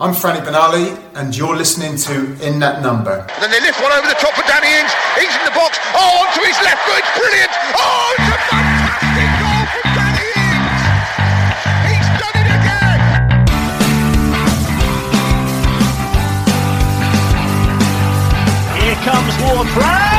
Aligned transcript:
I'm 0.00 0.14
Franny 0.14 0.38
Benali, 0.38 0.94
and 1.16 1.36
you're 1.36 1.56
listening 1.56 1.96
to 2.06 2.30
In 2.46 2.60
That 2.60 2.82
Number. 2.82 3.26
Then 3.42 3.50
they 3.50 3.58
lift 3.58 3.82
one 3.82 3.90
over 3.90 4.06
the 4.06 4.14
top 4.14 4.30
for 4.30 4.46
Danny 4.46 4.70
Ings. 4.70 4.94
Ings 5.18 5.34
in 5.34 5.42
the 5.42 5.50
box. 5.50 5.74
Oh, 5.90 6.22
onto 6.22 6.38
his 6.46 6.54
left 6.62 6.86
foot. 6.86 7.02
Brilliant. 7.18 7.50
Oh, 7.74 8.14
it's 8.14 8.30
a 8.30 8.38
fantastic 8.46 9.26
goal 9.42 9.66
from 9.74 9.90
Danny 9.98 10.22
Ings. 10.38 10.86
He's 11.82 12.06
done 12.14 12.30
it 12.38 12.46
again. 12.46 13.02
Here 18.78 18.94
comes 19.02 19.34
Ward 19.42 19.66
Prowse. 19.74 20.17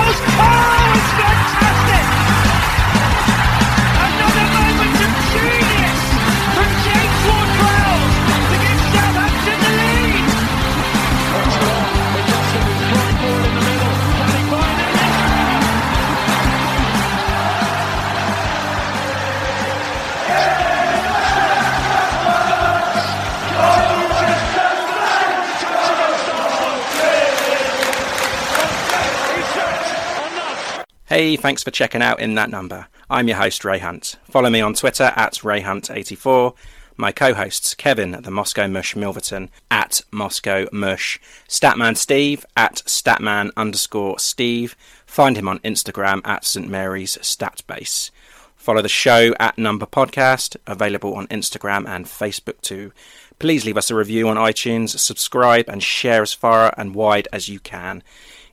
Hey, 31.10 31.38
thanks 31.38 31.64
for 31.64 31.72
checking 31.72 32.04
out 32.04 32.20
In 32.20 32.36
That 32.36 32.52
Number. 32.52 32.86
I'm 33.10 33.28
your 33.28 33.38
host, 33.38 33.66
Ray 33.66 33.80
Hunt. 33.80 34.18
Follow 34.26 34.52
me 34.52 34.62
on 34.62 34.76
Twitter 34.76 35.12
at 35.16 35.34
RayHunt84. 35.42 36.54
My 36.98 37.12
co 37.12 37.34
hosts, 37.34 37.74
Kevin, 37.74 38.14
at 38.14 38.26
the 38.26 38.30
Moscow 38.30 38.68
Mush 38.68 38.94
Milverton, 38.94 39.50
at 39.72 40.02
Moscow 40.12 40.68
Mush. 40.72 41.20
Statman 41.48 41.98
Steve, 41.98 42.46
at 42.56 42.84
Statman 42.86 43.50
underscore 43.58 44.20
Steve. 44.20 44.76
Find 45.08 45.36
him 45.36 45.48
on 45.48 45.58
Instagram 45.62 46.22
at 46.26 46.46
St 46.46 46.70
Mary's 46.70 47.18
Statbase. 47.18 48.12
Follow 48.56 48.84
the 48.84 48.88
show 48.88 49.34
at 49.40 49.58
Number 49.58 49.88
Podcast, 49.88 50.58
available 50.68 51.16
on 51.16 51.26
Instagram 51.30 51.88
and 51.88 52.06
Facebook 52.06 52.62
too. 52.62 52.92
Please 53.40 53.66
leave 53.66 53.78
us 53.78 53.90
a 53.90 53.96
review 53.96 54.28
on 54.28 54.38
iTunes, 54.38 54.90
subscribe, 55.00 55.68
and 55.70 55.82
share 55.82 56.22
as 56.22 56.36
far 56.36 56.72
and 56.78 56.94
wide 56.94 57.28
as 57.34 57.50
you 57.50 57.60
can. 57.60 58.04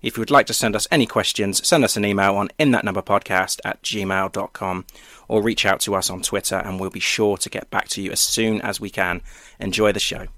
If 0.06 0.16
you 0.16 0.20
would 0.20 0.30
like 0.30 0.46
to 0.46 0.54
send 0.54 0.76
us 0.76 0.86
any 0.92 1.04
questions, 1.04 1.66
send 1.66 1.82
us 1.82 1.96
an 1.96 2.04
email 2.04 2.36
on 2.36 2.46
inthatnumberpodcast 2.60 3.58
at 3.64 3.82
gmail.com 3.82 4.84
or 5.26 5.42
reach 5.42 5.66
out 5.66 5.80
to 5.80 5.96
us 5.96 6.10
on 6.10 6.22
Twitter 6.22 6.54
and 6.54 6.78
we'll 6.78 6.90
be 6.90 7.00
sure 7.00 7.36
to 7.38 7.50
get 7.50 7.70
back 7.70 7.88
to 7.88 8.00
you 8.00 8.12
as 8.12 8.20
soon 8.20 8.60
as 8.60 8.80
we 8.80 8.88
can. 8.88 9.20
Enjoy 9.58 9.90
the 9.90 9.98
show. 9.98 10.28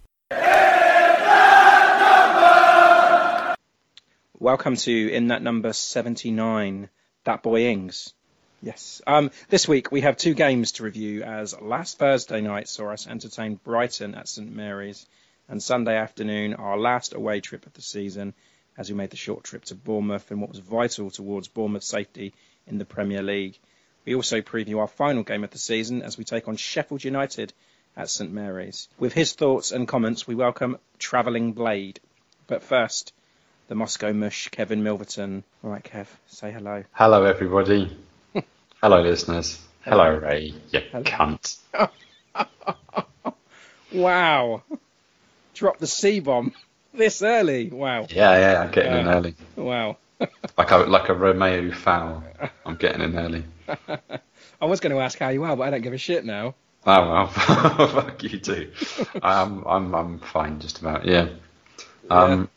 Welcome 4.38 4.76
to 4.76 5.12
In 5.12 5.26
That 5.26 5.42
Number 5.42 5.74
79, 5.74 6.88
That 7.24 7.42
Boy 7.42 7.66
Ings. 7.66 8.14
Yes. 8.62 9.02
Um, 9.06 9.30
this 9.50 9.68
week 9.68 9.92
we 9.92 10.00
have 10.00 10.16
two 10.16 10.32
games 10.32 10.72
to 10.72 10.82
review 10.82 11.24
as 11.24 11.54
last 11.60 11.98
Thursday 11.98 12.40
night 12.40 12.70
saw 12.70 12.92
us 12.92 13.06
entertain 13.06 13.60
Brighton 13.62 14.14
at 14.14 14.28
St 14.28 14.50
Mary's 14.50 15.04
and 15.46 15.62
Sunday 15.62 15.98
afternoon 15.98 16.54
our 16.54 16.78
last 16.78 17.12
away 17.12 17.42
trip 17.42 17.66
of 17.66 17.74
the 17.74 17.82
season 17.82 18.32
as 18.78 18.88
we 18.88 18.96
made 18.96 19.10
the 19.10 19.16
short 19.16 19.44
trip 19.44 19.64
to 19.66 19.74
Bournemouth 19.74 20.30
and 20.30 20.40
what 20.40 20.50
was 20.50 20.60
vital 20.60 21.10
towards 21.10 21.48
Bournemouth's 21.48 21.88
safety 21.88 22.32
in 22.66 22.78
the 22.78 22.84
Premier 22.84 23.22
League. 23.22 23.58
We 24.06 24.14
also 24.14 24.40
preview 24.40 24.78
our 24.78 24.86
final 24.86 25.24
game 25.24 25.44
of 25.44 25.50
the 25.50 25.58
season 25.58 26.02
as 26.02 26.16
we 26.16 26.24
take 26.24 26.48
on 26.48 26.56
Sheffield 26.56 27.04
United 27.04 27.52
at 27.96 28.08
St 28.08 28.32
Mary's. 28.32 28.88
With 28.98 29.12
his 29.12 29.32
thoughts 29.32 29.72
and 29.72 29.86
comments, 29.88 30.26
we 30.26 30.36
welcome 30.36 30.78
Travelling 30.98 31.52
Blade. 31.52 32.00
But 32.46 32.62
first, 32.62 33.12
the 33.66 33.74
Moscow 33.74 34.12
mush, 34.12 34.48
Kevin 34.48 34.82
Milverton. 34.82 35.42
All 35.62 35.70
right, 35.70 35.84
Kev, 35.84 36.06
say 36.28 36.52
hello. 36.52 36.84
Hello, 36.92 37.24
everybody. 37.24 37.94
Hello, 38.80 39.02
listeners. 39.02 39.60
Hello, 39.82 40.08
Ray. 40.08 40.54
You 40.70 40.80
cunt. 40.80 41.56
Wow. 43.92 44.62
Drop 45.54 45.78
the 45.78 45.86
C 45.86 46.20
bomb 46.20 46.52
this 46.98 47.22
early. 47.22 47.70
Wow. 47.70 48.06
Yeah, 48.10 48.36
yeah, 48.38 48.62
I'm 48.62 48.70
getting 48.70 48.92
in 48.92 49.08
Uh, 49.08 49.14
early. 49.14 49.34
Wow. 49.56 49.96
Like 50.58 50.72
a 50.72 50.78
like 50.78 51.08
a 51.08 51.14
Romeo 51.14 51.70
foul. 51.70 52.24
I'm 52.66 52.74
getting 52.74 53.00
in 53.02 53.16
early. 53.16 53.44
I 54.60 54.64
was 54.66 54.80
going 54.80 54.92
to 54.92 55.00
ask 55.00 55.16
how 55.16 55.28
you 55.28 55.44
are, 55.44 55.56
but 55.56 55.62
I 55.62 55.70
don't 55.70 55.82
give 55.82 55.92
a 55.92 55.98
shit 55.98 56.24
now. 56.24 56.56
Oh 56.84 57.08
well, 57.08 57.26
fuck 57.88 58.20
you 58.24 58.40
too. 58.40 58.72
I'm 59.22 59.64
I'm 59.64 59.94
I'm 59.94 60.18
fine, 60.18 60.58
just 60.58 60.80
about. 60.80 61.04
Yeah. 61.04 61.28
Um, 62.10 62.48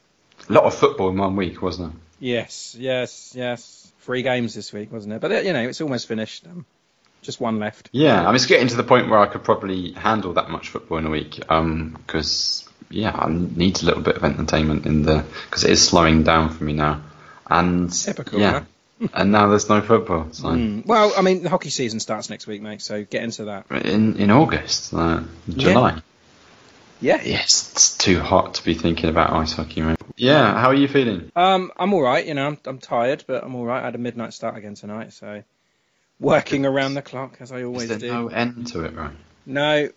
a 0.50 0.53
lot 0.53 0.63
of 0.63 0.74
football 0.74 1.09
in 1.09 1.18
one 1.18 1.35
week, 1.35 1.62
wasn't 1.62 1.94
it? 1.94 2.00
Yes, 2.19 2.75
yes, 2.80 3.34
yes. 3.35 3.91
Three 4.00 4.24
games 4.24 4.56
this 4.56 4.74
week, 4.74 4.91
wasn't 4.91 5.13
it? 5.13 5.22
But 5.22 5.46
you 5.46 5.53
know, 5.53 5.62
it's 5.62 5.81
almost 5.81 6.07
finished. 6.07 6.47
Um, 6.47 6.66
just 7.22 7.40
one 7.40 7.59
left. 7.59 7.90
Yeah, 7.91 8.22
I 8.22 8.25
mean, 8.25 8.35
it's 8.35 8.47
getting 8.47 8.69
to 8.69 8.75
the 8.75 8.84
point 8.84 9.07
where 9.07 9.19
I 9.19 9.28
could 9.28 9.44
probably 9.44 9.91
handle 9.91 10.34
that 10.34 10.50
much 10.50 10.69
football 10.69 10.97
in 10.97 11.06
a 11.06 11.12
week. 11.12 11.40
Um, 11.50 11.94
because 12.07 12.68
yeah, 12.91 13.12
I 13.15 13.30
need 13.30 13.81
a 13.81 13.86
little 13.86 14.01
bit 14.04 14.18
of 14.18 14.24
entertainment 14.24 14.86
in 14.86 15.04
the 15.04 15.24
because 15.45 15.63
it 15.63 15.71
is 15.71 15.86
slowing 15.88 16.24
down 16.24 16.50
for 16.50 16.63
me 16.63 16.74
now. 16.74 17.01
And 17.50 17.92
Typical, 17.92 18.39
yeah, 18.39 18.63
and 19.13 19.31
now 19.31 19.48
there's 19.48 19.68
no 19.69 19.81
football. 19.81 20.27
So 20.31 20.50
Mm. 20.50 20.86
Well, 20.86 21.13
I 21.18 21.21
mean, 21.21 21.44
the 21.44 21.50
hockey 21.50 21.69
season 21.69 22.00
starts 22.00 22.30
next 22.30 22.48
week, 22.48 22.62
mate. 22.62 22.81
So 22.81 23.04
get 23.04 23.24
into 23.24 23.45
that. 23.45 23.69
in 23.71 24.18
in 24.18 24.31
August, 24.31 24.94
uh, 24.94 25.21
July. 25.50 26.01
Yeah. 27.01 27.19
Yes, 27.24 27.71
it's 27.74 27.98
too 27.98 28.19
hot 28.19 28.54
to 28.56 28.63
be 28.63 28.75
thinking 28.75 29.10
about 29.10 29.31
ice 29.31 29.54
hockey, 29.54 29.81
mate. 29.81 29.98
Yeah, 30.18 30.56
how 30.56 30.68
are 30.68 30.75
you 30.75 30.88
feeling? 30.88 31.31
Um, 31.36 31.71
I'm 31.75 31.94
all 31.95 32.01
right. 32.04 32.24
You 32.24 32.36
know, 32.36 32.45
I'm, 32.45 32.60
I'm 32.65 32.77
tired, 32.77 33.24
but 33.25 33.44
I'm 33.44 33.56
all 33.56 33.65
right. 33.65 33.81
I 33.81 33.86
had 33.86 33.95
a 33.95 33.98
midnight 33.98 34.33
start 34.33 34.56
again 34.56 34.75
tonight, 34.75 35.12
so 35.12 35.44
working 36.19 36.65
around 36.65 36.94
the 36.94 37.01
clock 37.01 37.38
as 37.39 37.51
I 37.51 37.63
always 37.63 37.89
there 37.89 37.98
do. 37.98 38.07
no 38.07 38.27
end 38.27 38.68
to 38.68 38.83
it, 38.86 38.94
right? 38.95 39.15
No, 39.48 39.89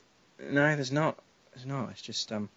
no, 0.50 0.74
there's 0.74 0.92
not. 0.92 1.18
There's 1.54 1.66
not. 1.66 1.90
It's 1.90 2.00
just 2.00 2.32
um, 2.32 2.48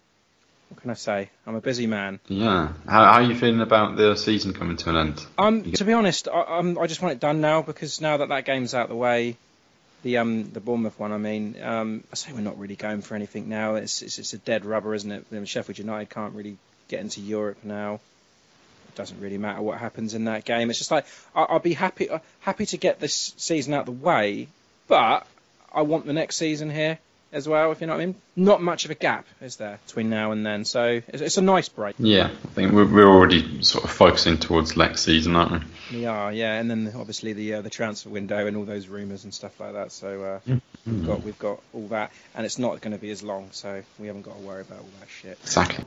what 0.68 0.80
can 0.80 0.90
I 0.90 0.94
say? 0.94 1.30
I'm 1.46 1.54
a 1.54 1.60
busy 1.60 1.86
man. 1.86 2.20
Yeah. 2.28 2.72
How, 2.86 3.04
how 3.04 3.12
are 3.12 3.22
you 3.22 3.34
feeling 3.34 3.60
about 3.60 3.96
the 3.96 4.16
season 4.16 4.52
coming 4.52 4.76
to 4.78 4.90
an 4.90 4.96
end? 4.96 5.26
Um, 5.38 5.72
to 5.72 5.84
be 5.84 5.92
honest, 5.92 6.28
I, 6.28 6.58
I'm, 6.58 6.78
I 6.78 6.86
just 6.86 7.00
want 7.02 7.12
it 7.12 7.20
done 7.20 7.40
now 7.40 7.62
because 7.62 8.00
now 8.00 8.18
that 8.18 8.28
that 8.28 8.44
game's 8.44 8.74
out 8.74 8.88
the 8.88 8.96
way, 8.96 9.36
The 10.02 10.18
um 10.18 10.50
the 10.52 10.60
Bournemouth 10.60 10.98
one. 10.98 11.12
I 11.12 11.18
mean, 11.18 11.56
um, 11.62 12.04
I 12.12 12.14
say 12.14 12.32
we're 12.32 12.40
not 12.40 12.58
really 12.58 12.76
going 12.76 13.02
for 13.02 13.14
anything 13.16 13.48
now. 13.48 13.74
It's 13.76 14.02
it's, 14.02 14.18
it's 14.18 14.32
a 14.32 14.38
dead 14.38 14.64
rubber, 14.64 14.94
isn't 14.94 15.10
it? 15.10 15.26
I 15.30 15.34
mean, 15.34 15.44
Sheffield 15.44 15.78
United 15.78 16.08
can't 16.10 16.34
really 16.34 16.56
get 16.88 17.00
into 17.00 17.20
Europe 17.20 17.58
now. 17.64 17.94
It 18.88 18.94
doesn't 18.94 19.20
really 19.20 19.38
matter 19.38 19.60
what 19.60 19.78
happens 19.78 20.14
in 20.14 20.24
that 20.26 20.44
game. 20.44 20.70
It's 20.70 20.78
just 20.78 20.90
like 20.92 21.06
I, 21.34 21.42
I'll 21.42 21.58
be 21.58 21.74
happy 21.74 22.10
uh, 22.10 22.20
happy 22.40 22.66
to 22.66 22.76
get 22.76 23.00
this 23.00 23.34
season 23.38 23.74
out 23.74 23.88
of 23.88 23.98
the 23.98 24.06
way, 24.06 24.48
but 24.86 25.26
I 25.74 25.82
want 25.82 26.06
the 26.06 26.12
next 26.12 26.36
season 26.36 26.70
here 26.70 26.98
as 27.32 27.48
well. 27.48 27.72
If 27.72 27.80
you 27.80 27.86
know 27.86 27.94
what 27.94 28.02
I 28.02 28.06
mean. 28.06 28.14
Not 28.36 28.62
much 28.62 28.84
of 28.84 28.90
a 28.90 28.94
gap 28.94 29.26
is 29.40 29.56
there 29.56 29.80
between 29.86 30.10
now 30.10 30.30
and 30.32 30.46
then, 30.46 30.64
so 30.64 31.02
it's, 31.08 31.20
it's 31.20 31.38
a 31.38 31.42
nice 31.42 31.68
break. 31.68 31.96
Yeah, 31.98 32.26
I 32.26 32.48
think 32.48 32.72
we're, 32.72 32.86
we're 32.86 33.08
already 33.08 33.62
sort 33.62 33.84
of 33.84 33.90
focusing 33.90 34.38
towards 34.38 34.76
next 34.76 35.02
season, 35.02 35.34
aren't 35.34 35.52
we? 35.90 35.98
We 35.98 36.06
are, 36.06 36.32
yeah, 36.32 36.54
and 36.54 36.70
then 36.70 36.92
obviously 36.96 37.32
the 37.32 37.54
uh, 37.54 37.62
the 37.62 37.70
transfer 37.70 38.10
window 38.10 38.46
and 38.46 38.56
all 38.56 38.64
those 38.64 38.86
rumours 38.86 39.24
and 39.24 39.34
stuff 39.34 39.58
like 39.58 39.72
that. 39.72 39.90
So 39.92 40.40
uh, 40.46 40.58
we've 40.86 41.06
got 41.06 41.22
we've 41.22 41.38
got 41.38 41.60
all 41.72 41.88
that, 41.88 42.12
and 42.34 42.46
it's 42.46 42.58
not 42.58 42.80
going 42.80 42.92
to 42.92 42.98
be 42.98 43.10
as 43.10 43.22
long, 43.22 43.48
so 43.50 43.82
we 43.98 44.06
haven't 44.06 44.22
got 44.22 44.36
to 44.36 44.42
worry 44.42 44.60
about 44.62 44.78
all 44.78 44.88
that 45.00 45.08
shit. 45.08 45.38
Exactly. 45.42 45.84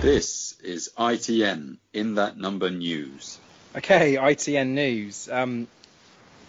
This 0.00 0.53
is 0.64 0.90
ITN 0.96 1.76
in 1.92 2.14
that 2.16 2.36
number 2.36 2.70
news. 2.70 3.38
Okay, 3.76 4.14
ITN 4.14 4.68
news. 4.68 5.28
Um, 5.28 5.66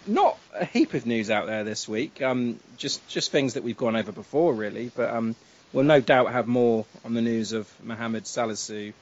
not 0.06 0.38
a 0.54 0.64
heap 0.64 0.94
of 0.94 1.06
news 1.06 1.30
out 1.30 1.46
there 1.46 1.64
this 1.64 1.88
week. 1.88 2.22
Um, 2.22 2.60
just 2.76 3.06
just 3.08 3.32
things 3.32 3.54
that 3.54 3.64
we've 3.64 3.76
gone 3.76 3.96
over 3.96 4.12
before, 4.12 4.54
really. 4.54 4.90
But 4.94 5.10
um, 5.10 5.34
we'll 5.72 5.84
no 5.84 6.00
doubt 6.00 6.32
have 6.32 6.46
more 6.46 6.86
on 7.04 7.14
the 7.14 7.22
news 7.22 7.52
of 7.52 7.68
Mohamed 7.82 8.24
Salisu 8.24 8.92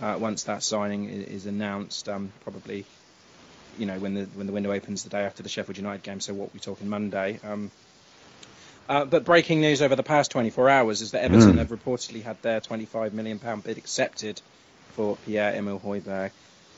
uh, 0.00 0.16
once 0.18 0.44
that 0.44 0.62
signing 0.62 1.08
is, 1.08 1.46
announced. 1.46 2.08
Um, 2.08 2.32
probably, 2.42 2.86
you 3.78 3.86
know, 3.86 3.98
when 3.98 4.14
the 4.14 4.24
when 4.24 4.46
the 4.46 4.52
window 4.52 4.72
opens 4.72 5.04
the 5.04 5.10
day 5.10 5.24
after 5.24 5.42
the 5.42 5.48
Sheffield 5.48 5.76
United 5.76 6.02
game. 6.02 6.20
So 6.20 6.34
what 6.34 6.54
we're 6.54 6.60
talking 6.60 6.88
Monday. 6.88 7.38
Um, 8.88 8.96
uh, 8.96 9.04
but 9.04 9.24
breaking 9.24 9.60
news 9.60 9.82
over 9.82 9.96
the 9.96 10.02
past 10.02 10.30
24 10.30 10.68
hours 10.68 11.00
is 11.02 11.10
that 11.12 11.22
Everton 11.24 11.54
Mm. 11.54 11.58
have 11.58 11.68
reportedly 11.68 12.22
had 12.22 12.40
their 12.42 12.60
25 12.60 13.12
million 13.12 13.38
pound 13.38 13.62
bid 13.64 13.78
accepted 13.78 14.40
for 14.94 15.16
Pierre 15.16 15.54
Emile 15.54 15.80
Højbjerg. 15.80 16.30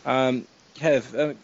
Um, 0.04 0.46
Kev, 0.78 1.14
uh, 1.18 1.34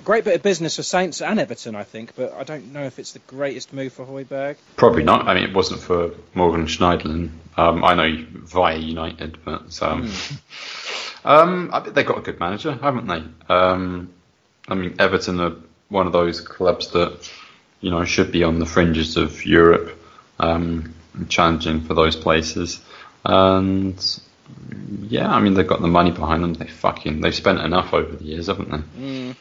a 0.00 0.02
great 0.02 0.24
bit 0.24 0.34
of 0.36 0.42
business 0.42 0.76
for 0.76 0.82
Saints 0.82 1.22
and 1.22 1.38
Everton, 1.40 1.74
I 1.74 1.84
think, 1.84 2.14
but 2.16 2.34
I 2.34 2.42
don't 2.44 2.72
know 2.72 2.84
if 2.84 2.98
it's 2.98 3.12
the 3.12 3.20
greatest 3.20 3.72
move 3.72 3.92
for 3.92 4.04
Højbjerg. 4.04 4.56
Probably 4.76 5.02
not. 5.04 5.28
I 5.28 5.34
mean, 5.34 5.44
it 5.44 5.54
wasn't 5.54 5.80
for 5.80 6.10
Morgan 6.34 6.66
Schneiderlin. 6.66 7.30
Um, 7.56 7.84
I 7.84 7.94
know 7.94 8.24
via 8.32 8.76
United, 8.76 9.38
but 9.44 9.82
um, 9.82 10.10
um, 11.24 11.70
I 11.72 11.80
bet 11.80 11.94
they 11.94 12.02
got 12.02 12.18
a 12.18 12.22
good 12.22 12.40
manager, 12.40 12.72
haven't 12.72 13.06
they? 13.06 13.22
Um, 13.54 14.10
I 14.68 14.74
mean, 14.74 14.96
Everton 14.98 15.40
are 15.40 15.56
one 15.88 16.06
of 16.06 16.12
those 16.12 16.40
clubs 16.40 16.90
that 16.92 17.30
you 17.84 17.90
know 17.90 18.04
should 18.06 18.32
be 18.32 18.42
on 18.44 18.58
the 18.58 18.64
fringes 18.64 19.18
of 19.18 19.44
Europe, 19.44 20.00
um, 20.40 20.94
challenging 21.28 21.82
for 21.82 21.92
those 21.92 22.16
places. 22.16 22.80
And 23.26 24.20
yeah, 25.02 25.30
I 25.30 25.40
mean, 25.40 25.52
they've 25.52 25.66
got 25.66 25.82
the 25.82 25.88
money 25.88 26.10
behind 26.10 26.42
them. 26.42 26.54
They 26.54 26.66
fucking 26.66 27.20
they've 27.20 27.34
spent 27.34 27.60
enough 27.60 27.92
over 27.92 28.16
the 28.16 28.24
years, 28.24 28.46
haven't 28.46 28.70
they? 28.70 28.78
Mm. 29.02 29.36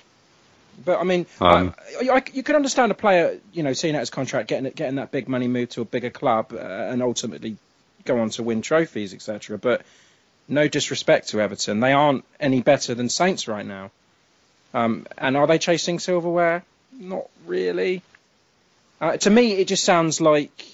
But 0.83 0.99
I 0.99 1.03
mean, 1.05 1.25
Um, 1.39 1.73
I, 2.01 2.09
I, 2.09 2.23
you 2.33 2.43
can 2.43 2.57
understand 2.57 2.91
a 2.91 2.95
player, 2.95 3.39
you 3.53 3.63
know, 3.63 3.71
seeing 3.71 3.95
out 3.95 4.01
his 4.01 4.09
contract, 4.09 4.49
getting 4.49 4.69
getting 4.71 4.95
that 4.95 5.11
big 5.11 5.29
money 5.29 5.47
move 5.47 5.69
to 5.69 5.81
a 5.81 5.85
bigger 5.85 6.09
club, 6.09 6.51
uh, 6.51 6.57
and 6.57 7.01
ultimately 7.01 7.55
go 8.03 8.19
on 8.19 8.29
to 8.31 8.43
win 8.43 8.61
trophies, 8.61 9.13
etc. 9.13 9.57
But 9.57 9.83
no 10.49 10.67
disrespect 10.67 11.29
to 11.29 11.39
Everton, 11.39 11.79
they 11.79 11.93
aren't 11.93 12.25
any 12.41 12.61
better 12.61 12.93
than 12.93 13.07
Saints 13.07 13.47
right 13.47 13.65
now. 13.65 13.91
Um, 14.73 15.07
and 15.17 15.37
are 15.37 15.47
they 15.47 15.59
chasing 15.59 15.99
silverware? 15.99 16.65
Not 16.99 17.29
really. 17.45 18.01
Uh, 19.03 19.17
to 19.17 19.29
me, 19.29 19.51
it 19.51 19.67
just 19.67 19.83
sounds 19.83 20.21
like 20.21 20.65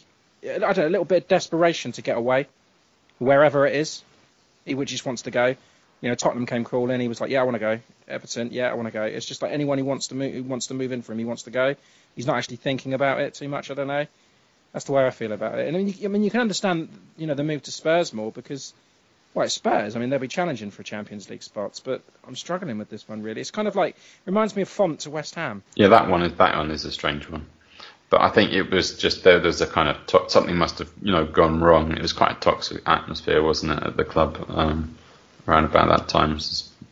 I 0.44 0.60
don't 0.60 0.78
know, 0.78 0.88
a 0.88 0.90
little 0.90 1.06
bit 1.06 1.24
of 1.24 1.28
desperation 1.28 1.94
to 1.94 2.04
get 2.04 2.16
away, 2.16 2.48
wherever 3.18 3.66
it 3.66 3.76
is. 3.76 4.04
He 4.66 4.76
just 4.86 5.04
wants 5.04 5.24
to 5.24 5.32
go. 5.32 5.56
You 6.02 6.10
know, 6.10 6.14
Tottenham 6.14 6.46
came 6.46 6.64
crawling. 6.64 7.02
He 7.02 7.08
was 7.08 7.20
like, 7.20 7.32
"Yeah, 7.32 7.42
I 7.42 7.44
want 7.44 7.56
to 7.56 7.60
go." 7.60 7.80
Everton, 8.08 8.50
yeah, 8.52 8.70
I 8.70 8.76
want 8.76 8.86
to 8.86 8.92
go. 8.92 9.02
It's 9.02 9.26
just 9.26 9.42
like 9.42 9.52
anyone 9.52 9.80
who 9.80 9.86
wants 9.86 10.10
to 10.10 10.16
move, 10.16 10.32
who 10.32 10.44
wants 10.44 10.68
to 10.68 10.76
move 10.76 10.92
in 10.92 11.02
for 11.02 11.12
him, 11.12 11.18
he 11.18 11.26
wants 11.26 11.44
to 11.44 11.50
go. 11.50 11.76
He's 12.16 12.28
not 12.28 12.38
actually 12.38 12.58
thinking 12.58 12.94
about 12.94 13.20
it 13.20 13.34
too 13.34 13.50
much. 13.50 13.72
I 13.72 13.74
don't 13.74 13.88
know. 13.88 14.06
That's 14.74 14.86
the 14.86 14.92
way 14.92 15.08
I 15.08 15.10
feel 15.10 15.32
about 15.32 15.58
it. 15.58 15.68
And 15.68 15.76
I 15.76 15.80
mean, 15.80 15.96
you, 15.98 16.06
I 16.06 16.08
mean, 16.10 16.24
you 16.24 16.30
can 16.30 16.42
understand, 16.42 16.90
you 17.18 17.26
know, 17.26 17.34
the 17.34 17.44
move 17.44 17.64
to 17.64 17.72
Spurs 17.72 18.14
more 18.14 18.32
because, 18.32 18.76
well, 19.34 19.46
it's 19.46 19.56
Spurs. 19.56 19.96
I 19.96 20.00
mean, 20.00 20.12
they'll 20.12 20.20
be 20.20 20.28
challenging 20.28 20.70
for 20.70 20.84
Champions 20.84 21.32
League 21.32 21.42
spots, 21.42 21.80
but 21.80 22.04
I'm 22.28 22.36
struggling 22.36 22.78
with 22.78 22.90
this 22.90 23.10
one 23.10 23.24
really. 23.24 23.42
It's 23.42 23.50
kind 23.50 23.68
of 23.68 23.76
like 23.76 23.96
reminds 24.28 24.56
me 24.56 24.62
of 24.62 24.70
Fonte 24.70 25.00
to 25.02 25.10
West 25.10 25.34
Ham. 25.34 25.64
Yeah, 25.74 25.88
that 25.88 26.08
one 26.10 26.22
is 26.22 26.34
that 26.36 26.56
one 26.56 26.70
is 26.70 26.86
a 26.86 26.92
strange 26.92 27.28
one. 27.28 27.48
But 28.10 28.22
I 28.22 28.30
think 28.30 28.54
it 28.54 28.72
was 28.72 28.98
just 28.98 29.24
there. 29.24 29.40
There's 29.40 29.62
a 29.62 29.68
kind 29.68 29.90
of 29.90 30.08
to- 30.08 30.30
something 30.30 30.56
must 30.56 30.80
have 30.80 30.90
you 31.02 31.12
know 31.12 31.26
gone 31.26 31.62
wrong. 31.62 31.92
It 31.92 32.02
was 32.02 32.14
quite 32.14 32.32
a 32.32 32.40
toxic 32.40 32.82
atmosphere, 32.86 33.42
wasn't 33.44 33.74
it, 33.74 33.84
at 33.84 33.98
the 33.98 34.06
club 34.06 34.46
um, 34.50 34.96
around 35.48 35.66
about 35.66 35.90
that 35.90 36.08
time? 36.08 36.40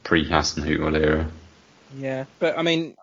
Pre 0.03 0.29
Hasenhüttl 0.29 0.95
era. 0.95 1.27
Yeah, 1.97 2.25
but 2.39 2.57
I 2.57 2.61
mean, 2.61 2.95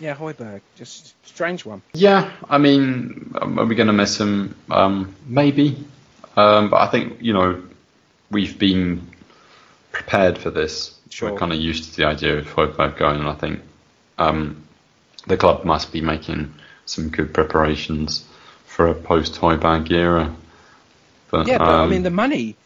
yeah, 0.00 0.14
Højbjerg, 0.14 0.60
just 0.76 1.14
strange 1.26 1.64
one. 1.64 1.82
Yeah, 1.94 2.30
I 2.48 2.58
mean, 2.58 3.34
um, 3.40 3.58
are 3.58 3.66
we 3.66 3.74
going 3.74 3.86
to 3.88 3.92
miss 3.92 4.18
him? 4.18 4.54
Um, 4.70 5.14
maybe, 5.26 5.84
um, 6.36 6.70
but 6.70 6.80
I 6.80 6.86
think 6.88 7.22
you 7.22 7.32
know 7.32 7.62
we've 8.30 8.58
been 8.58 9.08
prepared 9.92 10.38
for 10.38 10.50
this. 10.50 10.94
Sure. 11.10 11.32
We're 11.32 11.38
kind 11.38 11.52
of 11.52 11.58
used 11.58 11.90
to 11.90 11.96
the 11.96 12.06
idea 12.06 12.38
of 12.38 12.46
Højbjerg 12.46 12.98
going, 12.98 13.20
and 13.20 13.28
I 13.28 13.34
think 13.34 13.60
um, 14.18 14.64
the 15.26 15.36
club 15.36 15.64
must 15.64 15.92
be 15.92 16.00
making 16.00 16.54
some 16.86 17.08
good 17.08 17.34
preparations 17.34 18.24
for 18.66 18.88
a 18.88 18.94
post 18.94 19.34
Højbjerg 19.34 19.90
era. 19.90 20.34
But, 21.30 21.46
Yeah, 21.48 21.58
but 21.58 21.68
I 21.68 21.84
um, 21.84 21.90
mean 21.90 22.02
the 22.02 22.10
money, 22.10 22.56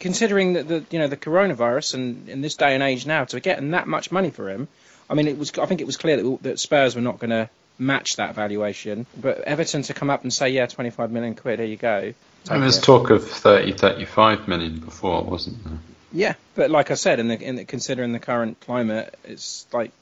considering 0.00 0.54
that 0.54 0.68
the 0.68 0.84
you 0.90 0.98
know 0.98 1.08
the 1.08 1.16
coronavirus 1.16 1.94
and 1.94 2.28
in 2.28 2.40
this 2.40 2.56
day 2.56 2.74
and 2.74 2.82
age 2.82 3.06
now 3.06 3.24
to 3.24 3.40
getting 3.40 3.70
that 3.70 3.86
much 3.86 4.10
money 4.12 4.30
for 4.30 4.50
him, 4.50 4.68
I 5.08 5.14
mean 5.14 5.28
it 5.28 5.38
was 5.38 5.52
I 5.58 5.66
think 5.66 5.80
it 5.80 5.86
was 5.86 5.96
clear 5.96 6.16
that, 6.22 6.42
that 6.42 6.58
Spurs 6.58 6.94
were 6.94 7.02
not 7.02 7.18
going 7.18 7.30
to 7.30 7.48
match 7.78 8.16
that 8.16 8.34
valuation, 8.34 9.06
but 9.16 9.40
Everton 9.42 9.82
to 9.82 9.94
come 9.94 10.10
up 10.10 10.22
and 10.22 10.32
say 10.32 10.50
yeah 10.50 10.66
25 10.66 11.10
million 11.10 11.34
quid 11.34 11.58
here 11.60 11.68
you 11.68 11.76
go. 11.76 12.12
there 12.44 12.78
it. 12.78 12.82
talk 12.82 13.10
of 13.10 13.28
30, 13.28 13.72
35 13.72 14.48
million 14.48 14.78
before, 14.80 15.22
wasn't 15.22 15.62
there? 15.64 15.78
Yeah, 16.12 16.34
but 16.54 16.70
like 16.70 16.90
I 16.90 16.94
said, 16.94 17.20
in 17.20 17.28
the, 17.28 17.40
in 17.40 17.56
the 17.56 17.64
considering 17.64 18.12
the 18.12 18.18
current 18.18 18.60
climate, 18.60 19.14
it's 19.24 19.66
like 19.72 19.92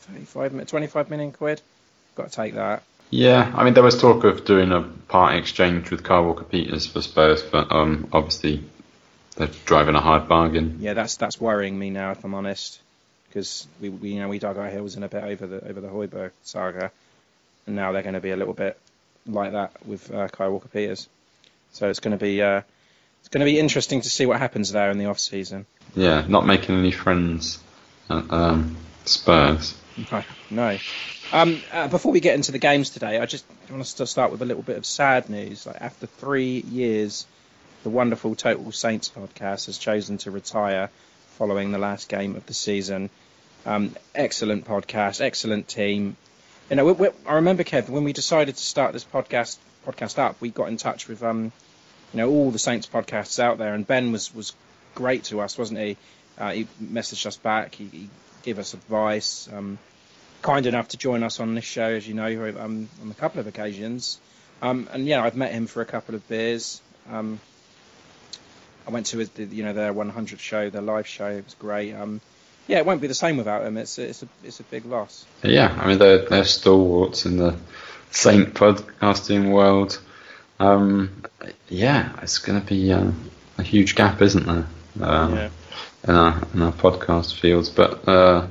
35 0.00 0.52
mi- 0.52 0.64
25 0.64 1.10
million 1.10 1.32
quid. 1.32 1.60
Got 2.14 2.30
to 2.30 2.36
take 2.36 2.54
that. 2.54 2.82
Yeah, 3.12 3.52
I 3.54 3.62
mean, 3.62 3.74
there 3.74 3.82
was 3.82 4.00
talk 4.00 4.24
of 4.24 4.46
doing 4.46 4.72
a 4.72 4.80
part 4.80 5.36
exchange 5.36 5.90
with 5.90 6.02
Kyle 6.02 6.24
Walker 6.24 6.44
Peters 6.44 6.86
for 6.86 7.02
Spurs, 7.02 7.42
but 7.42 7.70
um, 7.70 8.08
obviously 8.10 8.64
they're 9.36 9.50
driving 9.66 9.96
a 9.96 10.00
hard 10.00 10.28
bargain. 10.28 10.78
Yeah, 10.80 10.94
that's 10.94 11.16
that's 11.16 11.38
worrying 11.38 11.78
me 11.78 11.90
now, 11.90 12.12
if 12.12 12.24
I'm 12.24 12.32
honest, 12.32 12.80
because 13.28 13.66
we, 13.82 13.90
we 13.90 14.14
you 14.14 14.20
know 14.20 14.30
we 14.30 14.38
dug 14.38 14.56
our 14.56 14.70
heels 14.70 14.96
in 14.96 15.02
a 15.02 15.08
bit 15.08 15.24
over 15.24 15.46
the 15.46 15.68
over 15.68 15.82
the 15.82 15.88
Højbjerg 15.88 16.30
saga, 16.42 16.90
and 17.66 17.76
now 17.76 17.92
they're 17.92 18.00
going 18.00 18.14
to 18.14 18.20
be 18.20 18.30
a 18.30 18.36
little 18.36 18.54
bit 18.54 18.78
like 19.26 19.52
that 19.52 19.72
with 19.86 20.10
uh, 20.10 20.28
Kyle 20.28 20.50
Walker 20.50 20.68
Peters. 20.68 21.06
So 21.72 21.90
it's 21.90 22.00
going 22.00 22.16
to 22.16 22.24
be 22.24 22.40
uh, 22.40 22.62
it's 23.20 23.28
going 23.28 23.40
to 23.40 23.52
be 23.52 23.58
interesting 23.58 24.00
to 24.00 24.08
see 24.08 24.24
what 24.24 24.38
happens 24.38 24.72
there 24.72 24.90
in 24.90 24.96
the 24.96 25.04
off 25.04 25.18
season. 25.18 25.66
Yeah, 25.94 26.24
not 26.26 26.46
making 26.46 26.78
any 26.78 26.92
friends 26.92 27.58
at 28.08 28.32
um, 28.32 28.78
Spurs. 29.08 29.74
No, 30.10 30.24
no. 30.50 30.78
Um, 31.32 31.62
uh, 31.72 31.88
before 31.88 32.12
we 32.12 32.20
get 32.20 32.34
into 32.34 32.52
the 32.52 32.58
games 32.58 32.90
today, 32.90 33.18
I 33.18 33.26
just 33.26 33.44
want 33.70 33.84
to 33.84 34.06
start 34.06 34.32
with 34.32 34.42
a 34.42 34.44
little 34.44 34.62
bit 34.62 34.76
of 34.76 34.84
sad 34.84 35.30
news. 35.30 35.66
Like 35.66 35.80
after 35.80 36.06
three 36.06 36.60
years, 36.60 37.26
the 37.82 37.90
wonderful 37.90 38.34
Total 38.34 38.70
Saints 38.70 39.08
podcast 39.08 39.66
has 39.66 39.78
chosen 39.78 40.18
to 40.18 40.30
retire 40.30 40.90
following 41.38 41.72
the 41.72 41.78
last 41.78 42.08
game 42.08 42.36
of 42.36 42.46
the 42.46 42.54
season. 42.54 43.10
Um, 43.64 43.96
excellent 44.14 44.66
podcast, 44.66 45.20
excellent 45.20 45.68
team. 45.68 46.16
You 46.68 46.76
know, 46.76 46.84
we, 46.84 46.92
we, 46.92 47.08
I 47.26 47.34
remember 47.34 47.64
Kev 47.64 47.88
when 47.88 48.04
we 48.04 48.12
decided 48.12 48.56
to 48.56 48.62
start 48.62 48.92
this 48.92 49.04
podcast 49.04 49.56
podcast 49.86 50.18
up, 50.18 50.40
we 50.40 50.50
got 50.50 50.68
in 50.68 50.76
touch 50.76 51.08
with 51.08 51.22
um, 51.22 51.52
you 52.12 52.18
know, 52.18 52.30
all 52.30 52.50
the 52.50 52.58
Saints 52.58 52.86
podcasts 52.86 53.38
out 53.38 53.58
there, 53.58 53.74
and 53.74 53.86
Ben 53.86 54.12
was 54.12 54.34
was 54.34 54.54
great 54.94 55.24
to 55.24 55.40
us, 55.40 55.56
wasn't 55.56 55.80
he? 55.80 55.96
Uh, 56.38 56.52
he 56.52 56.66
messaged 56.82 57.26
us 57.26 57.36
back. 57.36 57.74
He, 57.74 57.86
he 57.86 58.08
gave 58.42 58.58
us 58.58 58.74
advice. 58.74 59.48
Um, 59.52 59.78
kind 60.42 60.66
enough 60.66 60.88
to 60.88 60.96
join 60.96 61.22
us 61.22 61.38
on 61.40 61.54
this 61.54 61.64
show, 61.64 61.86
as 61.88 62.06
you 62.06 62.14
know, 62.14 62.26
um, 62.58 62.88
on 63.02 63.10
a 63.10 63.14
couple 63.14 63.40
of 63.40 63.46
occasions. 63.46 64.18
Um, 64.60 64.88
and 64.92 65.06
yeah, 65.06 65.22
I've 65.22 65.36
met 65.36 65.52
him 65.52 65.66
for 65.66 65.82
a 65.82 65.86
couple 65.86 66.14
of 66.14 66.26
beers. 66.28 66.80
Um, 67.10 67.40
I 68.86 68.90
went 68.90 69.06
to 69.06 69.18
his, 69.18 69.28
the- 69.30 69.44
you 69.44 69.62
know 69.64 69.72
their 69.72 69.92
100th 69.92 70.38
show, 70.40 70.70
their 70.70 70.82
live 70.82 71.06
show. 71.06 71.26
It 71.28 71.44
was 71.44 71.54
great. 71.54 71.94
Um, 71.94 72.20
yeah, 72.68 72.78
it 72.78 72.86
won't 72.86 73.00
be 73.00 73.06
the 73.08 73.14
same 73.14 73.36
without 73.36 73.64
him. 73.64 73.76
It's 73.76 73.98
a, 73.98 74.08
it's 74.08 74.22
a 74.22 74.28
it's 74.44 74.60
a 74.60 74.64
big 74.64 74.84
loss. 74.86 75.24
Yeah, 75.42 75.76
I 75.80 75.88
mean, 75.88 75.98
they're, 75.98 76.24
they're 76.28 76.44
stalwarts 76.44 77.26
in 77.26 77.36
the 77.36 77.56
Saint 78.12 78.54
podcasting 78.54 79.50
world. 79.52 80.00
Um, 80.60 81.22
yeah, 81.68 82.12
it's 82.22 82.38
going 82.38 82.60
to 82.60 82.66
be 82.66 82.92
uh, 82.92 83.10
a 83.58 83.62
huge 83.64 83.94
gap, 83.96 84.22
isn't 84.22 84.46
there? 84.46 84.66
Um, 85.00 85.34
Yeah. 85.34 85.48
In 86.06 86.14
our 86.14 86.42
in 86.54 86.62
our 86.62 86.72
podcast 86.72 87.38
fields, 87.38 87.68
but 87.70 88.06
uh, 88.08 88.46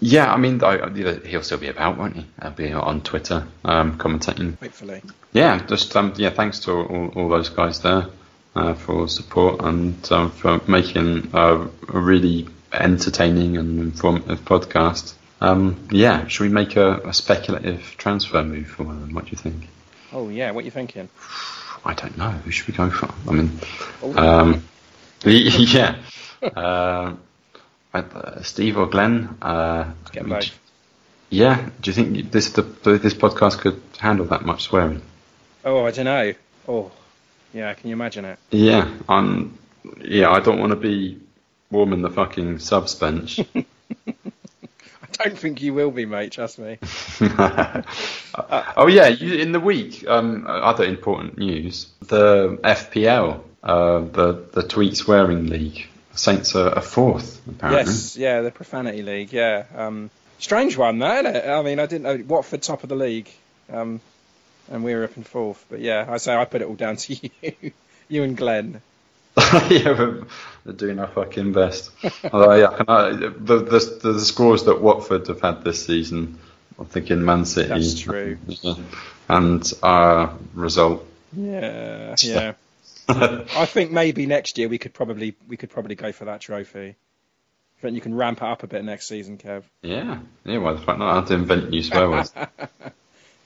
yeah, 0.00 0.32
I 0.32 0.36
mean, 0.36 0.62
I, 0.64 0.88
he'll 1.24 1.42
still 1.42 1.58
be 1.58 1.68
about, 1.68 1.96
won't 1.96 2.16
he? 2.16 2.26
He'll 2.40 2.50
be 2.50 2.72
on 2.72 3.02
Twitter 3.02 3.46
um, 3.64 3.98
commentating. 3.98 4.58
Hopefully. 4.58 5.00
Yeah, 5.32 5.64
just 5.66 5.96
um, 5.96 6.12
yeah, 6.16 6.30
thanks 6.30 6.60
to 6.60 6.72
all, 6.72 7.08
all 7.14 7.28
those 7.28 7.48
guys 7.48 7.80
there 7.80 8.06
uh, 8.56 8.74
for 8.74 9.08
support 9.08 9.62
and 9.62 10.12
um, 10.12 10.30
for 10.32 10.60
making 10.66 11.30
uh, 11.34 11.68
a 11.88 11.98
really 11.98 12.48
entertaining 12.72 13.56
and 13.56 13.78
informative 13.78 14.40
podcast. 14.44 15.14
Um, 15.40 15.88
yeah, 15.90 16.26
should 16.26 16.44
we 16.44 16.48
make 16.50 16.76
a, 16.76 16.96
a 17.04 17.12
speculative 17.12 17.82
transfer 17.96 18.42
move 18.42 18.66
for 18.66 18.82
one 18.84 18.96
of 18.96 19.00
them? 19.02 19.14
What 19.14 19.26
do 19.26 19.30
you 19.30 19.38
think? 19.38 19.68
Oh 20.12 20.28
yeah, 20.28 20.50
what 20.50 20.62
are 20.62 20.64
you 20.64 20.70
thinking? 20.70 21.08
I 21.84 21.94
don't 21.94 22.16
know. 22.18 22.30
Who 22.30 22.50
should 22.50 22.68
we 22.68 22.74
go 22.74 22.90
for? 22.90 23.08
I 23.28 23.32
mean, 23.32 23.58
Oh. 24.02 24.60
yeah, 25.24 25.96
uh, 26.42 27.14
uh, 27.94 28.42
Steve 28.42 28.76
or 28.76 28.86
Glenn? 28.86 29.36
Uh, 29.40 29.92
Get. 30.12 30.50
Yeah, 31.30 31.70
do 31.80 31.90
you 31.90 31.94
think 31.94 32.30
this 32.30 32.50
the, 32.50 32.62
this 32.62 33.14
podcast 33.14 33.58
could 33.58 33.80
handle 33.98 34.26
that 34.26 34.44
much 34.44 34.64
swearing? 34.64 35.00
Oh, 35.64 35.86
I 35.86 35.90
don't 35.90 36.04
know. 36.04 36.34
Oh, 36.68 36.90
yeah. 37.54 37.72
Can 37.74 37.88
you 37.88 37.94
imagine 37.94 38.24
it? 38.24 38.38
Yeah, 38.50 38.92
I'm. 39.08 39.58
Yeah, 40.00 40.30
I 40.30 40.40
don't 40.40 40.60
want 40.60 40.70
to 40.70 40.76
be 40.76 41.20
warming 41.70 42.02
the 42.02 42.10
fucking 42.10 42.58
subs 42.58 42.94
bench. 42.94 43.40
I 43.54 43.64
don't 45.24 45.38
think 45.38 45.62
you 45.62 45.74
will 45.74 45.90
be, 45.90 46.04
mate. 46.04 46.32
Trust 46.32 46.58
me. 46.58 46.78
oh 48.76 48.86
yeah, 48.88 49.08
you, 49.08 49.34
in 49.34 49.52
the 49.52 49.60
week, 49.60 50.06
um, 50.06 50.46
other 50.46 50.84
important 50.84 51.38
news: 51.38 51.86
the 52.00 52.58
FPL, 52.62 53.42
uh, 53.62 54.00
the 54.00 54.44
the 54.52 54.62
tweet 54.62 54.96
swearing 54.96 55.46
league. 55.46 55.86
Saints 56.14 56.54
are 56.56 56.68
a 56.68 56.82
fourth 56.82 57.40
apparently. 57.48 57.92
Yes, 57.92 58.16
yeah, 58.16 58.42
the 58.42 58.50
Profanity 58.50 59.02
League. 59.02 59.32
Yeah, 59.32 59.64
um, 59.74 60.10
strange 60.38 60.76
one, 60.76 60.98
that 60.98 61.24
isn't 61.24 61.36
it? 61.36 61.48
I 61.48 61.62
mean, 61.62 61.78
I 61.78 61.86
didn't 61.86 62.02
know 62.02 62.24
Watford 62.26 62.62
top 62.62 62.82
of 62.82 62.88
the 62.88 62.96
league, 62.96 63.30
um, 63.72 64.00
and 64.70 64.84
we 64.84 64.94
were 64.94 65.04
up 65.04 65.16
in 65.16 65.24
fourth. 65.24 65.64
But 65.70 65.80
yeah, 65.80 66.06
I 66.08 66.18
say 66.18 66.34
I 66.34 66.44
put 66.44 66.60
it 66.60 66.68
all 66.68 66.74
down 66.74 66.96
to 66.96 67.30
you, 67.42 67.72
you 68.08 68.22
and 68.22 68.36
Glenn. 68.36 68.82
yeah, 69.70 69.98
we're, 69.98 70.26
we're 70.66 70.72
doing 70.72 70.98
our 70.98 71.06
fucking 71.06 71.52
best. 71.54 71.90
Although, 72.32 72.54
yeah, 72.54 72.76
can 72.76 72.86
I, 72.88 73.10
the, 73.10 73.58
the 73.58 73.98
the 74.02 74.20
scores 74.20 74.64
that 74.64 74.82
Watford 74.82 75.26
have 75.28 75.40
had 75.40 75.64
this 75.64 75.86
season, 75.86 76.38
I'm 76.78 76.86
thinking 76.86 77.24
Man 77.24 77.46
City. 77.46 77.68
That's 77.68 77.98
true. 77.98 78.38
And 79.28 79.72
our 79.82 80.36
result. 80.52 81.06
Yeah, 81.34 82.14
yeah. 82.18 82.52
I 83.08 83.66
think 83.66 83.90
maybe 83.90 84.26
next 84.26 84.58
year 84.58 84.68
we 84.68 84.78
could 84.78 84.94
probably 84.94 85.34
we 85.48 85.56
could 85.56 85.70
probably 85.70 85.94
go 85.94 86.12
for 86.12 86.26
that 86.26 86.40
trophy. 86.40 86.96
I 87.78 87.80
think 87.80 87.94
you 87.94 88.00
can 88.00 88.14
ramp 88.14 88.38
it 88.38 88.44
up 88.44 88.62
a 88.62 88.68
bit 88.68 88.84
next 88.84 89.08
season, 89.08 89.38
Kev. 89.38 89.64
Yeah, 89.82 90.20
yeah. 90.44 90.58
Why 90.58 90.74
the 90.74 90.80
fuck 90.80 90.98
not? 90.98 91.10
I 91.10 91.14
had 91.16 91.26
to 91.28 91.34
invent 91.34 91.70
new 91.70 91.82
swear 91.82 92.08
words. 92.10 92.32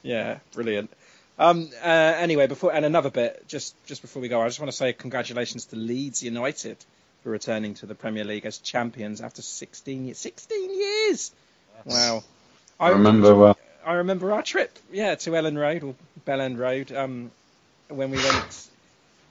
Yeah, 0.07 0.39
brilliant. 0.53 0.91
Um, 1.37 1.69
uh, 1.83 1.87
anyway, 1.87 2.47
before 2.47 2.73
and 2.73 2.85
another 2.85 3.11
bit, 3.11 3.45
just 3.49 3.75
just 3.87 4.03
before 4.03 4.23
we 4.23 4.29
go, 4.29 4.41
I 4.41 4.47
just 4.47 4.61
want 4.61 4.71
to 4.71 4.77
say 4.77 4.93
congratulations 4.93 5.67
to 5.67 5.77
Leeds 5.77 6.23
United 6.23 6.77
for 7.23 7.31
returning 7.31 7.75
to 7.75 7.87
the 7.87 7.97
Premier 7.97 8.23
League 8.23 8.47
as 8.47 8.59
champions 8.59 9.21
after 9.21 9.43
16 9.43 10.05
years. 10.05 10.19
16 10.19 10.79
years! 10.79 11.33
Wow. 11.85 12.23
I 12.79 12.91
remember 12.91 13.35
well. 13.35 13.59
I 13.85 13.95
remember 13.95 14.33
our 14.33 14.43
trip, 14.43 14.79
yeah, 14.93 15.17
to 15.17 15.31
Elland 15.31 15.59
Road 15.59 15.83
or 15.83 15.95
Bell 16.25 16.41
End 16.41 16.59
Road, 16.59 16.93
um, 16.93 17.33
when 17.89 18.11
we 18.11 18.19
went. 18.19 18.69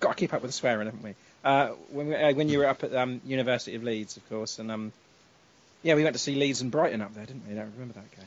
Got 0.05 0.17
to 0.17 0.19
keep 0.19 0.33
up 0.35 0.43
with 0.43 0.49
the 0.49 0.53
swearing, 0.53 0.85
haven't 0.85 1.03
we? 1.03 1.15
Uh, 1.43 1.69
when 1.89 2.07
we, 2.09 2.15
uh, 2.15 2.33
when 2.33 2.47
you 2.47 2.59
were 2.59 2.67
up 2.67 2.83
at 2.83 2.95
um, 2.95 3.21
University 3.25 3.75
of 3.75 3.83
Leeds, 3.83 4.17
of 4.17 4.29
course, 4.29 4.59
and 4.59 4.71
um, 4.71 4.91
yeah, 5.81 5.95
we 5.95 6.03
went 6.03 6.13
to 6.15 6.19
see 6.19 6.35
Leeds 6.35 6.61
and 6.61 6.69
Brighton 6.69 7.01
up 7.01 7.15
there, 7.15 7.25
didn't 7.25 7.47
we? 7.47 7.53
I 7.53 7.57
don't 7.57 7.71
remember 7.73 7.95
that 7.95 8.11
game. 8.15 8.25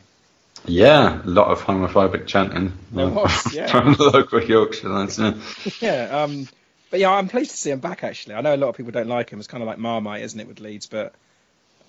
Yeah, 0.66 1.22
a 1.22 1.28
lot 1.28 1.46
of 1.52 1.60
homophobic 1.60 2.26
chanting. 2.26 2.72
There 2.90 3.06
uh, 3.06 3.10
was, 3.10 3.54
yeah. 3.54 3.68
from 3.68 3.94
the 3.94 4.10
local 4.10 4.42
Yorkshire. 4.42 4.88
Yeah. 4.88 5.34
yeah, 5.80 6.22
um, 6.22 6.48
but 6.90 6.98
yeah, 6.98 7.12
I'm 7.12 7.28
pleased 7.28 7.52
to 7.52 7.56
see 7.56 7.70
him 7.70 7.78
back. 7.78 8.02
Actually, 8.02 8.34
I 8.34 8.40
know 8.40 8.56
a 8.56 8.56
lot 8.56 8.70
of 8.70 8.76
people 8.76 8.90
don't 8.90 9.06
like 9.06 9.30
him. 9.30 9.38
It's 9.38 9.46
kind 9.46 9.62
of 9.62 9.68
like 9.68 9.78
Marmite, 9.78 10.22
isn't 10.22 10.40
it, 10.40 10.48
with 10.48 10.58
Leeds? 10.58 10.86
But 10.86 11.14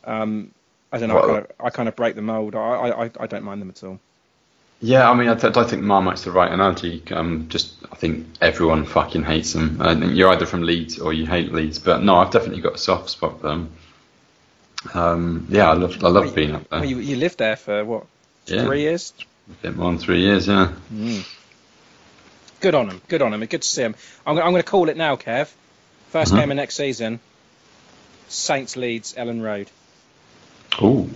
um, 0.03 0.51
I 0.91 1.00
don't 1.00 1.10
know. 1.10 1.17
I 1.17 1.22
kind 1.25 1.38
of, 1.38 1.51
I 1.60 1.69
kind 1.72 1.89
of 1.89 1.96
break 1.96 2.13
the 2.13 2.22
mold. 2.22 2.53
I, 2.53 2.60
I- 2.60 3.12
I 3.19 3.25
don't 3.25 3.43
mind 3.43 3.60
them 3.60 3.69
at 3.69 3.84
all. 3.84 4.00
Yeah, 4.81 5.09
I 5.09 5.13
mean, 5.13 5.27
I 5.27 5.36
th- 5.36 5.53
don't 5.53 5.69
think 5.69 5.83
Marmite's 5.83 6.24
the 6.24 6.31
right 6.31 6.50
analogy. 6.51 7.03
Um, 7.12 7.48
just, 7.50 7.74
I 7.91 7.95
think 7.95 8.27
everyone 8.39 8.86
fucking 8.86 9.24
hates 9.24 9.51
them. 9.53 9.81
I 9.81 9.93
think 9.95 10.15
you're 10.15 10.29
either 10.29 10.45
from 10.45 10.63
Leeds 10.63 11.00
or 11.00 11.12
you 11.12 11.25
hate 11.25 11.51
Leeds. 11.51 11.79
But 11.79 12.01
no, 12.01 12.15
I've 12.15 12.31
definitely 12.31 12.62
got 12.62 12.75
a 12.75 12.77
soft 12.77 13.09
spot 13.09 13.41
for 13.41 13.48
them. 13.50 13.71
Um, 14.93 15.48
yeah, 15.50 15.69
I 15.69 15.74
love, 15.74 16.01
I 16.03 16.07
love 16.07 16.33
being 16.33 16.55
up 16.55 16.69
there. 16.69 16.79
Well, 16.79 16.89
you, 16.89 17.00
you 17.00 17.17
lived 17.17 17.38
there 17.39 17.57
for 17.57 17.83
what? 17.83 18.05
Yeah. 18.45 18.63
Three 18.63 18.81
years. 18.81 19.13
A 19.50 19.53
bit 19.63 19.75
more 19.75 19.91
than 19.91 20.00
three 20.00 20.21
years, 20.21 20.48
yeah. 20.48 20.71
Good 22.62 22.75
on 22.75 22.89
him. 22.89 23.01
Good 23.09 23.21
on 23.21 23.33
him. 23.33 23.41
Good 23.45 23.62
to 23.63 23.67
see 23.67 23.81
him. 23.81 23.95
I'm, 24.25 24.38
I'm 24.38 24.51
going 24.51 24.63
to 24.63 24.69
call 24.69 24.88
it 24.89 24.95
now, 24.98 25.15
Kev. 25.17 25.51
1st 26.13 26.25
Mhm. 26.31 26.39
game 26.39 26.51
of 26.51 26.57
next 26.57 26.75
season. 26.75 27.19
Saints 28.29 28.77
Leeds 28.77 29.13
Elland 29.17 29.41
Road. 29.43 29.69
Ooh. 30.81 31.09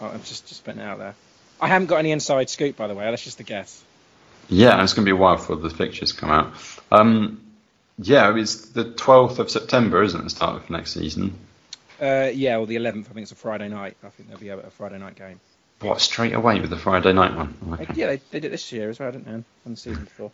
Oh, 0.00 0.06
I'm 0.06 0.22
just 0.24 0.46
just 0.48 0.64
putting 0.64 0.80
it 0.80 0.84
out 0.84 0.98
there. 0.98 1.14
I 1.60 1.68
haven't 1.68 1.88
got 1.88 1.98
any 1.98 2.12
inside 2.12 2.50
scoop, 2.50 2.76
by 2.76 2.86
the 2.86 2.94
way. 2.94 3.04
That's 3.04 3.24
just 3.24 3.40
a 3.40 3.44
guess. 3.44 3.82
Yeah, 4.48 4.72
and 4.74 4.82
it's 4.82 4.94
going 4.94 5.04
to 5.04 5.08
be 5.10 5.16
a 5.16 5.20
while 5.20 5.36
before 5.36 5.56
the 5.56 5.70
pictures 5.70 6.12
come 6.12 6.30
out. 6.30 6.52
Um, 6.90 7.40
yeah, 7.98 8.36
it's 8.36 8.70
the 8.70 8.84
12th 8.84 9.38
of 9.38 9.50
September, 9.50 10.02
isn't 10.02 10.20
it, 10.20 10.24
the 10.24 10.30
start 10.30 10.62
of 10.62 10.70
next 10.70 10.92
season? 10.92 11.38
Uh, 12.00 12.30
yeah, 12.32 12.58
or 12.58 12.66
the 12.66 12.76
11th. 12.76 13.10
I 13.10 13.12
think 13.14 13.22
it's 13.22 13.32
a 13.32 13.36
Friday 13.36 13.68
night. 13.68 13.96
I 14.04 14.10
think 14.10 14.28
there'll 14.28 14.40
be 14.40 14.50
a, 14.50 14.58
a 14.58 14.70
Friday 14.70 14.98
night 14.98 15.16
game. 15.16 15.40
What, 15.80 16.00
straight 16.00 16.34
away 16.34 16.60
with 16.60 16.70
the 16.70 16.76
Friday 16.76 17.12
night 17.12 17.34
one? 17.34 17.54
Okay. 17.72 17.86
Yeah, 17.94 18.06
they, 18.06 18.16
they 18.30 18.40
did 18.40 18.46
it 18.46 18.50
this 18.50 18.72
year 18.72 18.90
as 18.90 18.98
well, 18.98 19.12
didn't 19.12 19.26
they? 19.26 19.32
On 19.32 19.44
the 19.66 19.76
season 19.76 20.04
before. 20.04 20.30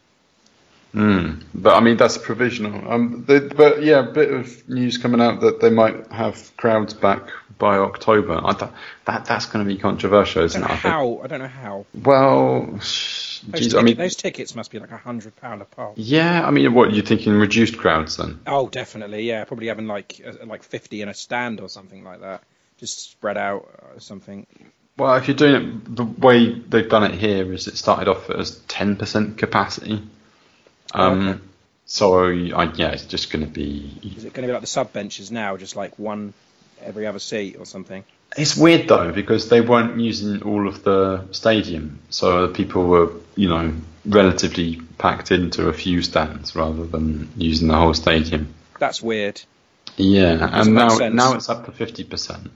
Mm, 0.94 1.42
but 1.54 1.74
I 1.74 1.80
mean, 1.80 1.96
that's 1.96 2.18
provisional. 2.18 2.90
Um, 2.92 3.24
they, 3.26 3.40
but 3.40 3.82
yeah, 3.82 4.00
a 4.00 4.12
bit 4.12 4.30
of 4.30 4.68
news 4.68 4.98
coming 4.98 5.20
out 5.20 5.40
that 5.40 5.60
they 5.60 5.70
might 5.70 6.06
have 6.12 6.54
crowds 6.56 6.92
back 6.92 7.22
by 7.58 7.78
October. 7.78 8.40
I 8.44 8.52
th- 8.52 8.70
that 9.06 9.24
that's 9.24 9.46
going 9.46 9.64
to 9.66 9.72
be 9.74 9.78
controversial, 9.78 10.42
I 10.42 10.44
isn't 10.46 10.60
don't 10.60 10.70
it? 10.70 10.74
I 10.74 10.76
how. 10.76 11.20
I 11.24 11.26
don't 11.28 11.40
know 11.40 11.46
how. 11.48 11.86
Well, 11.94 12.66
Those, 12.66 13.40
geez, 13.54 13.74
I 13.74 13.82
mean, 13.82 13.96
those 13.96 14.16
tickets 14.16 14.54
must 14.54 14.70
be 14.70 14.78
like 14.80 14.90
a 14.90 14.98
hundred 14.98 15.34
pound 15.36 15.62
a 15.62 15.64
pop. 15.64 15.94
yeah, 15.96 16.46
I 16.46 16.50
mean, 16.50 16.74
what 16.74 16.92
you're 16.92 17.04
thinking? 17.04 17.32
Reduced 17.32 17.78
crowds 17.78 18.18
then? 18.18 18.40
Oh, 18.46 18.68
definitely. 18.68 19.22
Yeah, 19.22 19.44
probably 19.44 19.68
having 19.68 19.86
like 19.86 20.20
uh, 20.24 20.44
like 20.46 20.62
fifty 20.62 21.00
in 21.00 21.08
a 21.08 21.14
stand 21.14 21.60
or 21.60 21.68
something 21.70 22.04
like 22.04 22.20
that, 22.20 22.42
just 22.76 23.10
spread 23.12 23.38
out 23.38 23.68
or 23.94 24.00
something. 24.00 24.46
Well, 24.98 25.14
if 25.16 25.26
you're 25.26 25.36
doing 25.36 25.54
it 25.54 25.96
the 25.96 26.04
way 26.04 26.52
they've 26.52 26.88
done 26.88 27.04
it 27.04 27.14
here, 27.14 27.50
is 27.52 27.66
it 27.66 27.78
started 27.78 28.08
off 28.08 28.28
as 28.28 28.58
10% 28.68 29.38
capacity. 29.38 30.02
Um, 30.92 31.28
Okay. 31.28 31.38
So 31.84 32.24
I, 32.28 32.72
yeah, 32.74 32.92
it's 32.92 33.04
just 33.04 33.30
going 33.30 33.44
to 33.44 33.50
be 33.50 34.14
Is 34.16 34.24
it 34.24 34.32
going 34.32 34.42
to 34.44 34.48
be 34.48 34.52
like 34.52 34.62
the 34.62 34.66
sub 34.66 34.92
benches 34.94 35.30
now, 35.30 35.56
just 35.58 35.76
like 35.76 35.98
one 35.98 36.32
every 36.80 37.06
other 37.06 37.18
seat 37.18 37.56
or 37.58 37.66
something? 37.66 38.02
It's 38.36 38.56
weird 38.56 38.88
though 38.88 39.12
because 39.12 39.50
they 39.50 39.60
weren't 39.60 40.00
using 40.00 40.42
all 40.42 40.66
of 40.68 40.84
the 40.84 41.26
stadium, 41.32 41.98
so 42.08 42.46
the 42.46 42.54
people 42.54 42.86
were, 42.86 43.12
you 43.36 43.48
know, 43.48 43.74
relatively 44.06 44.80
packed 44.96 45.30
into 45.30 45.68
a 45.68 45.72
few 45.74 46.00
stands 46.00 46.56
rather 46.56 46.86
than 46.86 47.28
using 47.36 47.68
the 47.68 47.76
whole 47.76 47.92
stadium. 47.92 48.54
That's 48.78 49.02
weird. 49.02 49.42
Yeah, 49.98 50.36
Doesn't 50.36 50.54
and 50.54 50.74
now 50.74 50.88
sense. 50.88 51.14
now 51.14 51.34
it's 51.34 51.48
up 51.50 51.66
to 51.66 51.72
fifty 51.72 52.04
percent. 52.04 52.50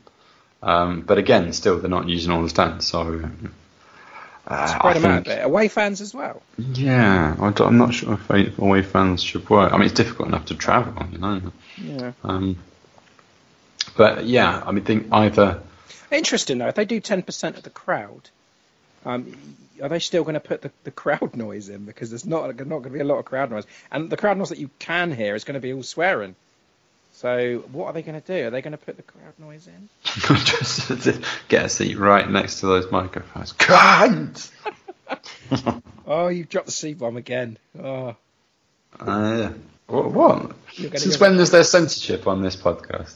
Um, 0.62 1.02
but 1.02 1.18
again, 1.18 1.52
still 1.52 1.78
they're 1.78 1.90
not 1.90 2.08
using 2.08 2.32
all 2.32 2.42
the 2.42 2.48
stands, 2.48 2.86
so 2.86 3.28
Spread 4.46 4.96
I 4.96 5.00
them 5.00 5.04
out 5.10 5.18
a 5.18 5.24
bit. 5.24 5.44
Away 5.44 5.66
fans 5.66 6.00
as 6.00 6.14
well. 6.14 6.40
yeah, 6.56 7.34
I 7.40 7.62
I'm 7.64 7.78
not 7.78 7.92
sure 7.92 8.16
if 8.30 8.58
away 8.58 8.82
fans 8.82 9.20
should 9.20 9.50
work. 9.50 9.72
I 9.72 9.76
mean, 9.76 9.86
it's 9.86 9.94
difficult 9.94 10.28
enough 10.28 10.46
to 10.46 10.54
travel, 10.54 11.04
you 11.10 11.18
know. 11.18 11.42
Yeah. 11.76 12.12
Um, 12.22 12.56
but 13.96 14.24
yeah, 14.24 14.62
I 14.64 14.70
mean, 14.70 14.84
think 14.84 15.08
either. 15.10 15.60
Interesting 16.12 16.58
though. 16.58 16.68
If 16.68 16.76
they 16.76 16.84
do 16.84 17.00
ten 17.00 17.22
percent 17.22 17.56
of 17.56 17.64
the 17.64 17.70
crowd, 17.70 18.30
um, 19.04 19.36
are 19.82 19.88
they 19.88 19.98
still 19.98 20.22
going 20.22 20.34
to 20.34 20.40
put 20.40 20.62
the, 20.62 20.70
the 20.84 20.92
crowd 20.92 21.34
noise 21.36 21.68
in? 21.68 21.84
Because 21.84 22.10
there's 22.10 22.24
not 22.24 22.46
not 22.46 22.56
going 22.56 22.82
to 22.82 22.90
be 22.90 23.00
a 23.00 23.04
lot 23.04 23.18
of 23.18 23.24
crowd 23.24 23.50
noise, 23.50 23.66
and 23.90 24.10
the 24.10 24.16
crowd 24.16 24.38
noise 24.38 24.50
that 24.50 24.58
you 24.58 24.70
can 24.78 25.10
hear 25.10 25.34
is 25.34 25.42
going 25.42 25.54
to 25.54 25.60
be 25.60 25.72
all 25.72 25.82
swearing. 25.82 26.36
So 27.16 27.64
what 27.72 27.86
are 27.86 27.92
they 27.94 28.02
going 28.02 28.20
to 28.20 28.26
do? 28.26 28.46
Are 28.46 28.50
they 28.50 28.60
going 28.60 28.72
to 28.72 28.78
put 28.78 28.98
the 28.98 29.02
crowd 29.02 29.32
noise 29.38 29.66
in? 29.66 29.88
just 30.04 30.90
get 31.48 31.64
a 31.64 31.68
seat 31.70 31.96
right 31.98 32.28
next 32.28 32.60
to 32.60 32.66
those 32.66 32.90
microphones. 32.92 33.52
Can't. 33.52 34.50
Oh, 36.08 36.28
you've 36.28 36.48
dropped 36.48 36.66
the 36.66 36.72
C 36.72 36.94
bomb 36.94 37.16
again. 37.16 37.58
Oh, 37.80 38.14
Uh, 39.00 39.50
what? 39.86 40.12
what? 40.12 40.52
Since 40.72 41.18
when 41.18 41.34
is 41.38 41.50
there 41.50 41.64
censorship 41.64 42.26
on 42.28 42.42
this 42.42 42.54
podcast? 42.56 43.14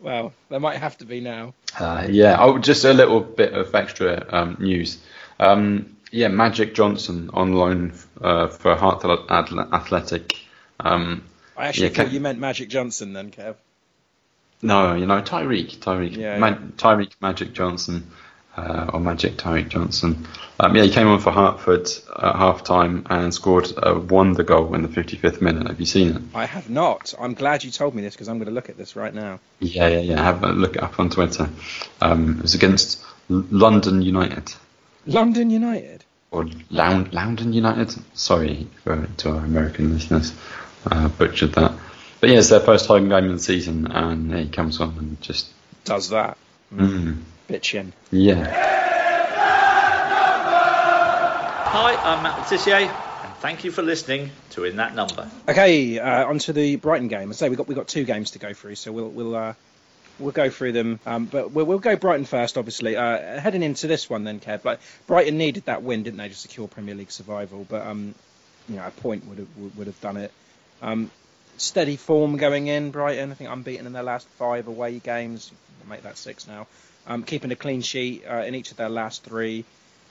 well, 0.00 0.32
there 0.48 0.60
might 0.60 0.78
have 0.78 0.96
to 0.98 1.04
be 1.04 1.20
now. 1.20 1.52
uh, 1.78 2.06
yeah, 2.08 2.36
oh, 2.38 2.58
just 2.58 2.84
a 2.84 2.92
little 2.94 3.20
bit 3.20 3.52
of 3.52 3.74
extra 3.74 4.26
um, 4.30 4.56
news. 4.60 4.98
Um, 5.40 5.96
yeah, 6.10 6.28
Magic 6.28 6.74
Johnson 6.74 7.28
on 7.34 7.52
loan 7.54 7.92
uh, 8.20 8.48
for 8.48 8.74
Heart 8.76 9.04
Athletic. 9.30 10.36
Um, 10.80 11.24
I 11.56 11.66
actually 11.68 11.88
Yeah, 11.88 11.94
thought 11.94 12.08
Ke- 12.08 12.12
you 12.12 12.20
meant 12.20 12.38
Magic 12.38 12.68
Johnson 12.68 13.12
then, 13.12 13.30
Kev. 13.30 13.54
No, 14.62 14.94
you 14.94 15.06
know 15.06 15.20
Tyreek, 15.20 15.76
Tyreek, 15.78 16.16
Yeah, 16.16 16.38
Ma- 16.38 16.48
yeah. 16.48 16.56
Tyreek 16.76 17.12
Magic 17.20 17.52
Johnson, 17.52 18.10
uh, 18.56 18.90
or 18.94 19.00
Magic 19.00 19.36
Tyreek 19.36 19.68
Johnson. 19.68 20.26
Um, 20.58 20.74
yeah, 20.74 20.84
he 20.84 20.90
came 20.90 21.06
on 21.08 21.20
for 21.20 21.30
Hartford 21.32 21.86
at 22.16 22.36
half 22.36 22.64
time 22.64 23.06
and 23.10 23.34
scored 23.34 23.70
a 23.76 23.98
wonder 23.98 24.42
goal 24.42 24.74
in 24.74 24.82
the 24.82 24.88
55th 24.88 25.40
minute. 25.42 25.66
Have 25.66 25.80
you 25.80 25.86
seen 25.86 26.16
it? 26.16 26.22
I 26.34 26.46
have 26.46 26.70
not. 26.70 27.12
I'm 27.18 27.34
glad 27.34 27.62
you 27.64 27.70
told 27.70 27.94
me 27.94 28.02
this 28.02 28.14
because 28.14 28.28
I'm 28.28 28.38
going 28.38 28.48
to 28.48 28.54
look 28.54 28.70
at 28.70 28.78
this 28.78 28.96
right 28.96 29.12
now. 29.12 29.40
Yeah, 29.60 29.88
yeah, 29.88 29.98
yeah. 30.00 30.22
Have 30.22 30.42
a 30.44 30.52
look 30.52 30.76
it 30.76 30.82
up 30.82 30.98
on 30.98 31.10
Twitter. 31.10 31.48
Um, 32.00 32.36
it 32.38 32.42
was 32.42 32.54
against 32.54 33.02
L- 33.30 33.44
London 33.50 34.00
United 34.02 34.54
London 35.06 35.50
United. 35.50 36.02
or 36.30 36.46
Lound- 36.70 37.12
London 37.12 37.52
United. 37.52 37.94
Sorry 38.14 38.66
for, 38.84 39.06
to 39.18 39.30
our 39.32 39.44
American 39.44 39.92
listeners, 39.92 40.32
uh, 40.90 41.08
butchered 41.08 41.52
that. 41.54 41.72
But 42.20 42.30
yeah, 42.30 42.38
it's 42.38 42.48
their 42.50 42.60
first 42.60 42.86
home 42.86 43.08
game 43.08 43.24
of 43.26 43.32
the 43.32 43.38
season, 43.38 43.86
and 43.90 44.34
he 44.34 44.48
comes 44.48 44.80
on 44.80 44.96
and 44.98 45.20
just 45.20 45.48
Does 45.84 46.10
that. 46.10 46.38
mm, 46.74 47.18
Bitchin. 47.48 47.92
yeah. 48.10 48.72
Hi, 51.76 51.96
I'm 51.96 52.22
Matt 52.22 52.38
Le 52.38 52.44
Tissier, 52.44 52.86
and 52.88 53.34
thank 53.40 53.64
you 53.64 53.72
for 53.72 53.82
listening 53.82 54.30
to 54.50 54.64
In 54.64 54.76
That 54.76 54.94
Number. 54.94 55.28
Okay, 55.48 55.98
uh, 55.98 56.24
on 56.26 56.38
to 56.40 56.52
the 56.52 56.76
Brighton 56.76 57.08
game. 57.08 57.30
As 57.30 57.42
I 57.42 57.46
say, 57.46 57.48
we've 57.48 57.58
got, 57.58 57.66
we've 57.66 57.76
got 57.76 57.88
two 57.88 58.04
games 58.04 58.30
to 58.32 58.38
go 58.38 58.54
through, 58.54 58.76
so 58.76 58.92
we'll, 58.92 59.08
we'll, 59.08 59.34
uh, 59.34 59.54
we'll 60.20 60.30
go 60.32 60.48
through 60.50 60.70
them. 60.72 61.00
Um, 61.04 61.24
but 61.26 61.50
we'll, 61.50 61.66
we'll 61.66 61.78
go 61.80 61.96
Brighton 61.96 62.26
first, 62.26 62.56
obviously. 62.56 62.94
Uh, 62.96 63.40
heading 63.40 63.62
into 63.64 63.88
this 63.88 64.08
one 64.08 64.22
then, 64.24 64.38
Kev, 64.38 64.64
like, 64.64 64.78
Brighton 65.08 65.36
needed 65.36 65.64
that 65.66 65.82
win, 65.82 66.04
didn't 66.04 66.18
they, 66.18 66.28
to 66.28 66.34
secure 66.34 66.68
Premier 66.68 66.94
League 66.94 67.10
survival? 67.10 67.66
But, 67.68 67.84
um, 67.86 68.14
you 68.68 68.76
know, 68.76 68.86
a 68.86 68.90
point 68.92 69.26
would 69.26 69.38
have, 69.38 69.48
would- 69.58 69.76
would 69.76 69.86
have 69.88 70.00
done 70.00 70.16
it. 70.16 70.32
Um, 70.82 71.10
steady 71.56 71.96
form 71.96 72.36
going 72.36 72.66
in, 72.66 72.90
Brighton. 72.90 73.30
I 73.30 73.34
think 73.34 73.50
unbeaten 73.50 73.86
in 73.86 73.92
their 73.92 74.02
last 74.02 74.26
five 74.38 74.68
away 74.68 74.98
games. 74.98 75.50
Make 75.88 76.02
that 76.02 76.16
six 76.16 76.46
now. 76.46 76.66
Um, 77.06 77.22
keeping 77.22 77.52
a 77.52 77.56
clean 77.56 77.82
sheet 77.82 78.24
uh, 78.26 78.36
in 78.36 78.54
each 78.54 78.70
of 78.70 78.78
their 78.78 78.88
last 78.88 79.22
three. 79.22 79.64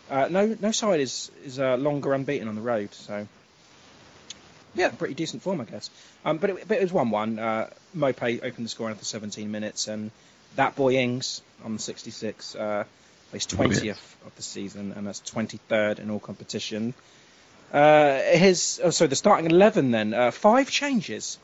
Uh, 0.09 0.27
no, 0.29 0.55
no 0.61 0.71
side 0.71 0.99
is 0.99 1.31
is 1.43 1.59
uh, 1.59 1.75
longer 1.77 2.13
unbeaten 2.13 2.47
on 2.47 2.55
the 2.55 2.61
road. 2.61 2.93
So, 2.93 3.27
yeah, 4.75 4.89
pretty 4.89 5.15
decent 5.15 5.41
form, 5.41 5.61
I 5.61 5.63
guess. 5.63 5.89
Um, 6.25 6.37
but, 6.37 6.51
it, 6.51 6.67
but 6.67 6.77
it 6.77 6.81
was 6.81 6.93
one-one. 6.93 7.39
Uh, 7.39 7.69
Maupay 7.95 8.43
opened 8.43 8.65
the 8.65 8.69
score 8.69 8.91
after 8.91 9.05
17 9.05 9.49
minutes, 9.49 9.87
and 9.87 10.11
that 10.55 10.75
boy 10.75 10.93
Ings 10.93 11.41
on 11.63 11.79
66 11.79 12.55
uh, 12.55 12.83
placed 13.31 13.55
20th 13.55 14.15
of 14.25 14.35
the 14.35 14.43
season, 14.43 14.93
and 14.95 15.07
that's 15.07 15.21
23rd 15.21 15.99
in 15.99 16.11
all 16.11 16.19
competition. 16.19 16.93
Uh, 17.73 18.21
his 18.21 18.79
oh, 18.83 18.91
so 18.91 19.07
the 19.07 19.15
starting 19.15 19.49
11 19.49 19.89
then 19.89 20.13
uh, 20.13 20.29
five 20.29 20.69
changes. 20.69 21.39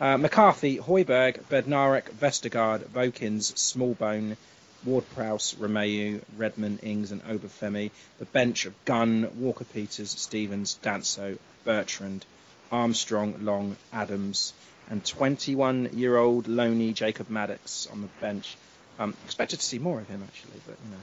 Uh, 0.00 0.16
McCarthy, 0.16 0.78
Højbjerg, 0.78 1.42
Bednarek, 1.50 2.04
Vestergaard, 2.20 2.84
Vokins, 2.84 3.52
Smallbone, 3.54 4.36
Ward-Prowse, 4.84 5.54
Romeu, 5.54 6.22
Redmond, 6.36 6.78
Ings, 6.84 7.10
and 7.10 7.22
Obafemi. 7.24 7.90
The 8.20 8.24
bench 8.26 8.64
of 8.64 8.74
Gunn, 8.84 9.28
Walker 9.40 9.64
Peters, 9.64 10.12
Stevens, 10.12 10.78
Danso, 10.82 11.36
Bertrand, 11.64 12.24
Armstrong, 12.70 13.34
Long, 13.40 13.76
Adams, 13.92 14.52
and 14.88 15.02
21-year-old 15.02 16.46
Loney 16.46 16.92
Jacob 16.92 17.28
Maddox 17.28 17.88
on 17.90 18.02
the 18.02 18.08
bench. 18.20 18.56
Um, 19.00 19.14
expected 19.24 19.58
to 19.58 19.66
see 19.66 19.78
more 19.78 20.00
of 20.00 20.08
him 20.08 20.22
actually, 20.22 20.60
but 20.66 20.76
you 20.84 20.90
know. 20.92 21.02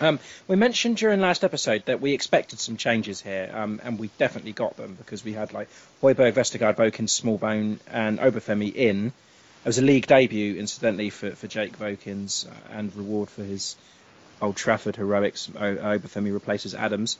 Um, 0.00 0.18
we 0.48 0.56
mentioned 0.56 0.96
during 0.96 1.20
last 1.20 1.44
episode 1.44 1.84
that 1.86 2.00
we 2.00 2.14
expected 2.14 2.58
some 2.58 2.76
changes 2.76 3.20
here, 3.20 3.50
um, 3.54 3.80
and 3.84 3.98
we 3.98 4.10
definitely 4.18 4.52
got 4.52 4.76
them 4.76 4.94
because 4.94 5.24
we 5.24 5.32
had 5.32 5.52
like 5.52 5.68
Højbjerg, 6.02 6.32
Vestergaard, 6.32 6.76
Vokins, 6.76 7.20
Smallbone, 7.20 7.78
and 7.90 8.18
Obafemi 8.18 8.74
in. 8.74 9.06
It 9.06 9.12
was 9.68 9.78
a 9.78 9.82
league 9.82 10.06
debut, 10.06 10.56
incidentally, 10.56 11.10
for, 11.10 11.30
for 11.30 11.46
Jake 11.46 11.78
Vokins, 11.78 12.46
and 12.72 12.94
reward 12.96 13.30
for 13.30 13.44
his 13.44 13.76
Old 14.42 14.56
Trafford 14.56 14.96
heroics. 14.96 15.48
O- 15.56 15.76
Obafemi 15.76 16.32
replaces 16.32 16.74
Adams. 16.74 17.16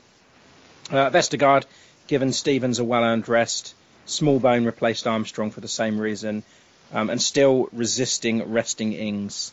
Uh, 0.91 1.09
Vestergaard, 1.09 1.63
given 2.07 2.33
Stevens 2.33 2.79
a 2.79 2.83
well-earned 2.83 3.27
rest. 3.29 3.73
Smallbone 4.05 4.65
replaced 4.65 5.07
Armstrong 5.07 5.49
for 5.49 5.61
the 5.61 5.67
same 5.67 5.97
reason, 5.97 6.43
um, 6.93 7.09
and 7.09 7.21
still 7.21 7.69
resisting 7.71 8.51
resting 8.51 8.93
Ings. 8.93 9.51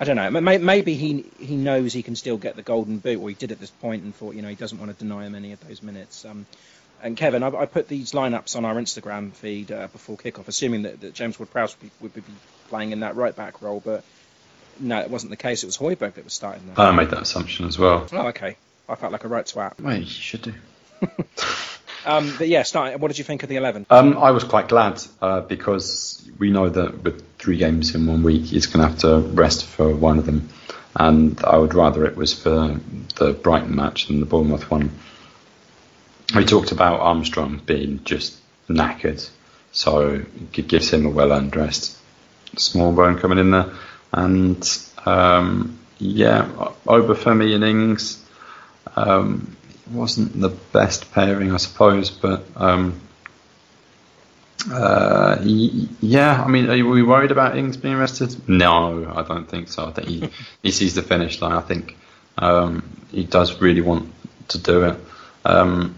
I 0.00 0.04
don't 0.04 0.16
know. 0.16 0.30
Maybe 0.30 0.94
he 0.94 1.24
he 1.38 1.56
knows 1.56 1.92
he 1.92 2.02
can 2.02 2.16
still 2.16 2.36
get 2.36 2.56
the 2.56 2.62
golden 2.62 2.98
boot, 2.98 3.20
or 3.20 3.28
he 3.28 3.34
did 3.34 3.52
at 3.52 3.60
this 3.60 3.70
point, 3.70 4.02
and 4.02 4.14
thought 4.14 4.34
you 4.34 4.42
know 4.42 4.48
he 4.48 4.56
doesn't 4.56 4.78
want 4.78 4.90
to 4.90 4.98
deny 4.98 5.24
him 5.24 5.34
any 5.34 5.52
of 5.52 5.66
those 5.66 5.82
minutes. 5.82 6.24
Um, 6.24 6.46
and 7.02 7.16
Kevin, 7.16 7.42
I, 7.42 7.48
I 7.48 7.66
put 7.66 7.86
these 7.86 8.12
lineups 8.12 8.56
on 8.56 8.64
our 8.64 8.74
Instagram 8.76 9.32
feed 9.32 9.70
uh, 9.70 9.88
before 9.88 10.16
kickoff, 10.16 10.48
assuming 10.48 10.82
that, 10.82 11.00
that 11.02 11.12
James 11.12 11.38
Ward-Prowse 11.38 11.76
would 11.76 11.82
be, 11.82 11.90
would 12.00 12.14
be 12.14 12.22
playing 12.70 12.92
in 12.92 13.00
that 13.00 13.14
right 13.14 13.36
back 13.36 13.60
role, 13.60 13.82
but 13.84 14.04
no, 14.80 15.00
it 15.00 15.10
wasn't 15.10 15.30
the 15.30 15.36
case. 15.36 15.62
It 15.62 15.66
was 15.66 15.76
Højbjerg 15.76 16.14
that 16.14 16.24
was 16.24 16.32
starting 16.32 16.66
there. 16.66 16.80
I 16.80 16.92
made 16.92 17.10
that 17.10 17.20
assumption 17.20 17.66
as 17.66 17.78
well. 17.78 18.06
Oh, 18.10 18.28
okay. 18.28 18.56
I 18.88 18.94
felt 18.94 19.12
like 19.12 19.24
a 19.24 19.28
right 19.28 19.44
twat. 19.44 19.78
Well, 19.80 19.96
you 19.96 20.06
should 20.06 20.42
do. 20.42 20.54
Um, 22.04 22.34
but 22.38 22.48
yeah. 22.48 22.64
What 22.96 23.08
did 23.08 23.18
you 23.18 23.24
think 23.24 23.42
of 23.42 23.48
the 23.48 23.56
eleven? 23.56 23.86
Um, 23.90 24.18
I 24.18 24.30
was 24.30 24.44
quite 24.44 24.68
glad 24.68 25.02
uh, 25.20 25.40
because 25.40 26.28
we 26.38 26.50
know 26.50 26.68
that 26.68 27.02
with 27.02 27.24
three 27.38 27.56
games 27.56 27.94
in 27.94 28.06
one 28.06 28.22
week, 28.22 28.46
he's 28.46 28.66
going 28.66 28.84
to 28.84 28.90
have 28.90 28.98
to 29.00 29.18
rest 29.34 29.64
for 29.64 29.94
one 29.94 30.18
of 30.18 30.26
them, 30.26 30.48
and 30.94 31.42
I 31.44 31.56
would 31.56 31.74
rather 31.74 32.04
it 32.04 32.16
was 32.16 32.32
for 32.34 32.78
the 33.16 33.32
Brighton 33.32 33.74
match 33.74 34.06
than 34.08 34.20
the 34.20 34.26
Bournemouth 34.26 34.70
one. 34.70 34.90
We 36.34 36.44
talked 36.44 36.72
about 36.72 37.00
Armstrong 37.00 37.60
being 37.64 38.02
just 38.04 38.36
knackered, 38.68 39.28
so 39.72 40.24
it 40.52 40.68
gives 40.68 40.90
him 40.90 41.06
a 41.06 41.10
well-earned 41.10 41.54
rest. 41.54 41.96
Smallbone 42.56 43.20
coming 43.20 43.38
in 43.38 43.50
there, 43.50 43.72
and 44.12 44.66
um, 45.04 45.78
yeah, 45.98 46.48
Obafemi 46.86 47.54
and 47.54 47.64
Ings. 47.64 48.24
Um, 48.96 49.56
wasn't 49.90 50.40
the 50.40 50.48
best 50.48 51.12
pairing, 51.12 51.52
I 51.52 51.58
suppose, 51.58 52.10
but 52.10 52.44
um, 52.56 53.00
uh, 54.70 55.38
yeah. 55.42 56.42
I 56.42 56.48
mean, 56.48 56.70
are 56.70 56.88
we 56.88 57.02
worried 57.02 57.30
about 57.30 57.56
Ings 57.56 57.76
being 57.76 57.96
rested? 57.96 58.48
No, 58.48 59.12
I 59.14 59.22
don't 59.22 59.48
think 59.48 59.68
so. 59.68 59.86
I 59.86 59.92
think 59.92 60.08
he, 60.08 60.30
he 60.62 60.70
sees 60.70 60.94
the 60.94 61.02
finish 61.02 61.40
line. 61.40 61.52
I 61.52 61.60
think 61.60 61.96
um, 62.38 62.98
he 63.10 63.24
does 63.24 63.60
really 63.60 63.82
want 63.82 64.12
to 64.48 64.58
do 64.58 64.84
it. 64.84 64.98
Um, 65.44 65.96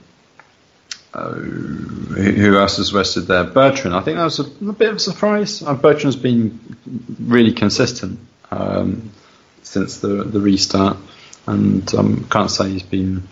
uh, 1.15 1.33
who 1.33 2.59
else 2.59 2.79
is 2.79 2.93
rested 2.93 3.23
there? 3.23 3.45
Bertrand. 3.45 3.97
I 3.97 4.01
think 4.03 4.19
that 4.19 4.25
was 4.25 4.41
a, 4.41 4.43
a 4.43 4.73
bit 4.73 4.91
of 4.91 4.97
a 4.97 5.01
surprise. 5.01 5.63
Uh, 5.63 5.75
Bertrand's 5.75 6.17
been 6.17 6.77
really 7.19 7.53
consistent 7.53 8.19
um, 8.51 9.13
since 9.63 10.01
the 10.01 10.25
the 10.25 10.41
restart, 10.41 10.99
and 11.47 11.95
um, 11.95 12.27
can't 12.29 12.51
say 12.51 12.69
he's 12.69 12.83
been 12.83 13.27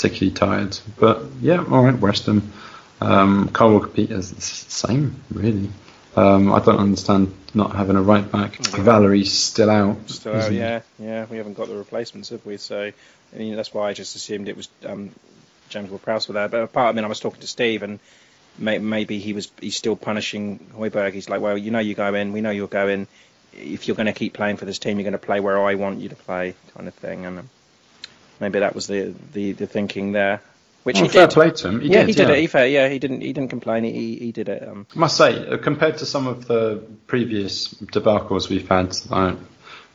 particularly 0.00 0.34
tired. 0.34 0.78
But 0.98 1.22
yeah, 1.40 1.58
all 1.58 1.84
right, 1.84 2.00
rest 2.00 2.26
him. 2.26 2.52
Um, 3.00 3.48
Carl 3.48 3.72
Walker 3.72 3.88
Peters, 3.88 4.30
the 4.30 4.40
same 4.40 5.22
really. 5.30 5.70
Um, 6.16 6.52
I 6.52 6.58
don't 6.60 6.78
understand 6.78 7.34
not 7.54 7.76
having 7.76 7.96
a 7.96 8.02
right 8.02 8.30
back. 8.30 8.56
Valery's 8.56 9.32
still 9.32 9.70
out. 9.70 10.10
Still 10.10 10.32
out, 10.32 10.38
isn't 10.38 10.52
he? 10.54 10.58
yeah, 10.58 10.80
yeah. 10.98 11.26
We 11.30 11.36
haven't 11.36 11.54
got 11.54 11.68
the 11.68 11.76
replacements, 11.76 12.30
have 12.30 12.44
we? 12.44 12.56
So, 12.56 12.90
I 13.34 13.38
mean, 13.38 13.54
that's 13.56 13.72
why 13.72 13.88
I 13.88 13.92
just 13.92 14.16
assumed 14.16 14.48
it 14.48 14.56
was 14.56 14.68
um, 14.84 15.10
James 15.68 15.88
Ward-Prowse 15.88 16.28
were 16.28 16.34
there. 16.34 16.48
But 16.48 16.62
apart, 16.62 16.92
I 16.94 16.96
mean, 16.96 17.04
I 17.04 17.08
was 17.08 17.20
talking 17.20 17.40
to 17.40 17.46
Steve, 17.46 17.82
and 17.82 18.00
may, 18.58 18.78
maybe 18.78 19.18
he 19.18 19.32
was 19.34 19.52
he's 19.60 19.76
still 19.76 19.96
punishing 19.96 20.58
Højbjerg. 20.76 21.12
He's 21.12 21.28
like, 21.28 21.40
well, 21.40 21.56
you 21.56 21.70
know, 21.70 21.78
you 21.78 21.94
go 21.94 22.12
in, 22.14 22.32
we 22.32 22.40
know 22.40 22.50
you're 22.50 22.68
going. 22.68 23.06
If 23.52 23.86
you're 23.86 23.96
going 23.96 24.06
to 24.06 24.12
keep 24.12 24.32
playing 24.32 24.56
for 24.56 24.64
this 24.64 24.78
team, 24.78 24.98
you're 24.98 25.04
going 25.04 25.12
to 25.12 25.18
play 25.18 25.40
where 25.40 25.60
I 25.60 25.74
want 25.74 26.00
you 26.00 26.08
to 26.08 26.16
play, 26.16 26.54
kind 26.74 26.88
of 26.88 26.94
thing. 26.94 27.24
And 27.24 27.38
um, 27.40 27.50
maybe 28.40 28.58
that 28.60 28.74
was 28.74 28.86
the, 28.86 29.14
the, 29.32 29.52
the 29.52 29.66
thinking 29.66 30.12
there. 30.12 30.40
Which 30.82 30.96
Well, 30.96 31.04
he 31.04 31.10
fair 31.10 31.26
did. 31.26 31.34
play 31.34 31.50
to 31.50 31.68
him. 31.68 31.80
He 31.80 31.88
yeah, 31.88 31.98
did, 32.00 32.06
he 32.08 32.12
did 32.14 32.28
yeah. 32.28 32.34
it. 32.34 32.40
He 32.40 32.46
fair, 32.46 32.66
yeah, 32.66 32.88
he 32.88 32.98
didn't. 32.98 33.20
He 33.20 33.34
didn't 33.34 33.50
complain. 33.50 33.84
He 33.84 34.16
he 34.16 34.32
did 34.32 34.48
it. 34.48 34.66
Um, 34.66 34.86
I 34.96 34.98
must 34.98 35.18
say, 35.18 35.46
uh, 35.46 35.58
compared 35.58 35.98
to 35.98 36.06
some 36.06 36.26
of 36.26 36.46
the 36.46 36.82
previous 37.06 37.68
debacles 37.74 38.48
we've 38.48 38.66
had, 38.66 38.96
like 39.10 39.36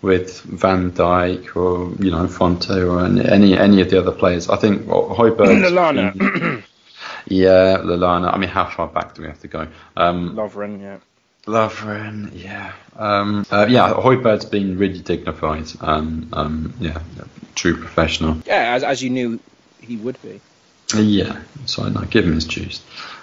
with 0.04 0.42
Van 0.42 0.92
Dijk 0.92 1.56
or 1.56 1.92
you 2.04 2.12
know 2.12 2.28
Fonte 2.28 2.70
or 2.70 3.04
any 3.04 3.58
any, 3.58 3.82
of 3.82 3.90
the 3.90 3.98
other 3.98 4.12
players, 4.12 4.48
I 4.48 4.58
think 4.58 4.84
Højbjerg. 4.86 5.38
Lallana. 5.66 6.64
yeah, 7.26 7.78
Lallana. 7.78 8.32
I 8.32 8.38
mean, 8.38 8.50
how 8.50 8.70
far 8.70 8.88
back 8.88 9.16
do 9.16 9.24
we 9.24 9.28
have 9.28 9.40
to 9.40 9.48
go? 9.48 9.68
Um, 9.98 10.36
Lovren, 10.36 10.82
yeah. 10.82 10.98
Lovren, 11.46 12.32
yeah, 12.34 12.74
um, 12.96 13.46
uh, 13.52 13.68
yeah. 13.70 13.94
Højbjerg's 13.94 14.46
been 14.46 14.78
really 14.78 15.00
dignified 15.00 15.68
and 15.80 16.34
um, 16.34 16.74
yeah, 16.80 17.00
true 17.54 17.78
professional. 17.78 18.42
Yeah, 18.46 18.74
as, 18.74 18.84
as 18.84 19.04
you 19.04 19.12
knew 19.12 19.40
he 19.80 19.96
would 19.98 20.20
be. 20.22 20.42
Yeah, 20.96 21.42
so 21.66 21.84
I 21.84 22.06
give 22.06 22.26
him 22.26 22.34
his 22.34 22.46
dues. 22.46 22.82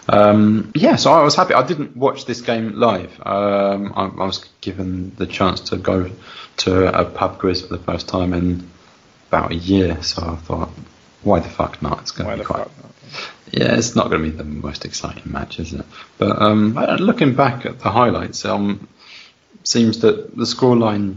Um, 0.09 0.73
yeah, 0.75 0.97
so 0.97 1.13
I 1.13 1.23
was 1.23 1.37
happy. 1.37 1.55
I 1.55 1.67
didn't 1.67 1.97
watch 1.97 2.25
this 2.25 2.41
game 2.41 2.75
live. 2.75 3.21
Um, 3.25 3.93
I, 3.95 4.05
I 4.07 4.27
was 4.27 4.45
given 4.61 5.15
the 5.17 5.27
chance 5.27 5.61
to 5.71 5.77
go 5.77 6.11
to 6.59 7.01
a 7.01 7.05
pub 7.05 7.39
quiz 7.39 7.63
for 7.63 7.77
the 7.77 7.83
first 7.83 8.09
time 8.09 8.35
in 8.35 8.69
about 9.29 9.53
a 9.53 9.57
year, 9.57 10.03
so 10.03 10.23
I 10.23 10.37
thought 10.37 10.71
why 11.23 11.41
the 11.41 11.49
fuck 11.49 11.81
not? 11.83 12.01
It's 12.01 12.11
going 12.11 12.31
to 12.31 12.37
be 12.37 12.45
quite. 12.45 12.69
Yeah, 13.53 13.77
it's 13.77 13.95
not 13.95 14.09
going 14.09 14.25
to 14.25 14.31
be 14.31 14.37
the 14.37 14.45
most 14.45 14.87
exciting 14.87 15.31
match, 15.31 15.61
is 15.61 15.75
it? 15.75 15.85
But 16.17 16.41
um, 16.41 16.73
looking 16.75 17.35
back 17.35 17.67
at 17.67 17.81
the 17.81 17.91
highlights, 17.91 18.47
um, 18.47 18.89
seems 19.63 20.01
that 20.01 20.35
the 20.35 20.45
scoreline 20.45 21.17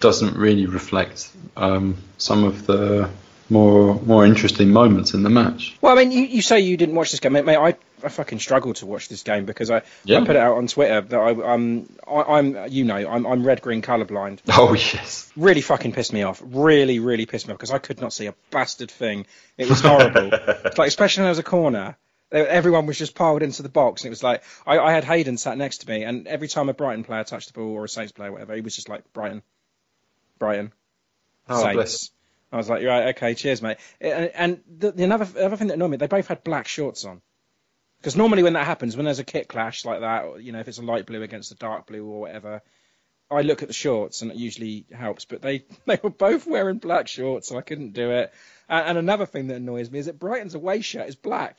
doesn't 0.00 0.36
really 0.36 0.66
reflect 0.66 1.30
um, 1.56 1.96
some 2.18 2.42
of 2.42 2.66
the 2.66 3.08
more 3.50 3.94
more 4.00 4.24
interesting 4.24 4.70
moments 4.70 5.14
in 5.14 5.22
the 5.22 5.30
match. 5.30 5.76
Well, 5.80 5.96
I 5.96 6.02
mean, 6.04 6.12
you, 6.12 6.22
you 6.24 6.42
say 6.42 6.60
you 6.60 6.76
didn't 6.76 6.94
watch 6.94 7.10
this 7.10 7.20
game, 7.20 7.32
mate. 7.34 7.44
mate 7.44 7.56
I, 7.56 7.74
I 8.02 8.08
fucking 8.08 8.38
struggled 8.38 8.76
to 8.76 8.86
watch 8.86 9.08
this 9.08 9.22
game 9.22 9.44
because 9.44 9.70
I, 9.70 9.82
Yeah. 10.04 10.18
I 10.20 10.24
put 10.24 10.36
it 10.36 10.42
out 10.42 10.56
on 10.56 10.66
Twitter 10.66 11.00
that 11.00 11.18
I, 11.18 11.30
um, 11.54 11.88
I, 12.06 12.22
I'm, 12.38 12.68
you 12.70 12.84
know, 12.84 12.96
I'm, 12.96 13.26
I'm 13.26 13.44
red 13.46 13.60
green 13.62 13.82
colorblind. 13.82 14.40
Oh 14.48 14.74
yes, 14.74 15.30
Really 15.36 15.60
fucking 15.60 15.92
pissed 15.92 16.12
me 16.12 16.22
off. 16.22 16.42
Really, 16.44 16.98
really 16.98 17.26
pissed 17.26 17.46
me 17.48 17.52
off 17.52 17.58
because 17.58 17.70
I 17.70 17.78
could 17.78 18.00
not 18.00 18.12
see 18.12 18.26
a 18.26 18.34
bastard 18.50 18.90
thing. 18.90 19.26
It 19.58 19.68
was 19.68 19.80
horrible. 19.80 20.30
Like, 20.76 20.88
especially 20.88 21.20
when 21.22 21.24
there 21.26 21.30
was 21.30 21.38
a 21.38 21.42
corner. 21.44 21.96
Everyone 22.32 22.86
was 22.86 22.98
just 22.98 23.14
piled 23.14 23.42
into 23.44 23.62
the 23.62 23.68
box, 23.68 24.02
and 24.02 24.08
it 24.08 24.10
was 24.10 24.22
like 24.24 24.42
I, 24.66 24.78
I 24.78 24.92
had 24.92 25.04
Hayden 25.04 25.36
sat 25.36 25.56
next 25.56 25.78
to 25.82 25.88
me, 25.88 26.02
and 26.02 26.26
every 26.26 26.48
time 26.48 26.68
a 26.68 26.74
Brighton 26.74 27.04
player 27.04 27.22
touched 27.22 27.46
the 27.46 27.52
ball 27.60 27.70
or 27.74 27.84
a 27.84 27.88
Saints 27.88 28.10
player, 28.10 28.32
whatever, 28.32 28.54
he 28.56 28.60
was 28.60 28.74
just 28.74 28.88
like 28.88 29.04
Brighton, 29.12 29.42
Brighton, 30.40 30.72
Oh, 31.48 31.62
Saints. 31.62 31.74
bless. 31.76 32.10
I 32.54 32.56
was 32.56 32.68
like, 32.68 32.84
right, 32.84 33.16
okay, 33.16 33.34
cheers, 33.34 33.60
mate. 33.60 33.78
And, 34.00 34.60
the, 34.78 34.92
the 34.92 35.02
another 35.02 35.26
other 35.40 35.56
thing 35.56 35.66
that 35.66 35.74
annoyed 35.74 35.90
me, 35.90 35.96
they 35.96 36.06
both 36.06 36.28
had 36.28 36.44
black 36.44 36.68
shorts 36.68 37.04
on. 37.04 37.20
Because 37.98 38.14
normally 38.14 38.44
when 38.44 38.52
that 38.52 38.64
happens, 38.64 38.96
when 38.96 39.06
there's 39.06 39.18
a 39.18 39.24
kit 39.24 39.48
clash 39.48 39.84
like 39.84 40.00
that, 40.00 40.24
or, 40.24 40.38
you 40.38 40.52
know, 40.52 40.60
if 40.60 40.68
it's 40.68 40.78
a 40.78 40.82
light 40.82 41.04
blue 41.04 41.22
against 41.24 41.50
a 41.50 41.56
dark 41.56 41.88
blue 41.88 42.06
or 42.06 42.20
whatever, 42.20 42.62
I 43.28 43.42
look 43.42 43.62
at 43.62 43.68
the 43.68 43.74
shorts 43.74 44.22
and 44.22 44.30
it 44.30 44.36
usually 44.36 44.86
helps. 44.92 45.24
But 45.24 45.42
they, 45.42 45.64
they 45.86 45.98
were 46.00 46.10
both 46.10 46.46
wearing 46.46 46.78
black 46.78 47.08
shorts, 47.08 47.48
so 47.48 47.58
I 47.58 47.62
couldn't 47.62 47.92
do 47.92 48.12
it. 48.12 48.32
And, 48.68 48.86
and 48.86 48.98
another 48.98 49.26
thing 49.26 49.48
that 49.48 49.56
annoys 49.56 49.90
me 49.90 49.98
is 49.98 50.06
that 50.06 50.20
Brighton's 50.20 50.54
away 50.54 50.80
shirt 50.80 51.08
is 51.08 51.16
black. 51.16 51.58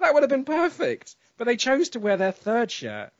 That 0.00 0.14
would 0.14 0.22
have 0.22 0.30
been 0.30 0.46
perfect. 0.46 1.16
But 1.36 1.44
they 1.44 1.56
chose 1.56 1.90
to 1.90 2.00
wear 2.00 2.16
their 2.16 2.32
third 2.32 2.70
shirt 2.70 3.12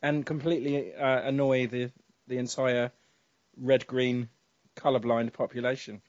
and 0.00 0.24
completely 0.24 0.94
uh, 0.94 1.22
annoy 1.22 1.66
the, 1.66 1.90
the 2.28 2.38
entire 2.38 2.92
red 3.56 3.88
green 3.88 4.28
colourblind 4.76 5.32
population. 5.32 6.00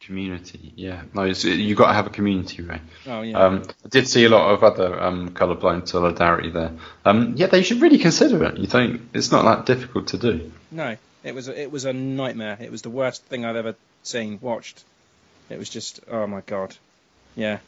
Community. 0.00 0.72
Yeah, 0.76 1.02
no, 1.14 1.22
it's, 1.22 1.44
you 1.44 1.74
got 1.74 1.88
to 1.88 1.94
have 1.94 2.06
a 2.06 2.10
community, 2.10 2.62
right? 2.62 2.80
Oh, 3.06 3.22
yeah. 3.22 3.38
Um, 3.38 3.62
I 3.84 3.88
did 3.88 4.08
see 4.08 4.24
a 4.24 4.28
lot 4.28 4.52
of 4.52 4.62
other 4.62 5.00
um, 5.00 5.30
colourblind 5.30 5.88
solidarity 5.88 6.50
there. 6.50 6.72
Um, 7.04 7.34
yeah, 7.36 7.46
they 7.46 7.62
should 7.62 7.80
really 7.80 7.98
consider 7.98 8.44
it. 8.44 8.58
You 8.58 8.66
think 8.66 9.02
it's 9.14 9.30
not 9.30 9.44
that 9.44 9.66
difficult 9.66 10.08
to 10.08 10.18
do? 10.18 10.52
No, 10.70 10.96
it 11.24 11.34
was 11.34 11.48
a, 11.48 11.60
it 11.60 11.70
was 11.70 11.84
a 11.84 11.92
nightmare. 11.92 12.56
It 12.60 12.70
was 12.70 12.82
the 12.82 12.90
worst 12.90 13.24
thing 13.24 13.44
I've 13.44 13.56
ever 13.56 13.74
seen, 14.02 14.38
watched. 14.40 14.84
It 15.50 15.58
was 15.58 15.70
just 15.70 16.00
oh 16.10 16.26
my 16.26 16.42
god, 16.42 16.76
yeah. 17.34 17.58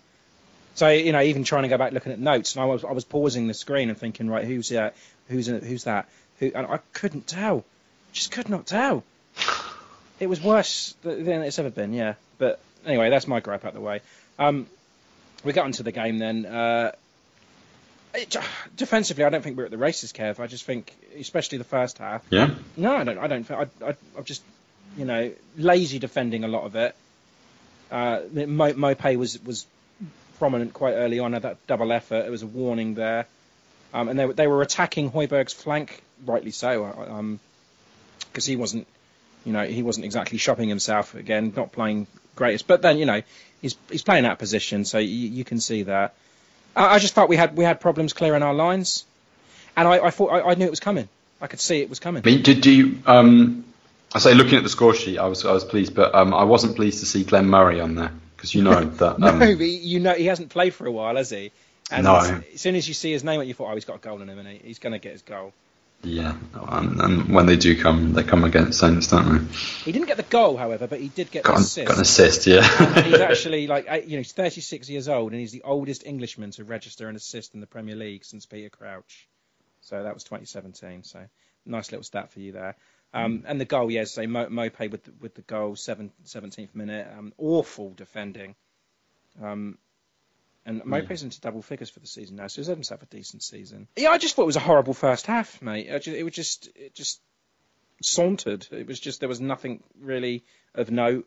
So 0.75 0.89
you 0.89 1.13
know, 1.13 1.23
even 1.23 1.45
trying 1.45 1.63
to 1.63 1.69
go 1.69 1.79
back 1.79 1.93
looking 1.93 2.13
at 2.13 2.19
notes, 2.19 2.55
and 2.55 2.63
I 2.63 2.67
was 2.67 2.85
I 2.85 2.93
was 2.93 3.05
pausing 3.05 3.47
the 3.47 3.55
screen 3.55 3.89
and 3.89 3.97
thinking, 3.97 4.29
right, 4.29 4.45
who's 4.45 4.69
that? 4.69 4.95
Who's 5.29 5.47
who's 5.47 5.85
that? 5.85 6.07
Who? 6.41 6.53
And 6.55 6.67
I 6.67 6.81
couldn't 6.93 7.27
tell, 7.27 7.65
just 8.13 8.33
could 8.33 8.51
not 8.51 8.67
tell. 8.67 9.03
It 10.21 10.29
was 10.29 10.41
worse 10.43 10.95
than 11.03 11.43
it's 11.43 11.59
ever 11.59 11.71
been, 11.71 11.93
yeah. 11.93 12.15
But 12.39 12.61
anyway, 12.87 13.11
that's 13.11 13.27
my 13.27 13.41
gripe 13.41 13.65
out 13.65 13.75
the 13.75 13.81
way. 13.81 14.01
Um, 14.39 14.67
we 15.45 15.53
got 15.53 15.67
into 15.67 15.83
the 15.83 15.93
game 15.93 16.19
then. 16.19 16.45
Uh, 16.47 16.93
it, 18.15 18.37
defensively, 18.77 19.25
I 19.25 19.31
don't 19.31 19.43
think 19.43 19.57
we're 19.57 19.65
at 19.65 19.71
the 19.71 19.79
races, 19.79 20.13
Kev. 20.13 20.39
I 20.41 20.47
just 20.47 20.65
think, 20.65 20.93
especially 21.19 21.59
the 21.59 21.65
first 21.65 21.99
half, 21.99 22.23
Yeah. 22.31 22.51
no, 22.77 22.97
I 22.97 23.05
don't. 23.05 23.19
I 23.19 23.27
don't. 23.29 23.51
I, 23.51 23.63
I, 23.85 23.95
I'm 24.19 24.25
just, 24.25 24.43
you 24.99 25.05
know, 25.05 25.33
lazy 25.57 25.99
defending 25.99 26.45
a 26.45 26.49
lot 26.49 26.65
of 26.65 26.77
it. 26.77 26.95
Uh, 27.91 28.21
Mo, 28.33 28.73
Maupay 28.75 29.17
was 29.17 29.43
was 29.45 29.67
prominent 30.39 30.73
quite 30.75 30.93
early 30.95 31.19
on 31.19 31.35
at 31.35 31.43
that 31.43 31.65
double 31.67 31.93
effort. 31.93 32.25
It 32.27 32.31
was 32.31 32.43
a 32.43 32.47
warning 32.47 32.95
there, 32.95 33.27
um, 33.95 34.09
and 34.09 34.19
they 34.19 34.27
were- 34.27 34.33
they 34.33 34.47
were 34.47 34.63
attacking 34.63 35.11
Højbjerg's 35.11 35.53
flank, 35.53 36.03
rightly 36.27 36.51
so, 36.51 36.85
uh, 36.85 37.13
um, 37.15 37.41
because 38.33 38.45
he 38.47 38.57
wasn't, 38.57 38.87
you 39.45 39.53
know, 39.53 39.65
he 39.65 39.83
wasn't 39.83 40.05
exactly 40.05 40.39
shopping 40.39 40.69
himself 40.69 41.15
again, 41.15 41.53
not 41.57 41.73
playing 41.73 42.07
greatest. 42.37 42.67
But 42.67 42.83
then, 42.83 42.99
you 42.99 43.07
know, 43.07 43.23
he's 43.63 43.77
he's 43.91 44.03
playing 44.03 44.25
that 44.25 44.39
position, 44.39 44.85
so 44.85 44.99
you, 44.99 45.09
you 45.09 45.45
can 45.45 45.61
see 45.61 45.85
that. 45.85 46.15
I, 46.77 46.95
I 46.95 46.99
just 46.99 47.15
thought 47.15 47.29
we 47.29 47.37
had 47.37 47.57
we 47.57 47.65
had 47.65 47.81
problems 47.81 48.13
clearing 48.13 48.43
our 48.43 48.55
lines, 48.55 49.05
and 49.77 49.87
I, 49.89 50.07
I 50.07 50.11
thought 50.11 50.29
I, 50.29 50.51
I 50.51 50.55
knew 50.55 50.65
it 50.67 50.71
was 50.71 50.81
coming. 50.81 51.09
I 51.41 51.47
could 51.47 51.61
see 51.61 51.81
it 51.81 51.89
was 51.89 51.99
coming. 52.01 52.23
I 52.25 52.31
mean, 52.31 52.43
did 52.43 52.67
you? 52.67 52.99
Um, 53.07 53.65
I 54.15 54.19
say, 54.19 54.35
looking 54.35 54.57
at 54.57 54.63
the 54.63 54.69
score 54.69 54.95
sheet, 54.95 55.19
I 55.19 55.27
was 55.27 55.45
I 55.45 55.53
was 55.53 55.65
pleased, 55.65 55.95
but 55.95 56.15
um, 56.15 56.35
I 56.35 56.45
wasn't 56.45 56.77
pleased 56.77 57.01
to 57.01 57.07
see 57.07 57.25
Glenn 57.25 57.47
Murray 57.47 57.81
on 57.81 57.95
there 57.95 58.13
because 58.37 58.55
you 58.55 58.63
know 58.63 58.83
that. 58.85 59.19
No, 59.19 59.29
Um, 59.29 59.39
but 59.39 59.61
you 59.61 60.01
know 60.01 60.15
he 60.15 60.27
hasn't 60.27 60.51
played 60.51 60.75
for 60.75 60.87
a 60.87 60.91
while, 60.93 61.17
has 61.17 61.31
he? 61.31 61.53
And 61.91 62.05
No. 62.05 62.17
as, 62.17 62.31
as 62.55 62.61
soon 62.61 62.75
as 62.77 62.87
you 62.87 62.95
see 62.95 63.11
his 63.13 63.25
name, 63.25 63.43
you 63.43 63.55
thought, 63.55 63.71
oh, 63.71 63.75
he's 63.75 63.85
got 63.85 63.97
a 63.97 63.99
goal 63.99 64.21
in 64.23 64.29
him, 64.29 64.39
and 64.39 64.49
he? 64.49 64.61
he's 64.65 64.79
going 64.79 64.93
to 64.93 64.99
get 64.99 65.13
his 65.13 65.23
goal. 65.23 65.53
Yeah, 66.03 66.35
and, 66.55 66.99
and 67.01 67.35
when 67.35 67.45
they 67.45 67.57
do 67.57 67.81
come, 67.81 68.15
they 68.15 68.23
come 68.23 68.45
against 68.45 68.79
Saints, 68.81 69.09
don't 69.09 69.49
they? 69.49 69.55
He 69.85 69.93
didn't 69.93 70.07
get 70.07 70.17
the 70.17 70.23
goal, 70.23 70.57
however, 70.57 70.87
but 70.87 70.99
he 70.99 71.09
did 71.09 71.31
get 71.31 71.45
Got, 71.45 71.57
an, 71.57 71.63
assist. 71.63 71.89
got 71.89 71.97
an 71.97 72.03
assist, 72.03 72.47
yeah. 72.47 73.03
He's 73.03 73.21
actually 73.21 73.67
like, 73.67 73.85
you 74.07 74.13
know, 74.13 74.19
he's 74.19 74.33
36 74.33 74.89
years 74.89 75.09
old, 75.09 75.33
and 75.33 75.41
he's 75.41 75.53
the 75.53 75.63
oldest 75.63 76.07
Englishman 76.07 76.53
to 76.53 76.65
register 76.65 77.09
an 77.09 77.17
assist 77.17 77.53
in 77.53 77.61
the 77.61 77.67
Premier 77.67 77.97
League 77.97 78.25
since 78.25 78.47
Peter 78.47 78.71
Crouch. 78.71 79.29
So 79.83 80.03
that 80.03 80.15
was 80.15 80.25
2017. 80.25 81.05
So 81.05 81.21
nice 81.67 81.93
little 81.93 82.05
stat 82.05 82.33
for 82.33 82.41
you 82.41 82.53
there. 82.53 82.77
Um, 83.13 83.45
and 83.47 83.61
the 83.61 83.65
goal, 83.65 83.91
yes, 83.91 84.13
say 84.13 84.27
Mo, 84.27 84.47
Maupay 84.47 84.91
with 84.91 85.05
the, 85.05 85.13
with 85.21 85.35
the 85.35 85.43
goal, 85.43 85.75
seven, 85.77 86.13
17th 86.25 86.75
minute. 86.75 87.09
Um, 87.19 87.33
awful 87.39 87.93
defending. 87.95 88.55
Um, 89.43 89.79
and 90.67 90.83
Maupay's 90.85 91.23
into 91.23 91.41
double 91.41 91.63
figures 91.63 91.91
for 91.91 92.01
the 92.01 92.07
season 92.07 92.37
now, 92.37 92.47
so 92.47 92.61
he's 92.61 92.67
had 92.69 92.77
himself 92.77 93.03
a 93.03 93.07
decent 93.07 93.43
season. 93.43 93.89
Yeah, 93.97 94.11
I 94.11 94.19
just 94.19 94.37
thought 94.37 94.43
it 94.43 94.47
was 94.47 94.57
a 94.57 94.61
horrible 94.61 94.95
first 94.95 95.27
half, 95.27 95.61
mate. 95.63 95.91
I 95.93 95.99
ju- 95.99 96.15
it 96.15 96.23
was 96.23 96.35
just, 96.35 96.69
it 96.77 96.95
just 96.95 97.21
sauntered. 98.03 98.67
It 98.71 98.87
was 98.87 99.01
just 99.01 99.21
there 99.21 99.29
was 99.29 99.41
nothing 99.41 99.83
really 100.01 100.45
of 100.75 100.91
note. 100.91 101.27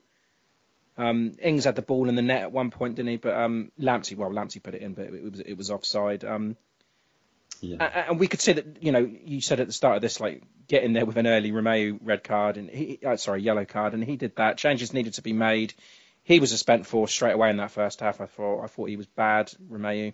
Um, 0.98 1.34
Ings 1.42 1.66
had 1.66 1.76
the 1.76 1.82
ball 1.82 2.08
in 2.10 2.16
the 2.16 2.22
net 2.22 2.42
at 2.44 2.52
one 2.52 2.70
point, 2.70 2.96
didn't 2.96 3.10
he? 3.10 3.18
But 3.18 3.34
um, 3.36 3.72
Lamptey, 3.80 4.16
well, 4.16 4.30
Lamptey 4.30 4.62
put 4.62 4.76
it 4.76 4.82
in, 4.84 4.94
but 4.94 5.06
it 5.06 5.24
was 5.24 5.40
it 5.40 5.58
was 5.58 5.72
offside. 5.72 6.24
Um, 6.24 6.56
Yeah. 7.62 7.84
and 8.10 8.20
we 8.20 8.28
could 8.28 8.42
see 8.42 8.54
that, 8.54 8.84
you 8.84 8.92
know, 8.92 9.00
you 9.26 9.42
said 9.42 9.60
at 9.60 9.68
the 9.68 9.74
start 9.74 9.96
of 9.96 10.02
this, 10.04 10.20
like, 10.20 10.44
get 10.68 10.84
in 10.84 10.94
there 10.94 11.06
with 11.06 11.18
an 11.18 11.26
early 11.26 11.52
Romeo 11.52 11.98
red 12.04 12.24
card, 12.24 12.58
and 12.58 12.70
he, 12.70 13.00
uh, 13.06 13.16
sorry, 13.18 13.42
yellow 13.42 13.66
card, 13.66 13.94
and 13.94 14.04
he 14.04 14.18
did 14.18 14.36
that. 14.36 14.58
Changes 14.58 14.94
needed 14.94 15.14
to 15.16 15.22
be 15.24 15.34
made. 15.34 15.74
He 16.24 16.40
was 16.40 16.52
a 16.54 16.58
spent 16.58 16.86
force 16.86 17.12
straight 17.12 17.34
away 17.34 17.50
in 17.50 17.58
that 17.58 17.72
first 17.72 18.00
half. 18.00 18.22
I 18.22 18.26
thought, 18.26 18.64
I 18.64 18.68
thought 18.68 18.90
he 18.90 18.96
was 18.98 19.08
bad, 19.08 19.52
Romeo. 19.70 20.14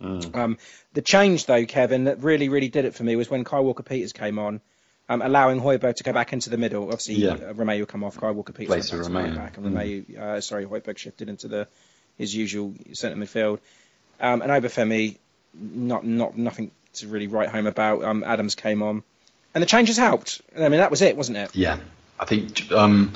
Um, 0.00 0.58
the 0.94 1.00
change, 1.02 1.46
though, 1.46 1.64
Kevin, 1.64 2.04
that 2.04 2.22
really, 2.22 2.48
really 2.48 2.68
did 2.68 2.84
it 2.84 2.94
for 2.94 3.04
me 3.04 3.14
was 3.14 3.30
when 3.30 3.44
Kyle 3.44 3.64
Walker 3.64 3.84
Peters 3.84 4.12
came 4.12 4.38
on, 4.38 4.60
um, 5.08 5.22
allowing 5.22 5.60
Højbjerg 5.60 5.94
to 5.96 6.02
go 6.04 6.12
back 6.12 6.32
into 6.32 6.50
the 6.50 6.56
middle. 6.58 6.84
Obviously, 6.84 7.14
Yeah. 7.14 7.34
uh, 7.34 7.86
come 7.86 8.02
off, 8.02 8.18
Kyle 8.18 8.32
Walker 8.32 8.52
Peters 8.52 8.90
Place 8.90 8.92
went 8.92 9.02
back 9.04 9.08
to 9.08 9.14
right 9.14 9.24
Romeo. 9.24 9.36
back, 9.40 9.56
and 9.58 9.66
Romeo, 9.66 10.20
uh, 10.20 10.40
sorry, 10.40 10.66
Hoiberg 10.66 10.98
shifted 10.98 11.28
into 11.28 11.48
the 11.48 11.68
his 12.18 12.34
usual 12.34 12.74
centre 12.92 13.16
midfield. 13.16 13.58
Um, 14.20 14.42
and 14.42 14.50
Obafemi, 14.50 15.18
not 15.54 16.04
not 16.04 16.36
nothing 16.36 16.72
to 16.94 17.06
really 17.08 17.26
write 17.28 17.48
home 17.48 17.66
about. 17.66 18.02
Um, 18.04 18.22
Adams 18.24 18.54
came 18.56 18.82
on, 18.82 19.02
and 19.54 19.62
the 19.62 19.66
changes 19.66 19.96
helped. 19.96 20.42
I 20.56 20.68
mean, 20.68 20.80
that 20.80 20.90
was 20.90 21.00
it, 21.00 21.16
wasn't 21.16 21.38
it? 21.38 21.54
Yeah, 21.54 21.78
I 22.18 22.24
think 22.24 22.70
um, 22.72 23.12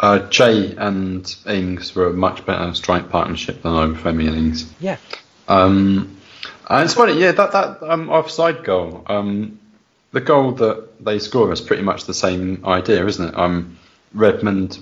uh, 0.00 0.26
Che 0.28 0.74
and 0.76 1.36
Ings 1.46 1.94
were 1.94 2.08
a 2.08 2.12
much 2.12 2.44
better 2.46 2.74
strike 2.74 3.10
partnership 3.10 3.62
than 3.62 3.72
Obafemi 3.72 4.26
and 4.28 4.36
Ings. 4.36 4.72
Yeah. 4.80 4.96
Um, 5.46 6.16
and 6.68 6.84
it's 6.84 6.94
funny, 6.94 7.20
yeah, 7.20 7.32
that 7.32 7.52
that 7.52 7.82
um, 7.82 8.08
offside 8.08 8.64
goal, 8.64 9.04
um, 9.06 9.60
the 10.12 10.20
goal 10.20 10.52
that 10.52 11.04
they 11.04 11.18
score 11.18 11.52
is 11.52 11.60
pretty 11.60 11.82
much 11.82 12.04
the 12.04 12.14
same 12.14 12.64
idea, 12.64 13.04
isn't 13.06 13.28
it? 13.28 13.38
Um, 13.38 13.78
Redmond 14.14 14.78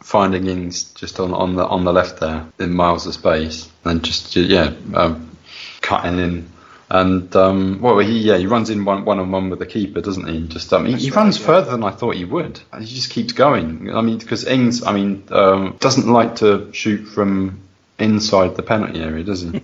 finding 0.00 0.46
Ings 0.46 0.84
just 0.94 1.20
on 1.20 1.34
on 1.34 1.56
the 1.56 1.66
on 1.66 1.84
the 1.84 1.92
left 1.92 2.20
there 2.20 2.46
in 2.58 2.72
miles 2.72 3.06
of 3.06 3.14
space, 3.14 3.70
and 3.84 4.02
just 4.02 4.34
yeah, 4.34 4.72
um, 4.94 5.36
cutting 5.82 6.18
in. 6.18 6.50
And 6.90 7.34
um, 7.34 7.80
well, 7.80 7.98
he 7.98 8.20
yeah 8.20 8.36
he 8.36 8.46
runs 8.46 8.68
in 8.70 8.84
one 8.84 9.04
one 9.04 9.18
on 9.18 9.30
one 9.30 9.50
with 9.50 9.58
the 9.58 9.66
keeper, 9.66 10.00
doesn't 10.00 10.28
he? 10.28 10.46
Just 10.48 10.72
um, 10.72 10.84
he, 10.86 10.94
he 10.94 11.10
right, 11.10 11.16
runs 11.16 11.38
yeah. 11.40 11.46
further 11.46 11.70
than 11.70 11.82
I 11.82 11.90
thought 11.90 12.14
he 12.14 12.24
would. 12.24 12.60
He 12.78 12.84
just 12.84 13.10
keeps 13.10 13.32
going. 13.32 13.94
I 13.94 14.02
mean, 14.02 14.18
because 14.18 14.46
Ings, 14.46 14.84
I 14.84 14.92
mean, 14.92 15.24
um, 15.30 15.76
doesn't 15.80 16.06
like 16.06 16.36
to 16.36 16.72
shoot 16.72 17.04
from 17.06 17.60
inside 17.98 18.56
the 18.56 18.62
penalty 18.62 19.00
area, 19.00 19.24
does 19.24 19.40
he? 19.42 19.50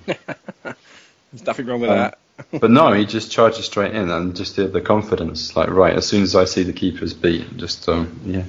There's 0.65 1.47
nothing 1.47 1.67
wrong 1.67 1.81
with 1.81 1.91
Um, 1.91 1.97
that. 1.99 2.19
but 2.61 2.71
no, 2.71 2.93
he 2.95 3.05
just 3.05 3.31
charges 3.31 3.67
straight 3.67 3.95
in 3.95 4.11
and 4.11 4.35
just 4.35 4.57
the, 4.57 4.67
the 4.67 4.81
confidence, 4.81 5.55
like 5.57 5.69
right, 5.69 5.95
as 5.95 6.07
soon 6.07 6.23
as 6.23 6.35
I 6.35 6.47
see 6.47 6.63
the 6.63 6.73
keeper's 6.73 7.13
beat, 7.13 7.57
just 7.59 7.87
um, 7.87 8.19
yeah, 8.25 8.45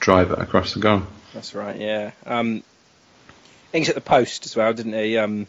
drive 0.00 0.32
it 0.32 0.38
across 0.40 0.74
the 0.74 0.80
goal. 0.80 1.02
That's 1.32 1.54
right. 1.54 1.78
Yeah. 1.80 2.10
Um, 2.26 2.64
Ings 3.72 3.88
at 3.88 3.94
the 3.94 4.00
post 4.00 4.46
as 4.46 4.56
well, 4.56 4.72
didn't 4.72 4.94
he? 4.94 5.16
Um, 5.16 5.46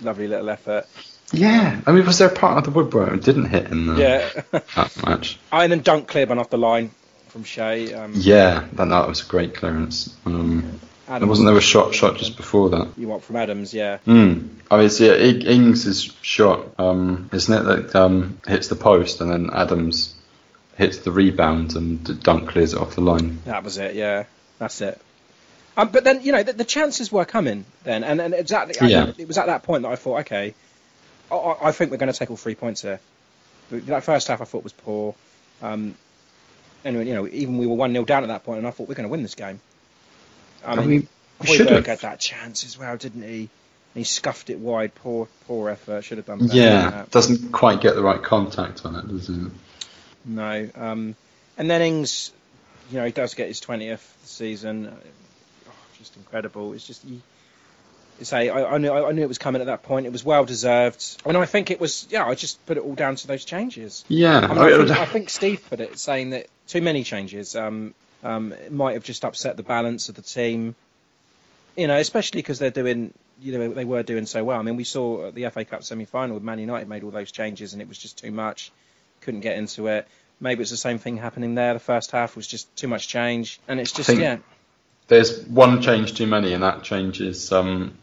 lovely 0.00 0.26
little 0.26 0.50
effort. 0.50 0.86
Yeah, 1.34 1.80
I 1.86 1.92
mean, 1.92 2.06
was 2.06 2.18
there 2.18 2.28
a 2.28 2.34
part 2.34 2.58
of 2.58 2.64
the 2.64 2.70
woodwork 2.70 3.12
it 3.12 3.22
didn't 3.22 3.46
hit 3.46 3.70
in 3.70 3.86
the 3.86 3.94
Yeah. 4.00 4.42
that 4.76 5.04
match? 5.04 5.38
Iron 5.52 5.64
and 5.64 5.72
then 5.72 5.80
dunk 5.82 6.08
cleared 6.08 6.28
one 6.28 6.38
off 6.38 6.50
the 6.50 6.58
line 6.58 6.90
from 7.28 7.44
Che. 7.44 7.92
Um, 7.94 8.12
Yeah, 8.14 8.66
that, 8.74 8.88
that 8.88 9.08
was 9.08 9.22
a 9.22 9.26
great 9.26 9.54
clearance. 9.54 10.14
Um, 10.24 10.80
There 11.08 11.26
wasn't 11.26 11.46
there 11.48 11.56
a 11.56 11.60
shot 11.60 11.94
shot 11.94 12.16
just 12.16 12.36
before 12.36 12.70
that. 12.70 12.88
You 12.96 13.08
want 13.08 13.22
from 13.24 13.36
Adams, 13.36 13.74
yeah. 13.74 13.98
Hmm. 13.98 14.48
I 14.70 14.78
mean, 14.78 14.90
yeah, 14.98 15.12
Ings' 15.14 16.12
shot, 16.22 16.66
um, 16.78 17.28
isn't 17.32 17.52
it, 17.54 17.62
that 17.64 17.94
um, 17.96 18.38
hits 18.46 18.68
the 18.68 18.76
post 18.76 19.20
and 19.20 19.30
then 19.30 19.50
Adams 19.52 20.14
hits 20.76 20.98
the 20.98 21.12
rebound 21.12 21.76
and 21.76 22.22
dunk 22.22 22.48
clears 22.48 22.72
it 22.74 22.80
off 22.80 22.94
the 22.94 23.00
line. 23.00 23.38
That 23.44 23.62
was 23.64 23.78
it, 23.78 23.94
yeah. 23.94 24.24
That's 24.58 24.80
it. 24.80 25.00
Um, 25.76 25.88
but 25.88 26.04
then, 26.04 26.22
you 26.22 26.30
know, 26.32 26.42
the, 26.44 26.52
the 26.52 26.64
chances 26.64 27.10
were 27.12 27.24
coming 27.24 27.64
then, 27.82 28.04
and, 28.04 28.20
and 28.20 28.32
exactly, 28.32 28.74
I- 28.80 29.12
it 29.18 29.26
was 29.28 29.38
at 29.38 29.46
that 29.46 29.64
point 29.64 29.82
that 29.82 29.90
I 29.90 29.96
thought, 29.96 30.20
okay, 30.20 30.54
I- 31.30 31.34
I, 31.34 31.68
I 31.68 31.72
think 31.72 31.90
we're 31.90 31.96
going 31.98 32.12
to 32.12 32.18
take 32.18 32.30
all 32.30 32.36
three 32.36 32.54
points 32.54 32.82
here. 32.82 33.00
But 33.70 33.86
That 33.86 34.04
first 34.04 34.28
half 34.28 34.40
I 34.40 34.44
thought 34.44 34.62
was 34.64 34.72
poor. 34.72 35.14
Um, 35.62 35.94
anyway, 36.84 37.06
you 37.06 37.14
know, 37.14 37.26
even 37.28 37.58
we 37.58 37.66
were 37.66 37.74
1 37.74 37.92
0 37.92 38.04
down 38.04 38.22
at 38.22 38.26
that 38.28 38.44
point, 38.44 38.58
and 38.58 38.66
I 38.66 38.70
thought 38.70 38.88
we're 38.88 38.94
going 38.94 39.08
to 39.08 39.12
win 39.12 39.22
this 39.22 39.34
game. 39.34 39.60
I 40.64 40.72
I 40.72 40.76
mean, 40.76 40.88
mean, 40.88 41.08
we 41.40 41.46
Højbjerg 41.58 41.86
had 41.86 42.00
that 42.00 42.20
chance 42.20 42.64
as 42.64 42.78
well, 42.78 42.96
didn't 42.96 43.22
he? 43.22 43.48
He 43.94 44.04
scuffed 44.04 44.50
it 44.50 44.58
wide. 44.58 44.94
Poor, 44.94 45.28
poor 45.46 45.70
effort. 45.70 46.02
Should 46.02 46.18
have 46.18 46.26
done 46.26 46.40
better. 46.46 46.56
Yeah, 46.58 47.04
doesn't 47.10 47.52
quite 47.52 47.80
get 47.80 47.94
the 47.94 48.02
right 48.02 48.22
contact 48.22 48.84
on 48.84 48.96
it, 48.96 49.06
does 49.08 49.28
it? 49.28 49.50
No. 50.24 50.68
Um, 50.74 51.14
and 51.56 51.70
then 51.70 51.80
Ings, 51.80 52.32
you 52.90 52.98
know, 52.98 53.04
he 53.04 53.12
does 53.12 53.34
get 53.34 53.46
his 53.48 53.60
20th 53.60 54.02
season. 54.24 54.92
Oh, 55.68 55.72
just 55.98 56.16
incredible. 56.16 56.72
It's 56.72 56.86
just, 56.86 57.04
you 57.04 57.20
say, 58.22 58.48
I, 58.48 58.74
I, 58.74 58.78
knew, 58.78 58.92
I 58.92 59.12
knew 59.12 59.22
it 59.22 59.28
was 59.28 59.38
coming 59.38 59.60
at 59.60 59.66
that 59.66 59.82
point. 59.82 60.06
It 60.06 60.12
was 60.12 60.24
well 60.24 60.44
deserved. 60.44 61.22
And 61.26 61.36
I 61.36 61.46
think 61.46 61.70
it 61.70 61.80
was, 61.80 62.06
yeah, 62.10 62.26
I 62.26 62.34
just 62.34 62.64
put 62.66 62.76
it 62.76 62.84
all 62.84 62.94
down 62.94 63.16
to 63.16 63.26
those 63.26 63.44
changes. 63.44 64.04
Yeah, 64.08 64.38
I, 64.38 64.48
mean, 64.48 64.58
I- 64.58 64.76
think, 64.76 64.90
I 64.90 65.04
think 65.04 65.30
Steve 65.30 65.66
put 65.68 65.80
it 65.80 65.98
saying 65.98 66.30
that 66.30 66.46
too 66.68 66.80
many 66.80 67.02
changes 67.04 67.56
um, 67.56 67.94
um, 68.22 68.52
it 68.52 68.72
might 68.72 68.94
have 68.94 69.04
just 69.04 69.24
upset 69.24 69.56
the 69.56 69.62
balance 69.62 70.08
of 70.08 70.14
the 70.14 70.22
team. 70.22 70.74
You 71.76 71.88
know, 71.88 71.96
especially 71.96 72.38
because 72.38 72.60
they're 72.60 72.70
doing, 72.70 73.12
you 73.42 73.58
know, 73.58 73.68
they 73.74 73.84
were 73.84 74.04
doing 74.04 74.26
so 74.26 74.44
well. 74.44 74.58
I 74.58 74.62
mean, 74.62 74.76
we 74.76 74.84
saw 74.84 75.32
the 75.32 75.50
FA 75.50 75.64
Cup 75.64 75.82
semi-final 75.82 76.34
with 76.34 76.44
Man 76.44 76.60
United 76.60 76.88
made 76.88 77.02
all 77.02 77.10
those 77.10 77.32
changes 77.32 77.72
and 77.72 77.82
it 77.82 77.88
was 77.88 77.98
just 77.98 78.18
too 78.18 78.30
much. 78.30 78.70
Couldn't 79.22 79.40
get 79.40 79.58
into 79.58 79.88
it. 79.88 80.06
Maybe 80.40 80.62
it's 80.62 80.70
the 80.70 80.76
same 80.76 80.98
thing 80.98 81.16
happening 81.16 81.54
there. 81.54 81.74
The 81.74 81.80
first 81.80 82.10
half 82.10 82.36
was 82.36 82.46
just 82.46 82.74
too 82.76 82.88
much 82.88 83.08
change, 83.08 83.60
and 83.68 83.80
it's 83.80 83.92
just 83.92 84.12
yeah, 84.12 84.38
There's 85.06 85.44
one 85.46 85.80
change 85.80 86.14
too 86.14 86.26
many, 86.26 86.52
and 86.52 86.62
that 86.62 86.82
change 86.82 87.20
is 87.20 87.52
um, 87.52 87.96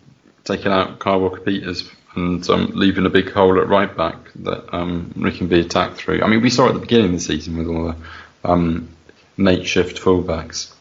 taking 0.57 0.71
out 0.71 0.99
Kyle 0.99 1.19
Walker 1.19 1.39
Peters 1.41 1.89
and 2.15 2.47
um, 2.49 2.71
leaving 2.73 3.05
a 3.05 3.09
big 3.09 3.31
hole 3.31 3.59
at 3.59 3.67
right 3.67 3.95
back 3.95 4.17
that 4.35 4.73
um, 4.75 5.13
we 5.15 5.31
can 5.31 5.47
be 5.47 5.61
attacked 5.61 5.95
through. 5.95 6.21
I 6.23 6.27
mean, 6.27 6.41
we 6.41 6.49
saw 6.49 6.67
at 6.67 6.73
the 6.73 6.79
beginning 6.79 7.07
of 7.07 7.11
the 7.13 7.19
season 7.19 7.57
with 7.57 7.67
all 7.67 7.93
the 7.93 8.49
um, 8.49 8.89
makeshift 9.37 9.99
fullbacks. 10.01 10.73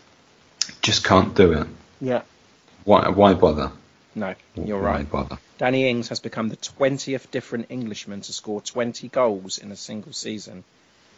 Just 0.83 1.05
can't 1.05 1.35
do 1.35 1.53
it. 1.53 1.67
yeah. 2.01 2.23
Why, 2.85 3.09
why 3.11 3.35
bother? 3.35 3.71
No, 4.15 4.35
you're 4.57 4.81
Why 4.81 4.97
right. 4.97 5.11
bother? 5.11 5.39
Danny 5.59 5.89
Ings 5.89 6.09
has 6.09 6.19
become 6.19 6.49
the 6.49 6.57
20th 6.57 7.31
different 7.31 7.67
Englishman 7.69 8.23
to 8.23 8.33
score 8.33 8.61
20 8.61 9.09
goals 9.09 9.59
in 9.59 9.71
a 9.71 9.77
single 9.77 10.13
season. 10.13 10.65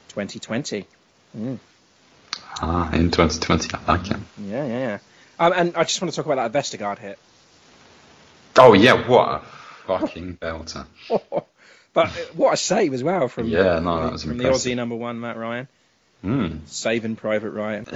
2020. 0.09 0.85
Mm. 1.39 1.59
Ah, 2.61 2.93
in 2.93 3.11
2020, 3.11 3.71
I 3.75 3.93
like 3.93 4.11
it. 4.11 4.17
Yeah, 4.39 4.67
yeah, 4.67 4.79
yeah. 4.79 4.99
Um, 5.39 5.53
and 5.57 5.77
I 5.77 5.85
just 5.85 6.03
want 6.03 6.13
to 6.13 6.17
talk 6.17 6.27
about 6.31 6.53
that 6.53 6.59
Vestergaard 6.61 6.99
hit. 6.99 7.19
Oh 8.59 8.73
yeah, 8.75 9.07
what 9.09 9.29
a 9.29 9.39
fucking 9.87 10.37
belter! 10.41 10.87
But 11.95 12.07
uh, 12.07 12.11
what 12.35 12.55
a 12.55 12.57
save 12.57 12.95
as 12.95 13.03
well 13.05 13.29
from 13.29 13.49
Yeah, 13.49 13.79
no, 13.81 14.03
that 14.03 14.13
was 14.13 14.25
from 14.25 14.39
the. 14.39 14.45
Aussie 14.45 14.75
number 14.77 14.95
one, 14.97 15.21
Matt 15.21 15.37
Ryan, 15.37 15.69
Mm. 16.25 16.61
saving 16.67 17.17
Private 17.17 17.51
Ryan. 17.51 17.87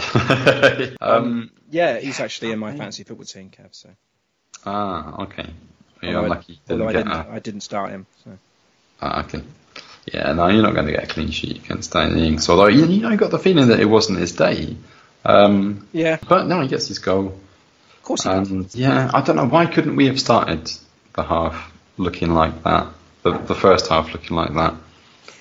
um, 1.00 1.50
Yeah, 1.70 1.98
he's 1.98 2.20
actually 2.20 2.52
in 2.52 2.58
my 2.58 2.76
fancy 2.76 3.04
football 3.04 3.24
team, 3.26 3.50
Kev. 3.50 3.68
So 3.72 3.88
ah, 4.64 5.22
okay. 5.24 5.46
You're 6.02 6.16
although 6.16 6.26
I- 6.26 6.28
lucky 6.28 6.52
you 6.54 6.58
didn't 6.66 6.80
although 6.82 6.88
I 6.88 6.92
didn't, 6.92 7.12
a- 7.12 7.32
I 7.32 7.38
didn't 7.38 7.60
start 7.62 7.90
him. 7.90 8.06
So. 8.24 8.30
Ah, 9.00 9.24
okay. 9.24 9.42
Yeah, 10.12 10.32
no, 10.32 10.46
you're 10.48 10.62
not 10.62 10.74
going 10.74 10.86
to 10.86 10.92
get 10.92 11.04
a 11.04 11.06
clean 11.06 11.30
sheet 11.30 11.56
against 11.64 11.92
Danny 11.92 12.26
Ings. 12.28 12.48
Although 12.48 12.68
you, 12.68 12.86
you 12.86 13.00
know, 13.02 13.08
I 13.08 13.16
got 13.16 13.30
the 13.32 13.38
feeling 13.40 13.68
that 13.68 13.80
it 13.80 13.86
wasn't 13.86 14.18
his 14.20 14.32
day. 14.32 14.76
Um, 15.24 15.88
Yeah, 15.92 16.18
but 16.28 16.46
no, 16.46 16.60
he 16.60 16.68
gets 16.68 16.86
his 16.86 17.00
goal. 17.00 17.38
Course 18.06 18.22
he 18.22 18.28
does. 18.30 18.50
And 18.52 18.72
yeah, 18.74 19.10
I 19.12 19.20
don't 19.20 19.34
know 19.36 19.46
why 19.48 19.66
couldn't 19.66 19.96
we 19.96 20.06
have 20.06 20.20
started 20.20 20.70
the 21.14 21.22
half 21.24 21.72
looking 21.96 22.32
like 22.34 22.62
that, 22.62 22.86
the, 23.24 23.32
the 23.36 23.54
first 23.54 23.88
half 23.88 24.12
looking 24.12 24.36
like 24.36 24.54
that. 24.54 24.74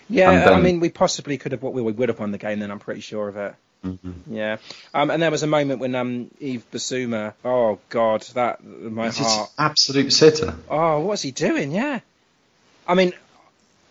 Yeah, 0.09 0.31
and 0.31 0.39
I 0.41 0.45
then- 0.49 0.63
mean, 0.63 0.79
we 0.79 0.89
possibly 0.89 1.37
could 1.37 1.51
have. 1.51 1.61
We 1.61 1.81
we 1.83 1.91
would 1.91 2.09
have 2.09 2.19
won 2.19 2.31
the 2.31 2.37
game. 2.39 2.59
Then 2.59 2.71
I'm 2.71 2.79
pretty 2.79 3.01
sure 3.01 3.27
of 3.27 3.37
it. 3.37 3.55
Mm-hmm. 3.85 4.33
Yeah, 4.35 4.57
um, 4.95 5.11
and 5.11 5.21
there 5.21 5.29
was 5.29 5.43
a 5.43 5.47
moment 5.47 5.79
when 5.79 5.93
um, 5.93 6.31
Yves 6.41 6.63
Bissouma. 6.71 7.33
Oh 7.45 7.77
God, 7.89 8.21
that 8.33 8.63
my 8.63 9.07
It's 9.07 9.19
heart. 9.19 9.51
absolute 9.59 10.11
sitter. 10.11 10.55
Oh, 10.67 11.01
what's 11.01 11.21
he 11.21 11.29
doing? 11.29 11.71
Yeah, 11.71 11.99
I 12.87 12.95
mean, 12.95 13.13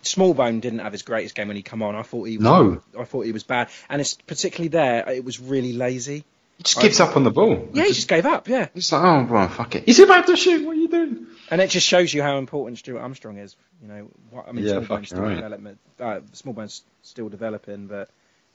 Smallbone 0.03 0.59
didn't 0.59 0.79
have 0.79 0.91
his 0.91 1.01
greatest 1.03 1.33
game 1.33 1.47
when 1.47 1.55
he 1.55 1.63
come 1.63 1.81
on. 1.81 1.95
I 1.95 2.01
thought 2.03 2.25
he 2.25 2.37
was, 2.37 2.43
No. 2.43 2.81
I 2.99 3.05
thought 3.05 3.21
he 3.25 3.31
was 3.31 3.43
bad, 3.43 3.69
and 3.89 4.01
it's 4.01 4.15
particularly 4.15 4.67
there. 4.67 5.09
It 5.09 5.23
was 5.23 5.39
really 5.39 5.71
lazy. 5.71 6.25
He 6.57 6.63
just 6.63 6.79
gives 6.79 6.99
up 7.01 7.15
on 7.17 7.23
the 7.23 7.31
ball. 7.31 7.67
Yeah, 7.73 7.83
he 7.83 7.91
just 7.93 8.07
gave 8.07 8.25
up. 8.25 8.47
Yeah, 8.47 8.69
He's 8.73 8.91
like, 8.91 9.03
oh, 9.03 9.27
well, 9.31 9.49
fuck 9.49 9.75
it. 9.75 9.83
He's 9.85 9.99
about 9.99 10.25
to 10.27 10.37
shoot. 10.37 10.65
What 10.65 10.71
are 10.77 10.79
you 10.79 10.87
doing? 10.87 11.27
and 11.51 11.61
it 11.61 11.69
just 11.69 11.85
shows 11.85 12.11
you 12.13 12.23
how 12.23 12.37
important 12.37 12.79
Stuart 12.79 12.99
Armstrong 13.01 13.37
is. 13.37 13.55
You 13.81 13.87
know, 13.87 14.07
what, 14.31 14.47
I 14.47 14.51
mean, 14.51 14.65
Yeah, 14.65 14.73
Smallbone's 14.75 14.87
fucking 14.87 15.05
still 15.05 15.21
right. 15.21 15.35
development. 15.35 15.77
Uh, 15.99 16.19
Smallbone's 16.33 16.81
still 17.03 17.29
developing, 17.29 17.87
but 17.87 18.09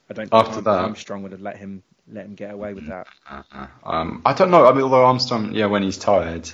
I 0.09 0.13
don't 0.13 0.29
think 0.29 0.33
After 0.47 0.61
that- 0.61 0.69
Armstrong 0.83 1.23
would 1.23 1.31
have 1.31 1.41
let 1.41 1.57
him 1.57 1.83
let 2.11 2.25
him 2.25 2.33
get 2.35 2.51
away 2.51 2.73
with 2.73 2.87
that. 2.87 3.07
Um, 3.85 4.21
I 4.25 4.33
don't 4.33 4.51
know. 4.51 4.65
I 4.67 4.73
mean, 4.73 4.81
although 4.83 5.05
Armstrong, 5.05 5.53
yeah, 5.53 5.67
when 5.67 5.83
he's 5.83 5.97
tired, 5.97 6.49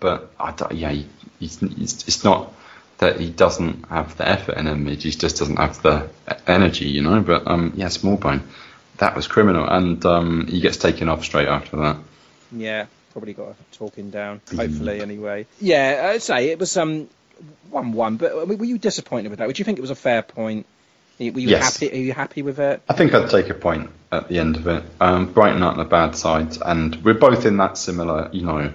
but 0.00 0.30
I 0.38 0.50
don't, 0.52 0.72
yeah, 0.72 0.90
he, 0.90 1.06
he's, 1.38 1.58
he's, 1.60 2.06
it's 2.06 2.24
not 2.24 2.52
that 2.98 3.18
he 3.18 3.30
doesn't 3.30 3.88
have 3.88 4.16
the 4.18 4.28
effort 4.28 4.56
in 4.58 4.66
him. 4.66 4.86
He 4.86 4.96
just 4.96 5.20
just 5.20 5.38
doesn't 5.38 5.56
have 5.56 5.80
the 5.82 6.10
energy, 6.46 6.86
you 6.86 7.00
know. 7.02 7.20
But 7.22 7.46
um, 7.46 7.72
yeah, 7.76 7.86
Smallbone, 7.86 8.42
that 8.98 9.16
was 9.16 9.26
criminal, 9.26 9.66
and 9.66 10.04
um, 10.06 10.46
he 10.46 10.60
gets 10.60 10.76
taken 10.76 11.08
off 11.08 11.24
straight 11.24 11.48
after 11.48 11.76
that. 11.78 11.96
Yeah, 12.52 12.86
probably 13.12 13.32
got 13.34 13.48
a 13.50 13.76
talking 13.76 14.10
down. 14.10 14.40
Hopefully, 14.54 15.00
anyway. 15.00 15.46
Yeah, 15.60 16.10
I'd 16.12 16.22
say 16.22 16.50
it 16.50 16.58
was 16.58 16.76
um 16.76 17.08
one 17.70 17.92
one. 17.92 18.16
But 18.16 18.46
were 18.48 18.64
you 18.64 18.78
disappointed 18.78 19.30
with 19.30 19.38
that? 19.40 19.46
Would 19.48 19.58
you 19.58 19.64
think 19.64 19.78
it 19.78 19.82
was 19.82 19.90
a 19.90 19.96
fair 19.96 20.22
point? 20.22 20.66
Were 21.18 21.24
you 21.26 21.48
Yes. 21.48 21.74
happy? 21.78 21.92
Are 21.92 21.96
you 22.00 22.12
happy 22.12 22.42
with 22.42 22.58
it? 22.58 22.82
I 22.88 22.94
think 22.94 23.14
I'd 23.14 23.30
take 23.30 23.48
a 23.50 23.54
point 23.54 23.90
at 24.10 24.28
the 24.28 24.38
end 24.38 24.56
of 24.56 24.66
it. 24.66 24.82
Um, 25.00 25.32
Brighton 25.32 25.62
aren't 25.62 25.78
the 25.78 25.84
bad 25.84 26.16
side, 26.16 26.58
and 26.64 26.96
we're 27.04 27.14
both 27.14 27.46
in 27.46 27.56
that 27.58 27.78
similar, 27.78 28.28
you 28.32 28.42
know, 28.44 28.72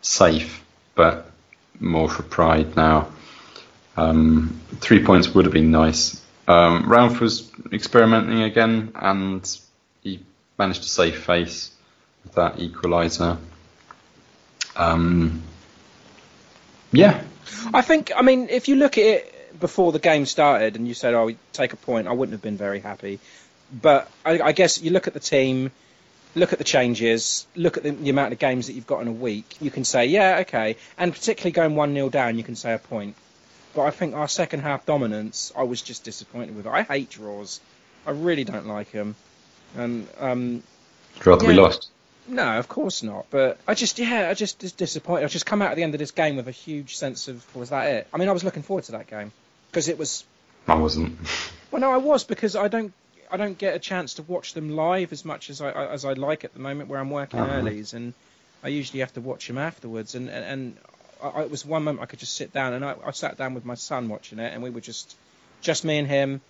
safe, 0.00 0.64
but 0.94 1.30
more 1.80 2.08
for 2.08 2.22
pride 2.22 2.76
now. 2.76 3.08
Um, 3.96 4.58
three 4.80 5.04
points 5.04 5.34
would 5.34 5.44
have 5.44 5.52
been 5.52 5.70
nice. 5.70 6.21
Um, 6.48 6.88
Ralph 6.88 7.20
was 7.20 7.50
experimenting 7.72 8.42
again, 8.42 8.92
and 8.94 9.58
he 10.02 10.24
managed 10.58 10.82
to 10.82 10.88
save 10.88 11.18
face 11.18 11.70
with 12.24 12.34
that 12.34 12.56
equaliser. 12.56 13.38
Um, 14.74 15.42
yeah, 16.92 17.22
I 17.72 17.82
think. 17.82 18.12
I 18.14 18.22
mean, 18.22 18.48
if 18.48 18.68
you 18.68 18.76
look 18.76 18.98
at 18.98 19.04
it 19.04 19.60
before 19.60 19.92
the 19.92 19.98
game 19.98 20.26
started, 20.26 20.76
and 20.76 20.88
you 20.88 20.94
said, 20.94 21.14
"Oh, 21.14 21.26
we 21.26 21.36
take 21.52 21.72
a 21.72 21.76
point," 21.76 22.08
I 22.08 22.12
wouldn't 22.12 22.32
have 22.32 22.42
been 22.42 22.56
very 22.56 22.80
happy. 22.80 23.20
But 23.72 24.10
I, 24.24 24.40
I 24.40 24.52
guess 24.52 24.82
you 24.82 24.90
look 24.90 25.06
at 25.06 25.14
the 25.14 25.20
team, 25.20 25.70
look 26.34 26.52
at 26.52 26.58
the 26.58 26.64
changes, 26.64 27.46
look 27.54 27.76
at 27.76 27.82
the, 27.82 27.90
the 27.90 28.10
amount 28.10 28.32
of 28.32 28.38
games 28.38 28.66
that 28.66 28.74
you've 28.74 28.86
got 28.86 29.00
in 29.00 29.08
a 29.08 29.12
week. 29.12 29.56
You 29.60 29.70
can 29.70 29.84
say, 29.84 30.06
"Yeah, 30.06 30.38
okay," 30.40 30.76
and 30.98 31.12
particularly 31.12 31.52
going 31.52 31.76
one 31.76 31.94
0 31.94 32.08
down, 32.08 32.36
you 32.36 32.44
can 32.44 32.56
say 32.56 32.74
a 32.74 32.78
point. 32.78 33.14
But 33.74 33.82
I 33.82 33.90
think 33.90 34.14
our 34.14 34.28
second 34.28 34.60
half 34.60 34.84
dominance, 34.86 35.52
I 35.56 35.62
was 35.62 35.80
just 35.82 36.04
disappointed 36.04 36.54
with. 36.56 36.66
I 36.66 36.82
hate 36.82 37.10
draws. 37.10 37.60
I 38.06 38.10
really 38.10 38.44
don't 38.44 38.66
like 38.66 38.92
them. 38.92 39.14
And 39.76 40.06
um, 40.18 40.62
rather 41.24 41.46
we 41.46 41.54
lost. 41.54 41.88
no, 42.28 42.58
of 42.58 42.68
course 42.68 43.02
not. 43.02 43.26
But 43.30 43.58
I 43.66 43.74
just, 43.74 43.98
yeah, 43.98 44.28
I 44.28 44.34
just 44.34 44.62
is 44.62 44.72
disappointed. 44.72 45.24
I 45.24 45.28
just 45.28 45.46
come 45.46 45.62
out 45.62 45.70
at 45.70 45.76
the 45.76 45.82
end 45.82 45.94
of 45.94 45.98
this 45.98 46.10
game 46.10 46.36
with 46.36 46.48
a 46.48 46.52
huge 46.52 46.96
sense 46.96 47.28
of, 47.28 47.56
was 47.56 47.70
that 47.70 47.86
it? 47.86 48.06
I 48.12 48.18
mean, 48.18 48.28
I 48.28 48.32
was 48.32 48.44
looking 48.44 48.62
forward 48.62 48.84
to 48.84 48.92
that 48.92 49.06
game 49.06 49.32
because 49.70 49.88
it 49.88 49.98
was. 49.98 50.24
I 50.68 50.74
wasn't. 50.74 51.18
Well, 51.70 51.80
no, 51.80 51.90
I 51.90 51.96
was 51.96 52.24
because 52.24 52.54
I 52.54 52.68
don't, 52.68 52.92
I 53.30 53.38
don't 53.38 53.56
get 53.56 53.74
a 53.74 53.78
chance 53.78 54.12
to 54.14 54.22
watch 54.24 54.52
them 54.52 54.76
live 54.76 55.10
as 55.10 55.24
much 55.24 55.48
as 55.48 55.62
I 55.62 55.70
as 55.86 56.04
I 56.04 56.12
like 56.12 56.44
at 56.44 56.52
the 56.52 56.60
moment 56.60 56.90
where 56.90 57.00
I'm 57.00 57.08
working 57.08 57.40
Uh-huh. 57.40 57.50
earlys, 57.62 57.94
and 57.94 58.12
I 58.62 58.68
usually 58.68 59.00
have 59.00 59.14
to 59.14 59.22
watch 59.22 59.46
them 59.46 59.56
afterwards. 59.56 60.14
And 60.14 60.28
and, 60.28 60.44
and 60.44 60.76
I, 61.22 61.28
I- 61.28 61.42
it 61.42 61.50
was 61.50 61.64
one 61.64 61.84
moment 61.84 62.02
I 62.02 62.06
could 62.06 62.18
just 62.18 62.34
sit 62.36 62.52
down, 62.52 62.72
and 62.74 62.84
I, 62.84 62.94
I 63.06 63.10
sat 63.12 63.36
down 63.38 63.54
with 63.54 63.64
my 63.64 63.74
son 63.74 64.08
watching 64.08 64.38
it, 64.38 64.52
and 64.52 64.62
we 64.62 64.70
were 64.70 64.80
just, 64.80 65.16
just 65.60 65.84
me 65.84 65.98
and 65.98 66.08
him. 66.08 66.40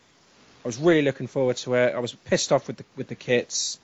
I 0.64 0.68
was 0.68 0.78
really 0.78 1.02
looking 1.02 1.26
forward 1.26 1.56
to 1.58 1.74
it. 1.74 1.94
I 1.94 1.98
was 1.98 2.12
pissed 2.12 2.52
off 2.52 2.66
with 2.68 2.76
the 2.78 2.84
with 2.96 3.08
the 3.08 3.16
kits 3.16 3.78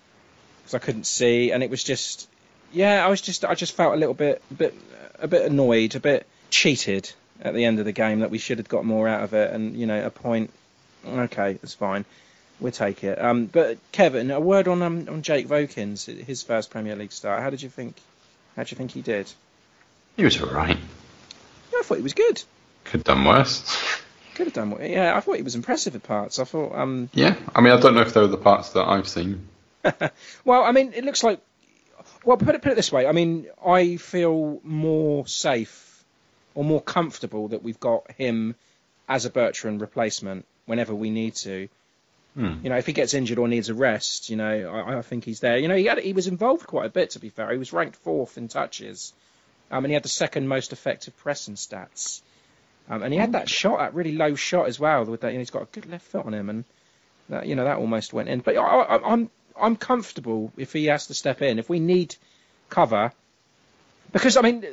because 0.63 0.75
I 0.75 0.79
couldn't 0.79 1.05
see, 1.07 1.51
and 1.53 1.63
it 1.63 1.71
was 1.71 1.83
just, 1.83 2.29
yeah, 2.73 3.05
I 3.05 3.09
was 3.09 3.21
just, 3.21 3.45
I 3.45 3.55
just 3.55 3.73
felt 3.75 3.95
a 3.95 3.97
little 3.97 4.15
bit, 4.15 4.43
a 4.51 4.55
bit, 4.55 4.75
a 5.19 5.27
bit 5.29 5.51
annoyed, 5.51 5.95
a 5.97 6.01
bit 6.01 6.27
cheated 6.51 7.11
at 7.41 7.55
the 7.55 7.65
end 7.65 7.79
of 7.79 7.85
the 7.85 7.93
game 7.93 8.21
that 8.21 8.31
we 8.31 8.39
should 8.39 8.59
have 8.59 8.69
got 8.69 8.85
more 8.85 9.09
out 9.09 9.23
of 9.25 9.35
it, 9.35 9.53
and 9.53 9.77
you 9.77 9.87
know, 9.87 10.05
a 10.07 10.11
point. 10.11 10.51
Okay, 11.07 11.55
that's 11.55 11.75
fine. 11.75 12.05
We'll 12.61 12.73
take 12.73 13.05
it. 13.05 13.21
Um, 13.21 13.47
but 13.47 13.79
Kevin, 13.93 14.31
a 14.33 14.41
word 14.41 14.67
on 14.69 14.83
um, 14.83 15.09
on 15.09 15.23
Jake 15.23 15.47
Vokins, 15.49 16.07
his 16.07 16.43
first 16.43 16.71
Premier 16.71 16.97
League 16.97 17.13
start. 17.13 17.41
How 17.43 17.51
did 17.51 17.63
you 17.63 17.69
think 17.69 17.97
How 18.57 18.63
do 18.65 18.71
you 18.71 18.77
think 18.77 18.91
he 18.93 19.01
did? 19.03 19.33
He 20.19 20.25
was 20.25 20.43
all 20.43 20.51
right. 20.51 20.77
Yeah, 21.73 21.79
I 21.79 21.83
thought 21.85 21.95
he 21.95 22.03
was 22.03 22.13
good. 22.13 22.43
Could 22.83 22.99
have 22.99 23.05
done 23.05 23.25
worse. 23.25 23.63
Could 24.35 24.49
have 24.49 24.53
done. 24.53 24.71
Worse. 24.73 24.91
Yeah, 24.91 25.17
I 25.17 25.21
thought 25.21 25.37
he 25.37 25.43
was 25.43 25.55
impressive 25.55 25.95
at 25.95 26.03
parts. 26.03 26.41
I 26.41 26.45
thought. 26.45 26.75
Um, 26.75 27.09
Yeah, 27.13 27.37
I 27.55 27.61
mean, 27.61 27.73
I 27.73 27.79
don't 27.79 27.95
know 27.95 28.01
if 28.01 28.13
they 28.13 28.21
were 28.21 28.27
the 28.27 28.37
parts 28.37 28.71
that 28.71 28.85
I've 28.85 29.07
seen. 29.07 29.47
well, 30.45 30.65
I 30.65 30.73
mean, 30.73 30.93
it 30.93 31.05
looks 31.05 31.23
like. 31.23 31.41
Well, 32.25 32.37
put 32.37 32.57
it 32.57 32.63
put 32.63 32.73
it 32.73 32.75
this 32.75 32.91
way. 32.91 33.07
I 33.07 33.13
mean, 33.13 33.47
I 33.65 33.97
feel 33.97 34.61
more 34.65 35.25
safe 35.29 36.05
or 36.57 36.65
more 36.65 36.83
comfortable 36.83 37.49
that 37.49 37.63
we've 37.63 37.79
got 37.79 38.11
him 38.11 38.57
as 39.09 39.25
a 39.25 39.31
Bertrand 39.31 39.81
replacement 39.81 40.47
whenever 40.67 40.97
we 40.97 41.11
need 41.11 41.37
to. 41.37 41.69
Hmm. 42.35 42.55
You 42.65 42.71
know, 42.71 42.77
if 42.77 42.87
he 42.87 42.93
gets 42.93 43.15
injured 43.15 43.39
or 43.39 43.47
needs 43.47 43.69
a 43.69 43.75
rest, 43.75 44.31
you 44.31 44.37
know, 44.37 44.69
I, 44.69 44.99
I 44.99 45.03
think 45.03 45.25
he's 45.25 45.39
there. 45.39 45.59
You 45.59 45.69
know, 45.69 45.77
he 45.77 45.85
had, 45.85 46.01
he 46.01 46.13
was 46.13 46.27
involved 46.27 46.67
quite 46.67 46.87
a 46.87 46.91
bit. 46.91 47.11
To 47.11 47.21
be 47.21 47.29
fair, 47.29 47.53
he 47.53 47.59
was 47.59 47.73
ranked 47.73 47.97
fourth 47.97 48.37
in 48.37 48.49
touches, 48.49 49.13
um, 49.71 49.85
and 49.85 49.91
he 49.91 49.95
had 49.95 50.03
the 50.03 50.09
second 50.09 50.49
most 50.49 50.73
effective 50.73 51.17
pressing 51.19 51.55
stats. 51.55 52.23
Um, 52.91 53.03
and 53.03 53.13
he 53.13 53.19
had 53.19 53.33
that 53.33 53.49
shot, 53.51 53.79
that 53.81 53.95
really 53.95 54.13
low 54.17 54.35
shot 54.35 54.67
as 54.67 54.81
well. 54.81 55.05
With 55.05 55.21
that, 55.21 55.29
you 55.29 55.35
know, 55.35 55.41
he's 55.41 55.51
got 55.51 55.63
a 55.63 55.67
good 55.73 55.91
left 55.91 56.07
foot 56.07 56.25
on 56.25 56.33
him, 56.33 56.49
and 56.49 56.65
that, 57.29 57.47
you 57.47 57.55
know 57.55 57.65
that 57.65 57.77
almost 57.77 58.13
went 58.15 58.29
in. 58.31 58.41
But 58.41 58.57
I, 58.57 58.63
I, 58.63 59.13
I'm 59.13 59.31
I'm 59.61 59.77
comfortable 59.77 60.53
if 60.57 60.73
he 60.73 60.87
has 60.87 61.09
to 61.09 61.15
step 61.15 61.43
in. 61.43 61.59
If 61.59 61.69
we 61.69 61.81
need 61.81 62.17
cover, 62.71 63.13
because 64.13 64.39
I 64.39 64.41
mean, 64.41 64.65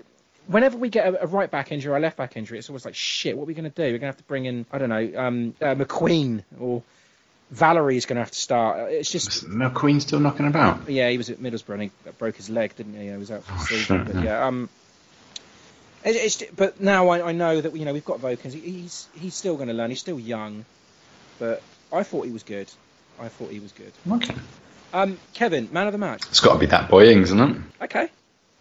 whenever 0.48 0.78
we 0.78 0.88
get 0.90 1.14
a, 1.14 1.24
a 1.24 1.28
right 1.28 1.52
back 1.52 1.74
injury 1.74 1.92
or 1.94 1.98
a 1.98 2.00
left 2.00 2.16
back 2.16 2.38
injury, 2.38 2.58
it's 2.58 2.70
always 2.70 2.86
like 2.86 2.96
shit. 2.96 3.36
What 3.36 3.44
are 3.44 3.48
we 3.48 3.54
going 3.54 3.70
to 3.70 3.76
do? 3.76 3.82
We're 3.84 3.90
going 3.90 4.00
to 4.02 4.06
have 4.08 4.18
to 4.18 4.24
bring 4.24 4.46
in 4.46 4.66
I 4.72 4.78
don't 4.78 4.90
know 4.90 5.12
um, 5.18 5.56
uh, 5.62 5.76
McQueen 5.76 6.44
or 6.58 6.84
Valery's 7.52 8.06
going 8.06 8.16
to 8.16 8.22
have 8.22 8.32
to 8.32 8.40
start. 8.40 8.92
It's 8.94 9.12
just 9.12 9.46
McQueen 9.46 10.02
still 10.02 10.20
knocking 10.22 10.48
about. 10.48 10.90
yeah, 10.90 11.10
he 11.10 11.18
was 11.18 11.30
at 11.30 11.40
Middlesbrough 11.40 11.74
and 11.74 11.82
he 11.84 11.92
broke 12.18 12.38
his 12.38 12.50
leg, 12.50 12.76
didn't 12.78 12.98
he? 13.00 13.10
He 13.10 13.18
was 13.18 13.30
out 13.30 13.44
for 13.44 13.52
the 13.52 13.60
Oh, 13.60 13.66
season. 13.66 13.98
shit, 14.06 14.06
but 14.08 14.16
yeah. 14.16 14.24
yeah, 14.24 14.48
um, 14.48 14.70
it, 16.06 16.16
it's 16.16 16.44
but 16.56 16.80
now 16.80 17.10
I, 17.10 17.30
I 17.30 17.32
know 17.32 17.60
that 17.60 17.76
you 17.76 17.86
know 17.86 17.94
we've 17.94 18.06
got 18.06 18.20
Vokins. 18.20 18.54
He's 18.54 19.08
he's 19.14 19.36
still 19.36 19.56
going 19.56 19.68
to 19.68 19.74
learn. 19.74 19.90
He's 19.90 20.00
still 20.00 20.20
young, 20.20 20.66
but 21.40 21.62
I 21.92 22.04
thought 22.04 22.26
he 22.26 22.32
was 22.32 22.44
good. 22.44 22.72
I 23.20 23.28
thought 23.28 23.50
he 23.50 23.60
was 23.60 23.72
good. 23.72 23.92
Okay. 24.10 24.36
Um, 24.94 25.18
Kevin, 25.34 25.70
man 25.72 25.88
of 25.88 25.94
the 25.94 25.98
match. 25.98 26.24
It's 26.30 26.40
got 26.40 26.54
to 26.54 26.60
be 26.60 26.68
that 26.68 26.90
boy 26.90 27.08
isn't 27.08 27.40
it? 27.40 27.58
Okay. 27.82 28.10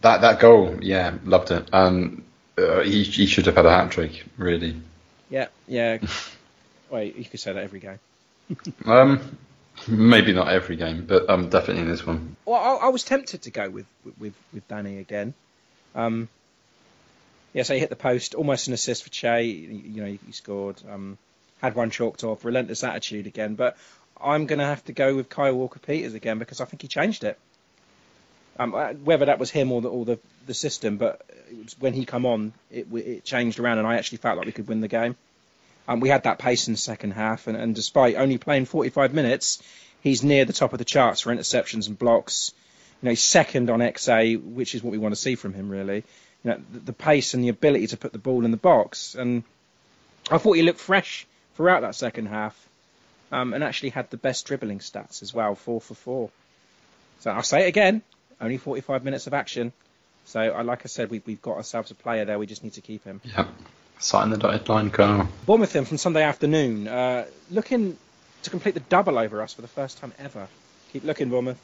That 0.00 0.22
that 0.22 0.40
goal, 0.40 0.78
yeah, 0.80 1.14
loved 1.24 1.50
it. 1.50 1.68
Um, 1.72 2.24
uh, 2.58 2.80
he 2.80 3.04
he 3.04 3.26
should 3.26 3.46
have 3.46 3.56
had 3.56 3.66
a 3.66 3.70
hat 3.70 3.90
trick, 3.90 4.24
really. 4.36 4.80
Yeah, 5.30 5.48
yeah. 5.66 5.98
Wait, 6.90 7.16
you 7.16 7.24
could 7.24 7.40
say 7.40 7.52
that 7.52 7.62
every 7.62 7.80
game. 7.80 7.98
Um, 8.84 9.38
maybe 9.88 10.32
not 10.32 10.48
every 10.48 10.76
game, 10.76 11.06
but 11.06 11.28
um, 11.28 11.48
definitely 11.48 11.82
in 11.82 11.88
this 11.88 12.06
one. 12.06 12.36
Well, 12.44 12.60
I, 12.60 12.86
I 12.86 12.88
was 12.88 13.02
tempted 13.04 13.42
to 13.42 13.50
go 13.50 13.68
with 13.70 13.86
with 14.18 14.34
with 14.52 14.68
Danny 14.68 14.98
again. 14.98 15.34
Um, 15.94 16.28
yeah, 17.54 17.62
so 17.62 17.72
he 17.72 17.80
hit 17.80 17.88
the 17.88 17.96
post, 17.96 18.34
almost 18.34 18.66
an 18.66 18.74
assist 18.74 19.04
for 19.04 19.10
Che. 19.10 19.44
You 19.44 20.02
know, 20.02 20.18
he 20.26 20.32
scored. 20.32 20.82
Um, 20.90 21.16
had 21.62 21.74
one 21.74 21.90
chalked 21.90 22.24
off, 22.24 22.44
relentless 22.44 22.84
attitude 22.84 23.26
again. 23.26 23.54
But 23.54 23.78
I'm 24.20 24.46
going 24.46 24.58
to 24.58 24.66
have 24.66 24.84
to 24.84 24.92
go 24.92 25.14
with 25.14 25.28
Kyle 25.28 25.54
Walker 25.54 25.78
Peters 25.78 26.14
again 26.14 26.38
because 26.38 26.60
I 26.60 26.66
think 26.66 26.82
he 26.82 26.88
changed 26.88 27.24
it. 27.24 27.38
Um, 28.58 28.74
uh, 28.74 28.92
whether 28.92 29.26
that 29.26 29.38
was 29.38 29.50
him 29.50 29.72
or 29.72 29.80
the 29.80 29.88
or 29.88 30.04
the, 30.04 30.18
the 30.46 30.54
system, 30.54 30.96
but 30.96 31.22
when 31.80 31.92
he 31.92 32.04
come 32.04 32.26
on, 32.26 32.52
it 32.70 32.86
it 32.92 33.24
changed 33.24 33.58
around, 33.58 33.78
and 33.78 33.86
I 33.86 33.96
actually 33.96 34.18
felt 34.18 34.36
like 34.36 34.46
we 34.46 34.52
could 34.52 34.68
win 34.68 34.80
the 34.80 34.88
game. 34.88 35.16
Um, 35.88 36.00
we 36.00 36.08
had 36.08 36.24
that 36.24 36.38
pace 36.38 36.68
in 36.68 36.74
the 36.74 36.78
second 36.78 37.12
half, 37.12 37.46
and, 37.46 37.56
and 37.56 37.74
despite 37.74 38.16
only 38.16 38.38
playing 38.38 38.66
45 38.66 39.12
minutes, 39.12 39.62
he's 40.02 40.22
near 40.22 40.44
the 40.44 40.52
top 40.52 40.72
of 40.72 40.78
the 40.78 40.84
charts 40.84 41.20
for 41.20 41.34
interceptions 41.34 41.88
and 41.88 41.98
blocks. 41.98 42.52
You 43.02 43.06
know, 43.06 43.10
he's 43.10 43.22
second 43.22 43.70
on 43.70 43.80
XA, 43.80 44.42
which 44.42 44.74
is 44.74 44.82
what 44.82 44.92
we 44.92 44.98
want 44.98 45.14
to 45.14 45.20
see 45.20 45.34
from 45.34 45.52
him, 45.52 45.68
really. 45.68 46.04
You 46.44 46.50
know, 46.50 46.60
the, 46.72 46.78
the 46.80 46.92
pace 46.92 47.34
and 47.34 47.42
the 47.42 47.48
ability 47.48 47.88
to 47.88 47.96
put 47.96 48.12
the 48.12 48.18
ball 48.18 48.44
in 48.44 48.50
the 48.50 48.56
box, 48.56 49.14
and 49.14 49.42
I 50.30 50.38
thought 50.38 50.52
he 50.52 50.62
looked 50.62 50.80
fresh 50.80 51.26
throughout 51.56 51.80
that 51.82 51.94
second 51.94 52.26
half, 52.26 52.68
um, 53.32 53.54
and 53.54 53.64
actually 53.64 53.90
had 53.90 54.10
the 54.10 54.16
best 54.16 54.46
dribbling 54.46 54.78
stats 54.78 55.22
as 55.22 55.32
well, 55.32 55.54
four 55.54 55.80
for 55.80 55.94
four. 55.94 56.30
So 57.20 57.30
I'll 57.30 57.42
say 57.42 57.64
it 57.64 57.68
again, 57.68 58.02
only 58.40 58.58
45 58.58 59.04
minutes 59.04 59.26
of 59.26 59.34
action. 59.34 59.72
So, 60.26 60.40
I, 60.40 60.62
like 60.62 60.82
I 60.84 60.88
said, 60.88 61.10
we, 61.10 61.22
we've 61.26 61.42
got 61.42 61.56
ourselves 61.56 61.90
a 61.90 61.94
player 61.94 62.24
there. 62.24 62.38
We 62.38 62.46
just 62.46 62.64
need 62.64 62.74
to 62.74 62.80
keep 62.80 63.04
him. 63.04 63.20
Yeah, 63.24 63.46
sign 63.98 64.30
the 64.30 64.38
dotted 64.38 64.68
line, 64.68 64.90
Carl. 64.90 65.28
Bournemouth 65.46 65.72
then 65.72 65.84
from 65.84 65.98
Sunday 65.98 66.22
afternoon, 66.22 66.88
uh, 66.88 67.26
looking 67.50 67.98
to 68.42 68.50
complete 68.50 68.74
the 68.74 68.80
double 68.80 69.18
over 69.18 69.42
us 69.42 69.52
for 69.52 69.62
the 69.62 69.68
first 69.68 69.98
time 69.98 70.12
ever. 70.18 70.48
Keep 70.92 71.04
looking, 71.04 71.28
Bournemouth. 71.28 71.58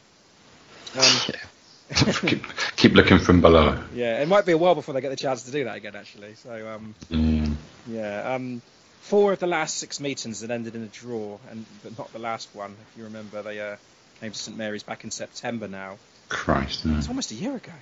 Um, 0.99 2.05
keep, 2.27 2.45
keep 2.81 2.95
looking 2.95 3.19
from 3.19 3.41
below. 3.41 3.79
yeah, 3.95 4.21
it 4.23 4.27
might 4.29 4.47
be 4.47 4.53
a 4.53 4.57
while 4.59 4.75
before 4.75 4.95
they 4.95 5.01
get 5.01 5.11
the 5.11 5.17
chance 5.17 5.43
to 5.45 5.51
do 5.51 5.65
that 5.65 5.77
again, 5.77 5.95
actually. 5.95 6.35
So, 6.35 6.69
um, 6.69 6.95
Mm. 7.11 7.55
yeah, 7.87 8.35
um, 8.35 8.63
four 9.03 9.33
of 9.33 9.39
the 9.39 9.47
last 9.47 9.77
six 9.77 10.01
meetings 10.01 10.41
had 10.41 10.51
ended 10.51 10.75
in 10.75 10.83
a 10.83 10.87
draw, 10.87 11.39
and 11.51 11.65
but 11.83 11.97
not 11.99 12.13
the 12.13 12.19
last 12.19 12.49
one. 12.55 12.75
If 12.91 12.99
you 12.99 13.05
remember, 13.05 13.43
they 13.43 13.61
uh, 13.61 13.77
came 14.21 14.33
to 14.33 14.39
St 14.39 14.57
Mary's 14.57 14.83
back 14.83 15.05
in 15.05 15.11
September 15.11 15.69
now. 15.69 15.99
Christ. 16.31 16.87
no. 16.87 16.97
It's 16.99 17.09
almost 17.09 17.31
a 17.33 17.35
year 17.35 17.55
ago. 17.57 17.73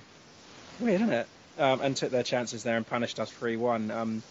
Weird, 0.79 1.01
isn't 1.01 1.13
it? 1.13 1.27
Um, 1.57 1.81
and 1.81 1.95
took 1.95 2.11
their 2.11 2.23
chances 2.23 2.63
there 2.63 2.77
and 2.77 2.85
punished 2.87 3.19
us 3.19 3.29
3 3.31 3.57
1. 3.57 3.91
Um, 3.91 4.23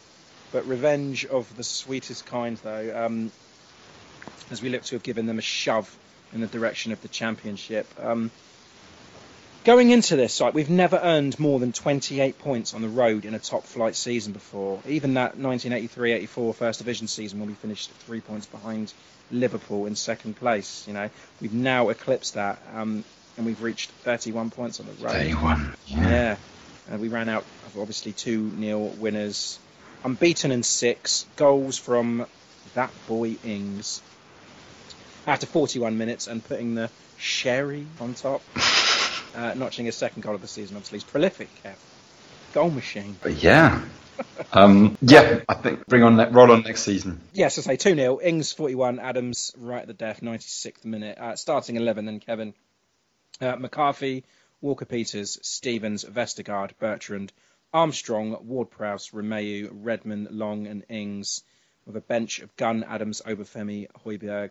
but 0.52 0.66
revenge 0.66 1.24
of 1.26 1.54
the 1.56 1.62
sweetest 1.64 2.26
kind, 2.26 2.56
though, 2.58 3.04
um, 3.06 3.30
as 4.50 4.60
we 4.62 4.70
look 4.70 4.82
to 4.84 4.96
have 4.96 5.02
given 5.02 5.26
them 5.26 5.38
a 5.38 5.42
shove 5.42 5.94
in 6.32 6.40
the 6.40 6.46
direction 6.46 6.92
of 6.92 7.00
the 7.02 7.08
championship. 7.08 7.86
Going 9.64 9.90
into 9.90 10.16
this, 10.16 10.40
like, 10.40 10.54
we've 10.54 10.70
never 10.70 10.96
earned 10.96 11.38
more 11.38 11.58
than 11.58 11.72
28 11.72 12.38
points 12.38 12.74
on 12.74 12.82
the 12.82 12.88
road 12.88 13.24
in 13.24 13.34
a 13.34 13.38
top 13.38 13.64
flight 13.64 13.96
season 13.96 14.32
before. 14.32 14.80
Even 14.86 15.14
that 15.14 15.36
1983 15.36 16.12
84 16.12 16.54
First 16.54 16.78
Division 16.78 17.06
season 17.06 17.40
when 17.40 17.48
we 17.48 17.54
finished 17.54 17.90
three 18.06 18.20
points 18.20 18.46
behind 18.46 18.92
Liverpool 19.30 19.86
in 19.86 19.94
second 19.94 20.36
place. 20.36 20.86
You 20.86 20.94
know, 20.94 21.10
we've 21.40 21.52
now 21.52 21.90
eclipsed 21.90 22.34
that. 22.34 22.62
Um, 22.74 23.04
and 23.36 23.46
we've 23.46 23.62
reached 23.62 23.90
31 23.90 24.50
points 24.50 24.80
on 24.80 24.86
the 24.86 24.92
road. 25.04 25.12
31. 25.12 25.74
Yeah. 25.86 26.10
Yeah. 26.10 26.36
And 26.90 27.00
we 27.00 27.08
ran 27.08 27.28
out 27.28 27.44
of 27.66 27.78
obviously 27.78 28.12
two 28.12 28.50
nil 28.56 28.88
winners. 28.98 29.58
Unbeaten 30.04 30.50
in 30.50 30.62
six. 30.62 31.26
Goals 31.36 31.78
from 31.78 32.26
that 32.74 32.90
boy 33.06 33.36
Ings. 33.44 34.02
After 35.26 35.46
41 35.46 35.98
minutes 35.98 36.26
and 36.26 36.42
putting 36.42 36.74
the 36.74 36.90
sherry 37.18 37.86
on 38.00 38.14
top. 38.14 38.42
Uh, 39.34 39.54
notching 39.54 39.86
his 39.86 39.96
second 39.96 40.22
goal 40.22 40.34
of 40.34 40.40
the 40.40 40.48
season, 40.48 40.76
obviously. 40.76 40.96
He's 40.98 41.04
prolific, 41.04 41.48
Kev. 41.62 41.74
Goal 42.52 42.70
machine. 42.70 43.16
But 43.22 43.42
yeah. 43.42 43.82
Um, 44.52 44.98
yeah, 45.00 45.42
I 45.48 45.54
think 45.54 45.86
bring 45.86 46.02
on 46.02 46.16
ne- 46.16 46.30
roll 46.30 46.50
on 46.50 46.62
next 46.62 46.82
season. 46.82 47.20
Yes, 47.34 47.56
I 47.56 47.62
say 47.62 47.76
2 47.76 47.94
0. 47.94 48.18
Ings 48.20 48.52
41, 48.52 48.98
Adams 48.98 49.52
right 49.56 49.82
at 49.82 49.86
the 49.86 49.94
death, 49.94 50.22
96th 50.22 50.84
minute. 50.84 51.18
Uh, 51.18 51.36
starting 51.36 51.76
11 51.76 52.04
then, 52.04 52.18
Kevin. 52.18 52.54
Uh, 53.40 53.54
McCarthy, 53.54 54.24
Walker 54.60 54.86
Peters, 54.86 55.38
Stevens, 55.42 56.04
Vestergaard, 56.04 56.72
Bertrand, 56.80 57.32
Armstrong, 57.72 58.36
Ward 58.42 58.70
Prowse, 58.70 59.10
Romeu, 59.10 59.68
Redmond, 59.70 60.32
Long, 60.32 60.66
and 60.66 60.84
Ings, 60.88 61.42
with 61.86 61.96
a 61.96 62.00
bench 62.00 62.40
of 62.40 62.56
Gunn, 62.56 62.82
Adams, 62.82 63.22
Obafemi, 63.24 63.86
Højbjerg, 64.04 64.50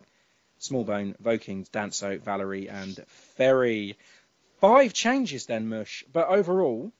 Smallbone, 0.60 1.16
Vokins, 1.20 1.68
Danso, 1.70 2.20
Valery, 2.20 2.68
and 2.68 2.96
Ferry. 3.36 3.96
Five 4.60 4.92
changes 4.92 5.46
then, 5.46 5.68
Mush, 5.68 6.04
but 6.12 6.28
overall, 6.28 6.92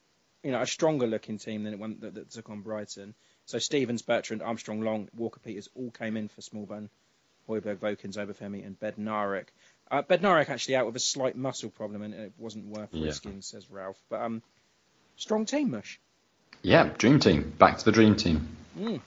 you 0.43 0.53
know, 0.53 0.61
a 0.63 0.67
stronger 0.67 1.07
looking 1.07 1.39
team 1.39 1.65
than 1.65 1.73
it 1.75 1.79
one 1.79 1.99
that, 2.01 2.15
that 2.15 2.31
took 2.31 2.51
on 2.51 2.61
Brighton. 2.63 3.15
So 3.47 3.59
Stevens, 3.59 4.03
Bertrand, 4.03 4.43
Armstrong, 4.43 4.83
Long, 4.83 5.09
Walker 5.17 5.41
Peters 5.41 5.69
all 5.75 5.91
came 5.91 6.17
in 6.17 6.29
for 6.29 6.41
Smallbone, 6.41 6.89
Højbjerg, 7.49 7.77
Vokins, 7.79 8.17
Obafemi, 8.17 8.65
and 8.65 8.79
Bednarek. 8.79 9.47
Uh, 9.91 10.03
Bednarek 10.03 10.51
actually 10.51 10.77
out 10.77 10.87
with 10.87 10.97
a 10.97 11.01
slight 11.01 11.35
muscle 11.35 11.71
problem, 11.71 12.03
and 12.03 12.15
it 12.15 12.33
wasn't 12.39 12.67
worth 12.67 12.91
Yeah. 12.93 13.07
risking, 13.07 13.41
says 13.43 13.71
Ralph. 13.71 13.97
But 14.11 14.21
um, 14.21 14.43
strong 15.17 15.47
team, 15.47 15.71
Mush. 15.71 15.99
Yeah, 16.63 16.91
dream 16.99 17.19
team. 17.21 17.53
Back 17.59 17.79
to 17.79 17.85
the 17.85 17.93
dream 17.93 18.15
team. 18.17 18.49
Mm. 18.79 19.01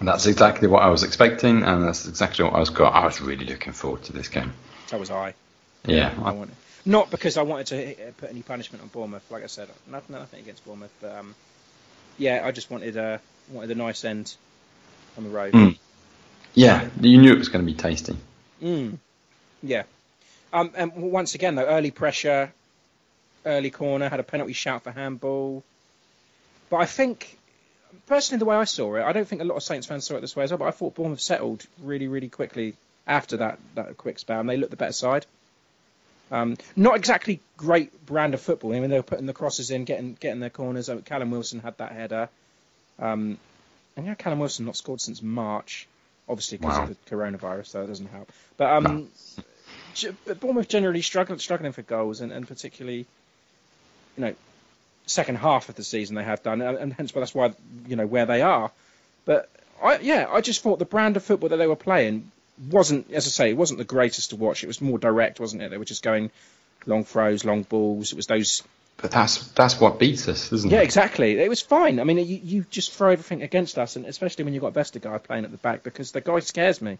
And 0.00 0.08
that's 0.08 0.26
exactly 0.26 0.66
what 0.66 0.82
I 0.82 0.88
was 0.88 1.04
expecting, 1.04 1.62
and 1.62 1.84
that's 1.84 2.06
exactly 2.08 2.44
what 2.44 2.54
I 2.54 2.58
was 2.58 2.70
got. 2.70 2.94
I 2.94 3.04
was 3.06 3.20
really 3.20 3.44
looking 3.46 3.72
forward 3.72 4.02
to 4.04 4.12
this 4.12 4.26
game. 4.28 4.52
So 4.88 4.98
was 4.98 5.10
I. 5.10 5.34
Yeah, 5.86 6.12
I 6.20 6.30
I- 6.30 6.32
wanted, 6.32 6.56
not 6.84 7.10
because 7.10 7.36
I 7.36 7.42
wanted 7.42 7.66
to 7.68 7.92
uh, 7.92 8.12
put 8.18 8.30
any 8.30 8.42
punishment 8.42 8.82
on 8.82 8.88
Bournemouth. 8.88 9.30
Like 9.30 9.42
I 9.42 9.46
said, 9.46 9.68
nothing, 9.86 10.16
nothing 10.16 10.40
against 10.40 10.64
Bournemouth, 10.64 10.92
but 11.00 11.16
um, 11.16 11.34
yeah, 12.18 12.42
I 12.44 12.52
just 12.52 12.70
wanted 12.70 12.96
a 12.96 13.20
wanted 13.50 13.70
a 13.70 13.74
nice 13.74 14.04
end 14.04 14.34
on 15.16 15.24
the 15.24 15.30
road. 15.30 15.52
Mm. 15.52 15.78
yeah. 16.54 16.88
You 17.00 17.18
knew 17.18 17.32
it 17.32 17.38
was 17.38 17.48
going 17.48 17.64
to 17.64 17.70
be 17.70 17.76
tasty. 17.76 18.16
Mm. 18.62 18.98
Yeah. 19.62 19.84
Um, 20.52 20.70
and 20.76 20.92
once 20.94 21.34
again, 21.34 21.56
though, 21.56 21.66
early 21.66 21.90
pressure, 21.90 22.52
early 23.44 23.70
corner, 23.70 24.08
had 24.08 24.20
a 24.20 24.24
penalty 24.24 24.52
shout 24.52 24.84
for 24.84 24.90
handball. 24.90 25.64
But 26.70 26.76
I 26.76 26.86
think, 26.86 27.38
personally, 28.06 28.38
the 28.38 28.44
way 28.44 28.56
I 28.56 28.64
saw 28.64 28.94
it, 28.96 29.02
I 29.02 29.12
don't 29.12 29.26
think 29.26 29.42
a 29.42 29.44
lot 29.44 29.56
of 29.56 29.62
Saints 29.62 29.86
fans 29.86 30.06
saw 30.06 30.16
it 30.16 30.20
this 30.20 30.36
way 30.36 30.44
as 30.44 30.50
well, 30.50 30.58
but 30.58 30.68
I 30.68 30.70
thought 30.70 30.94
Bournemouth 30.94 31.20
settled 31.20 31.66
really, 31.82 32.08
really 32.08 32.28
quickly 32.28 32.74
after 33.06 33.38
that, 33.38 33.58
that 33.74 33.96
quick 33.96 34.18
spell, 34.18 34.40
and 34.40 34.48
they 34.48 34.56
looked 34.56 34.70
the 34.70 34.76
better 34.76 34.92
side. 34.92 35.26
Um, 36.30 36.56
not 36.74 36.96
exactly 36.96 37.40
great 37.56 38.04
brand 38.06 38.34
of 38.34 38.40
football. 38.40 38.74
I 38.74 38.80
mean, 38.80 38.90
they 38.90 38.96
were 38.96 39.02
putting 39.02 39.26
the 39.26 39.32
crosses 39.32 39.70
in, 39.70 39.84
getting 39.84 40.14
getting 40.14 40.40
their 40.40 40.50
corners. 40.50 40.88
Uh, 40.88 40.96
Callum 41.04 41.30
Wilson 41.30 41.60
had 41.60 41.78
that 41.78 41.92
header. 41.92 42.28
Um, 42.98 43.38
and 43.96 44.06
yeah, 44.06 44.14
Callum 44.14 44.38
Wilson 44.40 44.66
not 44.66 44.76
scored 44.76 45.00
since 45.00 45.22
March, 45.22 45.86
obviously 46.28 46.58
because 46.58 46.78
Wow. 46.78 46.82
of 46.84 46.88
the 46.88 46.96
coronavirus, 47.10 47.66
so 47.68 47.80
that 47.80 47.88
doesn't 47.88 48.06
help. 48.06 48.32
But 48.56 48.70
um, 48.72 49.08
but 50.26 50.40
Bournemouth 50.40 50.68
generally 50.68 51.02
struggling 51.02 51.38
struggling 51.38 51.72
for 51.72 51.82
goals, 51.82 52.20
and, 52.20 52.32
and 52.32 52.48
particularly, 52.48 53.06
you 54.16 54.24
know, 54.24 54.34
second 55.06 55.36
half 55.36 55.68
of 55.68 55.74
the 55.76 55.84
season 55.84 56.16
they 56.16 56.24
have 56.24 56.42
done, 56.42 56.60
and, 56.62 56.76
and 56.78 56.92
hence 56.92 57.14
why 57.14 57.20
that's 57.20 57.34
why 57.34 57.52
you 57.86 57.96
know 57.96 58.06
where 58.06 58.26
they 58.26 58.42
are. 58.42 58.72
But 59.24 59.50
I 59.82 59.98
yeah, 59.98 60.26
I 60.30 60.40
just 60.40 60.62
thought 60.62 60.78
the 60.78 60.84
brand 60.84 61.16
of 61.16 61.22
football 61.24 61.50
that 61.50 61.56
they 61.58 61.66
were 61.66 61.76
playing 61.76 62.32
wasn't, 62.70 63.10
as 63.12 63.26
I 63.26 63.30
say, 63.30 63.50
it 63.50 63.56
wasn't 63.56 63.78
the 63.78 63.84
greatest 63.84 64.30
to 64.30 64.36
watch. 64.36 64.62
It 64.62 64.66
was 64.66 64.80
more 64.80 64.98
direct, 64.98 65.40
wasn't 65.40 65.62
it? 65.62 65.70
They 65.70 65.78
were 65.78 65.84
just 65.84 66.02
going 66.02 66.30
long 66.86 67.04
throws, 67.04 67.44
long 67.44 67.62
balls. 67.62 68.12
It 68.12 68.16
was 68.16 68.26
those 68.26 68.62
But 68.98 69.10
that's 69.10 69.48
that's 69.52 69.80
what 69.80 69.98
beats 69.98 70.28
us, 70.28 70.52
isn't 70.52 70.70
yeah, 70.70 70.78
it? 70.78 70.80
Yeah, 70.80 70.84
exactly. 70.84 71.38
It 71.40 71.48
was 71.48 71.60
fine. 71.60 71.98
I 71.98 72.04
mean, 72.04 72.18
you, 72.18 72.40
you 72.42 72.66
just 72.70 72.92
throw 72.92 73.10
everything 73.10 73.42
against 73.42 73.78
us, 73.78 73.96
and 73.96 74.06
especially 74.06 74.44
when 74.44 74.54
you've 74.54 74.62
got 74.62 74.74
Vestergaard 74.74 75.24
playing 75.24 75.44
at 75.44 75.50
the 75.50 75.56
back, 75.56 75.82
because 75.82 76.12
the 76.12 76.20
guy 76.20 76.40
scares 76.40 76.80
me. 76.80 76.98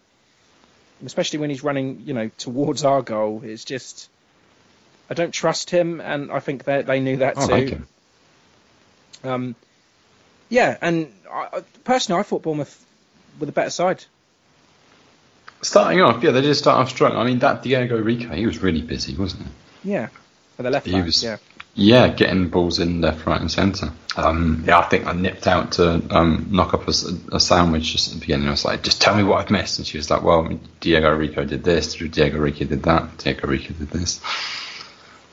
Especially 1.05 1.39
when 1.39 1.49
he's 1.49 1.61
running, 1.63 2.03
you 2.05 2.13
know, 2.13 2.29
towards 2.37 2.85
our 2.85 3.01
goal. 3.01 3.41
It's 3.43 3.65
just, 3.65 4.09
I 5.09 5.13
don't 5.13 5.33
trust 5.33 5.69
him, 5.69 5.99
and 5.99 6.31
I 6.31 6.39
think 6.39 6.63
they 6.63 6.81
they 6.83 6.99
knew 7.01 7.17
that 7.17 7.37
I 7.37 7.45
too. 7.45 7.51
like 7.51 7.69
him. 7.69 7.87
Um, 9.23 9.55
yeah, 10.49 10.77
and 10.81 11.11
I- 11.31 11.63
personally, 11.83 12.19
I 12.19 12.23
thought 12.23 12.43
Bournemouth 12.43 12.85
were 13.39 13.45
the 13.45 13.51
better 13.51 13.69
side. 13.71 14.05
Starting 15.65 16.01
off, 16.01 16.21
yeah, 16.23 16.31
they 16.31 16.41
did 16.41 16.53
start 16.55 16.77
off 16.79 16.89
strong. 16.89 17.13
I 17.17 17.23
mean, 17.23 17.39
that 17.39 17.63
Diego 17.63 17.99
Rico, 17.99 18.33
he 18.35 18.45
was 18.45 18.59
really 18.59 18.81
busy, 18.81 19.15
wasn't 19.15 19.47
he? 19.83 19.91
Yeah, 19.93 20.07
for 20.55 20.63
the 20.63 20.69
left 20.69 20.85
He 20.85 20.91
back. 20.93 21.05
was- 21.05 21.23
Yeah, 21.23 21.37
Yeah, 21.73 22.07
getting 22.07 22.49
balls 22.49 22.79
in 22.79 23.01
left, 23.01 23.25
right, 23.25 23.41
and 23.41 23.51
centre. 23.51 23.91
Um, 24.15 24.63
yeah, 24.67 24.79
I 24.79 24.83
think 24.83 25.07
I 25.07 25.13
nipped 25.13 25.45
out 25.47 25.73
to 25.73 26.01
um, 26.11 26.47
knock 26.51 26.73
up 26.73 26.87
a 26.87 27.39
sandwich 27.39 27.91
just 27.91 28.07
at 28.07 28.13
the 28.13 28.19
beginning. 28.21 28.47
I 28.47 28.51
was 28.51 28.63
like, 28.63 28.81
"Just 28.83 29.01
tell 29.01 29.15
me 29.15 29.23
what 29.23 29.41
I've 29.41 29.49
missed." 29.51 29.79
And 29.79 29.85
she 29.87 29.97
was 29.97 30.09
like, 30.09 30.21
"Well, 30.23 30.47
Diego 30.79 31.11
Rico 31.13 31.43
did 31.43 31.63
this. 31.65 31.95
Diego 31.95 32.37
Rico 32.37 32.63
did 32.65 32.83
that. 32.83 33.17
Diego 33.17 33.47
Rico 33.47 33.73
did 33.73 33.89
this." 33.89 34.21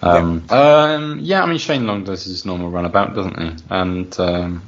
Um, 0.03 0.45
um, 0.51 1.18
yeah, 1.20 1.43
I 1.45 1.47
mean 1.47 1.59
Shane 1.59 1.87
Long 1.87 2.03
does 2.05 2.24
his 2.24 2.45
normal 2.45 2.70
runabout, 2.70 3.14
doesn't 3.14 3.39
he? 3.41 3.64
And 3.70 4.18
um, 4.18 4.62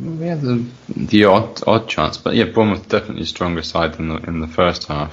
we 0.00 0.26
had 0.26 0.40
the, 0.42 0.66
the 0.88 1.24
odd 1.24 1.62
odd 1.66 1.88
chance, 1.88 2.18
but 2.18 2.34
yeah, 2.34 2.44
Bournemouth 2.44 2.88
definitely 2.88 3.22
a 3.22 3.26
stronger 3.26 3.62
side 3.62 3.94
than 3.94 4.08
the, 4.08 4.16
in 4.16 4.40
the 4.40 4.48
first 4.48 4.86
half. 4.86 5.12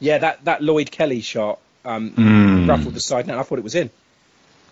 yeah. 0.00 0.18
That 0.18 0.44
that 0.44 0.62
Lloyd 0.62 0.90
Kelly 0.90 1.20
shot 1.20 1.58
um, 1.84 2.10
Mm. 2.10 2.68
ruffled 2.68 2.94
the 2.94 3.00
side 3.00 3.26
net. 3.26 3.38
I 3.38 3.42
thought 3.42 3.58
it 3.58 3.64
was 3.64 3.74
in. 3.74 3.90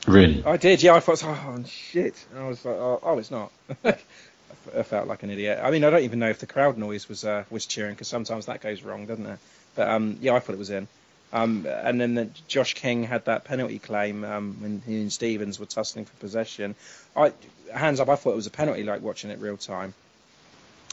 Really, 0.07 0.43
I 0.45 0.57
did, 0.57 0.83
yeah. 0.83 0.95
I 0.95 1.01
thought, 1.01 1.23
oh 1.25 1.65
shit. 1.67 2.15
I 2.37 2.49
was 2.49 2.65
like, 2.65 2.77
oh, 2.77 3.01
oh 3.03 3.19
it's 3.19 3.31
not. 3.31 3.53
I 3.85 4.83
felt 4.83 5.07
like 5.09 5.23
an 5.23 5.31
idiot. 5.31 5.61
I 5.63 5.71
mean, 5.71 5.85
I 5.85 5.91
don't 5.91 6.03
even 6.03 6.19
know 6.19 6.29
if 6.29 6.39
the 6.39 6.47
crowd 6.47 6.77
noise 6.79 7.09
was 7.09 7.25
uh, 7.25 7.45
was 7.51 7.67
cheering 7.67 7.95
because 7.95 8.09
sometimes 8.09 8.47
that 8.47 8.61
goes 8.61 8.83
wrong, 8.83 9.07
doesn't 9.07 9.27
it? 9.27 9.39
But 9.75 9.89
um, 9.89 10.19
yeah, 10.21 10.35
I 10.35 10.41
thought 10.41 10.55
it 10.55 10.59
was 10.59 10.71
in. 10.71 10.89
Um, 11.31 11.67
and 11.67 12.01
then 12.01 12.15
the, 12.15 12.31
Josh 12.47 12.73
King 12.75 13.03
had 13.05 13.27
that 13.27 13.45
penalty 13.45 13.79
claim 13.79 14.25
um, 14.25 14.57
when 14.61 14.83
he 14.87 15.03
and 15.03 15.13
Stevens 15.13 15.61
were 15.61 15.67
tussling 15.67 16.07
for 16.07 16.15
possession. 16.17 16.75
I 17.15 17.33
hands 17.73 18.01
up, 18.01 18.09
I 18.09 18.17
thought 18.17 18.33
it 18.33 18.37
was 18.37 18.47
a 18.47 18.51
penalty, 18.51 18.85
like 18.85 19.03
watching 19.03 19.31
it 19.31 19.39
real 19.39 19.57
time. 19.57 19.95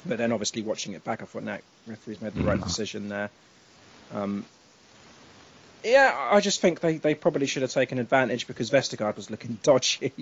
But 0.06 0.18
then 0.18 0.32
obviously 0.32 0.62
watching 0.62 0.94
it 0.94 1.04
back, 1.04 1.22
I 1.22 1.26
thought, 1.26 1.44
no, 1.44 1.58
referee's 1.88 2.22
made 2.22 2.34
the 2.34 2.44
right 2.44 2.62
decision 2.62 3.10
there. 3.10 3.30
Um, 4.14 4.46
yeah, 5.84 6.30
I 6.32 6.40
just 6.42 6.62
think 6.62 6.80
they, 6.80 6.98
they 6.98 7.14
probably 7.14 7.46
should 7.46 7.62
have 7.62 7.72
taken 7.72 8.00
advantage 8.00 8.48
because 8.48 8.72
Vestergaard 8.72 9.16
was 9.16 9.30
looking 9.30 9.60
dodgy. 9.64 10.14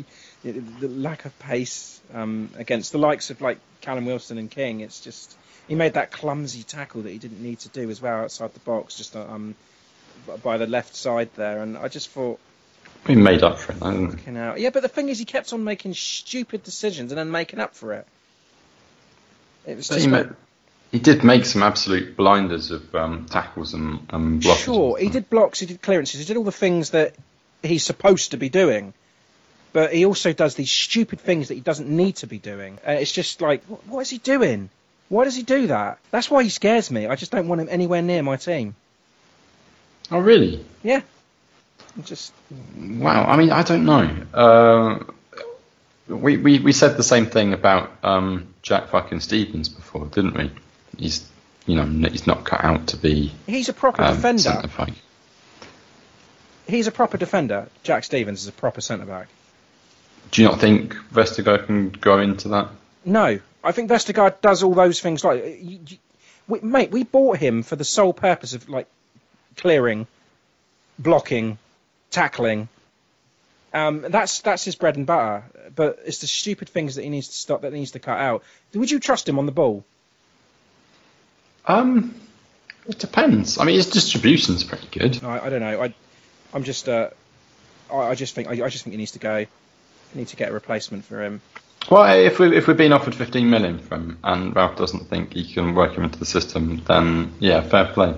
the 0.43 0.87
lack 0.87 1.25
of 1.25 1.37
pace 1.39 2.01
um, 2.13 2.49
against 2.57 2.91
the 2.91 2.97
likes 2.97 3.29
of 3.29 3.41
like 3.41 3.57
Callum 3.81 4.05
Wilson 4.05 4.37
and 4.37 4.51
King, 4.51 4.81
it's 4.81 4.99
just 4.99 5.37
he 5.67 5.75
made 5.75 5.93
that 5.93 6.11
clumsy 6.11 6.63
tackle 6.63 7.03
that 7.03 7.11
he 7.11 7.17
didn't 7.17 7.41
need 7.41 7.59
to 7.59 7.69
do 7.69 7.89
as 7.89 8.01
well 8.01 8.19
outside 8.19 8.53
the 8.53 8.59
box, 8.61 8.97
just 8.97 9.15
um, 9.15 9.55
by 10.43 10.57
the 10.57 10.67
left 10.67 10.95
side 10.95 11.29
there. 11.35 11.61
And 11.61 11.77
I 11.77 11.87
just 11.87 12.09
thought, 12.09 12.39
we 13.07 13.15
made 13.15 13.43
up 13.43 13.59
for 13.59 13.71
it, 13.73 13.79
didn't 13.79 14.01
we? 14.01 14.15
fucking 14.17 14.35
hell. 14.35 14.57
yeah. 14.57 14.69
But 14.69 14.81
the 14.83 14.89
thing 14.89 15.09
is, 15.09 15.19
he 15.19 15.25
kept 15.25 15.51
on 15.53 15.63
making 15.63 15.93
stupid 15.93 16.63
decisions 16.63 17.11
and 17.11 17.17
then 17.19 17.31
making 17.31 17.59
up 17.59 17.75
for 17.75 17.93
it. 17.93 18.07
It 19.65 19.77
was 19.77 19.87
But 19.87 19.95
just 19.95 20.05
he, 20.07 20.11
like- 20.11 20.29
he 20.91 20.99
did 20.99 21.23
make 21.23 21.45
some 21.45 21.63
absolute 21.63 22.15
blinders 22.15 22.69
of 22.71 22.93
um, 22.93 23.25
tackles 23.29 23.73
and, 23.73 24.05
and 24.11 24.41
blocks. 24.41 24.61
Sure, 24.61 24.97
he 24.97 25.09
did 25.09 25.29
blocks, 25.29 25.59
he 25.59 25.65
did 25.65 25.81
clearances, 25.81 26.19
he 26.19 26.25
did 26.25 26.37
all 26.37 26.43
the 26.43 26.51
things 26.51 26.91
that 26.91 27.15
he's 27.63 27.83
supposed 27.83 28.31
to 28.31 28.37
be 28.37 28.49
doing. 28.49 28.93
But 29.71 29.91
he 29.91 30.05
also 30.05 30.33
does 30.33 30.53
these 30.53 30.71
stupid 30.71 31.19
things 31.19 31.47
that 31.47 31.55
he 31.55 31.61
doesn't 31.61 31.89
need 31.89 32.17
to 32.17 32.27
be 32.27 32.37
doing. 32.37 32.77
Uh, 32.87 32.91
it's 32.91 33.11
just 33.11 33.41
like, 33.41 33.63
what, 33.65 33.87
what 33.87 33.99
is 34.01 34.09
he 34.11 34.19
doing? 34.19 34.69
Why 35.09 35.23
does 35.23 35.35
he 35.35 35.41
do 35.41 35.65
that? 35.67 35.97
That's 36.11 36.29
why 36.29 36.43
he 36.43 36.49
scares 36.49 36.91
me. 36.91 37.07
I 37.07 37.15
just 37.15 37.31
don't 37.31 37.47
want 37.47 37.59
him 37.61 37.69
anywhere 37.71 38.03
near 38.03 38.21
my 38.21 38.35
team. 38.37 38.75
Oh, 40.11 40.19
really? 40.19 40.63
Yeah. 40.83 41.01
Just 42.03 42.33
Wow. 42.77 43.25
I 43.25 43.37
mean, 43.37 43.51
I 43.51 43.63
don't 43.63 43.85
know. 43.85 44.09
Uh, 44.33 44.99
we, 46.07 46.37
we 46.37 46.59
we 46.59 46.71
said 46.71 46.97
the 46.97 47.03
same 47.03 47.27
thing 47.27 47.53
about 47.53 47.91
um, 48.03 48.53
Jack 48.61 48.89
fucking 48.89 49.19
Stevens 49.19 49.69
before, 49.69 50.05
didn't 50.07 50.35
we? 50.35 50.51
He's 50.97 51.27
you 51.65 51.75
know 51.75 52.09
he's 52.09 52.27
not 52.27 52.43
cut 52.43 52.63
out 52.63 52.87
to 52.87 52.97
be 52.97 53.31
he's 53.47 53.69
a 53.69 53.73
proper 53.73 54.03
um, 54.03 54.15
defender. 54.15 54.63
He's 56.67 56.87
a 56.87 56.91
proper 56.91 57.17
defender. 57.17 57.67
Jack 57.83 58.03
Stevens 58.05 58.41
is 58.41 58.47
a 58.47 58.51
proper 58.51 58.81
centre 58.81 59.05
back. 59.05 59.27
Do 60.31 60.41
you 60.41 60.47
not 60.47 60.59
think 60.59 60.95
Vestergaard 61.13 61.65
can 61.67 61.89
go 61.89 62.19
into 62.19 62.49
that? 62.49 62.69
No, 63.05 63.39
I 63.63 63.71
think 63.71 63.89
Vestergaard 63.89 64.41
does 64.41 64.63
all 64.63 64.73
those 64.73 65.01
things. 65.01 65.23
Like, 65.23 65.43
you, 65.61 65.79
you, 65.87 65.97
we, 66.47 66.59
mate, 66.61 66.91
we 66.91 67.03
bought 67.03 67.37
him 67.37 67.63
for 67.63 67.75
the 67.75 67.83
sole 67.83 68.13
purpose 68.13 68.53
of 68.53 68.69
like 68.69 68.87
clearing, 69.57 70.07
blocking, 70.97 71.57
tackling. 72.13 72.69
Um, 73.73 74.05
that's 74.07 74.41
that's 74.41 74.63
his 74.63 74.75
bread 74.75 74.95
and 74.95 75.05
butter. 75.05 75.43
But 75.75 75.99
it's 76.05 76.19
the 76.19 76.27
stupid 76.27 76.69
things 76.69 76.95
that 76.95 77.03
he 77.03 77.09
needs 77.09 77.27
to 77.27 77.33
stop, 77.33 77.61
that 77.61 77.73
he 77.73 77.79
needs 77.79 77.91
to 77.91 77.99
cut 77.99 78.19
out. 78.19 78.43
Would 78.73 78.91
you 78.91 78.99
trust 78.99 79.27
him 79.27 79.39
on 79.39 79.45
the 79.45 79.51
ball? 79.51 79.83
Um, 81.65 82.15
it 82.87 82.99
depends. 82.99 83.57
I 83.57 83.65
mean, 83.65 83.75
his 83.75 83.89
distribution's 83.89 84.63
pretty 84.63 84.87
good. 84.91 85.23
I, 85.23 85.45
I 85.45 85.49
don't 85.49 85.61
know. 85.61 85.81
I, 85.81 85.93
I'm 86.53 86.63
just, 86.63 86.89
uh, 86.89 87.09
I, 87.91 87.95
I 87.95 88.15
just 88.15 88.35
think, 88.35 88.49
I, 88.49 88.65
I 88.65 88.69
just 88.69 88.83
think 88.83 88.91
he 88.91 88.97
needs 88.97 89.11
to 89.11 89.19
go. 89.19 89.37
We 89.37 90.19
need 90.19 90.27
to 90.27 90.35
get 90.35 90.49
a 90.49 90.53
replacement 90.53 91.05
for 91.05 91.23
him. 91.23 91.41
Well, 91.89 92.17
if 92.17 92.39
we 92.39 92.55
if 92.55 92.67
we're 92.67 92.75
being 92.75 92.93
offered 92.93 93.13
15 93.13 93.49
million 93.49 93.79
from 93.79 94.01
him 94.01 94.17
and 94.23 94.55
Ralph 94.55 94.77
doesn't 94.77 95.09
think 95.09 95.33
he 95.33 95.51
can 95.51 95.75
work 95.75 95.93
him 95.93 96.03
into 96.03 96.17
the 96.17 96.25
system, 96.25 96.81
then 96.87 97.33
yeah, 97.39 97.61
fair 97.61 97.85
play. 97.85 98.15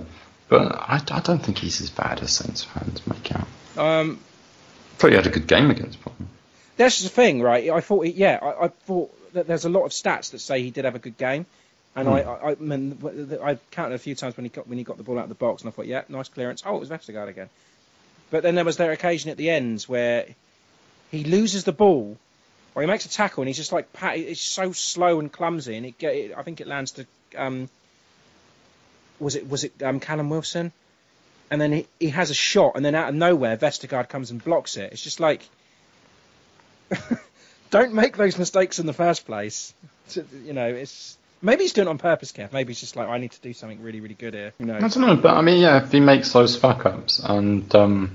But 0.50 0.76
I, 0.76 1.02
I 1.10 1.20
don't 1.22 1.44
think 1.44 1.58
he's 1.58 1.82
as 1.82 1.90
bad 1.90 2.20
as 2.22 2.32
Saints 2.32 2.64
fans 2.64 3.06
make 3.08 3.36
out. 3.36 3.48
Um, 3.78 4.20
thought 4.98 5.10
he 5.12 5.16
had 5.16 5.28
a 5.28 5.32
good 5.32 5.48
game 5.48 5.70
against 5.72 6.04
Bournemouth. 6.04 6.28
That's 6.78 7.02
the 7.04 7.10
thing, 7.10 7.42
right? 7.42 7.70
I 7.70 7.82
thought, 7.82 8.06
he, 8.06 8.12
yeah, 8.12 8.40
I, 8.42 8.66
I 8.66 8.68
thought 8.68 9.34
that 9.34 9.48
there's 9.48 9.66
a 9.66 9.70
lot 9.70 9.84
of 9.84 9.92
stats 9.92 10.32
that 10.32 10.40
say 10.40 10.62
he 10.62 10.72
did 10.72 10.86
have 10.86 10.96
a 10.96 11.00
good 11.00 11.18
game, 11.18 11.46
and 11.96 12.08
Hmm. 12.08 12.14
I, 12.14 12.22
I, 12.24 12.52
I, 12.52 12.56
mean, 12.56 12.98
I 13.42 13.58
counted 13.72 13.96
a 13.96 14.00
few 14.00 14.16
times 14.16 14.36
when 14.38 14.46
he 14.46 14.50
got 14.50 14.68
when 14.68 14.78
he 14.78 14.84
got 14.84 14.98
the 14.98 15.04
ball 15.04 15.18
out 15.18 15.24
of 15.24 15.30
the 15.30 15.36
box, 15.36 15.62
and 15.62 15.70
I 15.70 15.72
thought, 15.72 15.88
yeah, 15.88 16.04
nice 16.10 16.30
clearance. 16.30 16.64
Oh, 16.66 16.76
it 16.76 16.80
was 16.80 16.90
Vestergaard 16.90 17.30
again. 17.30 17.50
But 18.32 18.44
then 18.44 18.56
there 18.56 18.66
was 18.66 18.78
that 18.78 18.90
occasion 18.90 19.30
at 19.32 19.38
the 19.38 19.50
ends 19.50 19.88
where 19.88 20.26
he 21.12 21.24
loses 21.24 21.64
the 21.64 21.72
ball, 21.72 22.18
or 22.74 22.82
he 22.82 22.88
makes 22.88 23.06
a 23.06 23.10
tackle, 23.10 23.44
and 23.44 23.48
he's 23.48 23.58
just 23.58 23.72
like, 23.72 23.94
pat, 23.94 24.18
it's 24.18 24.42
so 24.42 24.72
slow 24.74 25.20
and 25.20 25.32
clumsy, 25.32 25.78
and 25.78 25.86
it, 25.86 25.98
get, 25.98 26.16
it 26.16 26.34
I 26.36 26.44
think 26.44 26.60
it 26.60 26.68
lands 26.68 26.94
to, 26.94 27.06
um, 27.38 27.70
was 29.20 29.36
it 29.36 29.50
was 29.50 29.64
it 29.64 29.82
um, 29.84 30.00
Callum 30.02 30.30
Wilson, 30.30 30.74
and 31.56 31.62
then 31.62 31.72
he, 31.72 31.88
he 32.00 32.10
has 32.10 32.30
a 32.32 32.34
shot, 32.34 32.74
and 32.76 32.84
then 32.84 32.96
out 32.96 33.08
of 33.08 33.16
nowhere, 33.16 33.56
Vestergaard 33.56 34.10
comes 34.10 34.30
and 34.30 34.44
blocks 34.44 34.76
it. 34.76 34.92
It's 34.92 35.02
just 35.02 35.22
like. 35.22 35.42
don't 37.72 37.94
make 37.94 38.18
those 38.18 38.38
mistakes 38.38 38.78
in 38.80 38.86
the 38.86 38.94
first 38.94 39.26
place. 39.26 39.74
To- 40.10 40.26
You 40.46 40.52
know, 40.54 40.68
it's 40.68 41.18
maybe 41.42 41.64
he's 41.64 41.74
doing 41.74 41.88
it 41.88 41.92
on 41.92 41.98
purpose, 41.98 42.32
Kev. 42.32 42.52
Maybe 42.52 42.72
he's 42.74 42.80
just 42.82 42.96
like, 42.96 43.08
I 43.08 43.18
need 43.18 43.32
to 43.32 43.42
do 43.42 43.54
something 43.54 43.82
really, 43.82 44.02
really 44.02 44.16
good 44.16 44.34
here. 44.34 44.54
Who 44.60 44.66
knows? 44.66 44.84
I 44.84 44.88
don't 44.88 45.08
know, 45.08 45.16
but 45.16 45.34
I 45.36 45.42
mean, 45.42 45.62
yeah, 45.62 45.84
if 45.84 45.92
he 45.92 46.00
makes 46.00 46.32
those 46.34 46.56
fuck 46.58 46.86
ups 46.86 47.20
and 47.24 47.74
um, 47.74 48.12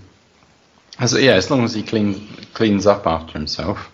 as, 0.99 1.15
yeah, 1.15 1.33
as 1.33 1.51
long 1.51 1.65
as 1.65 1.75
he 1.75 1.83
cleans 1.83 2.21
cleans 2.55 2.87
up 2.87 3.07
after 3.07 3.33
himself, 3.33 3.91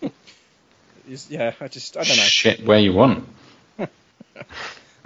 yeah, 1.28 1.52
I 1.60 1.68
just, 1.68 1.96
I 1.96 2.04
don't 2.04 2.16
know. 2.16 2.22
shit 2.22 2.64
where 2.66 2.78
you 2.78 2.92
want. 2.92 3.26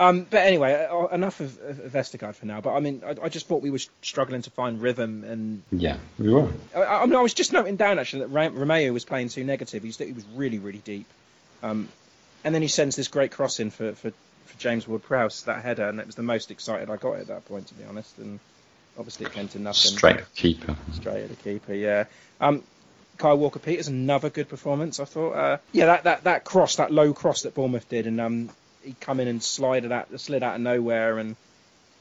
Um, 0.01 0.27
but 0.31 0.47
anyway, 0.47 0.87
uh, 0.89 1.07
enough 1.09 1.41
of, 1.41 1.59
of 1.61 1.77
Vestergaard 1.93 2.37
for 2.37 2.47
now. 2.47 2.61
But 2.61 2.75
I 2.75 2.81
mean, 2.81 3.03
I, 3.05 3.17
I 3.25 3.29
just 3.29 3.49
thought 3.49 3.63
we 3.63 3.71
were 3.71 3.81
struggling 4.01 4.43
to 4.43 4.51
find 4.51 4.81
rhythm, 4.81 5.25
and 5.25 5.63
Yeah, 5.73 5.97
we 6.19 6.33
were. 6.33 6.49
I, 6.75 6.85
I 6.85 7.07
mean, 7.07 7.17
I 7.17 7.21
was 7.21 7.35
just 7.35 7.53
noting 7.53 7.77
down 7.77 7.99
actually 7.99 8.21
that 8.27 8.31
Romeu 8.31 8.93
was 8.93 9.05
playing 9.05 9.31
too 9.31 9.45
negative. 9.45 9.83
He 9.83 9.89
was, 9.89 9.99
he 9.99 10.13
was 10.13 10.25
really, 10.35 10.59
really 10.59 10.79
deep. 10.79 11.07
Um, 11.63 11.89
and 12.45 12.55
then 12.55 12.63
he 12.63 12.69
sends 12.69 12.95
this 12.95 13.09
great 13.09 13.33
cross 13.33 13.59
in 13.59 13.71
for, 13.71 13.93
for, 13.93 14.13
for 14.47 14.59
James 14.59 14.87
Ward-Prowse, 14.87 15.43
that 15.43 15.63
header, 15.63 15.89
and 15.89 15.99
it 15.99 16.07
was 16.07 16.15
the 16.15 16.23
most 16.23 16.53
excited 16.53 16.89
I 16.89 16.97
got 16.97 17.17
at 17.17 17.27
that 17.27 17.45
point, 17.47 17.67
to 17.67 17.75
be 17.75 17.83
honest. 17.85 18.17
And 18.19 18.39
obviously 18.97 19.27
it 19.27 19.33
came 19.33 19.49
to 19.49 19.59
nothing. 19.59 19.97
Straight 19.97 20.35
keeper. 20.37 20.77
Straight 20.93 21.25
at 21.25 21.29
the 21.31 21.37
keeper, 21.37 21.75
yeah. 21.75 22.05
Um, 22.41 22.63
Kyle 23.17 23.37
Walker 23.37 23.59
Peters, 23.59 23.89
another 23.89 24.31
good 24.31 24.49
performance, 24.49 25.01
I 25.01 25.05
thought. 25.05 25.33
Uh, 25.33 25.59
yeah, 25.73 25.87
that, 25.87 26.05
that, 26.05 26.25
that 26.25 26.45
cross, 26.45 26.77
that 26.77 26.93
low 26.93 27.13
cross 27.13 27.43
that 27.43 27.55
Bournemouth 27.55 27.89
did, 27.89 28.07
and 28.07 28.21
um, 28.21 28.51
he 28.89 28.95
come 29.01 29.21
in 29.21 29.29
and 29.29 29.43
slid 29.43 29.91
out, 29.93 30.09
slid 30.19 30.43
out 30.43 30.57
of 30.57 30.61
nowhere 30.63 31.19
and 31.19 31.37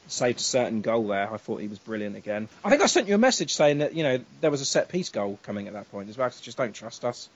saved 0.08 0.40
a 0.40 0.42
certain 0.42 0.80
goal 0.80 1.06
there. 1.06 1.32
I 1.32 1.36
thought 1.36 1.60
he 1.60 1.68
was 1.68 1.78
brilliant 1.78 2.16
again. 2.16 2.48
I 2.64 2.70
think 2.70 2.82
I 2.82 2.86
sent 2.86 3.08
you 3.08 3.14
a 3.14 3.18
message 3.18 3.52
saying 3.52 3.78
that 3.78 3.94
you 3.94 4.02
know 4.02 4.20
there 4.40 4.50
was 4.50 4.60
a 4.60 4.64
set 4.64 4.88
piece 4.88 5.10
goal 5.10 5.38
coming 5.42 5.68
at 5.68 5.74
that 5.74 5.90
point 5.92 6.08
as 6.08 6.16
well. 6.16 6.30
Just 6.40 6.56
don't 6.56 6.74
trust 6.74 7.04
us. 7.04 7.28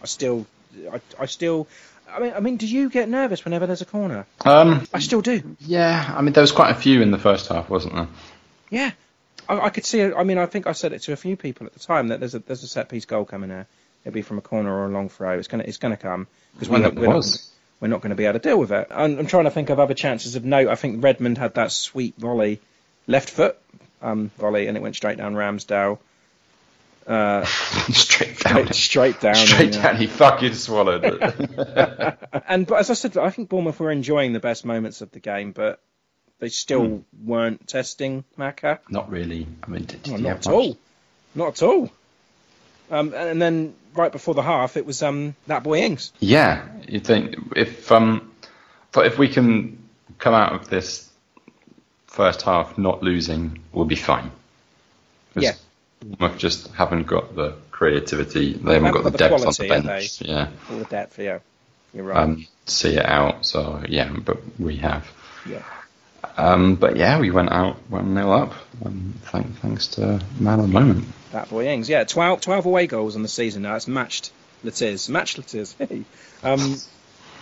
I 0.00 0.06
still, 0.06 0.46
I, 0.90 1.00
I 1.18 1.26
still, 1.26 1.66
I 2.10 2.20
mean, 2.20 2.32
I 2.34 2.40
mean, 2.40 2.56
do 2.56 2.66
you 2.66 2.90
get 2.90 3.08
nervous 3.08 3.44
whenever 3.44 3.66
there's 3.66 3.82
a 3.82 3.86
corner? 3.86 4.26
Um, 4.44 4.86
I 4.94 5.00
still 5.00 5.20
do. 5.20 5.56
yeah, 5.60 6.12
I 6.16 6.22
mean, 6.22 6.32
there 6.32 6.42
was 6.42 6.52
quite 6.52 6.70
a 6.70 6.74
few 6.74 7.02
in 7.02 7.10
the 7.10 7.18
first 7.18 7.48
half, 7.48 7.68
wasn't 7.68 7.94
there? 7.94 8.08
Yeah, 8.70 8.90
I, 9.48 9.60
I 9.60 9.70
could 9.70 9.84
see. 9.84 10.02
I 10.02 10.22
mean, 10.22 10.38
I 10.38 10.46
think 10.46 10.66
I 10.66 10.72
said 10.72 10.92
it 10.92 11.02
to 11.02 11.12
a 11.12 11.16
few 11.16 11.36
people 11.36 11.66
at 11.66 11.72
the 11.72 11.80
time 11.80 12.08
that 12.08 12.20
there's 12.20 12.34
a 12.34 12.38
there's 12.38 12.62
a 12.62 12.68
set 12.68 12.88
piece 12.88 13.04
goal 13.04 13.24
coming 13.24 13.48
there. 13.48 13.66
It'll 14.04 14.14
be 14.14 14.22
from 14.22 14.38
a 14.38 14.42
corner 14.42 14.72
or 14.72 14.86
a 14.86 14.88
long 14.88 15.08
throw. 15.08 15.38
It's 15.38 15.48
gonna 15.48 15.64
it's 15.66 15.78
gonna 15.78 15.96
come 15.96 16.26
because 16.54 16.68
we're 16.68 16.80
Yeah, 16.80 16.88
it 16.88 16.94
was. 16.96 17.52
We're 17.82 17.88
not 17.88 18.00
going 18.00 18.10
to 18.10 18.16
be 18.16 18.26
able 18.26 18.38
to 18.38 18.48
deal 18.48 18.58
with 18.58 18.70
it. 18.70 18.86
I'm, 18.92 19.18
I'm 19.18 19.26
trying 19.26 19.44
to 19.44 19.50
think 19.50 19.68
of 19.68 19.80
other 19.80 19.92
chances 19.94 20.36
of 20.36 20.44
note. 20.44 20.68
I 20.68 20.76
think 20.76 21.02
Redmond 21.02 21.36
had 21.36 21.54
that 21.54 21.72
sweet 21.72 22.14
volley, 22.16 22.60
left 23.08 23.28
foot 23.28 23.58
um, 24.00 24.30
volley, 24.38 24.68
and 24.68 24.76
it 24.76 24.80
went 24.80 24.94
straight 24.94 25.18
down 25.18 25.34
Ramsdale. 25.34 25.98
Uh, 27.04 27.44
straight 27.90 28.38
down. 28.38 28.72
straight, 28.72 29.20
down. 29.20 29.34
Straight 29.34 29.74
yeah. 29.74 29.82
down, 29.82 29.96
he 29.96 30.06
fucking 30.06 30.54
swallowed 30.54 31.02
it. 31.04 32.18
and 32.46 32.68
but 32.68 32.76
as 32.78 32.88
I 32.90 32.94
said, 32.94 33.16
I 33.18 33.30
think 33.30 33.48
Bournemouth 33.48 33.80
were 33.80 33.90
enjoying 33.90 34.32
the 34.32 34.38
best 34.38 34.64
moments 34.64 35.00
of 35.00 35.10
the 35.10 35.18
game, 35.18 35.50
but 35.50 35.80
they 36.38 36.50
still 36.50 36.86
Hmm. 36.86 37.28
weren't 37.28 37.66
testing 37.66 38.22
Maka. 38.36 38.78
Not 38.88 39.10
really. 39.10 39.48
I 39.64 39.66
mean, 39.66 39.86
did, 39.86 40.04
did 40.04 40.20
not 40.20 40.30
at 40.30 40.46
much? 40.46 40.54
all. 40.54 40.78
Not 41.34 41.48
at 41.48 41.62
all. 41.64 41.90
Um, 42.92 43.14
and 43.14 43.40
then 43.40 43.74
right 43.94 44.12
before 44.12 44.34
the 44.34 44.42
half, 44.42 44.76
it 44.76 44.84
was 44.84 45.02
um, 45.02 45.34
that 45.46 45.62
boy 45.62 45.78
Ings. 45.80 46.12
Yeah, 46.20 46.62
you 46.86 47.00
think 47.00 47.36
if 47.56 47.90
um, 47.90 48.30
but 48.92 49.06
if 49.06 49.18
we 49.18 49.28
can 49.28 49.82
come 50.18 50.34
out 50.34 50.52
of 50.52 50.68
this 50.68 51.10
first 52.06 52.42
half 52.42 52.76
not 52.76 53.02
losing, 53.02 53.60
we'll 53.72 53.86
be 53.86 53.96
fine. 53.96 54.30
Yeah. 55.34 55.54
Bournemouth 56.02 56.38
just 56.38 56.70
haven't 56.72 57.06
got 57.06 57.34
the 57.34 57.54
creativity. 57.70 58.52
They 58.52 58.74
haven't 58.74 58.92
got 58.92 59.04
the 59.04 59.10
the 59.10 59.18
depth 59.18 59.46
on 59.46 59.54
the 59.58 59.68
bench. 59.68 60.20
Yeah, 60.20 60.48
All 60.70 60.78
the 60.78 60.84
depth, 60.84 61.18
yeah. 61.18 61.38
You're 61.94 62.04
right. 62.04 62.18
um, 62.18 62.46
see 62.66 62.96
it 62.96 63.06
out. 63.06 63.46
So 63.46 63.82
yeah, 63.88 64.14
but 64.24 64.38
we 64.58 64.76
have. 64.76 65.10
yeah. 65.48 65.62
Um, 66.36 66.76
but 66.76 66.96
yeah, 66.96 67.18
we 67.18 67.30
went 67.30 67.50
out 67.50 67.76
one 67.88 68.14
nil 68.14 68.32
up. 68.32 68.52
Um, 68.84 69.14
thank, 69.24 69.58
thanks 69.58 69.88
to 69.88 70.20
man 70.38 70.60
of 70.60 70.66
the 70.66 70.72
moment. 70.72 71.04
That 71.32 71.48
boy 71.48 71.66
Ings. 71.66 71.88
Yeah, 71.88 72.04
12, 72.04 72.40
12 72.40 72.66
away 72.66 72.86
goals 72.86 73.16
on 73.16 73.22
the 73.22 73.28
season 73.28 73.62
now. 73.62 73.74
It's 73.74 73.88
matched 73.88 74.32
Le 74.62 74.70
Tiss. 74.70 75.08
Matched 75.08 75.38
Le 75.38 75.44
Tiss. 75.44 75.74
Hey. 75.78 76.04
Um, 76.42 76.76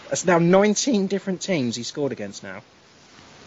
that's 0.08 0.24
now 0.24 0.38
19 0.38 1.06
different 1.06 1.40
teams 1.40 1.76
he 1.76 1.82
scored 1.82 2.12
against 2.12 2.42
now. 2.42 2.62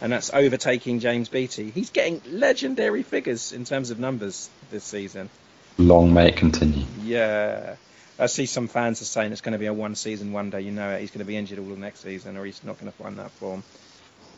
And 0.01 0.11
that's 0.11 0.33
overtaking 0.33 0.99
James 0.99 1.29
Beattie. 1.29 1.69
He's 1.69 1.89
getting 1.89 2.21
legendary 2.29 3.03
figures 3.03 3.53
in 3.53 3.63
terms 3.63 3.89
of 3.89 3.99
numbers 3.99 4.49
this 4.69 4.83
season. 4.83 5.29
Long 5.77 6.13
may 6.13 6.29
it 6.29 6.35
continue. 6.35 6.85
Yeah. 7.01 7.75
I 8.19 8.25
see 8.27 8.45
some 8.45 8.67
fans 8.67 9.01
are 9.01 9.05
saying 9.05 9.31
it's 9.31 9.41
going 9.41 9.53
to 9.53 9.59
be 9.59 9.65
a 9.65 9.73
one 9.73 9.95
season 9.95 10.33
wonder. 10.33 10.59
You 10.59 10.71
know 10.71 10.89
it. 10.91 11.01
He's 11.01 11.11
going 11.11 11.19
to 11.19 11.25
be 11.25 11.37
injured 11.37 11.59
all 11.59 11.65
the 11.65 11.77
next 11.77 12.01
season 12.01 12.37
or 12.37 12.45
he's 12.45 12.63
not 12.63 12.79
going 12.79 12.91
to 12.91 12.97
find 12.97 13.17
that 13.17 13.31
form. 13.31 13.63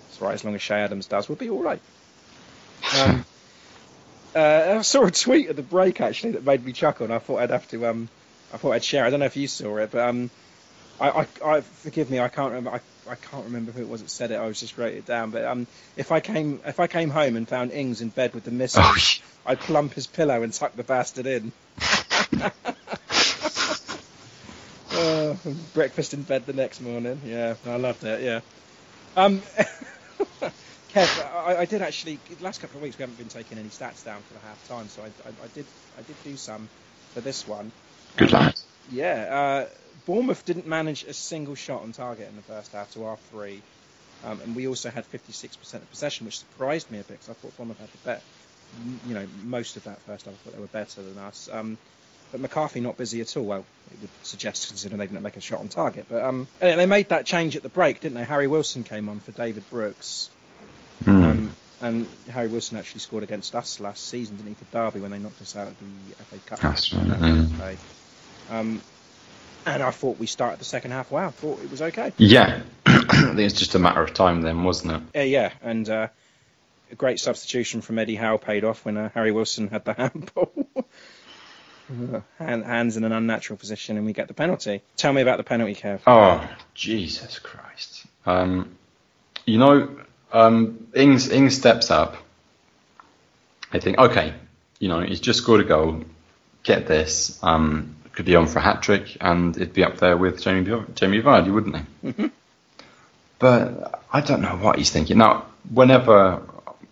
That's 0.07 0.21
right. 0.21 0.33
As 0.33 0.43
long 0.43 0.55
as 0.55 0.61
Che 0.61 0.75
Adams 0.75 1.07
does, 1.07 1.27
we'll 1.27 1.35
be 1.35 1.49
all 1.49 1.63
right. 1.63 1.81
Um, 2.99 3.25
uh, 4.35 4.75
I 4.79 4.81
saw 4.81 5.05
a 5.05 5.11
tweet 5.11 5.49
at 5.49 5.55
the 5.55 5.63
break 5.63 6.01
actually 6.01 6.31
that 6.31 6.43
made 6.43 6.63
me 6.63 6.73
chuckle, 6.73 7.05
and 7.05 7.13
I 7.13 7.19
thought 7.19 7.37
I'd 7.39 7.51
have 7.51 7.67
to. 7.69 7.87
Um, 7.87 8.09
I 8.53 8.57
thought 8.57 8.71
I'd 8.71 8.83
share. 8.83 9.05
I 9.05 9.09
don't 9.09 9.19
know 9.19 9.25
if 9.25 9.37
you 9.37 9.47
saw 9.47 9.77
it, 9.77 9.91
but 9.91 10.07
um, 10.07 10.29
I, 10.99 11.09
I, 11.09 11.27
I 11.45 11.61
forgive 11.61 12.09
me. 12.09 12.19
I 12.19 12.27
can't 12.27 12.49
remember. 12.53 12.71
I, 12.71 13.11
I 13.11 13.15
can't 13.15 13.45
remember 13.45 13.71
who 13.71 13.81
it 13.81 13.87
was 13.89 14.01
that 14.01 14.09
said 14.09 14.31
it. 14.31 14.35
I 14.35 14.45
was 14.47 14.59
just 14.59 14.77
wrote 14.77 14.93
it 14.93 15.05
down. 15.05 15.31
But 15.31 15.45
um, 15.45 15.67
if 15.95 16.11
I 16.11 16.19
came 16.19 16.59
if 16.65 16.79
I 16.79 16.87
came 16.87 17.09
home 17.09 17.35
and 17.35 17.47
found 17.47 17.71
Ings 17.71 18.01
in 18.01 18.09
bed 18.09 18.33
with 18.33 18.43
the 18.43 18.51
missus, 18.51 18.81
Oh, 18.83 18.95
I'd 19.45 19.59
plump 19.59 19.93
his 19.93 20.07
pillow 20.07 20.43
and 20.43 20.53
tuck 20.53 20.75
the 20.75 20.83
bastard 20.83 21.27
in. 21.27 21.51
Uh, 24.95 25.35
breakfast 25.73 26.13
in 26.13 26.21
bed 26.21 26.45
the 26.45 26.53
next 26.53 26.79
morning. 26.79 27.19
Yeah, 27.25 27.55
I 27.65 27.75
loved 27.75 28.03
it. 28.05 28.21
Yeah. 28.21 28.39
Um, 29.17 29.41
Kev, 30.95 31.35
I, 31.35 31.57
I 31.57 31.65
did 31.65 31.81
actually. 31.81 32.17
The 32.37 32.41
last 32.41 32.61
couple 32.61 32.77
of 32.77 32.83
weeks 32.83 32.97
we 32.97 33.03
haven't 33.03 33.17
been 33.17 33.27
taking 33.27 33.57
any 33.57 33.67
stats 33.67 34.05
down 34.05 34.21
for 34.21 34.33
the 34.33 34.39
half 34.39 34.67
time, 34.69 34.87
so 34.87 35.01
I, 35.01 35.07
I, 35.07 35.29
I 35.43 35.47
did 35.53 35.65
I 35.99 36.01
did 36.03 36.15
do 36.23 36.37
some 36.37 36.69
for 37.13 37.19
this 37.19 37.45
one. 37.45 37.73
Good 38.15 38.31
lad. 38.31 38.57
Yeah, 38.89 39.65
uh, 39.67 39.69
Bournemouth 40.05 40.45
didn't 40.45 40.67
manage 40.67 41.03
a 41.03 41.11
single 41.11 41.55
shot 41.55 41.81
on 41.81 41.91
target 41.91 42.29
in 42.29 42.37
the 42.37 42.41
first 42.43 42.71
half 42.71 42.93
to 42.93 43.03
our 43.03 43.17
three, 43.29 43.61
um, 44.23 44.39
and 44.41 44.55
we 44.55 44.69
also 44.69 44.89
had 44.89 45.03
56% 45.11 45.73
of 45.73 45.89
possession, 45.89 46.25
which 46.25 46.39
surprised 46.39 46.89
me 46.91 46.99
a 46.99 47.03
bit 47.03 47.19
because 47.19 47.29
I 47.29 47.33
thought 47.33 47.57
Bournemouth 47.57 47.79
had 47.79 47.89
the 47.89 47.97
bet. 48.05 48.21
You 49.05 49.15
know, 49.15 49.27
most 49.43 49.75
of 49.75 49.83
that 49.83 49.99
first 50.03 50.25
half, 50.25 50.33
I 50.33 50.37
thought 50.37 50.53
they 50.53 50.61
were 50.61 50.67
better 50.67 51.01
than 51.01 51.17
us. 51.17 51.49
Um, 51.51 51.77
but 52.31 52.39
McCarthy 52.39 52.79
not 52.79 52.97
busy 52.97 53.19
at 53.19 53.35
all. 53.35 53.43
Well, 53.43 53.65
it 53.91 53.99
would 53.99 54.09
suggest 54.23 54.69
considering 54.69 54.99
they 54.99 55.07
didn't 55.07 55.21
make 55.21 55.37
a 55.37 55.41
shot 55.41 55.59
on 55.59 55.67
target. 55.67 56.05
But 56.09 56.23
um, 56.23 56.47
they 56.59 56.85
made 56.85 57.09
that 57.09 57.25
change 57.25 57.55
at 57.57 57.63
the 57.63 57.69
break, 57.69 57.99
didn't 57.99 58.17
they? 58.17 58.23
Harry 58.23 58.47
Wilson 58.47 58.83
came 58.83 59.09
on 59.09 59.19
for 59.19 59.31
David 59.31 59.69
Brooks. 59.69 60.29
And 61.81 62.07
Harry 62.29 62.47
Wilson 62.47 62.77
actually 62.77 63.01
scored 63.01 63.23
against 63.23 63.53
us 63.55 63.79
last 63.79 64.07
season, 64.07 64.37
didn't 64.37 64.49
he, 64.49 64.55
for 64.55 64.71
Derby 64.71 65.01
when 65.01 65.11
they 65.11 65.19
knocked 65.19 65.41
us 65.41 65.55
out 65.55 65.67
of 65.67 65.75
the 65.79 66.23
FA 66.23 66.37
Cup. 66.49 66.59
That's 66.59 66.93
right, 66.93 67.07
That 67.07 67.19
yeah. 67.21 67.33
was 67.41 67.51
paid. 67.51 67.77
Um, 68.49 68.81
and 69.65 69.83
I 69.83 69.91
thought 69.91 70.17
we 70.19 70.27
started 70.27 70.59
the 70.59 70.65
second 70.65 70.91
half 70.91 71.11
well. 71.11 71.27
I 71.27 71.31
thought 71.31 71.59
it 71.61 71.69
was 71.71 71.81
okay. 71.81 72.13
Yeah, 72.17 72.61
I 72.85 72.99
think 73.07 73.39
it's 73.39 73.55
just 73.55 73.75
a 73.75 73.79
matter 73.79 74.01
of 74.01 74.13
time 74.13 74.41
then, 74.41 74.63
wasn't 74.63 74.93
it? 74.93 75.01
Yeah, 75.15 75.23
yeah, 75.23 75.51
and 75.61 75.89
uh, 75.89 76.07
a 76.91 76.95
great 76.95 77.19
substitution 77.19 77.81
from 77.81 77.99
Eddie 77.99 78.15
Howe 78.15 78.37
paid 78.37 78.63
off 78.63 78.85
when 78.85 78.95
uh, 78.95 79.09
Harry 79.13 79.31
Wilson 79.31 79.67
had 79.67 79.83
the 79.85 79.93
handball. 79.97 80.51
Hand, 82.39 82.63
hands 82.63 82.97
in 82.97 83.03
an 83.03 83.11
unnatural 83.11 83.57
position, 83.57 83.97
and 83.97 84.05
we 84.05 84.13
get 84.13 84.27
the 84.27 84.33
penalty. 84.33 84.81
Tell 84.97 85.13
me 85.13 85.21
about 85.21 85.37
the 85.37 85.43
penalty, 85.43 85.75
Kev. 85.75 85.99
Oh, 86.07 86.47
Jesus 86.73 87.37
Christ. 87.37 88.05
Um, 88.25 88.75
you 89.45 89.59
know, 89.59 89.95
um, 90.35 90.87
Ings, 90.93 91.29
Ings 91.29 91.55
steps 91.55 91.89
up. 91.89 92.17
I 93.71 93.79
think, 93.79 93.97
okay, 93.97 94.33
you 94.79 94.89
know, 94.89 95.01
he's 95.01 95.19
just 95.19 95.39
scored 95.39 95.61
a 95.61 95.63
goal. 95.63 96.03
Get 96.63 96.87
this. 96.87 97.39
Um, 97.41 97.95
could 98.13 98.25
be 98.25 98.35
on 98.35 98.47
for 98.47 98.59
a 98.59 98.61
hat 98.61 98.81
trick, 98.81 99.17
and 99.19 99.55
it'd 99.55 99.73
be 99.73 99.83
up 99.83 99.97
there 99.97 100.17
with 100.17 100.41
Jamie, 100.41 100.85
Jamie 100.95 101.21
Vardy, 101.21 101.53
wouldn't 101.53 101.75
he? 101.75 102.11
Mhm. 102.11 102.31
But 103.39 104.01
I 104.11 104.21
don't 104.21 104.41
know 104.41 104.55
what 104.55 104.77
he's 104.77 104.89
thinking. 104.89 105.17
Now, 105.17 105.45
whenever 105.69 106.41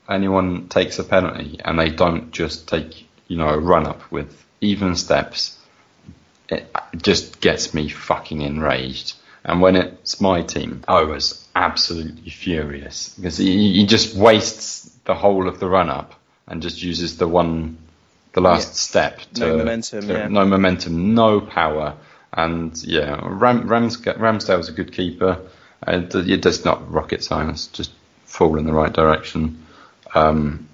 anyone 0.09 0.67
takes 0.67 0.99
a 0.99 1.03
penalty 1.03 1.59
and 1.63 1.79
they 1.79 1.89
don't 1.89 2.31
just 2.31 2.67
take, 2.67 3.07
you 3.27 3.37
know, 3.37 3.47
a 3.47 3.57
run 3.57 3.87
up 3.87 4.11
with 4.11 4.43
even 4.59 4.95
steps, 4.95 5.57
it 6.49 6.69
just 7.01 7.39
gets 7.39 7.73
me 7.73 7.89
fucking 7.89 8.41
enraged. 8.41 9.15
And 9.45 9.61
when 9.61 9.75
it's 9.75 10.19
my 10.19 10.41
team, 10.41 10.83
I 10.87 11.03
was 11.03 11.42
absolutely 11.55 12.29
furious 12.29 13.09
because 13.15 13.37
he, 13.37 13.73
he 13.73 13.85
just 13.85 14.15
wastes 14.15 14.85
the 15.05 15.13
whole 15.13 15.47
of 15.47 15.59
the 15.59 15.67
run 15.69 15.89
up 15.89 16.13
and 16.47 16.61
just 16.61 16.81
uses 16.81 17.17
the 17.17 17.27
one, 17.27 17.77
the 18.33 18.41
last 18.41 18.69
Yeah. 18.69 18.73
step. 18.73 19.19
To, 19.35 19.39
No 19.41 19.57
momentum, 19.57 20.01
to- 20.07 20.13
yeah. 20.13 20.27
No 20.27 20.45
momentum, 20.45 21.13
no 21.13 21.39
power. 21.41 21.95
And 22.31 22.75
yeah, 22.83 23.19
Ram, 23.23 23.67
Rams, 23.67 23.97
Ramsdale's 23.97 24.69
a 24.69 24.71
good 24.71 24.91
keeper. 24.91 25.39
Uh, 25.85 26.01
it 26.13 26.41
does 26.41 26.65
not 26.65 26.91
rocket 26.91 27.23
science, 27.23 27.67
just 27.67 27.91
fall 28.25 28.57
in 28.57 28.65
the 28.65 28.73
right 28.73 28.91
direction. 28.91 29.63
Um, 30.15 30.67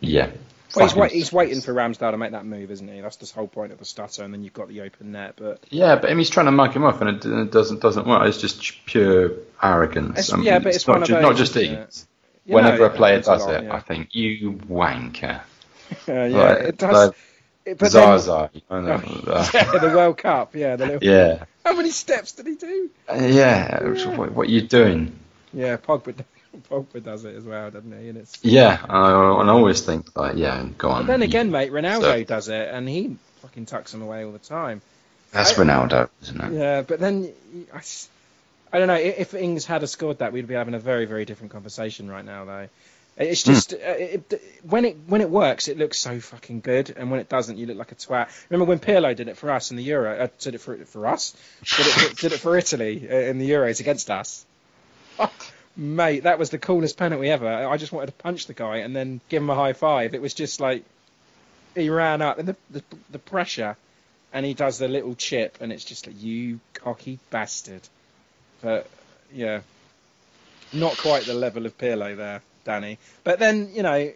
yeah. 0.00 0.30
Well, 0.74 0.86
he's, 0.86 0.94
wait, 0.94 1.12
he's 1.12 1.32
waiting 1.32 1.60
for 1.60 1.74
Ramsdale 1.74 2.12
to 2.12 2.16
make 2.18 2.32
that 2.32 2.44
move, 2.46 2.70
isn't 2.70 2.86
he? 2.88 3.00
That's 3.00 3.16
the 3.16 3.26
whole 3.34 3.48
point 3.48 3.72
of 3.72 3.78
the 3.78 3.84
stutter, 3.84 4.22
and 4.22 4.32
then 4.32 4.42
you've 4.42 4.52
got 4.52 4.68
the 4.68 4.82
open 4.82 5.12
net. 5.12 5.34
But 5.36 5.64
Yeah, 5.70 5.96
but 5.96 6.06
I 6.06 6.08
mean, 6.10 6.18
he's 6.18 6.30
trying 6.30 6.46
to 6.46 6.52
mug 6.52 6.74
him 6.74 6.84
off, 6.84 7.00
and 7.00 7.10
it, 7.10 7.24
it 7.24 7.50
doesn't 7.50 7.80
doesn't 7.80 8.06
work. 8.06 8.26
It's 8.28 8.38
just 8.38 8.84
pure 8.86 9.32
arrogance. 9.62 10.10
It's- 10.10 10.32
I 10.32 10.36
mean, 10.36 10.46
yeah, 10.46 10.58
but 10.60 10.74
it's 10.74 10.86
not, 10.86 11.00
those, 11.00 11.10
not 11.10 11.36
just 11.36 11.56
it? 11.56 12.04
You 12.46 12.54
Whenever 12.54 12.86
a 12.86 12.90
player 12.90 13.20
does 13.20 13.44
lot, 13.44 13.54
it, 13.54 13.64
yeah. 13.64 13.74
I 13.74 13.80
think 13.80 14.14
you 14.14 14.52
wanker. 14.52 15.40
yeah, 16.06 16.24
Like- 16.26 16.58
it 16.58 16.78
does. 16.78 17.08
like 17.08 17.16
it- 17.64 17.78
but 17.78 17.92
then- 17.92 18.18
Zaza, 18.18 18.50
Oh, 18.70 18.80
yeah, 19.54 19.78
the 19.78 19.92
World 19.94 20.18
Cup. 20.18 20.54
Yeah, 20.54 20.76
the 20.76 20.86
little, 20.86 21.04
yeah, 21.04 21.44
How 21.64 21.74
many 21.74 21.90
steps 21.90 22.32
did 22.32 22.46
he 22.46 22.54
do? 22.54 22.90
Uh, 23.08 23.14
yeah. 23.14 23.82
What, 24.16 24.32
what 24.32 24.46
are 24.48 24.50
you 24.50 24.62
doing? 24.62 25.18
Yeah, 25.52 25.76
Pogba, 25.76 26.24
Pogba 26.70 27.02
does 27.02 27.24
it 27.24 27.34
as 27.36 27.44
well, 27.44 27.70
doesn't 27.70 27.98
he? 28.00 28.08
And 28.08 28.18
it's. 28.18 28.38
Yeah, 28.42 28.78
I, 28.88 28.98
I 28.98 29.48
always 29.48 29.80
think 29.82 30.16
like, 30.16 30.36
yeah, 30.36 30.66
go 30.78 30.90
on. 30.90 31.02
But 31.06 31.12
then 31.12 31.22
again, 31.22 31.50
mate, 31.50 31.72
Ronaldo 31.72 32.00
So- 32.00 32.24
does 32.24 32.48
it, 32.48 32.68
and 32.72 32.88
he 32.88 33.16
fucking 33.42 33.66
tucks 33.66 33.92
them 33.92 34.02
away 34.02 34.24
all 34.24 34.32
the 34.32 34.38
time. 34.38 34.82
that's 35.32 35.52
I- 35.58 35.62
Ronaldo, 35.62 36.08
isn't 36.22 36.40
it? 36.40 36.52
Yeah, 36.52 36.82
but 36.82 37.00
then 37.00 37.32
I, 37.72 37.80
I 38.72 38.78
don't 38.78 38.88
know. 38.88 38.94
If 38.94 39.34
Ings 39.34 39.64
had 39.66 39.88
scored 39.88 40.18
that, 40.18 40.32
we'd 40.32 40.46
be 40.48 40.54
having 40.54 40.74
a 40.74 40.78
very, 40.80 41.04
very 41.06 41.24
different 41.24 41.52
conversation 41.52 42.10
right 42.10 42.24
now, 42.24 42.44
though. 42.44 42.68
It's 43.16 43.42
just 43.42 43.74
uh, 43.74 43.76
it, 43.76 44.40
when 44.62 44.84
it 44.86 44.96
when 45.06 45.20
it 45.20 45.28
works, 45.28 45.68
it 45.68 45.76
looks 45.76 45.98
so 45.98 46.20
fucking 46.20 46.60
good, 46.60 46.94
and 46.96 47.10
when 47.10 47.20
it 47.20 47.28
doesn't, 47.28 47.58
you 47.58 47.66
look 47.66 47.76
like 47.76 47.92
a 47.92 47.96
twat. 47.96 48.28
Remember 48.48 48.66
when 48.68 48.78
Pirlo 48.78 49.14
did 49.14 49.28
it 49.28 49.36
for 49.36 49.50
us 49.50 49.70
in 49.72 49.76
the 49.76 49.82
Euro? 49.82 50.16
Uh, 50.16 50.28
did 50.38 50.54
it 50.54 50.58
for 50.58 50.76
for 50.86 51.06
us? 51.06 51.36
Did 51.76 51.86
it 51.86 51.90
for, 51.92 52.14
did 52.22 52.32
it 52.32 52.38
for 52.38 52.56
Italy 52.56 53.06
uh, 53.10 53.14
in 53.14 53.38
the 53.38 53.50
Euros 53.50 53.80
against 53.80 54.10
us? 54.10 54.46
Mate, 55.76 56.24
that 56.24 56.38
was 56.38 56.50
the 56.50 56.58
coolest 56.58 56.96
penalty 56.96 57.30
ever. 57.30 57.48
I 57.48 57.76
just 57.76 57.92
wanted 57.92 58.06
to 58.06 58.12
punch 58.12 58.46
the 58.46 58.54
guy 58.54 58.78
and 58.78 58.94
then 58.94 59.20
give 59.28 59.42
him 59.42 59.50
a 59.50 59.54
high 59.54 59.72
five. 59.72 60.14
It 60.14 60.20
was 60.20 60.34
just 60.34 60.60
like 60.60 60.84
he 61.74 61.88
ran 61.90 62.20
up 62.22 62.38
and 62.38 62.48
the 62.48 62.56
the, 62.70 62.82
the 63.10 63.18
pressure, 63.18 63.76
and 64.32 64.44
he 64.44 64.52
does 64.54 64.78
the 64.78 64.88
little 64.88 65.14
chip, 65.14 65.58
and 65.60 65.72
it's 65.72 65.84
just 65.84 66.06
like 66.06 66.20
you 66.20 66.60
cocky 66.74 67.18
bastard. 67.30 67.82
But 68.60 68.86
yeah, 69.32 69.60
not 70.72 70.96
quite 70.98 71.24
the 71.24 71.34
level 71.34 71.66
of 71.66 71.78
Pirlo 71.78 72.16
there. 72.16 72.42
Danny. 72.64 72.98
But 73.24 73.38
then, 73.38 73.70
you 73.72 73.82
know, 73.82 74.12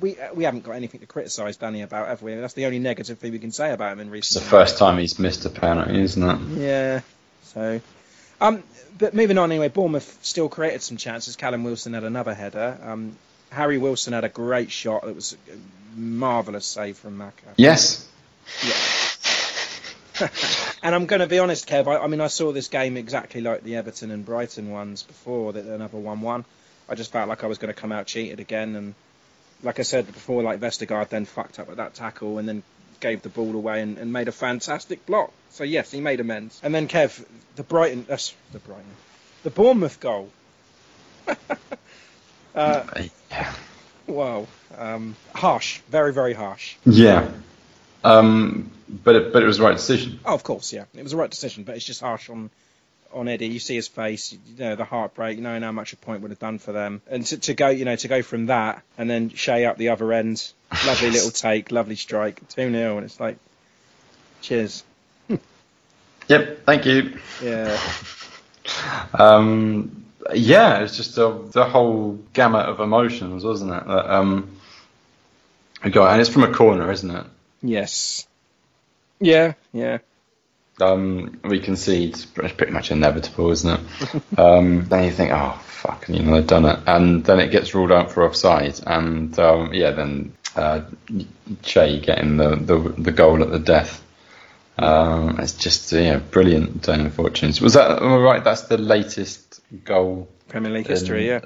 we 0.00 0.16
we 0.34 0.44
haven't 0.44 0.64
got 0.64 0.72
anything 0.72 1.00
to 1.00 1.06
criticise 1.06 1.56
Danny 1.56 1.80
about, 1.82 2.08
have 2.08 2.22
we? 2.22 2.34
That's 2.34 2.54
the 2.54 2.66
only 2.66 2.80
negative 2.80 3.18
thing 3.18 3.32
we 3.32 3.38
can 3.38 3.50
say 3.52 3.72
about 3.72 3.92
him 3.94 4.00
in 4.00 4.06
It's 4.08 4.12
recent. 4.12 4.44
the 4.44 4.50
first 4.50 4.76
time 4.78 4.98
he's 4.98 5.18
missed 5.18 5.46
a 5.46 5.50
penalty, 5.50 6.00
isn't 6.02 6.22
it? 6.22 6.58
Yeah. 6.60 7.00
So, 7.44 7.80
um, 8.40 8.62
but 8.98 9.14
moving 9.14 9.38
on 9.38 9.50
anyway. 9.50 9.68
Bournemouth 9.68 10.18
still 10.22 10.48
created 10.48 10.82
some 10.82 10.96
chances. 10.96 11.36
Callum 11.36 11.64
Wilson 11.64 11.94
had 11.94 12.04
another 12.04 12.34
header. 12.34 12.78
Um, 12.82 13.16
Harry 13.50 13.78
Wilson 13.78 14.12
had 14.12 14.24
a 14.24 14.28
great 14.28 14.70
shot. 14.70 15.04
It 15.06 15.14
was 15.14 15.36
a 15.52 15.98
marvellous 15.98 16.66
save 16.66 16.96
from 16.96 17.18
Maka. 17.18 17.54
Yes. 17.56 18.08
And 20.82 20.94
I'm 20.94 21.06
going 21.06 21.20
to 21.20 21.26
be 21.26 21.38
honest, 21.38 21.68
Kev. 21.68 21.86
I, 21.86 22.04
I 22.04 22.06
mean, 22.06 22.20
I 22.20 22.26
saw 22.26 22.52
this 22.52 22.68
game 22.68 22.96
exactly 22.96 23.40
like 23.40 23.62
the 23.64 23.76
Everton 23.76 24.10
and 24.10 24.24
Brighton 24.24 24.70
ones 24.70 25.02
before, 25.02 25.52
that 25.52 25.64
another 25.64 25.98
one-one. 25.98 26.44
I 26.88 26.94
just 26.94 27.12
felt 27.12 27.28
like 27.28 27.44
I 27.44 27.46
was 27.46 27.58
going 27.58 27.72
to 27.72 27.78
come 27.78 27.92
out 27.92 28.06
cheated 28.06 28.40
again, 28.40 28.76
and 28.76 28.94
like 29.62 29.78
I 29.78 29.82
said 29.82 30.06
before, 30.06 30.42
like 30.42 30.60
Vestergaard 30.60 31.08
then 31.08 31.24
fucked 31.24 31.58
up 31.58 31.68
at 31.68 31.76
that 31.76 31.94
tackle 31.94 32.38
and 32.38 32.48
then 32.48 32.62
gave 33.00 33.22
the 33.22 33.28
ball 33.28 33.54
away 33.54 33.82
and, 33.82 33.98
and 33.98 34.12
made 34.12 34.28
a 34.28 34.32
fantastic 34.32 35.04
block. 35.06 35.32
So 35.50 35.64
yes, 35.64 35.90
he 35.90 36.00
made 36.00 36.20
amends. 36.20 36.60
And 36.62 36.74
then 36.74 36.88
Kev, 36.88 37.24
the 37.56 37.62
Brighton, 37.62 38.04
that's 38.08 38.34
the 38.52 38.58
Brighton, 38.58 38.84
the 39.42 39.50
Bournemouth 39.50 40.00
goal. 40.00 40.30
uh, 42.54 42.84
wow, 44.06 44.46
um, 44.76 45.16
harsh, 45.34 45.80
very 45.88 46.12
very 46.12 46.34
harsh. 46.34 46.76
Yeah. 46.84 47.30
Um, 48.02 48.70
but 48.88 49.14
it, 49.14 49.32
but 49.32 49.42
it 49.42 49.46
was 49.46 49.58
the 49.58 49.64
right 49.64 49.76
decision. 49.76 50.20
Oh, 50.24 50.34
of 50.34 50.42
course, 50.42 50.72
yeah, 50.72 50.84
it 50.94 51.02
was 51.02 51.12
the 51.12 51.18
right 51.18 51.30
decision, 51.30 51.64
but 51.64 51.76
it's 51.76 51.84
just 51.84 52.00
harsh 52.00 52.30
on 52.30 52.50
on 53.12 53.28
Eddie. 53.28 53.48
You 53.48 53.58
see 53.58 53.76
his 53.76 53.88
face, 53.88 54.32
you 54.32 54.38
know 54.58 54.76
the 54.76 54.84
heartbreak, 54.84 55.38
knowing 55.38 55.62
how 55.62 55.72
much 55.72 55.92
a 55.92 55.96
point 55.96 56.22
would 56.22 56.30
have 56.30 56.38
done 56.38 56.58
for 56.58 56.72
them, 56.72 57.02
and 57.08 57.24
to, 57.26 57.38
to 57.38 57.54
go, 57.54 57.68
you 57.68 57.84
know, 57.84 57.96
to 57.96 58.08
go 58.08 58.22
from 58.22 58.46
that 58.46 58.82
and 58.98 59.08
then 59.08 59.30
Che 59.30 59.64
up 59.64 59.76
the 59.76 59.90
other 59.90 60.12
end, 60.12 60.52
lovely 60.86 61.10
little 61.16 61.30
take, 61.30 61.70
lovely 61.72 61.96
strike, 61.96 62.46
two 62.48 62.70
0 62.70 62.96
and 62.96 63.04
it's 63.04 63.20
like, 63.20 63.38
cheers. 64.40 64.84
Yep. 66.28 66.64
Thank 66.64 66.86
you. 66.86 67.18
Yeah. 67.42 67.78
Um, 69.12 70.04
yeah, 70.32 70.80
it's 70.80 70.96
just 70.96 71.18
a, 71.18 71.40
the 71.50 71.64
whole 71.64 72.20
gamut 72.32 72.66
of 72.66 72.78
emotions, 72.78 73.42
wasn't 73.42 73.72
it? 73.72 73.84
That, 73.84 74.14
um, 74.14 74.56
we 75.82 75.90
got, 75.90 76.12
and 76.12 76.20
it's 76.20 76.30
from 76.30 76.44
a 76.44 76.52
corner, 76.52 76.90
isn't 76.92 77.10
it? 77.10 77.26
Yes. 77.62 78.26
Yeah. 79.18 79.54
Yeah. 79.72 79.98
Um, 80.80 81.40
we 81.44 81.60
concede. 81.60 82.14
It's 82.14 82.24
pretty 82.24 82.72
much 82.72 82.90
inevitable, 82.90 83.50
isn't 83.50 83.80
it? 83.80 84.22
um, 84.38 84.86
then 84.88 85.04
you 85.04 85.10
think, 85.10 85.32
oh 85.32 85.58
fuck, 85.64 86.08
you 86.08 86.22
know 86.22 86.34
they've 86.34 86.46
done 86.46 86.64
it, 86.66 86.80
and 86.86 87.24
then 87.24 87.40
it 87.40 87.50
gets 87.50 87.74
ruled 87.74 87.92
out 87.92 88.12
for 88.12 88.24
offside, 88.24 88.80
and 88.86 89.38
um, 89.38 89.72
yeah, 89.72 89.90
then 89.92 90.32
uh, 90.56 90.82
Che 91.62 92.00
getting 92.00 92.36
the, 92.36 92.56
the 92.56 92.78
the 92.98 93.12
goal 93.12 93.42
at 93.42 93.50
the 93.50 93.58
death. 93.58 94.04
Um, 94.78 95.38
it's 95.40 95.54
just 95.54 95.92
yeah, 95.92 96.18
brilliant 96.18 96.84
turn 96.84 97.06
of 97.06 97.14
fortunes. 97.14 97.60
Was 97.60 97.74
that 97.74 98.02
am 98.02 98.12
I 98.12 98.16
right? 98.16 98.44
That's 98.44 98.62
the 98.62 98.78
latest 98.78 99.60
goal 99.84 100.28
Premier 100.48 100.72
League 100.72 100.86
history. 100.86 101.28
Yeah. 101.28 101.40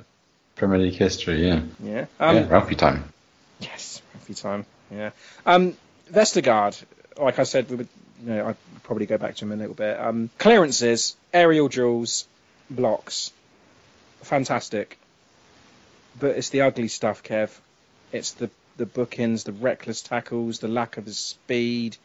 Premier 0.56 0.78
League 0.78 0.94
history. 0.94 1.46
Yeah, 1.46 1.60
Yeah. 1.82 2.06
Um, 2.20 2.36
yeah, 2.36 2.48
Ralphie 2.48 2.76
time. 2.76 3.12
Yes, 3.60 4.02
every 4.14 4.34
time. 4.34 4.66
Yeah. 4.90 5.10
Um, 5.44 5.76
Vestergaard, 6.12 6.82
like 7.18 7.38
I 7.38 7.42
said, 7.44 7.68
we 7.70 7.76
would, 7.76 7.88
you 8.22 8.30
know, 8.30 8.48
I'd 8.48 8.56
probably 8.82 9.06
go 9.06 9.18
back 9.18 9.36
to 9.36 9.44
him 9.44 9.52
a 9.52 9.56
little 9.56 9.74
bit. 9.74 9.98
Um, 9.98 10.30
clearances, 10.38 11.16
aerial 11.32 11.68
duels, 11.68 12.26
blocks, 12.70 13.32
fantastic. 14.22 14.98
But 16.18 16.36
it's 16.36 16.50
the 16.50 16.62
ugly 16.62 16.88
stuff, 16.88 17.22
Kev. 17.22 17.50
It's 18.12 18.32
the 18.32 18.50
the 18.76 18.86
bookings, 18.86 19.44
the 19.44 19.52
reckless 19.52 20.02
tackles, 20.02 20.58
the 20.58 20.68
lack 20.68 20.96
of 20.96 21.06
his 21.06 21.18
speed. 21.18 21.96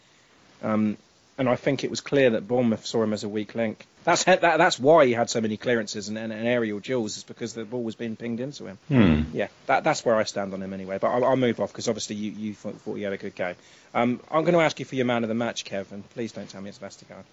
Um, 0.62 0.98
and 1.38 1.50
I 1.50 1.56
think 1.56 1.84
it 1.84 1.90
was 1.90 2.02
clear 2.02 2.32
that 2.32 2.48
Bournemouth 2.48 2.86
saw 2.86 3.02
him 3.02 3.14
as 3.14 3.24
a 3.24 3.30
weak 3.30 3.56
link. 3.56 3.86
That's 4.10 4.24
that, 4.24 4.42
that's 4.42 4.80
why 4.80 5.06
he 5.06 5.14
had 5.14 5.30
so 5.30 5.40
many 5.40 5.56
clearances 5.56 6.10
and, 6.10 6.18
and, 6.18 6.34
and 6.34 6.48
aerial 6.48 6.80
duels, 6.80 7.18
is 7.18 7.24
because 7.24 7.54
the 7.54 7.64
ball 7.64 7.84
was 7.84 7.94
being 7.94 8.16
pinged 8.16 8.40
into 8.40 8.66
him. 8.66 8.80
Hmm. 8.88 9.22
Yeah, 9.34 9.50
that, 9.68 9.84
that's 9.84 10.04
where 10.04 10.16
I 10.16 10.24
stand 10.24 10.52
on 10.56 10.64
him 10.64 10.74
anyway. 10.74 10.98
But 10.98 11.10
I'll, 11.10 11.24
I'll 11.24 11.36
move 11.36 11.60
off 11.60 11.72
because 11.72 11.88
obviously 11.88 12.16
you, 12.16 12.32
you 12.32 12.54
thought, 12.56 12.74
thought 12.82 12.96
you 12.96 13.04
had 13.04 13.14
a 13.14 13.18
good 13.18 13.36
game. 13.36 13.54
Um, 13.94 14.20
I'm 14.32 14.42
going 14.46 14.56
to 14.56 14.62
ask 14.62 14.80
you 14.80 14.86
for 14.86 14.96
your 14.96 15.06
man 15.06 15.24
of 15.24 15.28
the 15.28 15.36
match, 15.36 15.64
Kevin. 15.64 16.02
Please 16.16 16.32
don't 16.32 16.50
tell 16.50 16.60
me 16.60 16.70
it's 16.70 16.80
Vestergaard. 16.80 17.24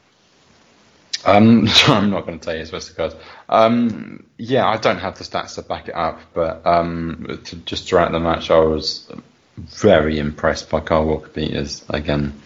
Um, 1.25 1.67
I'm 1.87 2.11
not 2.11 2.27
going 2.27 2.39
to 2.39 2.45
tell 2.45 2.55
you 2.55 2.61
it's 2.61 2.71
Vestergaard. 2.71 3.17
Um, 3.49 4.27
yeah, 4.37 4.69
I 4.69 4.77
don't 4.77 4.99
have 4.99 5.17
the 5.17 5.25
stats 5.25 5.55
to 5.55 5.63
back 5.63 5.89
it 5.89 5.95
up, 5.95 6.21
but 6.35 6.67
um, 6.67 7.41
to, 7.45 7.57
just 7.57 7.89
throughout 7.89 8.13
the 8.13 8.21
match, 8.21 8.51
I 8.51 8.59
was 8.59 9.11
very 9.57 10.19
impressed 10.19 10.69
by 10.69 10.81
Carl 10.81 11.07
Walker 11.07 11.31
Peters 11.31 11.87
again. 11.89 12.39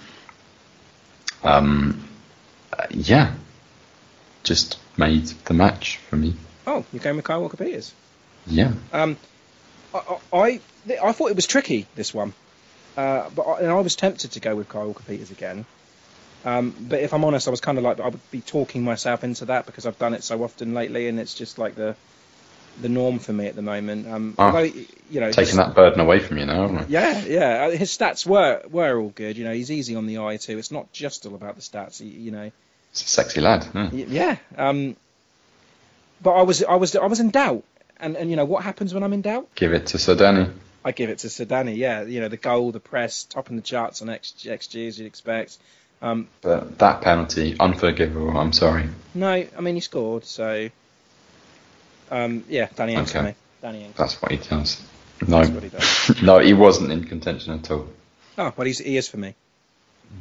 Um, 1.42 2.08
yeah, 2.90 3.34
just 4.44 4.78
made 4.96 5.26
the 5.46 5.54
match 5.54 5.98
for 6.08 6.16
me. 6.16 6.34
Oh, 6.66 6.84
you're 6.92 7.02
going 7.02 7.16
with 7.16 7.24
Kyle 7.24 7.40
Walker 7.40 7.56
Peters. 7.56 7.92
Yeah. 8.46 8.72
Um, 8.92 9.16
I, 9.94 10.18
I 10.32 10.60
I 11.02 11.12
thought 11.12 11.30
it 11.30 11.36
was 11.36 11.46
tricky 11.46 11.86
this 11.94 12.14
one, 12.14 12.32
uh, 12.96 13.28
but 13.34 13.42
I, 13.42 13.60
and 13.60 13.68
I 13.70 13.80
was 13.80 13.96
tempted 13.96 14.32
to 14.32 14.40
go 14.40 14.54
with 14.56 14.68
Kyle 14.68 14.86
Walker 14.86 15.02
Peters 15.06 15.30
again. 15.30 15.64
Um, 16.44 16.74
but 16.80 17.00
if 17.00 17.12
I'm 17.12 17.24
honest, 17.24 17.48
I 17.48 17.50
was 17.50 17.60
kind 17.60 17.76
of 17.76 17.84
like 17.84 18.00
I 18.00 18.08
would 18.08 18.30
be 18.30 18.40
talking 18.40 18.82
myself 18.82 19.24
into 19.24 19.46
that 19.46 19.66
because 19.66 19.84
I've 19.86 19.98
done 19.98 20.14
it 20.14 20.22
so 20.24 20.42
often 20.42 20.72
lately, 20.74 21.08
and 21.08 21.18
it's 21.20 21.34
just 21.34 21.58
like 21.58 21.74
the 21.74 21.96
the 22.80 22.88
norm 22.88 23.18
for 23.18 23.32
me 23.32 23.46
at 23.46 23.56
the 23.56 23.62
moment. 23.62 24.06
Um, 24.08 24.34
Ah, 24.38 24.46
although, 24.46 24.60
you 25.10 25.20
know, 25.20 25.32
Taking 25.32 25.56
that 25.56 25.74
burden 25.74 26.00
away 26.00 26.20
from 26.20 26.38
you 26.38 26.46
now, 26.46 26.62
haven't 26.62 26.78
I? 26.78 26.84
Yeah, 26.88 27.24
yeah. 27.26 27.66
uh, 27.66 27.70
His 27.72 27.90
stats 27.90 28.24
were 28.24 28.62
were 28.70 28.98
all 28.98 29.10
good. 29.10 29.36
You 29.36 29.44
know, 29.44 29.52
he's 29.52 29.70
easy 29.70 29.96
on 29.96 30.06
the 30.06 30.18
eye 30.20 30.38
too. 30.38 30.56
It's 30.56 30.70
not 30.70 30.90
just 30.92 31.26
all 31.26 31.34
about 31.34 31.56
the 31.56 31.62
stats. 31.62 32.00
You 32.00 32.30
know, 32.30 32.50
sexy 32.92 33.40
lad. 33.40 33.66
Yeah. 33.74 33.88
Yeah. 33.92 34.36
Um, 34.56 34.96
but 36.22 36.32
I 36.32 36.42
was 36.42 36.62
I 36.62 36.74
was 36.76 36.94
I 36.96 37.06
was 37.06 37.20
in 37.20 37.30
doubt, 37.30 37.64
and 37.98 38.16
and 38.16 38.30
you 38.30 38.36
know 38.36 38.44
what 38.44 38.62
happens 38.64 38.92
when 38.94 39.02
I'm 39.02 39.12
in 39.12 39.22
doubt? 39.22 39.48
Give 39.54 39.72
it 39.72 39.86
to 39.88 39.96
Sodani. 39.98 40.52
I 40.84 40.92
give 40.92 41.10
it 41.10 41.18
to 41.18 41.26
Sedani. 41.28 41.76
Yeah, 41.76 42.02
you 42.02 42.20
know 42.20 42.28
the 42.28 42.36
goal, 42.38 42.72
the 42.72 42.80
press, 42.80 43.24
topping 43.24 43.56
the 43.56 43.62
charts 43.62 44.00
on 44.02 44.08
X, 44.08 44.32
XG 44.44 44.88
as 44.88 44.98
you'd 44.98 45.06
expect. 45.06 45.58
Um, 46.02 46.28
But 46.40 46.78
that 46.78 47.02
penalty, 47.02 47.56
unforgivable. 47.60 48.36
I'm 48.38 48.52
sorry. 48.54 48.88
no, 49.14 49.28
I 49.28 49.60
mean 49.60 49.74
he 49.74 49.80
scored, 49.82 50.24
so 50.24 50.70
um, 52.10 52.44
yeah, 52.48 52.68
Danny 52.74 52.94
Ings 52.94 53.14
Okay. 53.14 53.34
Danny 53.62 53.84
Ings. 53.84 53.96
That's 53.96 54.20
what 54.22 54.32
he 54.32 54.38
does. 54.38 54.82
No, 55.26 55.42
he 55.42 55.68
does. 55.68 56.22
no, 56.22 56.38
he 56.38 56.54
wasn't 56.54 56.90
in 56.92 57.04
contention 57.04 57.52
at 57.52 57.70
all. 57.70 57.86
Oh, 58.38 58.52
well, 58.56 58.66
he's, 58.66 58.78
he 58.78 58.96
is 58.96 59.06
for 59.06 59.18
me. 59.18 59.34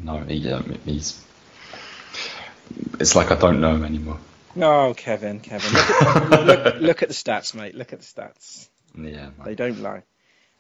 No, 0.04 0.20
he, 0.20 0.52
um, 0.52 0.78
he's. 0.84 1.24
It's 3.00 3.16
like 3.16 3.32
I 3.32 3.36
don't 3.36 3.62
know 3.62 3.76
him 3.76 3.86
anymore. 3.86 4.20
No, 4.56 4.94
Kevin, 4.94 5.40
Kevin, 5.40 5.72
look 5.74 5.90
at, 5.90 6.46
look, 6.46 6.76
look 6.82 7.04
at 7.04 7.10
the 7.10 7.16
stats, 7.16 7.54
mate. 7.54 7.76
Look 7.76 7.94
at 7.94 8.00
the 8.00 8.06
stats. 8.06 8.68
Yeah. 8.98 9.30
They 9.46 9.56
don't 9.56 9.82
lie. 9.82 10.04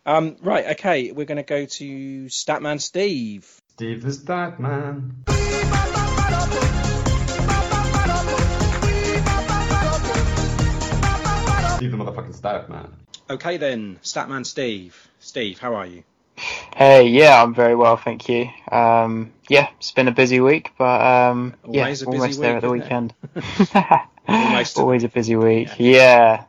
Um, 0.05 0.37
right, 0.41 0.67
okay, 0.71 1.11
we're 1.11 1.25
going 1.25 1.37
to 1.37 1.43
go 1.43 1.65
to 1.65 2.25
Statman 2.25 2.79
Steve. 2.79 3.59
Steve 3.73 4.01
the 4.01 4.13
Stat 4.13 4.59
Man. 4.59 5.23
Steve 11.75 11.91
the 11.91 11.97
motherfucking 11.97 12.35
Stat 12.35 12.69
Man. 12.69 12.93
Okay 13.29 13.57
then, 13.57 13.99
Statman 14.03 14.45
Steve. 14.45 15.07
Steve, 15.19 15.59
how 15.59 15.75
are 15.75 15.85
you? 15.85 16.03
Hey, 16.75 17.07
yeah, 17.07 17.41
I'm 17.41 17.53
very 17.53 17.75
well, 17.75 17.97
thank 17.97 18.29
you. 18.29 18.49
Um, 18.71 19.33
yeah, 19.47 19.69
it's 19.77 19.91
been 19.91 20.07
a 20.07 20.13
busy 20.13 20.39
week, 20.39 20.71
but 20.77 21.01
um, 21.01 21.55
yeah, 21.67 21.83
Always 21.83 22.01
a 22.01 22.05
busy 22.05 22.17
almost 22.19 22.39
there 22.41 22.55
at 22.57 22.61
the 22.61 22.69
weekend. 22.69 23.13
Almost. 24.27 24.77
Always 24.77 25.03
a 25.03 25.09
busy 25.09 25.35
week. 25.35 25.69
Yeah. 25.77 26.43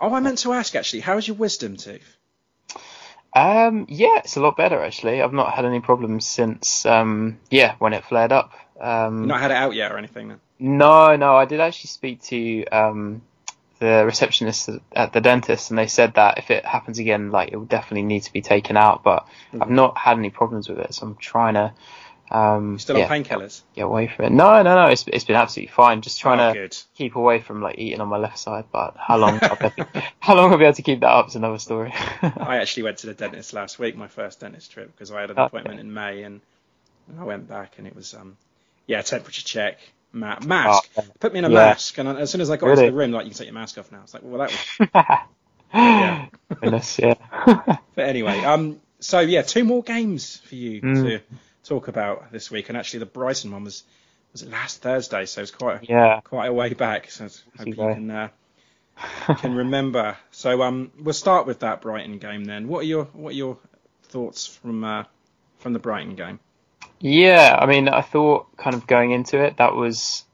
Oh, 0.00 0.12
I 0.12 0.20
meant 0.20 0.38
to 0.38 0.52
ask 0.52 0.74
actually, 0.74 1.00
how's 1.00 1.26
your 1.26 1.36
wisdom 1.36 1.76
tooth? 1.76 2.16
Um, 3.34 3.86
yeah, 3.88 4.18
it's 4.18 4.36
a 4.36 4.40
lot 4.40 4.56
better 4.56 4.82
actually. 4.82 5.22
I've 5.22 5.32
not 5.32 5.54
had 5.54 5.64
any 5.64 5.80
problems 5.80 6.26
since 6.26 6.84
um, 6.84 7.38
yeah, 7.50 7.76
when 7.78 7.92
it 7.92 8.04
flared 8.04 8.32
up. 8.32 8.52
Um, 8.80 9.20
You've 9.20 9.28
not 9.28 9.40
had 9.40 9.52
it 9.52 9.56
out 9.56 9.74
yet 9.74 9.92
or 9.92 9.98
anything 9.98 10.28
then? 10.28 10.40
No, 10.58 11.16
no, 11.16 11.36
I 11.36 11.44
did 11.44 11.60
actually 11.60 11.88
speak 11.88 12.22
to 12.24 12.64
um, 12.66 13.22
the 13.82 14.04
receptionist 14.06 14.70
at 14.92 15.12
the 15.12 15.20
dentist, 15.20 15.70
and 15.70 15.78
they 15.78 15.88
said 15.88 16.14
that 16.14 16.38
if 16.38 16.50
it 16.50 16.64
happens 16.64 16.98
again, 16.98 17.30
like 17.30 17.50
it 17.52 17.56
will 17.56 17.66
definitely 17.66 18.02
need 18.04 18.20
to 18.22 18.32
be 18.32 18.40
taken 18.42 18.76
out. 18.76 19.02
But 19.02 19.26
I've 19.60 19.70
not 19.70 19.98
had 19.98 20.16
any 20.18 20.30
problems 20.30 20.68
with 20.68 20.78
it, 20.78 20.94
so 20.94 21.06
I'm 21.06 21.16
trying 21.16 21.54
to. 21.54 21.74
Um, 22.30 22.78
Still 22.78 22.96
yeah, 22.96 23.04
on 23.04 23.10
painkillers? 23.10 23.60
Get 23.74 23.82
away 23.82 24.06
from 24.08 24.24
it. 24.26 24.32
No, 24.32 24.62
no, 24.62 24.74
no. 24.74 24.86
It's 24.86 25.04
it's 25.06 25.24
been 25.24 25.36
absolutely 25.36 25.72
fine. 25.74 26.00
Just 26.00 26.20
trying 26.20 26.38
Oh, 26.40 26.54
to 26.54 26.60
good. 26.60 26.76
keep 26.96 27.16
away 27.16 27.40
from 27.40 27.60
like 27.60 27.78
eating 27.78 28.00
on 28.00 28.08
my 28.08 28.16
left 28.18 28.38
side. 28.38 28.64
But 28.72 28.96
how 28.96 29.18
long? 29.18 29.38
I'll 29.42 29.56
be 29.56 29.84
how 30.20 30.34
long 30.36 30.50
I'll 30.52 30.58
be 30.58 30.64
able 30.64 30.74
to 30.74 30.82
keep 30.82 31.00
that 31.00 31.10
up 31.10 31.28
is 31.28 31.36
another 31.36 31.58
story. 31.58 31.92
I 32.38 32.56
actually 32.56 32.84
went 32.84 32.98
to 32.98 33.06
the 33.08 33.14
dentist 33.14 33.52
last 33.52 33.78
week, 33.78 33.96
my 33.96 34.08
first 34.08 34.40
dentist 34.40 34.70
trip, 34.72 34.90
because 34.92 35.10
I 35.10 35.20
had 35.20 35.30
an 35.30 35.38
Okay. 35.38 35.46
appointment 35.48 35.80
in 35.80 35.92
May, 35.92 36.22
and, 36.22 36.40
and 37.08 37.20
I 37.20 37.24
went 37.24 37.48
back, 37.48 37.74
and 37.78 37.86
it 37.86 37.94
was 37.94 38.14
um, 38.14 38.36
yeah, 38.86 39.02
temperature 39.02 39.42
check, 39.42 39.78
ma- 40.12 40.38
mask. 40.44 40.90
Oh, 40.96 41.04
Put 41.20 41.32
me 41.32 41.38
in 41.40 41.44
a 41.44 41.50
yeah. 41.50 41.54
mask, 41.54 41.98
and 41.98 42.08
as 42.08 42.30
soon 42.30 42.40
as 42.40 42.50
I 42.50 42.56
got 42.56 42.66
Really? 42.66 42.82
into 42.86 42.92
the 42.92 42.96
room, 42.98 43.12
like 43.12 43.24
you 43.24 43.30
can 43.30 43.38
take 43.38 43.46
your 43.48 43.54
mask 43.54 43.78
off 43.78 43.90
now. 43.92 44.00
It's 44.02 44.14
like, 44.14 44.22
well, 44.24 44.46
that 44.46 44.50
was. 44.50 44.88
yeah. 45.74 46.26
Goodness, 46.60 46.98
yeah. 46.98 47.14
But 47.94 48.06
anyway, 48.06 48.40
um, 48.44 48.80
so 49.00 49.20
yeah, 49.20 49.42
two 49.42 49.64
more 49.64 49.82
games 49.82 50.36
for 50.38 50.54
you 50.54 50.80
Mm. 50.80 51.02
to 51.02 51.20
talk 51.64 51.88
about 51.88 52.32
this 52.32 52.50
week, 52.50 52.68
and 52.68 52.78
actually 52.78 53.00
the 53.00 53.06
Brighton 53.06 53.50
one 53.52 53.64
was 53.64 53.82
was 54.32 54.42
it 54.42 54.50
last 54.50 54.80
Thursday, 54.82 55.26
so 55.26 55.42
it's 55.42 55.50
quite 55.50 55.88
Yeah. 55.88 56.20
quite 56.24 56.46
a 56.46 56.52
way 56.52 56.72
back. 56.74 57.10
So 57.10 57.26
I 57.26 57.28
hope 57.58 57.66
you 57.66 57.74
can 57.74 58.10
uh, 58.10 58.28
can 59.38 59.54
remember. 59.54 60.16
So 60.30 60.62
um, 60.62 60.90
we'll 60.98 61.12
start 61.12 61.46
with 61.46 61.60
that 61.60 61.80
Brighton 61.82 62.18
game 62.18 62.44
then. 62.44 62.68
What 62.68 62.80
are 62.80 62.86
your 62.88 63.04
what 63.06 63.30
are 63.30 63.36
your 63.36 63.58
thoughts 64.04 64.46
from 64.46 64.84
uh, 64.84 65.04
from 65.58 65.72
the 65.74 65.78
Brighton 65.78 66.14
game? 66.14 66.40
Yeah, 67.02 67.58
I 67.60 67.66
mean, 67.66 67.88
I 67.88 68.00
thought 68.00 68.56
kind 68.56 68.74
of 68.74 68.86
going 68.86 69.10
into 69.10 69.42
it, 69.42 69.56
that 69.56 69.74
was, 69.74 70.24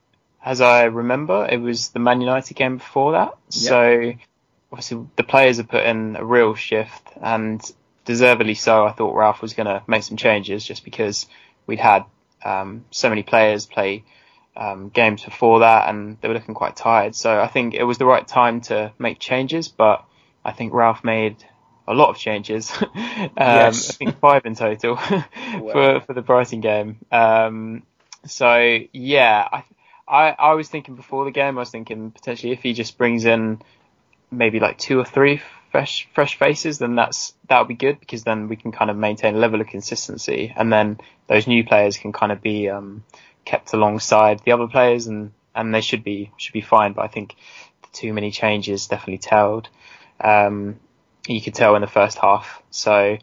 as 0.44 0.60
I 0.60 0.84
remember, 0.84 1.48
it 1.50 1.56
was 1.56 1.88
the 1.88 1.98
Man 1.98 2.20
United 2.20 2.54
game 2.54 2.76
before 2.76 3.12
that. 3.12 3.36
So 3.48 4.12
obviously 4.70 5.06
the 5.16 5.22
players 5.22 5.56
have 5.56 5.68
put 5.68 5.84
in 5.84 6.16
a 6.16 6.24
real 6.24 6.54
shift, 6.54 7.08
and 7.22 7.60
deservedly 8.04 8.54
so. 8.54 8.84
I 8.84 8.92
thought 8.92 9.16
Ralph 9.16 9.40
was 9.40 9.54
going 9.54 9.66
to 9.66 9.82
make 9.86 10.02
some 10.02 10.18
changes 10.18 10.62
just 10.62 10.84
because 10.84 11.26
we'd 11.66 11.80
had 11.80 12.04
um, 12.44 12.84
so 12.90 13.08
many 13.08 13.22
players 13.22 13.64
play 13.64 14.04
um, 14.54 14.90
games 14.90 15.24
before 15.24 15.60
that, 15.60 15.88
and 15.88 16.18
they 16.20 16.28
were 16.28 16.34
looking 16.34 16.54
quite 16.54 16.76
tired. 16.76 17.14
So 17.14 17.40
I 17.40 17.46
think 17.46 17.72
it 17.72 17.84
was 17.84 17.96
the 17.96 18.06
right 18.06 18.28
time 18.28 18.60
to 18.62 18.92
make 18.98 19.18
changes, 19.18 19.68
but 19.68 20.04
I 20.44 20.52
think 20.52 20.74
Ralph 20.74 21.02
made 21.02 21.36
a 21.88 21.94
lot 21.94 22.10
of 22.10 22.18
changes. 22.18 22.70
um, 22.82 22.90
Yes. 23.36 23.90
I 23.90 23.92
think 23.94 24.18
five 24.18 24.46
in 24.46 24.54
total 24.54 24.96
for 25.72 26.00
for 26.00 26.12
the 26.12 26.22
Brighton 26.22 26.60
game. 26.60 26.98
Um, 27.10 27.82
so 28.26 28.78
yeah, 28.92 29.48
I, 29.50 29.64
I 30.06 30.36
I 30.38 30.54
was 30.54 30.68
thinking 30.68 30.94
before 30.94 31.24
the 31.24 31.30
game, 31.30 31.56
I 31.58 31.60
was 31.60 31.70
thinking 31.70 32.10
potentially 32.10 32.52
if 32.52 32.62
he 32.62 32.72
just 32.72 32.98
brings 32.98 33.24
in 33.24 33.60
maybe 34.30 34.60
like 34.60 34.78
two 34.78 34.98
or 34.98 35.04
three 35.04 35.40
fresh 35.70 36.08
fresh 36.14 36.38
faces, 36.38 36.78
then 36.78 36.94
that's 36.94 37.34
that 37.48 37.58
would 37.58 37.68
be 37.68 37.74
good 37.74 38.00
because 38.00 38.24
then 38.24 38.48
we 38.48 38.56
can 38.56 38.72
kind 38.72 38.90
of 38.90 38.96
maintain 38.96 39.34
a 39.34 39.38
level 39.38 39.60
of 39.60 39.66
consistency, 39.66 40.52
and 40.56 40.72
then 40.72 40.98
those 41.26 41.46
new 41.46 41.64
players 41.64 41.96
can 41.96 42.12
kind 42.12 42.32
of 42.32 42.40
be 42.40 42.68
um, 42.68 43.04
kept 43.44 43.72
alongside 43.72 44.40
the 44.44 44.52
other 44.52 44.66
players, 44.66 45.06
and 45.06 45.32
and 45.54 45.74
they 45.74 45.80
should 45.80 46.04
be 46.04 46.30
should 46.36 46.52
be 46.52 46.60
fine. 46.60 46.92
But 46.92 47.02
I 47.02 47.08
think 47.08 47.34
too 47.92 48.12
many 48.12 48.30
changes 48.30 48.86
definitely 48.86 49.18
telled. 49.18 49.68
Um, 50.20 50.78
you 51.34 51.42
could 51.42 51.54
tell 51.54 51.74
in 51.74 51.80
the 51.80 51.86
first 51.86 52.18
half. 52.18 52.62
So 52.70 53.18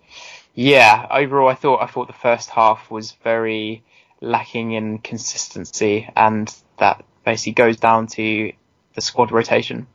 yeah, 0.54 1.08
overall, 1.10 1.50
I 1.50 1.56
thought 1.56 1.82
I 1.82 1.88
thought 1.88 2.08
the 2.08 2.14
first 2.14 2.50
half 2.50 2.90
was 2.90 3.12
very 3.24 3.84
lacking 4.22 4.72
in 4.72 5.00
consistency, 5.00 6.10
and 6.16 6.54
that 6.78 7.04
basically 7.26 7.54
goes 7.54 7.78
down 7.78 8.08
to 8.08 8.54
the 8.94 9.02
squad 9.02 9.32
rotation. 9.32 9.88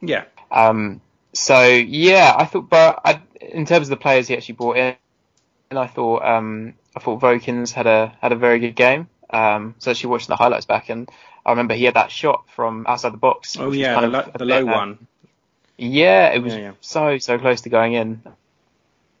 Yeah, 0.00 0.24
Um, 0.50 1.00
so 1.32 1.64
yeah, 1.64 2.34
I 2.36 2.44
thought, 2.44 2.68
but 2.70 3.00
I, 3.04 3.20
in 3.40 3.66
terms 3.66 3.86
of 3.86 3.90
the 3.90 3.96
players 3.96 4.28
he 4.28 4.36
actually 4.36 4.54
brought 4.54 4.76
in, 4.76 4.96
and 5.70 5.78
I 5.78 5.86
thought, 5.86 6.24
um, 6.24 6.74
I 6.96 7.00
thought 7.00 7.20
Vokins 7.20 7.72
had 7.72 7.86
a 7.86 8.16
had 8.20 8.32
a 8.32 8.36
very 8.36 8.58
good 8.58 8.74
game. 8.74 9.08
Um, 9.28 9.76
so 9.78 9.90
actually 9.90 10.10
watching 10.10 10.28
the 10.28 10.36
highlights 10.36 10.66
back, 10.66 10.88
and 10.88 11.08
I 11.44 11.50
remember 11.50 11.74
he 11.74 11.84
had 11.84 11.94
that 11.94 12.10
shot 12.10 12.44
from 12.54 12.86
outside 12.88 13.12
the 13.12 13.18
box. 13.18 13.56
Oh 13.58 13.72
yeah, 13.72 14.00
the, 14.00 14.08
lo- 14.08 14.30
the 14.36 14.44
low 14.44 14.62
uh, 14.66 14.72
one. 14.72 15.06
Yeah, 15.80 16.28
it 16.28 16.42
was 16.42 16.54
Yeah, 16.54 16.60
yeah. 16.60 16.72
so 16.80 17.18
so 17.18 17.38
close 17.38 17.62
to 17.62 17.70
going 17.70 17.94
in. 17.94 18.22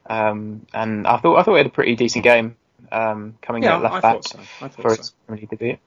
Um, 0.06 0.66
and 0.74 1.06
I 1.06 1.18
thought 1.18 1.36
I 1.36 1.42
thought 1.42 1.52
he 1.52 1.58
had 1.58 1.66
a 1.66 1.70
pretty 1.70 1.96
decent 1.96 2.24
game. 2.24 2.56
Um, 2.92 3.36
coming 3.42 3.62
Yeah, 3.62 3.76
out 3.76 3.82
left 3.82 3.94
I 3.96 4.00
back 4.00 4.24
so. 4.24 4.38
I 4.60 4.68
thought 4.68 4.82
for 4.82 4.94
so. 4.96 5.12
League 5.28 5.48
debut. 5.48 5.78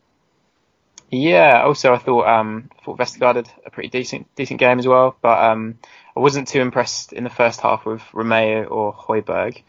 Yeah. 1.11 1.61
Also, 1.63 1.93
I 1.93 1.97
thought 1.97 2.27
um, 2.27 2.69
I 2.79 2.83
thought 2.85 2.97
Vestergaard 2.97 3.35
had 3.35 3.49
a 3.65 3.69
pretty 3.69 3.89
decent 3.89 4.33
decent 4.35 4.59
game 4.59 4.79
as 4.79 4.87
well, 4.87 5.15
but 5.21 5.43
um, 5.43 5.77
I 6.15 6.19
wasn't 6.19 6.47
too 6.47 6.61
impressed 6.61 7.13
in 7.13 7.23
the 7.23 7.29
first 7.29 7.59
half 7.61 7.85
with 7.85 8.01
Romeu 8.13 8.69
or 8.69 8.93
Højbjerg. 8.93 9.61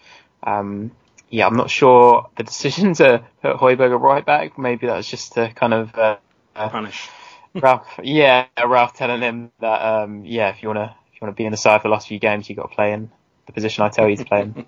Um, 0.43 0.93
yeah, 1.31 1.47
I'm 1.47 1.57
not 1.57 1.71
sure 1.71 2.31
the 2.37 2.45
decision 2.45 2.95
to 3.01 3.25
put 3.43 3.57
Højbjerg 3.57 3.95
at 3.95 4.01
right 4.01 4.25
back. 4.25 4.57
Maybe 4.59 4.87
that 4.87 4.97
was 4.97 5.09
just 5.09 5.33
to 5.35 5.51
kind 5.53 5.75
of 5.75 5.95
uh, 5.97 6.17
Punish. 6.55 7.09
Ralph. 7.55 7.87
Yeah, 8.03 8.47
Ralph 8.65 8.95
telling 8.95 9.21
him 9.23 9.53
that 9.61 9.81
um, 9.83 10.25
yeah, 10.25 10.49
if 10.51 10.63
you 10.63 10.69
wanna 10.69 10.97
if 11.09 11.15
you 11.15 11.19
wanna 11.23 11.35
be 11.35 11.45
in 11.47 11.51
the 11.53 11.57
side 11.57 11.83
for 11.83 11.89
the 11.89 11.93
last 11.93 12.09
few 12.09 12.19
games, 12.19 12.49
you 12.49 12.57
got 12.57 12.69
to 12.71 12.75
play 12.75 12.93
in 12.93 13.11
the 13.47 13.53
position 13.53 13.85
I 13.85 13.89
tell 13.91 14.09
you 14.09 14.17
to 14.17 14.25
play 14.25 14.43
in. 14.43 14.67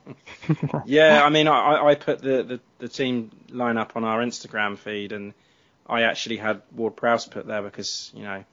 Yeah, 0.84 1.22
I 1.24 1.30
mean, 1.30 1.48
I, 1.48 1.76
I- 1.84 1.94
put 1.94 2.20
the, 2.20 2.42
the, 2.42 2.60
the 2.78 2.88
team 2.88 3.30
lineup 3.50 3.96
on 3.96 4.04
our 4.04 4.20
Instagram 4.20 4.76
feed, 4.78 5.12
and 5.12 5.32
I 5.86 6.02
actually 6.02 6.36
had 6.36 6.62
Ward 6.74 6.96
Prowse 6.96 7.26
put 7.26 7.46
there 7.46 7.62
because 7.62 8.10
you 8.14 8.24
know 8.24 8.44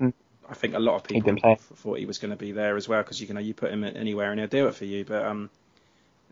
Mm. 0.00 0.12
I 0.48 0.54
think 0.54 0.74
a 0.74 0.78
lot 0.78 0.96
of 0.96 1.04
people 1.04 1.36
thought 1.76 1.98
he 1.98 2.06
was 2.06 2.18
going 2.18 2.30
to 2.30 2.36
be 2.36 2.52
there 2.52 2.76
as 2.76 2.88
well 2.88 3.02
because 3.02 3.20
you 3.20 3.32
know 3.34 3.40
you 3.40 3.52
put 3.54 3.70
him 3.70 3.84
anywhere 3.84 4.30
and 4.30 4.40
he'll 4.40 4.48
do 4.48 4.66
it 4.68 4.74
for 4.74 4.86
you. 4.86 5.04
But 5.04 5.24
um, 5.26 5.50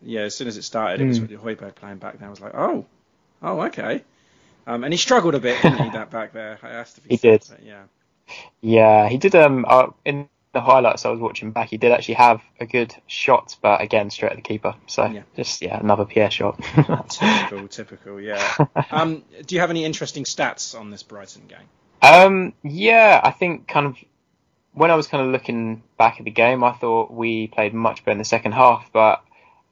yeah, 0.03 0.23
as 0.23 0.35
soon 0.35 0.49
as 0.49 0.57
it 0.57 0.63
started, 0.63 1.01
it 1.03 1.07
was 1.07 1.21
Mm. 1.21 1.29
with 1.29 1.41
Højbjerg 1.59 1.75
playing 1.75 1.99
back 1.99 2.19
there. 2.19 2.29
I 2.29 2.31
was 2.31 2.41
like, 2.41 2.55
oh, 2.55 2.87
oh, 3.43 3.61
okay. 3.63 4.05
Um, 4.69 4.85
and 4.85 4.93
he 4.93 4.99
struggled 4.99 5.35
a 5.35 5.41
bit, 5.41 5.61
didn't 5.63 5.79
he? 5.83 5.91
That 5.99 6.11
back 6.11 6.33
there, 6.33 6.59
I 6.63 6.69
have 6.69 6.93
to 6.95 7.01
be 7.01 7.09
He 7.11 7.17
did. 7.17 7.45
yeah. 7.65 7.83
Yeah, 8.61 9.09
he 9.09 9.17
did. 9.17 9.35
Um, 9.35 9.65
uh, 9.67 9.87
in 10.05 10.29
the 10.53 10.61
highlights 10.61 11.07
I 11.07 11.11
was 11.11 11.21
watching 11.21 11.53
back, 11.53 11.71
he 11.71 11.79
did 11.79 11.93
actually 11.93 12.15
have 12.15 12.43
a 12.61 12.67
good 12.67 12.95
shot, 13.07 13.57
but 13.63 13.81
again, 13.81 14.11
straight 14.11 14.33
at 14.33 14.37
the 14.37 14.43
keeper. 14.43 14.75
So 14.87 15.07
Yeah. 15.07 15.23
just 15.37 15.63
yeah, 15.63 15.79
another 15.81 16.05
Pierre 16.05 16.31
shot. 16.31 16.61
Typical, 17.09 17.67
typical. 17.81 18.21
Yeah. 18.21 18.67
Um, 18.91 19.25
do 19.47 19.55
you 19.55 19.61
have 19.63 19.71
any 19.71 19.85
interesting 19.85 20.25
stats 20.25 20.79
on 20.79 20.91
this 20.91 21.03
Brighton 21.03 21.43
game? 21.49 21.69
Um, 22.03 22.53
yeah, 22.63 23.21
I 23.25 23.31
think 23.31 23.67
kind 23.69 23.87
of 23.87 23.97
when 24.73 24.91
I 24.91 24.95
was 24.97 25.07
kind 25.07 25.25
of 25.27 25.33
looking 25.33 25.83
back 25.97 26.17
at 26.19 26.25
the 26.25 26.31
game, 26.31 26.63
I 26.63 26.73
thought 26.73 27.11
we 27.11 27.47
played 27.49 27.73
much 27.75 28.05
better 28.05 28.13
in 28.13 28.19
the 28.19 28.25
second 28.25 28.53
half. 28.53 28.91
But 28.93 29.23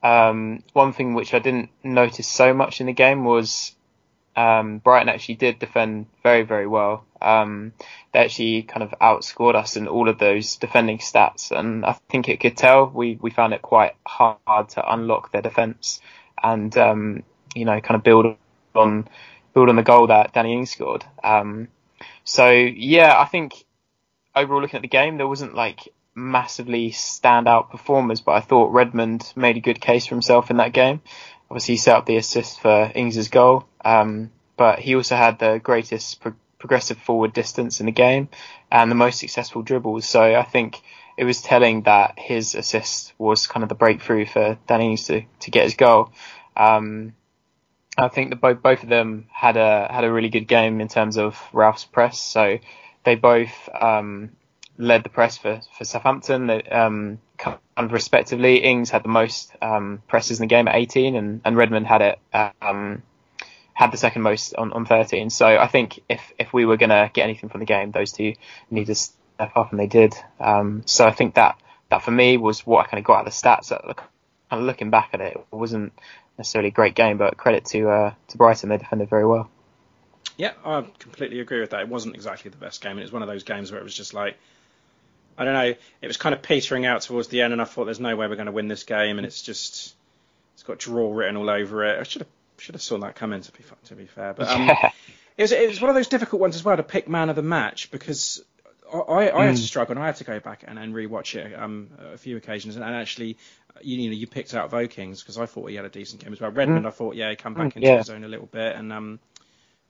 um, 0.03 0.63
one 0.73 0.93
thing 0.95 1.15
which 1.15 1.35
I 1.35 1.39
didn't 1.39 1.69
notice 1.85 2.27
so 2.27 2.55
much 2.55 2.81
in 2.81 2.87
the 2.87 2.93
game 2.93 3.25
was 3.25 3.75
um, 4.37 4.78
Brighton 4.78 5.09
actually 5.09 5.37
did 5.37 5.59
defend 5.59 6.07
very, 6.22 6.43
very 6.43 6.66
well. 6.66 7.05
Um, 7.22 7.72
they 8.12 8.20
actually 8.20 8.62
kind 8.62 8.82
of 8.82 8.91
outscored 9.01 9.55
us 9.55 9.76
in 9.76 9.89
all 9.89 10.09
of 10.11 10.18
those 10.18 10.57
defending 10.57 10.99
stats, 10.99 11.51
and 11.51 11.84
I 11.87 11.99
think 12.11 12.28
it 12.28 12.41
could 12.41 12.57
tell 12.57 12.87
we 12.87 13.18
we 13.20 13.30
found 13.30 13.55
it 13.55 13.62
quite 13.62 13.95
hard 14.07 14.68
to 14.70 14.93
unlock 14.93 15.32
their 15.32 15.43
defence 15.43 16.01
and 16.43 16.76
um, 16.76 17.22
you 17.55 17.64
know 17.64 17.80
kind 17.80 17.97
of 17.97 18.03
build 18.03 18.37
on 18.74 19.09
build 19.55 19.70
on 19.70 19.76
the 19.76 19.82
goal 19.82 20.09
that 20.09 20.34
Danny 20.34 20.53
Ings 20.53 20.70
scored. 20.70 21.05
Um, 21.24 21.68
so 22.24 22.51
yeah, 22.51 23.18
I 23.18 23.24
think 23.24 23.64
overall 24.34 24.61
looking 24.61 24.76
at 24.76 24.82
the 24.82 24.89
game, 24.89 25.16
there 25.16 25.26
wasn't 25.26 25.55
like 25.55 25.89
massively 26.14 26.91
standout 26.91 27.70
performers, 27.70 28.20
but 28.20 28.32
I 28.32 28.41
thought 28.41 28.72
Redmond 28.72 29.32
made 29.34 29.57
a 29.57 29.61
good 29.61 29.80
case 29.80 30.07
for 30.07 30.14
himself 30.14 30.51
in 30.51 30.59
that 30.59 30.74
game. 30.74 31.01
Obviously, 31.51 31.75
he 31.75 31.79
set 31.79 31.97
up 31.97 32.07
the 32.07 32.17
assist 32.17 32.61
for 32.61 32.91
Ings's 32.95 33.29
goal, 33.29 33.67
um, 33.85 34.31
but 34.57 34.79
he 34.79 34.97
also 34.97 35.17
had 35.17 35.39
the 35.39 35.61
greatest 35.63 36.21
pro- 36.21 36.35
progressive 36.59 36.99
forward 36.99 37.33
distance 37.33 37.81
in 37.81 37.87
the 37.87 37.93
game 37.93 38.29
and 38.71 38.91
the 38.91 38.97
most 38.97 39.21
successful 39.21 39.63
dribbles. 39.63 40.09
So 40.09 40.23
I 40.23 40.43
think 40.43 40.83
it 41.17 41.25
was 41.25 41.43
telling 41.43 41.83
that 41.83 42.19
his 42.19 42.55
assist 42.55 43.13
was 43.19 43.47
kind 43.47 43.63
of 43.63 43.69
the 43.69 43.75
breakthrough 43.75 44.27
for 44.27 44.59
Danny 44.67 44.91
Ings 44.91 45.07
to, 45.07 45.23
to 45.41 45.51
get 45.51 45.65
his 45.65 45.75
goal. 45.75 46.13
Um, 46.57 47.15
I 47.99 48.09
think 48.09 48.31
that 48.31 48.41
both 48.41 48.63
both 48.63 48.83
of 48.83 48.89
them 48.89 49.27
had 49.33 49.57
a 49.57 49.89
had 49.91 50.05
a 50.05 50.13
really 50.13 50.29
good 50.29 50.47
game 50.47 50.81
in 50.81 50.89
terms 50.89 51.17
of 51.17 51.41
Ralph's 51.53 51.85
press. 51.85 52.19
So 52.19 52.59
they 53.05 53.15
both 53.15 53.69
um, 53.81 54.33
led 54.77 55.05
the 55.05 55.09
press 55.09 55.39
for 55.39 55.61
for 55.77 55.85
Southampton. 55.85 56.47
They, 56.47 56.63
um, 56.65 57.19
kind 57.37 57.59
of 57.76 57.93
respectively, 57.93 58.59
Ings 58.59 58.91
had 58.91 59.03
the 59.03 59.09
most 59.09 59.53
um, 59.61 60.03
presses 60.09 60.41
in 60.41 60.45
the 60.45 60.49
game 60.49 60.68
at 60.68 60.74
18, 60.74 61.14
and, 61.16 61.41
and 61.45 61.57
Redmond 61.57 61.87
had 61.87 62.03
it 62.03 62.18
um, 62.61 63.03
had 63.76 63.93
the 63.93 63.99
second 63.99 64.22
most 64.22 64.55
on, 64.55 64.72
on 64.72 64.87
13. 64.87 65.30
So 65.30 65.47
I 65.47 65.66
think 65.66 66.01
if 66.09 66.32
if 66.39 66.53
we 66.53 66.64
were 66.64 66.76
gonna 66.76 67.11
get 67.12 67.24
anything 67.24 67.51
from 67.51 67.61
the 67.61 67.66
game, 67.66 67.91
those 67.91 68.12
two 68.12 68.34
needed 68.70 68.87
to 68.87 68.95
step 68.95 69.53
up, 69.55 69.70
and 69.70 69.78
they 69.78 69.87
did. 69.87 70.14
Um, 70.41 70.82
so 70.87 71.07
I 71.07 71.12
think 71.12 71.34
that 71.34 71.61
that 71.91 72.03
for 72.03 72.11
me 72.11 72.37
was 72.37 72.66
what 72.66 72.87
I 72.87 72.91
kind 72.91 72.99
of 72.99 73.05
got 73.05 73.18
out 73.18 73.26
of 73.26 73.32
the 73.32 73.49
stats. 73.49 73.68
That 73.68 73.97
kind 73.97 74.09
of 74.51 74.62
looking 74.62 74.91
back 74.91 75.11
at 75.12 75.20
it, 75.20 75.37
it 75.37 75.57
wasn't 75.57 75.93
necessarily 76.39 76.68
a 76.68 76.72
great 76.72 76.95
game, 76.95 77.18
but 77.18 77.37
credit 77.37 77.66
to 77.66 77.89
uh, 77.89 78.14
to 78.28 78.37
Brighton, 78.39 78.70
they 78.70 78.78
defended 78.78 79.11
very 79.11 79.26
well. 79.26 79.51
Yeah, 80.39 80.53
I 80.64 80.84
completely 80.99 81.41
agree 81.41 81.61
with 81.61 81.70
that. 81.70 81.80
It 81.80 81.89
wasn't 81.89 82.14
exactly 82.14 82.51
the 82.51 82.59
best 82.59 82.82
game, 82.82 82.93
and 82.93 83.01
it 83.01 83.05
was 83.05 83.12
one 83.12 83.22
of 83.22 83.28
those 83.28 83.45
games 83.45 83.70
where 83.70 83.80
it 83.80 83.84
was 83.84 83.95
just 83.95 84.12
like, 84.12 84.37
I 85.39 85.45
don't 85.45 85.55
know, 85.55 85.74
it 86.03 86.07
was 86.07 86.16
kind 86.16 86.34
of 86.34 86.43
petering 86.43 86.87
out 86.87 87.03
towards 87.03 87.28
the 87.28 87.43
end, 87.43 87.53
and 87.53 87.61
I 87.61 87.64
thought 87.66 87.84
there's 87.84 88.01
no 88.01 88.14
way 88.16 88.26
we're 88.26 88.37
going 88.37 88.47
to 88.47 88.53
win 88.53 88.68
this 88.68 88.84
game, 88.84 89.18
and 89.18 89.26
it's 89.26 89.43
just, 89.43 89.95
it's 90.55 90.62
got 90.62 90.78
draw 90.78 91.12
written 91.12 91.37
all 91.37 91.51
over 91.51 91.84
it. 91.84 92.01
I 92.01 92.03
should 92.05 92.22
have 92.22 92.28
should 92.59 92.74
have 92.74 92.82
saw 92.82 92.97
that 92.99 93.14
coming 93.16 93.43
to 93.43 93.53
be 93.53 93.59
to 93.84 93.95
be 93.95 94.07
fair, 94.07 94.32
but 94.32 94.49
um, 94.49 94.66
Yeah. 94.66 94.91
it 95.37 95.43
was 95.43 95.53
it 95.53 95.68
was 95.68 95.80
one 95.80 95.91
of 95.91 95.95
those 95.97 96.09
difficult 96.09 96.41
ones 96.41 96.57
as 96.57 96.64
well 96.64 96.76
to 96.76 96.82
pick 96.82 97.07
man 97.09 97.28
of 97.28 97.37
the 97.37 97.43
match 97.43 97.91
because 97.91 98.43
I, 98.93 98.97
I, 98.99 99.39
I 99.41 99.45
had 99.45 99.57
to 99.57 99.61
Mm. 99.62 99.66
struggle 99.66 99.93
and 99.97 100.03
I 100.03 100.07
had 100.07 100.16
to 100.16 100.24
go 100.24 100.41
back 100.41 100.64
and, 100.66 100.78
and 100.78 100.95
rewatch 100.95 101.34
it 101.34 101.53
um, 101.59 101.91
a 102.14 102.16
few 102.16 102.37
occasions 102.39 102.76
and, 102.76 102.84
and 102.84 102.95
actually 102.95 103.37
you, 103.82 103.99
you 103.99 104.09
know 104.09 104.16
you 104.16 104.26
picked 104.26 104.55
out 104.55 104.70
Vokins 104.70 105.18
because 105.20 105.37
I 105.37 105.45
thought 105.45 105.66
he 105.68 105.76
had 105.76 105.84
a 105.84 105.91
decent 105.91 106.24
game 106.24 106.32
as 106.32 106.41
well. 106.41 106.51
Redmond 106.51 106.87
Mm. 106.87 106.89
I 106.89 106.93
thought 106.93 107.14
yeah 107.14 107.28
he 107.28 107.37
come 107.37 107.53
back 107.53 107.72
Mm, 107.72 107.76
into 107.76 107.89
yeah. 107.89 107.97
his 107.99 108.09
own 108.09 108.24
a 108.24 108.28
little 108.28 108.47
bit 108.47 108.74
and 108.74 108.91
um, 108.93 109.20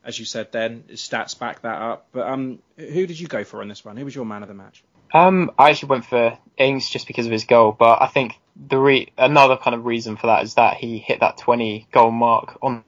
as 0.05 0.19
you 0.19 0.25
said 0.25 0.51
then 0.51 0.83
his 0.89 1.01
stats 1.01 1.39
back 1.39 1.63
that 1.63 1.81
up. 1.81 2.09
But 2.11 2.27
um, 2.27 2.59
who 2.77 3.07
did 3.07 3.21
you 3.21 3.29
go 3.29 3.45
for 3.45 3.61
on 3.63 3.69
this 3.69 3.85
one? 3.85 3.97
Who 3.97 4.05
was 4.05 4.15
your 4.15 4.27
man 4.27 4.43
of 4.43 4.49
the 4.49 4.55
match? 4.55 4.83
Um, 5.17 5.51
I 5.59 5.71
actually 5.71 5.89
went 5.89 6.05
for 6.07 6.39
Ings 6.59 6.89
just 6.91 7.07
because 7.07 7.27
of 7.27 7.33
his 7.33 7.45
goal, 7.45 7.73
but 7.73 8.03
I 8.03 8.07
think 8.07 8.35
the 8.69 8.79
re- 8.79 9.13
another 9.19 9.57
kind 9.57 9.75
of 9.75 9.85
reason 9.87 10.17
for 10.17 10.27
that 10.29 10.43
is 10.45 10.55
that 10.55 10.77
he 10.77 10.99
hit 10.99 11.21
that 11.21 11.39
20 11.39 11.87
goal 11.93 12.11
mark 12.11 12.59
on 12.63 12.85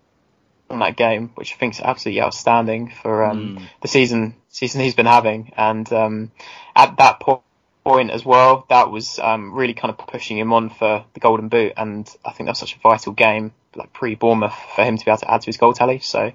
on 0.71 0.81
that 0.81 0.97
game, 0.97 1.31
which 1.35 1.55
I 1.55 1.57
think 1.57 1.75
is 1.75 1.81
absolutely 1.81 2.21
outstanding 2.21 2.91
for 3.03 3.25
um, 3.25 3.57
Mm. 3.57 3.63
the 3.81 3.89
season 3.89 4.35
season 4.51 4.83
he's 4.83 4.95
been 4.95 5.07
having. 5.07 5.53
And 5.57 5.91
um, 5.93 6.31
at 6.77 6.99
that 6.99 7.21
po- 7.21 7.43
point 7.85 8.11
as 8.11 8.23
well, 8.25 8.67
that 8.69 8.91
was 8.91 9.19
um, 9.19 9.55
really 9.55 9.73
kind 9.73 9.91
of 9.91 10.07
pushing 10.07 10.37
him 10.39 10.53
on 10.53 10.69
for 10.69 11.07
the 11.15 11.21
Golden 11.21 11.49
Boot. 11.49 11.73
And 11.79 12.07
I 12.23 12.33
think 12.33 12.47
that 12.47 12.53
was 12.53 12.59
such 12.59 12.77
a 12.77 12.79
vital 12.81 13.15
game, 13.15 13.53
like 13.75 13.95
pre 13.95 14.15
Bournemouth, 14.15 14.55
for 14.77 14.85
him 14.85 14.99
to 14.99 15.05
be 15.05 15.11
able 15.11 15.19
to 15.21 15.31
add 15.31 15.41
to 15.41 15.47
his 15.47 15.57
goal 15.57 15.73
tally. 15.73 16.01
So 16.01 16.33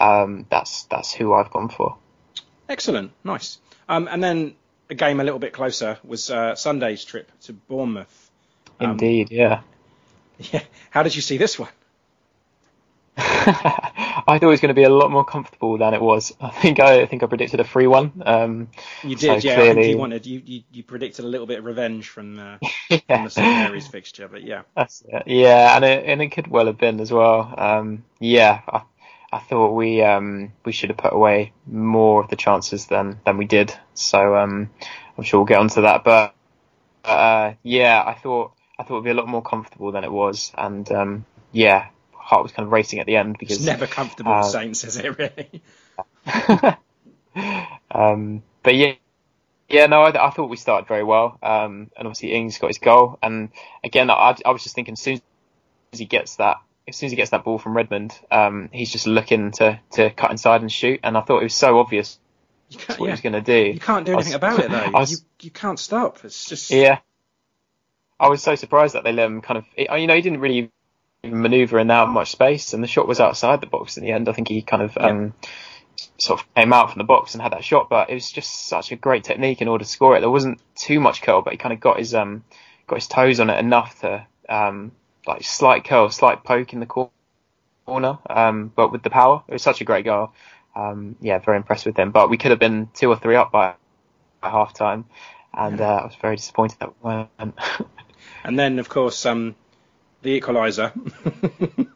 um, 0.00 0.46
that's 0.48 0.84
that's 0.84 1.12
who 1.12 1.34
I've 1.34 1.50
gone 1.50 1.68
for. 1.68 1.98
Excellent, 2.70 3.12
nice. 3.22 3.58
Um, 3.86 4.08
and 4.10 4.24
then 4.24 4.54
a 4.90 4.94
game 4.94 5.20
a 5.20 5.24
little 5.24 5.38
bit 5.38 5.52
closer 5.52 5.98
was 6.04 6.30
uh, 6.30 6.54
Sunday's 6.54 7.04
trip 7.04 7.30
to 7.42 7.52
Bournemouth. 7.52 8.30
Um, 8.80 8.92
Indeed, 8.92 9.30
yeah. 9.30 9.60
Yeah. 10.52 10.62
How 10.90 11.04
did 11.04 11.14
you 11.14 11.22
see 11.22 11.36
this 11.36 11.60
one? 11.60 11.70
I 13.16 14.22
thought 14.26 14.42
it 14.42 14.46
was 14.46 14.60
going 14.60 14.70
to 14.70 14.74
be 14.74 14.82
a 14.82 14.88
lot 14.88 15.12
more 15.12 15.24
comfortable 15.24 15.78
than 15.78 15.94
it 15.94 16.02
was. 16.02 16.34
I 16.40 16.50
think 16.50 16.80
I, 16.80 17.02
I 17.02 17.06
think 17.06 17.22
I 17.22 17.26
predicted 17.26 17.60
a 17.60 17.64
free 17.64 17.86
one. 17.86 18.20
Um, 18.26 18.68
You 19.04 19.16
so 19.16 19.34
did, 19.34 19.44
yeah. 19.44 19.60
I 19.60 19.74
think 19.74 19.86
you 19.86 19.96
wanted 19.96 20.26
you, 20.26 20.42
you, 20.44 20.62
you 20.72 20.82
predicted 20.82 21.24
a 21.24 21.28
little 21.28 21.46
bit 21.46 21.60
of 21.60 21.64
revenge 21.64 22.08
from, 22.08 22.40
uh, 22.40 22.58
from 23.06 23.24
the 23.24 23.28
St 23.28 23.46
Mary's 23.46 23.86
fixture, 23.86 24.26
but 24.26 24.42
yeah. 24.42 24.62
That's 24.74 25.04
it. 25.06 25.22
Yeah, 25.26 25.76
and 25.76 25.84
it 25.84 26.04
and 26.06 26.20
it 26.20 26.30
could 26.30 26.48
well 26.48 26.66
have 26.66 26.78
been 26.78 26.98
as 26.98 27.12
well. 27.12 27.54
Um, 27.56 28.04
yeah, 28.18 28.62
I, 28.66 28.82
I 29.34 29.40
thought 29.40 29.72
we 29.72 30.00
um, 30.00 30.52
we 30.64 30.70
should 30.70 30.90
have 30.90 30.96
put 30.96 31.12
away 31.12 31.52
more 31.66 32.22
of 32.22 32.30
the 32.30 32.36
chances 32.36 32.86
than 32.86 33.18
than 33.26 33.36
we 33.36 33.46
did. 33.46 33.76
So 33.94 34.36
um, 34.36 34.70
I'm 35.18 35.24
sure 35.24 35.40
we'll 35.40 35.46
get 35.46 35.58
onto 35.58 35.82
that. 35.82 36.04
But 36.04 36.36
uh, 37.04 37.54
yeah, 37.64 38.00
I 38.06 38.14
thought 38.14 38.52
I 38.78 38.84
thought 38.84 38.94
it'd 38.94 39.04
be 39.04 39.10
a 39.10 39.14
lot 39.14 39.26
more 39.26 39.42
comfortable 39.42 39.90
than 39.90 40.04
it 40.04 40.12
was, 40.12 40.52
and 40.56 40.90
um, 40.92 41.24
yeah, 41.50 41.88
heart 42.12 42.44
was 42.44 42.52
kind 42.52 42.64
of 42.64 42.72
racing 42.72 43.00
at 43.00 43.06
the 43.06 43.16
end 43.16 43.36
because 43.36 43.56
It's 43.56 43.66
never 43.66 43.88
comfortable 43.88 44.34
uh, 44.34 44.42
Saints, 44.44 44.84
is 44.84 44.98
it 44.98 45.18
really? 45.18 45.62
um, 47.90 48.44
but 48.62 48.76
yeah, 48.76 48.92
yeah, 49.68 49.86
no, 49.86 50.02
I, 50.02 50.28
I 50.28 50.30
thought 50.30 50.48
we 50.48 50.56
started 50.56 50.86
very 50.86 51.02
well. 51.02 51.38
Um, 51.42 51.90
and 51.96 52.06
obviously 52.06 52.34
Ings 52.34 52.58
got 52.58 52.68
his 52.68 52.78
goal. 52.78 53.18
And 53.20 53.48
again, 53.82 54.10
I, 54.10 54.36
I 54.46 54.50
was 54.52 54.62
just 54.62 54.76
thinking, 54.76 54.92
as 54.92 55.00
soon 55.00 55.20
as 55.92 55.98
he 55.98 56.04
gets 56.04 56.36
that, 56.36 56.58
as 56.86 56.96
soon 56.96 57.06
as 57.06 57.12
he 57.12 57.16
gets 57.16 57.30
that 57.30 57.44
ball 57.44 57.58
from 57.58 57.76
Redmond, 57.76 58.18
um, 58.30 58.68
he's 58.72 58.90
just 58.90 59.06
looking 59.06 59.52
to, 59.52 59.80
to 59.92 60.10
cut 60.10 60.30
inside 60.30 60.60
and 60.60 60.70
shoot. 60.70 61.00
And 61.02 61.16
I 61.16 61.22
thought 61.22 61.40
it 61.40 61.44
was 61.44 61.54
so 61.54 61.78
obvious 61.78 62.18
what 62.96 63.06
he 63.06 63.10
was 63.10 63.20
going 63.20 63.32
to 63.34 63.40
do. 63.40 63.72
You 63.72 63.80
can't 63.80 64.04
do 64.04 64.12
I 64.12 64.16
was- 64.16 64.26
anything 64.26 64.36
about 64.36 64.58
it 64.60 64.70
though. 64.70 64.90
Was- 64.98 65.10
you 65.12 65.16
you 65.42 65.50
can't 65.50 65.78
stop. 65.78 66.24
It's 66.24 66.44
just 66.46 66.70
yeah. 66.70 66.98
I 68.18 68.28
was 68.28 68.42
so 68.42 68.54
surprised 68.54 68.94
that 68.94 69.02
they 69.04 69.12
let 69.12 69.26
him 69.26 69.40
kind 69.42 69.58
of, 69.58 69.64
you 69.76 70.06
know, 70.06 70.14
he 70.14 70.22
didn't 70.22 70.40
really 70.40 70.70
manoeuvre 71.24 71.80
in 71.80 71.88
that 71.88 72.08
much 72.08 72.30
space, 72.30 72.72
and 72.72 72.82
the 72.82 72.86
shot 72.86 73.08
was 73.08 73.18
outside 73.20 73.60
the 73.60 73.66
box 73.66 73.96
in 73.96 74.04
the 74.04 74.12
end. 74.12 74.28
I 74.28 74.32
think 74.32 74.48
he 74.48 74.62
kind 74.62 74.82
of 74.82 74.96
um, 74.96 75.34
sort 76.18 76.40
of 76.40 76.54
came 76.54 76.72
out 76.72 76.90
from 76.92 76.98
the 76.98 77.04
box 77.04 77.34
and 77.34 77.42
had 77.42 77.52
that 77.52 77.64
shot, 77.64 77.88
but 77.90 78.10
it 78.10 78.14
was 78.14 78.30
just 78.30 78.66
such 78.68 78.92
a 78.92 78.96
great 78.96 79.24
technique 79.24 79.60
in 79.62 79.68
order 79.68 79.84
to 79.84 79.90
score 79.90 80.16
it. 80.16 80.20
There 80.20 80.30
wasn't 80.30 80.60
too 80.76 81.00
much 81.00 81.22
curl, 81.22 81.42
but 81.42 81.52
he 81.52 81.56
kind 81.56 81.72
of 81.72 81.80
got 81.80 81.98
his 81.98 82.14
um, 82.14 82.44
got 82.86 82.96
his 82.96 83.08
toes 83.08 83.40
on 83.40 83.50
it 83.50 83.58
enough 83.58 84.00
to 84.00 84.26
um, 84.48 84.92
like 85.26 85.42
slight 85.44 85.84
curl, 85.84 86.10
slight 86.10 86.44
poke 86.44 86.72
in 86.72 86.80
the 86.80 86.86
corner, 86.86 88.18
um, 88.30 88.72
but 88.74 88.92
with 88.92 89.02
the 89.02 89.10
power. 89.10 89.42
It 89.48 89.52
was 89.52 89.62
such 89.62 89.80
a 89.80 89.84
great 89.84 90.04
goal. 90.04 90.32
Um, 90.76 91.16
yeah, 91.20 91.38
very 91.38 91.56
impressed 91.56 91.86
with 91.86 91.96
him. 91.96 92.10
But 92.10 92.30
we 92.30 92.38
could 92.38 92.50
have 92.50 92.60
been 92.60 92.88
two 92.94 93.08
or 93.10 93.16
three 93.16 93.36
up 93.36 93.52
by, 93.52 93.74
by 94.42 94.50
half 94.50 94.74
time, 94.74 95.06
and 95.52 95.80
uh, 95.80 95.84
I 95.84 96.04
was 96.06 96.16
very 96.20 96.36
disappointed 96.36 96.78
that 96.80 96.94
we 97.02 97.10
weren't. 97.10 97.58
And 98.44 98.58
then 98.58 98.78
of 98.78 98.88
course 98.88 99.24
um, 99.26 99.56
the 100.22 100.40
equaliser, 100.40 100.92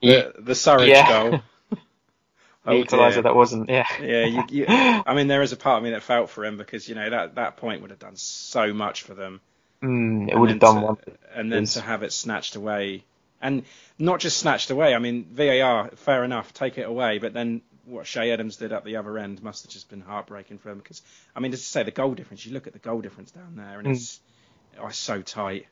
Yeah. 0.00 0.24
the 0.24 0.34
the 0.38 0.52
Surridge 0.54 0.98
Yeah. 0.98 1.08
goal. 1.08 1.42
Oh, 2.66 2.82
equaliser 2.82 3.22
that 3.22 3.34
wasn't, 3.34 3.68
yeah. 3.68 3.86
Yeah, 3.98 4.24
you, 4.24 4.44
you, 4.48 4.66
I 5.06 5.14
mean, 5.14 5.28
there 5.28 5.42
is 5.42 5.52
a 5.52 5.56
part 5.56 5.78
of 5.78 5.84
me 5.84 5.90
that 5.90 6.02
felt 6.02 6.30
for 6.30 6.44
him 6.44 6.56
because 6.56 6.88
you 6.88 6.94
know 6.94 7.10
that 7.10 7.34
that 7.36 7.56
point 7.58 7.82
would 7.82 7.90
have 7.90 7.98
done 7.98 8.16
so 8.16 8.72
much 8.72 9.02
for 9.02 9.14
them. 9.14 9.40
Mm, 9.84 10.28
it 10.30 10.36
would 10.38 10.50
have 10.50 10.58
done 10.60 10.76
to- 10.76 10.80
one. 10.82 10.96
And 11.34 11.52
then 11.52 11.64
to 11.66 11.80
have 11.80 12.02
it 12.02 12.12
snatched 12.12 12.56
away, 12.56 13.04
and 13.42 13.64
not 13.98 14.20
just 14.20 14.38
snatched 14.38 14.70
away. 14.70 14.94
I 14.94 14.98
mean, 14.98 15.26
VAR, 15.32 15.90
fair 15.96 16.24
enough, 16.24 16.52
take 16.54 16.78
it 16.78 16.86
away. 16.88 17.18
But 17.18 17.32
then 17.34 17.60
what 17.86 18.06
Che 18.06 18.30
Adams 18.30 18.56
did 18.56 18.72
at 18.72 18.84
the 18.84 18.96
other 18.96 19.18
end 19.18 19.42
must 19.42 19.64
have 19.64 19.72
just 19.72 19.90
been 19.90 20.00
heartbreaking 20.00 20.58
for 20.58 20.70
him 20.70 20.78
because 20.78 21.02
I 21.36 21.40
mean, 21.40 21.52
just 21.52 21.64
to 21.64 21.70
say 21.70 21.82
the 21.82 21.90
goal 21.90 22.14
difference. 22.14 22.46
You 22.46 22.52
look 22.52 22.66
at 22.66 22.72
the 22.72 22.78
goal 22.78 23.00
difference 23.00 23.30
down 23.32 23.56
there, 23.56 23.78
and 23.78 23.88
Mm. 23.88 23.92
it's 23.92 24.20
oh, 24.80 24.86
it's 24.86 24.98
so 24.98 25.20
tight. 25.22 25.66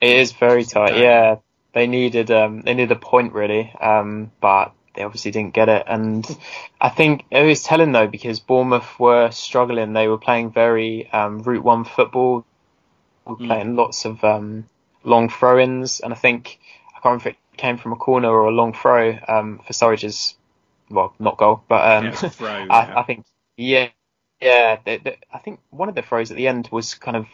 It 0.00 0.16
is 0.16 0.32
very 0.32 0.64
tight. 0.64 0.98
Yeah, 0.98 1.36
they 1.72 1.86
needed 1.86 2.30
um, 2.30 2.62
they 2.62 2.74
needed 2.74 2.92
a 2.92 2.96
point 3.00 3.32
really, 3.32 3.72
um, 3.80 4.30
but 4.40 4.72
they 4.94 5.02
obviously 5.04 5.30
didn't 5.30 5.54
get 5.54 5.68
it. 5.68 5.84
And 5.86 6.26
I 6.80 6.88
think 6.90 7.24
it 7.30 7.42
was 7.42 7.62
telling 7.62 7.92
though 7.92 8.06
because 8.08 8.40
Bournemouth 8.40 8.98
were 8.98 9.30
struggling. 9.30 9.92
They 9.92 10.08
were 10.08 10.18
playing 10.18 10.50
very 10.52 11.08
um, 11.12 11.42
route 11.42 11.64
one 11.64 11.84
football, 11.84 12.44
were 13.26 13.36
Mm. 13.36 13.46
playing 13.46 13.76
lots 13.76 14.04
of 14.04 14.22
um, 14.24 14.66
long 15.04 15.28
throw-ins, 15.28 16.00
and 16.00 16.12
I 16.12 16.16
think 16.16 16.58
I 16.90 17.00
can't 17.00 17.04
remember 17.04 17.28
if 17.30 17.34
it 17.34 17.56
came 17.56 17.76
from 17.78 17.92
a 17.92 17.96
corner 17.96 18.28
or 18.28 18.46
a 18.46 18.50
long 18.50 18.72
throw 18.72 19.18
um, 19.28 19.60
for 19.66 19.72
Surridge's 19.72 20.36
well, 20.88 21.14
not 21.18 21.36
goal, 21.36 21.62
but 21.68 21.96
um, 21.96 22.04
Yeah, 22.06 22.12
throw, 22.12 22.48
I, 22.48 22.64
yeah. 22.66 22.98
I 22.98 23.02
think 23.02 23.26
yeah, 23.56 23.88
yeah. 24.40 24.78
The, 24.84 24.98
the, 24.98 25.16
I 25.32 25.38
think 25.38 25.60
one 25.70 25.88
of 25.88 25.94
the 25.94 26.02
throws 26.02 26.30
at 26.30 26.36
the 26.36 26.46
end 26.48 26.68
was 26.70 26.94
kind 26.94 27.16
of 27.16 27.26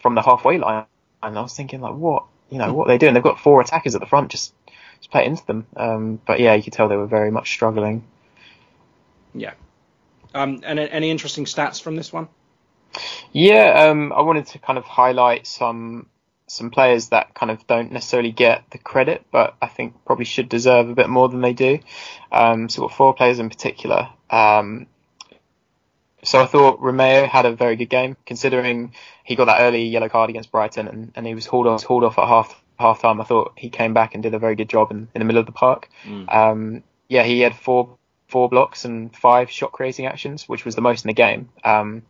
from 0.00 0.14
the 0.14 0.22
halfway 0.22 0.58
line, 0.58 0.84
and 1.22 1.38
I 1.38 1.40
was 1.42 1.54
thinking 1.54 1.80
like, 1.80 1.94
what 1.94 2.24
you 2.50 2.58
know, 2.58 2.72
what 2.74 2.84
are 2.84 2.88
they 2.88 2.98
doing? 2.98 3.14
They've 3.14 3.22
got 3.22 3.40
four 3.40 3.60
attackers 3.60 3.94
at 3.94 4.00
the 4.00 4.06
front, 4.06 4.30
just 4.30 4.52
just 4.98 5.10
play 5.10 5.24
into 5.24 5.44
them. 5.46 5.66
Um, 5.76 6.20
but 6.26 6.38
yeah, 6.38 6.54
you 6.54 6.62
could 6.62 6.72
tell 6.72 6.88
they 6.88 6.96
were 6.96 7.06
very 7.06 7.30
much 7.30 7.50
struggling. 7.50 8.04
Yeah. 9.34 9.54
Um, 10.34 10.60
and 10.64 10.78
any 10.78 11.10
interesting 11.10 11.44
stats 11.44 11.82
from 11.82 11.96
this 11.96 12.12
one? 12.12 12.28
Yeah, 13.32 13.88
um, 13.88 14.12
I 14.12 14.22
wanted 14.22 14.46
to 14.48 14.58
kind 14.58 14.78
of 14.78 14.84
highlight 14.84 15.46
some 15.46 16.06
some 16.46 16.70
players 16.70 17.08
that 17.08 17.34
kind 17.34 17.50
of 17.50 17.66
don't 17.66 17.92
necessarily 17.92 18.30
get 18.30 18.64
the 18.70 18.78
credit, 18.78 19.24
but 19.30 19.54
I 19.62 19.68
think 19.68 20.04
probably 20.04 20.26
should 20.26 20.50
deserve 20.50 20.90
a 20.90 20.94
bit 20.94 21.08
more 21.08 21.28
than 21.28 21.40
they 21.40 21.54
do. 21.54 21.78
Um, 22.30 22.68
so, 22.68 22.82
we've 22.82 22.90
got 22.90 22.96
four 22.96 23.14
players 23.14 23.38
in 23.38 23.48
particular. 23.48 24.10
Um, 24.28 24.86
so 26.24 26.40
I 26.40 26.46
thought 26.46 26.80
Romeu 26.80 27.26
had 27.26 27.46
a 27.46 27.52
very 27.52 27.76
good 27.76 27.88
game, 27.88 28.16
considering 28.26 28.94
he 29.24 29.34
got 29.34 29.46
that 29.46 29.60
early 29.60 29.84
yellow 29.84 30.08
card 30.08 30.30
against 30.30 30.52
Brighton, 30.52 30.88
and, 30.88 31.12
and 31.16 31.26
he 31.26 31.34
was 31.34 31.46
hauled 31.46 31.66
off, 31.66 31.82
hauled 31.82 32.04
off 32.04 32.18
at 32.18 32.28
half 32.28 32.62
half 32.78 33.02
time. 33.02 33.20
I 33.20 33.24
thought 33.24 33.52
he 33.56 33.70
came 33.70 33.94
back 33.94 34.14
and 34.14 34.22
did 34.22 34.34
a 34.34 34.38
very 34.38 34.54
good 34.54 34.68
job 34.68 34.90
in, 34.90 35.08
in 35.14 35.18
the 35.18 35.24
middle 35.24 35.40
of 35.40 35.46
the 35.46 35.52
park. 35.52 35.88
Mm. 36.04 36.32
Um, 36.32 36.82
yeah, 37.08 37.24
he 37.24 37.40
had 37.40 37.56
four 37.56 37.96
four 38.28 38.48
blocks 38.48 38.84
and 38.84 39.14
five 39.14 39.50
shot 39.50 39.72
creating 39.72 40.06
actions, 40.06 40.48
which 40.48 40.64
was 40.64 40.74
the 40.74 40.80
most 40.80 41.04
in 41.04 41.08
the 41.08 41.14
game. 41.14 41.50
Um, 41.64 42.02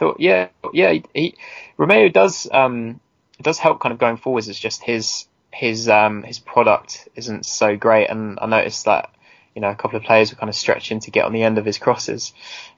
thought, 0.00 0.18
yeah, 0.18 0.48
yeah, 0.72 0.92
he, 0.92 1.04
he 1.14 1.34
Romeu 1.78 2.12
does 2.12 2.48
um, 2.50 3.00
does 3.40 3.58
help 3.58 3.80
kind 3.80 3.92
of 3.92 3.98
going 3.98 4.16
forwards. 4.16 4.48
It's 4.48 4.58
just 4.58 4.82
his 4.82 5.26
his 5.52 5.88
um, 5.88 6.22
his 6.22 6.38
product 6.38 7.08
isn't 7.14 7.46
so 7.46 7.76
great, 7.76 8.08
and 8.08 8.38
I 8.40 8.46
noticed 8.46 8.86
that 8.86 9.10
you 9.54 9.60
know 9.60 9.70
a 9.70 9.76
couple 9.76 9.98
of 9.98 10.02
players 10.02 10.32
were 10.32 10.38
kind 10.38 10.48
of 10.48 10.56
stretching 10.56 11.00
to 11.00 11.10
get 11.10 11.26
on 11.26 11.32
the 11.32 11.42
end 11.42 11.58
of 11.58 11.64
his 11.64 11.78
crosses, 11.78 12.32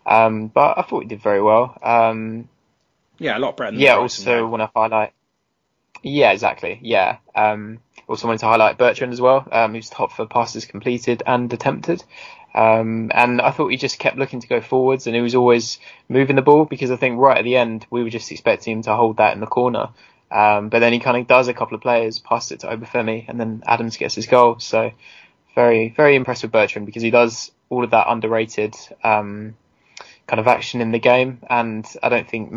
um, 0.05 0.49
but 0.49 0.79
I 0.79 0.83
thought 0.83 1.05
he 1.05 1.09
did 1.09 1.23
very 1.23 1.41
well. 1.41 1.79
Um, 1.83 2.49
Yeah, 3.18 3.39
a 3.39 3.41
lot 3.41 3.57
better 3.57 3.70
than 3.70 3.81
yeah, 3.81 3.97
also 3.97 4.47
want 4.47 4.62
to 4.62 4.70
highlight. 4.75 5.12
Yeah, 6.03 6.33
exactly. 6.33 6.81
Yeah. 6.83 7.18
Um, 7.35 7.79
also 8.09 8.27
wanted 8.27 8.41
to 8.41 8.47
highlight 8.47 8.79
Bertrand 8.79 9.12
as 9.12 9.20
well, 9.20 9.47
um, 9.53 9.75
who's 9.75 9.89
top 9.89 10.12
for 10.12 10.27
passes 10.27 10.64
completed 10.64 11.23
and 11.25 11.53
attempted. 11.53 12.03
Um, 12.55 13.11
and 13.15 13.41
I 13.41 13.51
thought 13.51 13.69
he 13.69 13.77
just 13.77 13.99
kept 13.99 14.19
looking 14.19 14.41
to 14.41 14.49
go 14.49 14.61
forwards 14.61 15.07
and 15.07 15.17
he 15.17 15.23
was 15.23 15.35
always 15.35 15.79
moving 16.09 16.37
the 16.37 16.43
ball 16.43 16.67
because 16.67 16.91
I 16.91 16.97
think 16.97 17.19
right 17.19 17.39
at 17.39 17.45
the 17.45 17.57
end 17.57 17.87
we 17.91 18.03
were 18.03 18.11
just 18.11 18.31
expecting 18.31 18.77
him 18.77 18.83
to 18.83 18.95
hold 18.95 19.17
that 19.17 19.33
in 19.33 19.41
the 19.41 19.47
corner. 19.47 19.89
Um, 20.31 20.69
but 20.69 20.81
then 20.81 20.93
he 20.93 20.99
kind 20.99 21.17
of 21.17 21.27
does 21.27 21.49
a 21.49 21.55
couple 21.55 21.75
of 21.75 21.83
players, 21.83 22.19
passes 22.19 22.53
it 22.53 22.61
to 22.61 22.67
Obafemi, 22.69 23.27
and 23.29 23.39
then 23.39 23.63
Adams 23.67 23.97
gets 23.97 24.15
his 24.15 24.27
goal. 24.27 24.59
So 24.59 24.93
very 25.55 25.91
very 25.91 26.17
impressed 26.17 26.43
with 26.43 26.53
Bertrand 26.53 26.87
because 26.87 27.03
he 27.03 27.11
does 27.11 27.51
all 27.69 27.85
of 27.85 27.91
that 27.91 28.07
underrated 28.09 28.75
um, 29.03 29.57
kind 30.27 30.41
of 30.41 30.47
action 30.47 30.81
in 30.81 30.93
the 30.93 30.99
game, 30.99 31.41
and 31.49 31.87
I 32.03 32.09
don't 32.09 32.29
think 32.29 32.53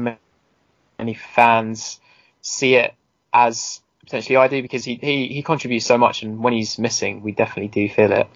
many 0.98 1.14
fans 1.14 2.00
see 2.42 2.76
it 2.76 2.94
as 3.34 3.82
potentially 4.02 4.38
I 4.38 4.48
do 4.48 4.62
because 4.62 4.86
he, 4.86 4.96
he, 4.96 5.28
he 5.28 5.44
contributes 5.44 5.86
so 5.86 5.98
much, 5.98 6.24
and 6.24 6.44
when 6.44 6.54
he's 6.54 6.78
missing, 6.78 7.22
we 7.22 7.32
definitely 7.32 7.68
do 7.68 7.94
feel 7.94 8.12
it. 8.12 8.28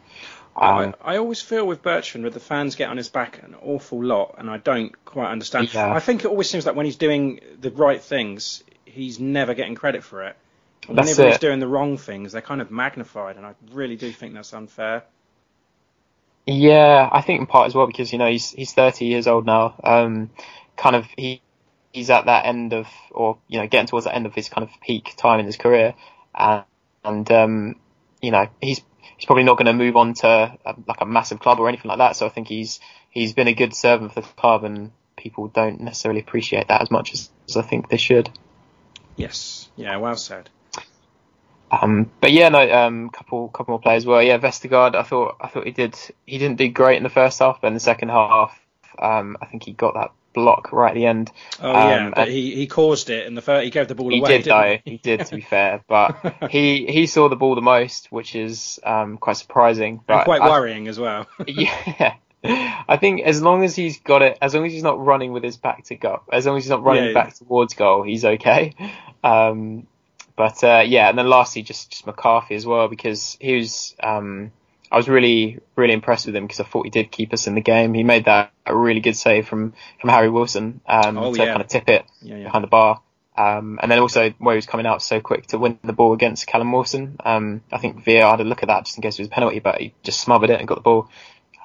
Um, 0.55 0.95
I, 1.01 1.13
I 1.13 1.17
always 1.17 1.41
feel 1.41 1.65
with 1.65 1.81
Bertrand, 1.81 2.25
that 2.25 2.33
the 2.33 2.39
fans 2.39 2.75
get 2.75 2.89
on 2.89 2.97
his 2.97 3.09
back 3.09 3.41
an 3.43 3.55
awful 3.61 4.03
lot, 4.03 4.35
and 4.37 4.49
I 4.49 4.57
don't 4.57 4.93
quite 5.05 5.31
understand. 5.31 5.73
Yeah. 5.73 5.93
I 5.93 5.99
think 5.99 6.25
it 6.25 6.27
always 6.27 6.49
seems 6.49 6.65
like 6.65 6.75
when 6.75 6.85
he's 6.85 6.97
doing 6.97 7.39
the 7.59 7.71
right 7.71 8.01
things, 8.01 8.63
he's 8.85 9.19
never 9.19 9.53
getting 9.53 9.75
credit 9.75 10.03
for 10.03 10.23
it. 10.23 10.35
And 10.87 10.97
That's 10.97 11.17
Whenever 11.17 11.29
he's 11.29 11.39
doing 11.39 11.59
the 11.59 11.67
wrong 11.67 11.97
things, 11.97 12.31
they're 12.31 12.41
kind 12.41 12.61
of 12.61 12.71
magnified, 12.71 13.37
and 13.37 13.45
I 13.45 13.53
really 13.71 13.95
do 13.95 14.11
think 14.11 14.33
that's 14.33 14.53
unfair. 14.53 15.03
Yeah, 16.45 17.07
I 17.11 17.21
think 17.21 17.41
in 17.41 17.45
part 17.45 17.67
as 17.67 17.75
well 17.75 17.85
because 17.85 18.11
you 18.11 18.17
know 18.17 18.29
he's 18.29 18.49
he's 18.51 18.73
30 18.73 19.05
years 19.05 19.27
old 19.27 19.45
now. 19.45 19.75
Um, 19.83 20.31
kind 20.75 20.95
of 20.95 21.05
he 21.15 21.41
he's 21.93 22.09
at 22.09 22.25
that 22.25 22.45
end 22.45 22.73
of 22.73 22.87
or 23.11 23.37
you 23.47 23.59
know 23.59 23.67
getting 23.67 23.87
towards 23.87 24.05
the 24.05 24.15
end 24.15 24.25
of 24.25 24.33
his 24.33 24.49
kind 24.49 24.67
of 24.67 24.81
peak 24.81 25.13
time 25.15 25.39
in 25.39 25.45
his 25.45 25.57
career, 25.57 25.93
and, 26.33 26.63
and 27.03 27.31
um, 27.31 27.75
you 28.21 28.31
know 28.31 28.47
he's 28.61 28.81
he's 29.19 29.25
probably 29.25 29.43
not 29.43 29.57
going 29.57 29.65
to 29.65 29.73
move 29.73 29.97
on 29.97 30.13
to 30.13 30.57
a, 30.65 30.75
like 30.87 31.01
a 31.01 31.05
massive 31.05 31.39
club 31.39 31.59
or 31.59 31.67
anything 31.67 31.89
like 31.89 31.97
that. 31.97 32.15
So 32.15 32.25
I 32.25 32.29
think 32.29 32.47
he's 32.47 32.79
he's 33.11 33.33
been 33.33 33.49
a 33.49 33.53
good 33.53 33.73
servant 33.73 34.13
for 34.13 34.21
the 34.21 34.27
club, 34.27 34.63
and 34.63 34.91
people 35.17 35.49
don't 35.49 35.81
necessarily 35.81 36.21
appreciate 36.21 36.69
that 36.69 36.81
as 36.81 36.89
much 36.89 37.13
as, 37.13 37.29
as 37.49 37.57
I 37.57 37.61
think 37.61 37.89
they 37.89 37.97
should. 37.97 38.29
Yes, 39.17 39.69
yeah, 39.75 39.97
well 39.97 40.15
said. 40.15 40.49
Um, 41.69 42.09
but 42.21 42.31
yeah, 42.31 42.47
no, 42.47 42.71
um, 42.71 43.09
couple 43.09 43.49
couple 43.49 43.73
more 43.73 43.81
players 43.81 44.05
were 44.05 44.21
yeah. 44.21 44.37
Vestergaard, 44.37 44.95
I 44.95 45.03
thought 45.03 45.35
I 45.41 45.49
thought 45.49 45.65
he 45.65 45.71
did 45.71 45.97
he 46.25 46.37
didn't 46.37 46.57
do 46.57 46.69
great 46.69 46.95
in 46.95 47.03
the 47.03 47.09
first 47.09 47.39
half, 47.39 47.59
but 47.59 47.67
in 47.67 47.73
the 47.73 47.81
second 47.81 48.09
half, 48.09 48.57
um, 48.97 49.35
I 49.41 49.47
think 49.47 49.63
he 49.63 49.73
got 49.73 49.95
that 49.95 50.11
block 50.33 50.71
right 50.71 50.89
at 50.89 50.95
the 50.95 51.05
end. 51.05 51.31
Oh 51.61 51.71
yeah, 51.71 52.05
Um, 52.07 52.13
but 52.15 52.27
he, 52.29 52.55
he 52.55 52.67
caused 52.67 53.09
it 53.09 53.25
in 53.27 53.35
the 53.35 53.41
first. 53.41 53.63
He 53.65 53.69
gave 53.71 53.87
the 53.87 53.95
ball 53.95 54.09
he 54.09 54.19
away. 54.19 54.37
did 54.39 54.45
though. 54.45 54.77
He 54.85 54.97
did 54.97 55.25
to 55.25 55.35
be 55.35 55.41
fair, 55.49 55.83
but 55.87 56.49
he 56.49 56.85
he 56.87 57.07
saw 57.07 57.29
the 57.29 57.35
ball 57.35 57.55
the 57.55 57.61
most, 57.61 58.11
which 58.11 58.35
is 58.35 58.79
um, 58.83 59.17
quite 59.17 59.37
surprising. 59.37 59.93
And 59.95 60.05
But 60.07 60.25
quite 60.25 60.41
I- 60.41 60.49
worrying 60.49 60.87
as 60.87 60.99
well. 60.99 61.27
yeah. 61.47 62.15
I 62.41 62.95
think 62.97 63.21
as 63.23 63.41
long 63.41 63.63
as 63.65 63.75
he's 63.75 63.99
got 63.99 64.21
it, 64.21 64.37
as 64.41 64.55
long 64.55 64.65
as 64.65 64.71
he's 64.71 64.83
not 64.83 65.03
running 65.03 65.33
with 65.33 65.43
his 65.43 65.57
back 65.57 65.83
to 65.85 65.95
goal, 65.95 66.19
as 66.31 66.45
long 66.45 66.55
as 66.57 66.63
he's 66.63 66.69
not 66.69 66.83
running 66.83 67.03
Yeah, 67.03 67.09
yeah. 67.09 67.13
back 67.25 67.35
towards 67.35 67.73
goal, 67.73 68.03
he's 68.03 68.23
okay. 68.23 68.75
Um, 69.23 69.87
but 70.37 70.63
uh, 70.63 70.83
yeah, 70.85 71.09
and 71.09 71.17
then 71.17 71.27
lastly, 71.27 71.63
just 71.63 71.91
just 71.91 72.05
McCarthy 72.07 72.55
as 72.55 72.65
well 72.65 72.87
because 72.87 73.35
he 73.41 73.57
was. 73.57 73.93
Um, 74.01 74.51
I 74.91 74.97
was 74.97 75.07
really 75.07 75.59
really 75.75 75.93
impressed 75.93 76.25
with 76.25 76.35
him 76.35 76.45
because 76.45 76.59
I 76.59 76.63
thought 76.63 76.83
he 76.85 76.89
did 76.89 77.11
keep 77.11 77.33
us 77.33 77.47
in 77.47 77.55
the 77.55 77.61
game. 77.61 77.93
He 77.93 78.03
made 78.03 78.25
that 78.25 78.51
a 78.65 78.75
really 78.75 78.99
good 79.01 79.15
save 79.15 79.47
from 79.47 79.73
from 80.01 80.09
Harry 80.09 80.29
Wilson 80.29 80.81
um, 80.87 81.17
Oh, 81.17 81.33
to 81.33 81.39
yeah. 81.39 81.47
kind 81.51 81.61
of 81.61 81.67
tip 81.67 81.89
it 81.89 82.05
Yeah, 82.21 82.37
yeah. 82.37 82.43
behind 82.45 82.63
the 82.63 82.67
bar. 82.67 83.01
Um, 83.37 83.79
and 83.81 83.89
then 83.89 83.99
also 83.99 84.33
where 84.39 84.55
he 84.55 84.57
was 84.57 84.65
coming 84.65 84.85
out 84.85 85.01
so 85.01 85.21
quick 85.21 85.47
to 85.47 85.57
win 85.57 85.79
the 85.83 85.93
ball 85.93 86.11
against 86.13 86.45
Callum 86.47 86.71
Wilson. 86.73 87.17
Um, 87.23 87.61
I 87.71 87.77
think 87.77 88.03
VAR 88.03 88.31
had 88.31 88.41
a 88.41 88.43
look 88.43 88.63
at 88.63 88.67
that 88.67 88.83
just 88.85 88.97
in 88.97 89.01
case 89.01 89.17
it 89.17 89.21
was 89.21 89.27
a 89.27 89.31
penalty, 89.31 89.59
but 89.59 89.79
he 89.79 89.93
just 90.03 90.19
smothered 90.19 90.49
it 90.49 90.59
and 90.59 90.67
got 90.67 90.75
the 90.75 90.81
ball. 90.81 91.09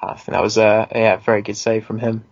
I 0.01 0.13
think 0.13 0.33
that 0.35 0.41
was 0.43 0.57
a 0.57 0.87
yeah, 0.95 1.17
very 1.17 1.41
good 1.41 1.57
save 1.57 1.85
from 1.85 1.99
him. 1.99 2.23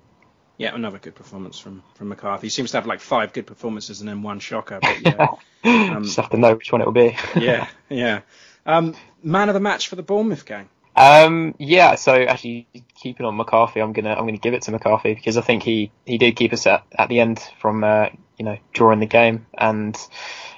Yeah, 0.57 0.73
another 0.75 0.99
good 0.99 1.15
performance 1.15 1.59
from 1.59 1.83
from 1.95 2.09
McCarthy. 2.09 2.45
He 2.45 2.49
seems 2.51 2.71
to 2.71 2.77
have 2.77 2.85
like 2.85 3.01
five 3.01 3.33
good 3.33 3.47
performances 3.47 3.99
and 3.99 4.07
then 4.07 4.21
one 4.21 4.39
shocker. 4.39 4.79
But 4.81 5.01
yeah, 5.01 5.27
Um, 5.65 6.03
just 6.03 6.17
have 6.17 6.29
to 6.29 6.37
know 6.37 6.53
which 6.55 6.71
one 6.71 6.81
it 6.81 6.85
will 6.85 6.93
be. 6.93 7.17
yeah, 7.35 7.67
yeah. 7.89 8.21
Um, 8.65 8.95
man 9.23 9.49
of 9.49 9.55
the 9.55 9.59
match 9.59 9.87
for 9.89 9.95
the 9.95 10.03
Bournemouth 10.03 10.45
game. 10.45 10.69
Um, 10.95 11.55
yeah, 11.57 11.95
so 11.95 12.13
actually 12.13 12.67
keeping 12.95 13.25
on 13.25 13.35
McCarthy, 13.35 13.81
I'm 13.81 13.93
gonna 13.93 14.11
I'm 14.11 14.25
gonna 14.25 14.37
give 14.37 14.53
it 14.53 14.63
to 14.63 14.71
McCarthy 14.71 15.13
because 15.13 15.37
I 15.37 15.41
think 15.41 15.63
he, 15.63 15.91
he 16.05 16.17
did 16.17 16.35
keep 16.35 16.53
us 16.53 16.67
at, 16.67 16.83
at 16.91 17.09
the 17.09 17.19
end 17.19 17.41
from 17.59 17.83
uh, 17.83 18.09
you 18.37 18.45
know 18.45 18.57
drawing 18.73 18.99
the 18.99 19.07
game, 19.07 19.47
and 19.57 19.97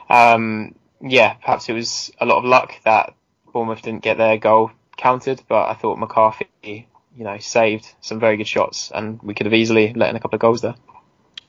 um, 0.10 0.76
yeah, 1.02 1.34
perhaps 1.34 1.70
it 1.70 1.74
was 1.74 2.12
a 2.20 2.26
lot 2.26 2.40
of 2.40 2.46
luck 2.46 2.74
that 2.84 3.14
Bournemouth 3.54 3.82
didn't 3.82 4.04
get 4.04 4.18
their 4.18 4.38
goal 4.38 4.72
counted, 4.98 5.42
but 5.48 5.70
I 5.70 5.74
thought 5.74 5.98
McCarthy 5.98 6.88
you 7.18 7.24
know 7.24 7.38
saved 7.38 7.90
some 8.02 8.20
very 8.20 8.36
good 8.36 8.48
shots, 8.48 8.92
and 8.94 9.22
we 9.24 9.34
could 9.34 9.46
have 9.46 9.54
easily 9.54 9.94
let 9.94 10.10
in 10.10 10.18
a 10.18 10.20
couple 10.20 10.36
of 10.36 10.42
goals 10.42 10.62
there. 10.62 10.76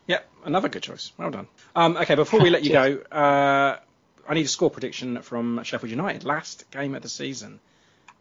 Yeah, 0.06 0.20
another 0.44 0.68
good 0.68 0.84
choice. 0.84 1.12
Well 1.18 1.30
done. 1.30 1.48
Um, 1.74 1.96
okay, 1.96 2.14
before 2.14 2.40
we 2.40 2.50
let 2.50 2.62
you 2.62 2.70
go, 2.72 2.98
uh, 3.10 3.78
I 4.28 4.34
need 4.34 4.46
a 4.46 4.48
score 4.48 4.70
prediction 4.70 5.22
from 5.22 5.62
Sheffield 5.64 5.90
United. 5.90 6.24
Last 6.24 6.70
game 6.70 6.94
of 6.94 7.02
the 7.02 7.08
season. 7.08 7.58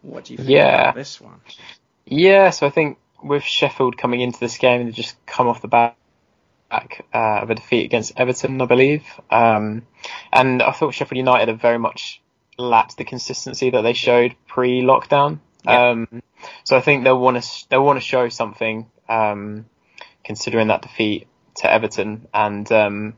What 0.06 0.26
do 0.26 0.34
you 0.34 0.38
think 0.38 0.50
Yeah. 0.50 0.82
about 0.82 0.96
this 0.96 1.20
one? 1.20 1.42
Yeah, 2.06 2.52
so 2.52 2.68
I 2.68 2.70
think 2.70 3.00
with 3.24 3.44
Sheffield 3.44 3.98
coming 3.98 4.22
into 4.22 4.40
this 4.40 4.58
game 4.58 4.82
and 4.82 4.94
just 4.94 5.16
come 5.26 5.48
off 5.48 5.62
the 5.62 5.68
back 5.68 5.98
uh, 6.72 7.40
of 7.42 7.50
a 7.50 7.56
defeat 7.56 7.86
against 7.86 8.14
Everton, 8.18 8.62
I 8.62 8.66
believe, 8.66 9.04
um, 9.32 9.88
and 10.32 10.62
I 10.62 10.72
thought 10.72 10.94
Sheffield 10.94 11.18
United 11.18 11.48
have 11.48 11.62
very 11.62 11.80
much 11.80 12.22
lacked 12.58 12.98
the 12.98 13.04
consistency 13.04 13.72
that 13.72 13.82
they 13.82 13.94
showed 13.94 14.36
pre-lockdown. 14.48 15.40
Yeah. 15.66 15.90
Um, 15.90 16.22
so 16.64 16.78
I 16.78 16.82
think 16.82 17.04
they'll 17.04 17.20
want 17.20 17.42
to 17.42 17.66
they'll 17.70 17.84
want 17.84 17.98
to 17.98 18.06
show 18.06 18.30
something, 18.30 18.86
um, 19.10 19.66
considering 20.24 20.68
that 20.68 20.84
defeat 20.84 21.28
to 21.58 21.72
Everton, 21.72 22.28
and 22.34 22.72
um, 22.72 23.14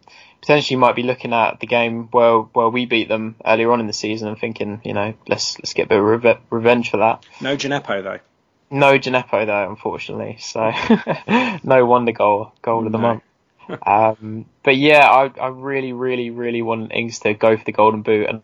potentially 0.48 0.76
you 0.76 0.80
might 0.80 0.96
be 0.96 1.04
looking 1.04 1.34
at 1.34 1.60
the 1.60 1.68
game 1.68 2.08
where 2.12 2.38
where 2.40 2.70
we 2.70 2.86
beat 2.86 3.10
them 3.10 3.36
earlier 3.46 3.70
on 3.74 3.82
in 3.82 3.88
the 3.88 3.92
season 3.94 4.30
and 4.30 4.40
thinking, 4.40 4.80
you 4.86 4.94
know, 4.94 5.14
let's 5.28 5.60
let's 5.60 5.74
get 5.74 5.88
a 5.88 5.90
bit 5.90 6.00
of 6.00 6.06
reve- 6.06 6.40
revenge 6.50 6.90
for 6.90 6.98
that. 6.98 7.26
No 7.42 7.58
Djenepo 7.58 8.02
though. 8.02 8.20
No 8.72 8.98
Djenepo 8.98 9.46
though, 9.46 9.70
unfortunately. 9.70 10.38
So 10.40 10.72
no 11.64 11.86
wonder 11.86 12.14
goal 12.14 12.54
goal 12.62 12.86
of 12.86 12.94
the 12.94 12.98
No. 12.98 13.02
month. 13.20 13.24
um, 13.86 14.46
but 14.64 14.78
yeah, 14.78 15.06
I, 15.06 15.30
I 15.38 15.48
really, 15.50 15.92
really, 15.92 16.30
really 16.30 16.62
want 16.62 16.94
Ings 16.94 17.20
to 17.20 17.34
go 17.34 17.58
for 17.58 17.66
the 17.66 17.74
golden 17.74 18.02
boot, 18.02 18.30
and 18.30 18.42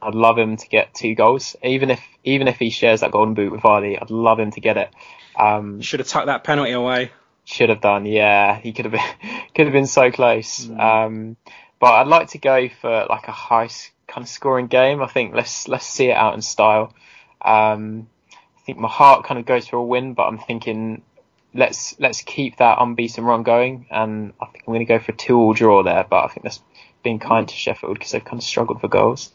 I'd 0.00 0.16
love 0.16 0.36
him 0.36 0.56
to 0.56 0.68
get 0.68 0.92
two 0.92 1.14
goals. 1.14 1.54
Even 1.62 1.90
if 1.90 2.00
even 2.24 2.48
if 2.48 2.58
he 2.58 2.70
shares 2.70 3.02
that 3.02 3.12
golden 3.12 3.34
boot 3.34 3.52
with 3.52 3.60
Vardy, 3.60 3.96
I'd 4.02 4.10
love 4.10 4.40
him 4.40 4.50
to 4.50 4.60
get 4.60 4.76
it. 4.76 4.90
Um, 5.38 5.80
Should 5.82 6.00
have 6.00 6.08
tucked 6.08 6.26
that 6.26 6.42
penalty 6.42 6.72
away. 6.72 7.12
Should 7.44 7.68
have 7.68 7.80
done, 7.80 8.06
yeah. 8.06 8.58
He 8.58 8.72
could 8.72 8.84
have 8.86 8.92
been 8.92 9.40
could 9.54 9.66
have 9.66 9.72
been 9.72 9.86
so 9.86 10.10
close. 10.10 10.68
Um, 10.68 11.36
but 11.80 11.92
I'd 11.92 12.06
like 12.06 12.28
to 12.28 12.38
go 12.38 12.68
for 12.80 13.06
like 13.08 13.28
a 13.28 13.32
high 13.32 13.68
kind 14.06 14.24
of 14.24 14.28
scoring 14.28 14.68
game. 14.68 15.02
I 15.02 15.06
think 15.06 15.34
let's 15.34 15.68
let's 15.68 15.86
see 15.86 16.06
it 16.06 16.16
out 16.16 16.34
in 16.34 16.42
style. 16.42 16.94
Um, 17.44 18.08
I 18.32 18.60
think 18.64 18.78
my 18.78 18.88
heart 18.88 19.24
kind 19.24 19.40
of 19.40 19.46
goes 19.46 19.66
for 19.66 19.76
a 19.76 19.84
win, 19.84 20.14
but 20.14 20.24
I'm 20.24 20.38
thinking 20.38 21.02
let's 21.54 21.98
let's 21.98 22.22
keep 22.22 22.58
that 22.58 22.78
unbeaten 22.80 23.24
run 23.24 23.42
going, 23.42 23.86
and 23.90 24.32
I 24.40 24.46
think 24.46 24.64
I'm 24.66 24.72
going 24.72 24.86
to 24.86 24.92
go 24.92 24.98
for 24.98 25.12
a 25.12 25.16
two-all 25.16 25.54
draw 25.54 25.82
there. 25.82 26.06
But 26.08 26.24
I 26.24 26.28
think 26.28 26.44
that's 26.44 26.60
being 27.02 27.18
kind 27.18 27.48
to 27.48 27.54
Sheffield 27.54 27.94
because 27.94 28.12
they've 28.12 28.24
kind 28.24 28.38
of 28.38 28.44
struggled 28.44 28.80
for 28.80 28.88
goals. 28.88 29.32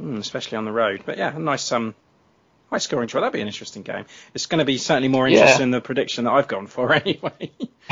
Mm, 0.00 0.18
especially 0.18 0.56
on 0.56 0.64
the 0.64 0.72
road. 0.72 1.02
But 1.04 1.18
yeah, 1.18 1.36
a 1.36 1.38
nice 1.38 1.70
um, 1.70 1.94
high 2.72 2.78
scoring 2.78 3.06
draw. 3.06 3.20
That'd 3.20 3.34
be 3.34 3.40
an 3.42 3.46
interesting 3.46 3.82
game. 3.82 4.06
It's 4.34 4.46
going 4.46 4.58
to 4.60 4.64
be 4.64 4.78
certainly 4.78 5.08
more 5.08 5.28
Yeah. 5.28 5.40
interesting 5.40 5.64
than 5.64 5.70
the 5.72 5.80
prediction 5.82 6.24
that 6.24 6.32
I've 6.32 6.48
gone 6.48 6.66
for 6.66 6.92
anyway. 7.04 7.50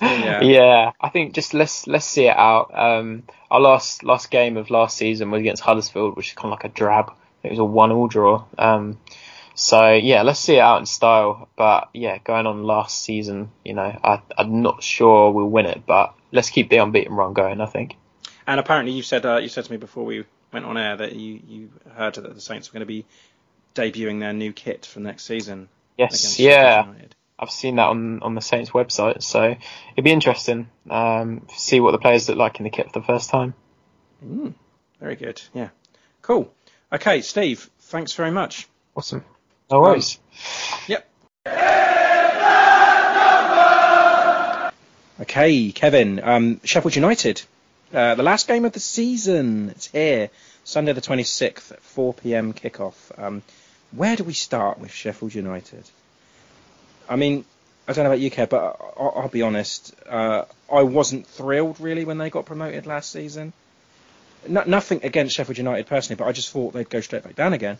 yeah. 0.00 0.42
Yeah, 0.42 0.90
I 1.00 1.08
think 1.10 1.34
just 1.34 1.54
let's 1.54 1.86
let's 1.86 2.06
see 2.06 2.26
it 2.26 2.36
out. 2.36 2.70
Um, 2.76 3.24
our 3.50 3.60
last 3.60 4.02
last 4.02 4.30
game 4.30 4.56
of 4.56 4.70
last 4.70 4.96
season 4.96 5.30
was 5.30 5.40
against 5.40 5.62
Huddersfield, 5.62 6.16
which 6.16 6.28
is 6.28 6.34
kind 6.34 6.46
of 6.46 6.58
like 6.58 6.64
a 6.64 6.68
drab. 6.74 7.12
It 7.42 7.50
was 7.50 7.58
a 7.58 7.64
one-all 7.64 8.08
draw. 8.08 8.44
Um, 8.58 8.98
so 9.54 9.92
yeah, 9.92 10.22
let's 10.22 10.40
see 10.40 10.56
it 10.56 10.60
out 10.60 10.80
in 10.80 10.86
style. 10.86 11.48
But 11.56 11.90
yeah, 11.92 12.18
going 12.18 12.46
on 12.46 12.64
last 12.64 13.02
season, 13.04 13.50
you 13.64 13.74
know, 13.74 13.98
I, 14.02 14.22
I'm 14.38 14.62
not 14.62 14.82
sure 14.82 15.30
we'll 15.30 15.46
win 15.50 15.66
it, 15.66 15.82
but 15.86 16.14
let's 16.32 16.50
keep 16.50 16.70
the 16.70 16.78
unbeaten 16.78 17.14
run 17.14 17.32
going. 17.34 17.60
I 17.60 17.66
think. 17.66 17.96
And 18.46 18.58
apparently, 18.58 18.92
you 18.92 19.02
said 19.02 19.24
uh, 19.26 19.36
you 19.36 19.48
said 19.48 19.64
to 19.66 19.70
me 19.70 19.76
before 19.76 20.04
we 20.04 20.24
went 20.52 20.64
on 20.66 20.76
air 20.76 20.96
that 20.96 21.14
you, 21.14 21.40
you 21.46 21.70
heard 21.94 22.14
that 22.14 22.34
the 22.34 22.40
Saints 22.40 22.68
were 22.70 22.74
going 22.78 22.80
to 22.80 22.86
be 22.86 23.06
debuting 23.74 24.20
their 24.20 24.32
new 24.32 24.52
kit 24.52 24.86
for 24.86 25.00
next 25.00 25.24
season. 25.24 25.68
Yes, 25.96 26.38
yeah. 26.38 26.86
I've 27.38 27.50
seen 27.50 27.76
that 27.76 27.88
on, 27.88 28.22
on 28.22 28.34
the 28.34 28.40
Saints 28.40 28.70
website, 28.70 29.22
so 29.22 29.42
it'd 29.42 30.04
be 30.04 30.12
interesting 30.12 30.68
um, 30.88 31.40
to 31.48 31.58
see 31.58 31.80
what 31.80 31.90
the 31.90 31.98
players 31.98 32.28
look 32.28 32.38
like 32.38 32.60
in 32.60 32.64
the 32.64 32.70
kit 32.70 32.92
for 32.92 33.00
the 33.00 33.04
first 33.04 33.30
time. 33.30 33.54
Mm, 34.24 34.54
very 35.00 35.16
good. 35.16 35.42
Yeah. 35.52 35.70
Cool. 36.22 36.52
Okay, 36.92 37.20
Steve. 37.22 37.68
Thanks 37.80 38.12
very 38.12 38.30
much. 38.30 38.68
Awesome. 38.94 39.24
No 39.70 39.80
worries. 39.80 40.20
Yep. 40.86 41.08
Okay, 45.20 45.72
Kevin. 45.72 46.20
Um, 46.22 46.60
Sheffield 46.64 46.94
United. 46.94 47.42
Uh, 47.92 48.14
the 48.14 48.22
last 48.22 48.48
game 48.48 48.64
of 48.64 48.72
the 48.72 48.80
season. 48.80 49.70
It's 49.70 49.86
here. 49.86 50.30
Sunday 50.64 50.92
the 50.92 51.00
26th, 51.00 51.78
4 51.80 52.14
p.m. 52.14 52.52
kickoff. 52.52 52.94
Um, 53.16 53.42
where 53.92 54.16
do 54.16 54.24
we 54.24 54.32
start 54.32 54.78
with 54.78 54.90
Sheffield 54.90 55.34
United? 55.34 55.84
I 57.08 57.16
mean, 57.16 57.44
I 57.86 57.92
don't 57.92 58.04
know 58.04 58.10
about 58.10 58.20
you, 58.20 58.30
Kev, 58.30 58.48
but 58.50 58.76
I'll, 58.98 59.12
I'll 59.16 59.28
be 59.28 59.42
honest. 59.42 59.94
Uh, 60.08 60.44
I 60.72 60.82
wasn't 60.82 61.26
thrilled 61.26 61.80
really 61.80 62.04
when 62.04 62.18
they 62.18 62.30
got 62.30 62.46
promoted 62.46 62.86
last 62.86 63.10
season. 63.10 63.52
No, 64.48 64.64
nothing 64.66 65.00
against 65.04 65.34
Sheffield 65.36 65.58
United 65.58 65.86
personally, 65.86 66.16
but 66.18 66.26
I 66.26 66.32
just 66.32 66.50
thought 66.50 66.72
they'd 66.72 66.88
go 66.88 67.00
straight 67.00 67.22
back 67.24 67.36
down 67.36 67.52
again. 67.52 67.78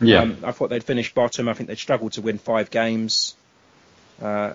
Yeah. 0.00 0.22
Um, 0.22 0.38
I 0.44 0.50
thought 0.52 0.70
they'd 0.70 0.82
finish 0.82 1.12
bottom. 1.14 1.48
I 1.48 1.54
think 1.54 1.68
they'd 1.68 1.78
struggle 1.78 2.10
to 2.10 2.20
win 2.20 2.38
five 2.38 2.70
games, 2.70 3.36
uh, 4.20 4.54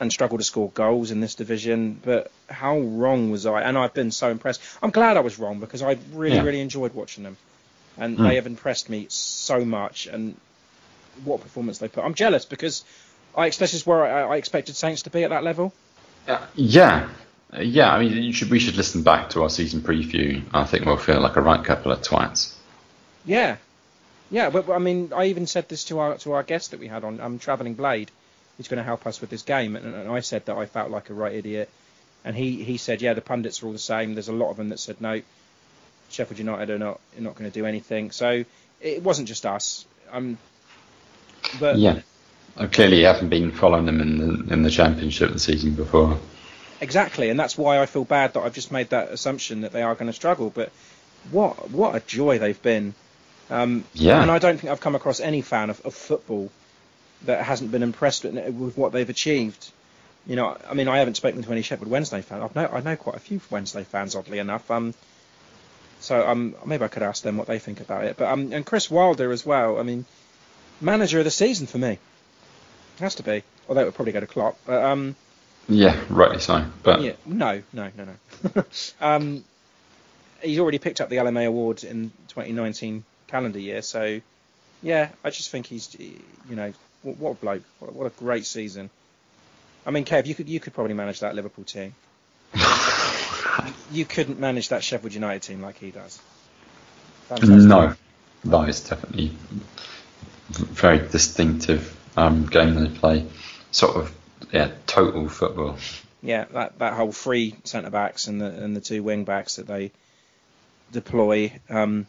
and 0.00 0.12
struggle 0.12 0.38
to 0.38 0.44
score 0.44 0.70
goals 0.70 1.10
in 1.10 1.20
this 1.20 1.34
division. 1.36 2.00
But 2.04 2.30
how 2.50 2.78
wrong 2.78 3.30
was 3.30 3.46
I? 3.46 3.62
And 3.62 3.78
I've 3.78 3.94
been 3.94 4.10
so 4.10 4.28
impressed. 4.30 4.60
I'm 4.82 4.90
glad 4.90 5.16
I 5.16 5.20
was 5.20 5.38
wrong 5.38 5.60
because 5.60 5.82
I 5.82 5.98
really, 6.12 6.36
Yeah. 6.36 6.42
really 6.42 6.60
enjoyed 6.60 6.94
watching 6.94 7.22
them, 7.24 7.36
and 7.98 8.18
Mm. 8.18 8.28
they 8.28 8.34
have 8.36 8.46
impressed 8.46 8.88
me 8.90 9.06
so 9.08 9.64
much. 9.64 10.06
And 10.06 10.36
what 11.24 11.40
performance 11.40 11.78
they 11.78 11.88
put! 11.88 12.04
I'm 12.04 12.14
jealous 12.14 12.44
because 12.44 12.84
I 13.36 13.50
this 13.50 13.74
is 13.74 13.86
where 13.86 14.04
I, 14.04 14.34
I 14.34 14.36
expected 14.36 14.76
Saints 14.76 15.02
to 15.02 15.10
be 15.10 15.24
at 15.24 15.30
that 15.30 15.44
level. 15.44 15.72
Yeah, 16.54 17.08
Uh, 17.52 17.60
yeah. 17.60 17.92
I 17.92 18.00
mean, 18.02 18.22
you 18.22 18.32
should 18.32 18.50
we 18.50 18.58
should 18.58 18.76
listen 18.76 19.02
back 19.02 19.30
to 19.30 19.42
our 19.42 19.50
season 19.50 19.80
preview. 19.80 20.42
I 20.52 20.64
think 20.64 20.84
we'll 20.84 20.96
feel 20.96 21.20
like 21.20 21.36
a 21.36 21.40
right 21.40 21.62
couple 21.64 21.92
of 21.92 22.00
twats. 22.02 22.52
Yeah, 23.24 23.56
yeah. 24.30 24.50
But, 24.50 24.66
but 24.66 24.72
I 24.74 24.78
mean, 24.78 25.12
I 25.14 25.26
even 25.26 25.46
said 25.46 25.68
this 25.68 25.84
to 25.84 25.98
our 26.00 26.18
to 26.18 26.32
our 26.32 26.42
guest 26.42 26.72
that 26.72 26.80
we 26.80 26.88
had 26.88 27.04
on, 27.04 27.20
um, 27.20 27.38
Traveling 27.38 27.74
Blade, 27.74 28.10
He's 28.56 28.68
going 28.68 28.78
to 28.78 28.84
help 28.84 29.06
us 29.06 29.20
with 29.20 29.30
this 29.30 29.42
game, 29.42 29.76
and, 29.76 29.94
and 29.94 30.08
I 30.10 30.20
said 30.20 30.46
that 30.46 30.56
I 30.56 30.64
felt 30.66 30.90
like 30.90 31.10
a 31.10 31.14
right 31.14 31.34
idiot, 31.34 31.68
and 32.24 32.34
he 32.34 32.64
he 32.64 32.76
said, 32.78 33.02
yeah, 33.02 33.12
the 33.14 33.20
pundits 33.20 33.62
are 33.62 33.66
all 33.66 33.72
the 33.72 33.78
same. 33.78 34.14
There's 34.14 34.28
a 34.28 34.32
lot 34.32 34.50
of 34.50 34.56
them 34.56 34.70
that 34.70 34.80
said 34.80 35.00
no, 35.00 35.20
Sheffield 36.16 36.38
United 36.38 36.70
are 36.70 36.78
not 36.78 37.00
are 37.16 37.20
not 37.20 37.34
going 37.34 37.50
to 37.50 37.54
do 37.54 37.66
anything. 37.66 38.10
So 38.10 38.44
it 38.80 39.02
wasn't 39.02 39.28
just 39.28 39.46
us. 39.46 39.86
Um, 40.10 40.38
but 41.60 41.78
yeah. 41.78 42.00
Uh, 42.56 42.66
clearly, 42.68 43.00
you 43.00 43.06
haven't 43.06 43.28
been 43.28 43.52
following 43.52 43.84
them 43.84 44.00
in 44.00 44.18
the 44.18 44.52
in 44.54 44.62
the 44.62 44.70
championship 44.70 45.32
the 45.32 45.38
season 45.38 45.74
before. 45.74 46.18
Exactly, 46.80 47.30
and 47.30 47.38
that's 47.38 47.56
why 47.56 47.80
I 47.80 47.86
feel 47.86 48.04
bad 48.04 48.34
that 48.34 48.40
I've 48.40 48.54
just 48.54 48.72
made 48.72 48.90
that 48.90 49.10
assumption 49.10 49.62
that 49.62 49.72
they 49.72 49.82
are 49.82 49.94
going 49.94 50.06
to 50.06 50.12
struggle. 50.12 50.50
But 50.50 50.72
what 51.30 51.70
what 51.70 51.94
a 51.94 52.00
joy 52.00 52.38
they've 52.38 52.60
been. 52.62 52.94
Um, 53.50 53.84
Yeah. 53.94 54.22
And 54.22 54.30
I 54.30 54.38
don't 54.38 54.58
think 54.58 54.72
I've 54.72 54.80
come 54.80 54.94
across 54.94 55.20
any 55.20 55.42
fan 55.42 55.70
of, 55.70 55.84
of 55.84 55.94
football 55.94 56.50
that 57.26 57.44
hasn't 57.44 57.70
been 57.70 57.82
impressed 57.82 58.24
with, 58.24 58.34
with 58.34 58.76
what 58.76 58.92
they've 58.92 59.08
achieved. 59.08 59.70
You 60.26 60.34
know, 60.36 60.56
I 60.68 60.74
mean, 60.74 60.88
I 60.88 60.98
haven't 60.98 61.14
spoken 61.14 61.42
to 61.42 61.52
any 61.52 61.62
Sheffield 61.62 61.90
Wednesday 61.90 62.22
fans. 62.22 62.42
I 62.42 62.60
know 62.60 62.68
I 62.68 62.80
know 62.80 62.96
quite 62.96 63.16
a 63.16 63.20
few 63.20 63.40
Wednesday 63.50 63.84
fans, 63.84 64.16
oddly 64.16 64.38
enough. 64.38 64.70
Um, 64.70 64.94
so 66.06 66.24
um, 66.24 66.54
maybe 66.64 66.84
I 66.84 66.88
could 66.88 67.02
ask 67.02 67.24
them 67.24 67.36
what 67.36 67.48
they 67.48 67.58
think 67.58 67.80
about 67.80 68.04
it. 68.04 68.16
But 68.16 68.28
um, 68.28 68.52
and 68.52 68.64
Chris 68.64 68.88
Wilder 68.88 69.32
as 69.32 69.44
well. 69.44 69.80
I 69.80 69.82
mean, 69.82 70.04
manager 70.80 71.18
of 71.18 71.24
the 71.24 71.32
season 71.32 71.66
for 71.66 71.78
me. 71.78 71.98
Has 73.00 73.16
to 73.16 73.24
be. 73.24 73.42
Although 73.68 73.80
it 73.80 73.84
would 73.86 73.94
probably 73.96 74.12
go 74.12 74.20
to 74.20 74.26
Klopp. 74.28 74.56
But 74.64 74.84
um, 74.84 75.16
Yeah, 75.68 76.00
rightly 76.08 76.38
so. 76.38 76.64
But 76.84 77.00
yeah, 77.02 77.14
no, 77.26 77.60
no, 77.72 77.90
no, 77.96 78.06
no. 78.54 78.64
um, 79.00 79.44
he's 80.40 80.60
already 80.60 80.78
picked 80.78 81.00
up 81.00 81.08
the 81.08 81.16
LMA 81.16 81.44
award 81.44 81.82
in 81.82 82.12
2019 82.28 83.04
calendar 83.26 83.58
year, 83.58 83.82
so 83.82 84.20
yeah, 84.82 85.08
I 85.24 85.30
just 85.30 85.50
think 85.50 85.66
he's, 85.66 85.92
you 85.98 86.20
know, 86.50 86.72
what, 87.02 87.16
what 87.16 87.30
a 87.32 87.34
bloke, 87.34 87.62
what, 87.80 87.92
what 87.94 88.06
a 88.06 88.10
great 88.10 88.46
season. 88.46 88.90
I 89.84 89.90
mean, 89.90 90.04
Kev, 90.04 90.26
you 90.26 90.36
could 90.36 90.48
you 90.48 90.60
could 90.60 90.72
probably 90.72 90.94
manage 90.94 91.18
that 91.20 91.34
Liverpool 91.34 91.64
team. 91.64 91.96
you 93.90 94.04
couldn't 94.04 94.38
manage 94.38 94.70
that 94.70 94.82
Sheffield 94.82 95.14
United 95.14 95.42
team 95.42 95.62
like 95.62 95.78
he 95.78 95.90
does. 95.90 96.20
Fantastic. 97.28 97.68
no, 97.68 97.94
that 98.44 98.68
is 98.68 98.80
definitely 98.80 99.32
very 100.48 100.98
distinctive 100.98 101.96
um, 102.16 102.46
game 102.46 102.74
they 102.74 102.88
play. 102.88 103.26
Sort 103.70 103.96
of 103.96 104.14
yeah, 104.52 104.70
total 104.86 105.28
football. 105.28 105.76
Yeah, 106.22 106.46
that, 106.52 106.78
that 106.78 106.94
whole 106.94 107.12
three 107.12 107.56
centre 107.64 107.90
backs 107.90 108.26
and 108.26 108.40
the 108.40 108.46
and 108.46 108.76
the 108.76 108.80
two 108.80 109.02
wing 109.02 109.24
backs 109.24 109.56
that 109.56 109.66
they 109.66 109.92
deploy. 110.92 111.52
Um, 111.68 112.06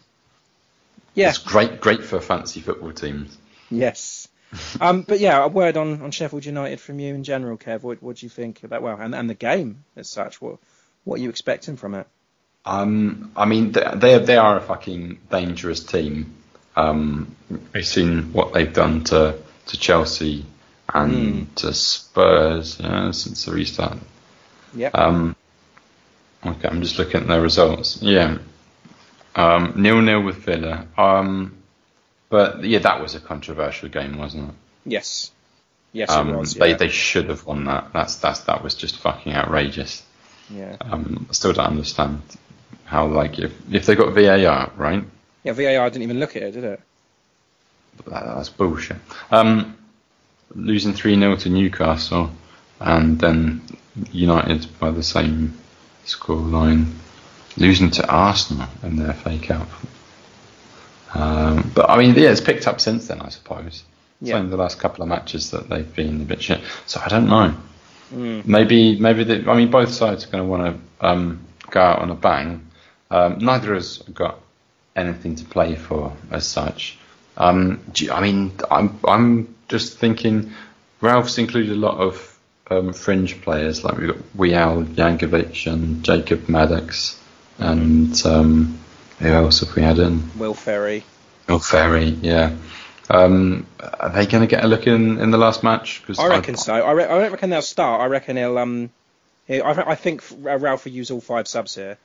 yeah, 1.13 1.29
It's 1.29 1.39
great, 1.39 1.81
great 1.81 2.03
for 2.03 2.19
fancy 2.21 2.61
football 2.61 2.91
teams. 2.91 3.35
Yes. 3.71 4.27
um, 4.81 5.01
but 5.01 5.19
yeah, 5.19 5.43
a 5.43 5.47
word 5.47 5.75
on, 5.75 6.01
on 6.01 6.11
Sheffield 6.11 6.45
United 6.45 6.79
from 6.79 6.99
you 6.99 7.13
in 7.15 7.23
general, 7.23 7.57
Kev. 7.57 7.81
What, 7.81 8.01
what 8.03 8.17
do 8.17 8.25
you 8.25 8.29
think 8.29 8.63
about 8.63 8.81
well, 8.81 8.97
and, 8.99 9.15
and 9.15 9.29
the 9.29 9.33
game 9.33 9.83
as 9.95 10.07
such? 10.09 10.39
What 10.41 10.59
what 11.07 11.19
are 11.19 11.23
you 11.23 11.29
expecting 11.29 11.77
from 11.77 11.95
it? 11.95 12.05
Um, 12.65 13.31
I 13.35 13.45
mean, 13.45 13.71
they 13.71 13.85
they 13.95 14.19
they 14.19 14.37
are 14.37 14.57
a 14.57 14.61
fucking 14.61 15.19
dangerous 15.31 15.81
team. 15.81 16.35
Um, 16.75 17.35
we've 17.73 17.87
seen 17.87 18.33
what 18.33 18.53
they've 18.53 18.73
done 18.73 19.05
to 19.05 19.39
to 19.67 19.77
Chelsea 19.79 20.45
and 20.93 21.55
to 21.55 21.73
Spurs 21.73 22.77
yeah, 22.79 23.11
since 23.11 23.45
the 23.45 23.53
restart. 23.53 23.97
Yeah. 24.75 24.89
Um, 24.93 25.35
okay, 26.45 26.67
I'm 26.67 26.81
just 26.81 26.99
looking 26.99 27.21
at 27.21 27.27
their 27.27 27.41
results. 27.41 28.01
Yeah, 28.01 28.39
um, 29.33 29.73
nil 29.77 30.01
nil 30.01 30.21
with 30.23 30.35
Villa. 30.35 30.87
Um, 30.97 31.57
but 32.27 32.65
yeah, 32.65 32.79
that 32.79 33.01
was 33.01 33.15
a 33.15 33.21
controversial 33.21 33.87
game, 33.87 34.17
wasn't 34.17 34.49
it? 34.49 34.55
Yes. 34.85 35.31
Yes, 35.93 36.11
um, 36.11 36.29
it 36.29 36.37
was. 36.37 36.53
They 36.53 36.71
Yeah. 36.71 36.77
they 36.77 36.89
should 36.89 37.29
have 37.29 37.45
won 37.45 37.63
that. 37.63 37.93
That's 37.93 38.17
that's 38.17 38.41
that 38.41 38.61
was 38.61 38.75
just 38.75 38.97
fucking 38.97 39.33
outrageous. 39.33 40.03
Yeah. 40.49 40.77
Um, 40.81 41.25
I 41.29 41.33
still 41.33 41.53
don't 41.53 41.65
understand 41.67 42.21
how 42.85 43.07
like 43.07 43.39
if 43.39 43.51
if 43.71 43.85
they 43.85 43.95
got 43.95 44.13
VAR 44.13 44.71
right, 44.77 45.03
Yeah, 45.43 45.51
VAR 45.53 45.89
didn't 45.89 46.03
even 46.03 46.19
look 46.19 46.35
at 46.35 46.43
it, 46.43 46.51
did 46.51 46.63
it? 46.63 46.81
that, 48.07 48.23
that's 48.25 48.49
bullshit. 48.49 48.97
Um, 49.31 49.77
losing 50.55 50.93
three 50.93 51.15
0 51.19 51.35
to 51.37 51.49
Newcastle, 51.49 52.31
and 52.79 53.19
then 53.19 53.61
United 54.11 54.67
by 54.79 54.91
the 54.91 55.03
same 55.03 55.57
scoreline, 56.05 56.93
losing 57.57 57.89
to 57.91 58.07
Arsenal 58.07 58.67
in 58.83 58.95
their 58.97 59.13
fake 59.13 59.49
out. 59.51 59.67
Um, 61.13 61.71
but 61.73 61.89
I 61.89 61.97
mean, 61.97 62.15
yeah, 62.15 62.29
it's 62.31 62.41
picked 62.41 62.67
up 62.67 62.79
since 62.81 63.07
then, 63.07 63.21
I 63.21 63.29
suppose. 63.29 63.83
It's 64.21 64.29
Yeah. 64.29 64.37
only 64.37 64.49
the 64.49 64.57
last 64.57 64.79
couple 64.79 65.03
of 65.03 65.09
matches 65.09 65.51
that 65.51 65.69
they've 65.69 65.95
been 65.95 66.21
a 66.21 66.25
bit 66.25 66.41
shit. 66.41 66.61
So 66.85 67.01
I 67.03 67.07
don't 67.07 67.27
know. 67.27 67.55
Mm. 68.13 68.45
Maybe, 68.45 68.99
maybe 68.99 69.23
they, 69.23 69.45
I 69.45 69.55
mean, 69.55 69.69
both 69.71 69.89
sides 69.89 70.25
are 70.25 70.29
going 70.29 70.43
to 70.43 70.49
want 70.49 70.81
to 70.99 71.05
um, 71.07 71.45
go 71.69 71.81
out 71.81 71.99
on 71.99 72.09
a 72.09 72.15
bang. 72.15 72.65
Um, 73.11 73.39
neither 73.39 73.73
has 73.73 73.97
got 74.13 74.39
anything 74.95 75.35
to 75.35 75.45
play 75.45 75.75
for 75.75 76.15
as 76.31 76.45
such. 76.47 76.97
Um, 77.37 77.81
you- 77.95 78.11
I 78.11 78.21
mean, 78.21 78.53
I'm 78.71 78.99
I'm 79.05 79.55
just 79.69 79.97
thinking. 79.97 80.51
Ralph's 81.01 81.37
included 81.37 81.71
a 81.73 81.75
lot 81.75 81.97
of 81.99 82.37
um, 82.71 82.91
fringe 82.93 83.39
players 83.41 83.83
like 83.83 83.97
we've 83.97 84.07
got 84.07 84.17
Wial 84.35 84.83
Jankovic 84.83 85.71
and 85.71 86.03
Jacob 86.03 86.49
Maddox, 86.49 87.21
and 87.59 88.19
um, 88.25 88.79
who 89.19 89.27
else 89.27 89.59
have 89.59 89.75
we 89.75 89.83
had 89.83 89.99
in? 89.99 90.31
Will 90.39 90.53
Ferry. 90.55 91.03
Oh, 91.49 91.59
Ferry, 91.59 92.05
yeah. 92.09 92.55
Um, 93.09 93.65
are 93.99 94.09
they 94.09 94.25
going 94.25 94.41
to 94.41 94.47
get 94.47 94.63
a 94.63 94.67
look 94.67 94.85
in 94.87 95.19
in 95.19 95.31
the 95.31 95.37
last 95.37 95.63
match? 95.63 96.03
'Cause 96.05 96.19
I 96.19 96.27
reckon 96.27 96.57
so. 96.57 96.73
I, 96.73 96.91
re- 96.91 97.05
I 97.05 97.19
don't 97.21 97.31
reckon 97.31 97.49
they'll 97.49 97.61
start. 97.61 98.01
I 98.01 98.05
reckon 98.07 98.37
he'll. 98.37 98.57
Um, 98.57 98.89
I, 99.49 99.53
re- 99.71 99.83
I 99.87 99.95
think 99.95 100.23
Ralph 100.41 100.83
will 100.85 100.91
use 100.91 101.09
all 101.09 101.21
five 101.21 101.47
subs 101.47 101.75
here, 101.75 101.97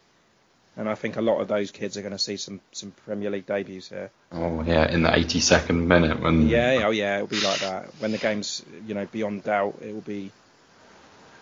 and 0.76 0.88
I 0.88 0.94
think 0.94 1.16
a 1.16 1.20
lot 1.20 1.40
of 1.40 1.48
those 1.48 1.72
kids 1.72 1.96
are 1.96 2.02
going 2.02 2.12
to 2.12 2.18
see 2.18 2.36
some, 2.36 2.60
some 2.70 2.92
Premier 3.04 3.30
League 3.30 3.46
debuts 3.46 3.88
here. 3.88 4.10
Oh 4.30 4.62
yeah, 4.62 4.88
in 4.88 5.02
the 5.02 5.08
82nd 5.08 5.86
minute 5.86 6.20
when 6.20 6.46
Yeah, 6.48 6.82
oh 6.84 6.90
yeah, 6.90 7.16
it'll 7.16 7.26
be 7.26 7.40
like 7.40 7.58
that. 7.60 7.86
When 7.98 8.12
the 8.12 8.18
game's 8.18 8.62
you 8.86 8.94
know 8.94 9.06
beyond 9.06 9.42
doubt, 9.44 9.78
it 9.82 9.92
will 9.92 10.00
be. 10.02 10.30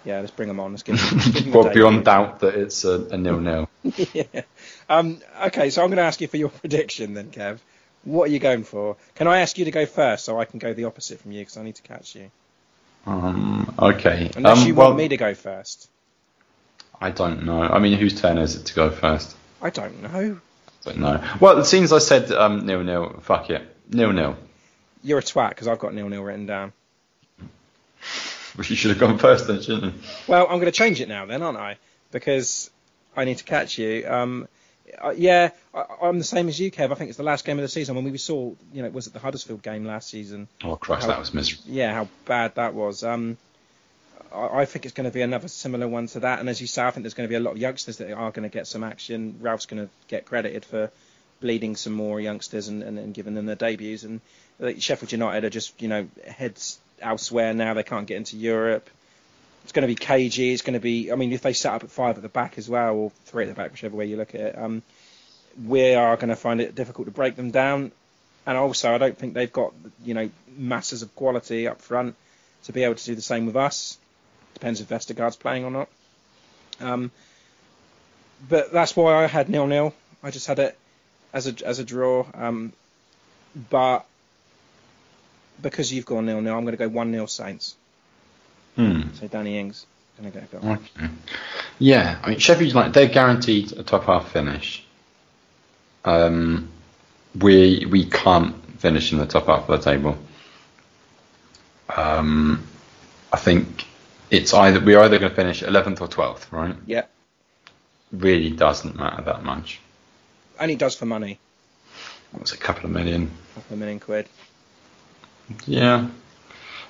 Yeah, 0.06 0.20
let's 0.20 0.30
bring 0.30 0.48
them 0.48 0.58
on. 0.60 0.70
Let's 0.70 0.82
give 0.82 0.96
them. 0.98 1.18
give 1.18 1.34
them 1.44 1.52
well 1.52 1.70
beyond 1.74 2.06
doubt 2.06 2.40
that 2.40 2.54
it's 2.54 2.84
a, 2.84 3.04
a 3.10 3.18
nil 3.18 3.38
nil. 3.40 3.68
yeah. 4.14 4.24
Um, 4.88 5.20
okay, 5.48 5.68
so 5.68 5.82
I'm 5.82 5.88
going 5.90 5.98
to 5.98 6.04
ask 6.04 6.22
you 6.22 6.28
for 6.28 6.38
your 6.38 6.48
prediction 6.62 7.12
then, 7.12 7.30
Kev. 7.30 7.58
What 8.04 8.28
are 8.28 8.32
you 8.32 8.38
going 8.38 8.64
for? 8.64 8.96
Can 9.14 9.26
I 9.28 9.40
ask 9.40 9.58
you 9.58 9.66
to 9.66 9.70
go 9.70 9.86
first 9.86 10.24
so 10.24 10.40
I 10.40 10.44
can 10.44 10.58
go 10.58 10.72
the 10.72 10.84
opposite 10.84 11.20
from 11.20 11.32
you 11.32 11.40
because 11.40 11.56
I 11.56 11.62
need 11.62 11.76
to 11.76 11.82
catch 11.82 12.14
you? 12.14 12.30
Um, 13.06 13.74
okay. 13.78 14.30
Unless 14.36 14.62
um, 14.62 14.66
you 14.66 14.74
well, 14.74 14.88
want 14.88 14.98
me 14.98 15.08
to 15.08 15.16
go 15.16 15.34
first. 15.34 15.88
I 17.00 17.10
don't 17.10 17.44
know. 17.44 17.62
I 17.62 17.78
mean, 17.78 17.98
whose 17.98 18.20
turn 18.20 18.38
is 18.38 18.56
it 18.56 18.66
to 18.66 18.74
go 18.74 18.90
first? 18.90 19.34
I 19.62 19.70
don't 19.70 20.02
know. 20.02 20.40
But 20.84 20.96
no. 20.96 21.22
Well, 21.40 21.58
it 21.58 21.64
seems 21.66 21.92
I 21.92 21.98
said 21.98 22.30
um, 22.32 22.66
nil 22.66 22.82
nil. 22.82 23.20
Fuck 23.22 23.50
it, 23.50 23.62
nil 23.90 24.12
nil. 24.12 24.36
You're 25.02 25.18
a 25.18 25.22
twat 25.22 25.50
because 25.50 25.68
I've 25.68 25.78
got 25.78 25.94
nil 25.94 26.08
nil 26.08 26.22
written 26.22 26.46
down. 26.46 26.72
Well, 27.38 27.46
you 28.66 28.76
should 28.76 28.90
have 28.90 28.98
gone 28.98 29.18
first 29.18 29.46
then, 29.46 29.60
shouldn't 29.60 29.84
you? 29.84 30.00
Well, 30.26 30.44
I'm 30.44 30.58
going 30.58 30.66
to 30.66 30.72
change 30.72 31.00
it 31.00 31.08
now 31.08 31.26
then, 31.26 31.42
aren't 31.42 31.58
I? 31.58 31.76
Because 32.12 32.70
I 33.16 33.24
need 33.24 33.38
to 33.38 33.44
catch 33.44 33.78
you. 33.78 34.06
Um, 34.08 34.48
uh, 34.98 35.10
yeah, 35.10 35.50
I, 35.74 35.84
I'm 36.02 36.18
the 36.18 36.24
same 36.24 36.48
as 36.48 36.58
you, 36.58 36.70
Kev. 36.70 36.90
I 36.90 36.94
think 36.94 37.08
it's 37.08 37.16
the 37.16 37.22
last 37.24 37.44
game 37.44 37.58
of 37.58 37.62
the 37.62 37.68
season 37.68 37.94
when 37.94 38.04
we 38.04 38.18
saw, 38.18 38.52
you 38.72 38.82
know, 38.82 38.90
was 38.90 39.06
it 39.06 39.12
the 39.12 39.18
Huddersfield 39.18 39.62
game 39.62 39.84
last 39.84 40.08
season? 40.08 40.48
Oh 40.64 40.76
Christ, 40.76 41.02
How- 41.02 41.08
that 41.08 41.18
was 41.18 41.34
miserable. 41.34 41.64
Yeah, 41.68 41.92
how 41.94 42.08
bad 42.24 42.54
that 42.56 42.74
was. 42.74 43.04
Um, 43.04 43.36
I, 44.34 44.60
I 44.60 44.64
think 44.64 44.84
it's 44.84 44.94
going 44.94 45.08
to 45.08 45.14
be 45.14 45.22
another 45.22 45.48
similar 45.48 45.88
one 45.88 46.06
to 46.08 46.20
that. 46.20 46.40
And 46.40 46.48
as 46.48 46.60
you 46.60 46.66
say, 46.66 46.82
I 46.82 46.90
think 46.90 47.04
there's 47.04 47.14
going 47.14 47.28
to 47.28 47.30
be 47.30 47.36
a 47.36 47.40
lot 47.40 47.52
of 47.52 47.58
youngsters 47.58 47.98
that 47.98 48.12
are 48.12 48.30
going 48.30 48.48
to 48.48 48.52
get 48.52 48.66
some 48.66 48.84
action. 48.84 49.36
Ralph's 49.40 49.66
going 49.66 49.84
to 49.84 49.90
get 50.08 50.26
credited 50.26 50.64
for 50.64 50.90
bleeding 51.40 51.74
some 51.76 51.92
more 51.92 52.20
youngsters 52.20 52.68
and, 52.68 52.82
and, 52.82 52.98
and 52.98 53.14
giving 53.14 53.34
them 53.34 53.46
their 53.46 53.56
debuts. 53.56 54.02
And 54.04 54.20
uh, 54.62 54.72
Sheffield 54.78 55.12
United 55.12 55.44
are 55.44 55.50
just, 55.50 55.80
you 55.80 55.88
know, 55.88 56.08
heads 56.26 56.78
elsewhere 57.00 57.54
now. 57.54 57.74
They 57.74 57.82
can't 57.82 58.06
get 58.06 58.18
into 58.18 58.36
Europe. 58.36 58.88
It's 59.62 59.72
going 59.72 59.82
to 59.82 59.88
be 59.88 59.94
cagey. 59.94 60.52
It's 60.52 60.62
going 60.62 60.74
to 60.74 60.80
be. 60.80 61.12
I 61.12 61.16
mean, 61.16 61.32
if 61.32 61.42
they 61.42 61.52
set 61.52 61.74
up 61.74 61.84
at 61.84 61.90
five 61.90 62.16
at 62.16 62.22
the 62.22 62.28
back 62.28 62.58
as 62.58 62.68
well, 62.68 62.94
or 62.94 63.10
three 63.26 63.44
at 63.44 63.48
the 63.48 63.54
back, 63.54 63.70
whichever 63.70 63.96
way 63.96 64.06
you 64.06 64.16
look 64.16 64.34
at 64.34 64.40
it, 64.40 64.58
um, 64.58 64.82
we 65.64 65.94
are 65.94 66.16
going 66.16 66.28
to 66.28 66.36
find 66.36 66.60
it 66.60 66.74
difficult 66.74 67.06
to 67.06 67.12
break 67.12 67.36
them 67.36 67.50
down. 67.50 67.92
and 68.46 68.56
also 68.56 68.94
I 68.94 68.98
don't 68.98 69.16
think 69.16 69.34
they've 69.34 69.52
got 69.52 69.72
you 70.04 70.14
know 70.14 70.30
masses 70.56 71.02
of 71.02 71.14
quality 71.14 71.68
up 71.68 71.80
front 71.80 72.16
to 72.64 72.72
be 72.72 72.84
able 72.84 72.94
to 72.94 73.04
do 73.04 73.14
the 73.14 73.22
same 73.22 73.46
with 73.46 73.56
us. 73.56 73.98
Depends 74.54 74.80
if 74.80 74.88
Vestergaard's 74.88 75.36
playing 75.36 75.64
or 75.64 75.70
not. 75.70 75.88
Um, 76.80 77.10
but 78.48 78.72
that's 78.72 78.96
why 78.96 79.22
I 79.22 79.26
had 79.26 79.48
nil 79.48 79.66
nil. 79.66 79.94
I 80.22 80.30
just 80.30 80.46
had 80.46 80.58
it 80.58 80.78
as 81.32 81.46
a 81.46 81.54
as 81.66 81.78
a 81.78 81.84
draw. 81.84 82.26
Um, 82.34 82.72
but 83.68 84.06
because 85.60 85.92
you've 85.92 86.06
gone 86.06 86.26
nil 86.26 86.40
nil, 86.40 86.56
I'm 86.56 86.64
going 86.64 86.76
to 86.76 86.78
go 86.78 86.88
one 86.88 87.12
0 87.12 87.26
Saints. 87.26 87.76
Hmm. 88.80 89.02
So 89.14 89.28
Danny 89.28 89.58
Ings 89.58 89.86
going 90.18 90.32
to 90.32 90.38
go 90.38 90.58
goal. 90.58 90.72
Okay. 90.72 91.08
Yeah, 91.78 92.18
I 92.22 92.30
mean 92.30 92.38
Sheffield 92.38 92.68
United 92.70 92.94
they're 92.94 93.08
guaranteed 93.08 93.72
a 93.72 93.82
top 93.82 94.04
half 94.04 94.32
finish. 94.32 94.84
Um, 96.04 96.70
we 97.38 97.86
we 97.90 98.06
can't 98.06 98.54
finish 98.80 99.12
in 99.12 99.18
the 99.18 99.26
top 99.26 99.46
half 99.46 99.68
of 99.68 99.82
the 99.82 99.90
table. 99.90 100.16
Um, 101.94 102.66
I 103.32 103.36
think 103.36 103.84
it's 104.30 104.54
either 104.54 104.80
we're 104.80 105.00
either 105.00 105.18
going 105.18 105.30
to 105.30 105.36
finish 105.36 105.62
11th 105.62 106.00
or 106.00 106.08
12th, 106.08 106.52
right? 106.52 106.76
Yeah, 106.86 107.04
Really 108.12 108.50
doesn't 108.50 108.96
matter 108.96 109.22
that 109.22 109.42
much. 109.44 109.80
only 110.58 110.76
does 110.76 110.94
for 110.96 111.06
money. 111.06 111.38
What's 112.32 112.52
a 112.52 112.56
couple 112.56 112.84
of 112.86 112.90
million? 112.92 113.30
A 113.52 113.54
Couple 113.60 113.74
of 113.74 113.78
million 113.80 114.00
quid. 114.00 114.28
Yeah. 115.66 116.08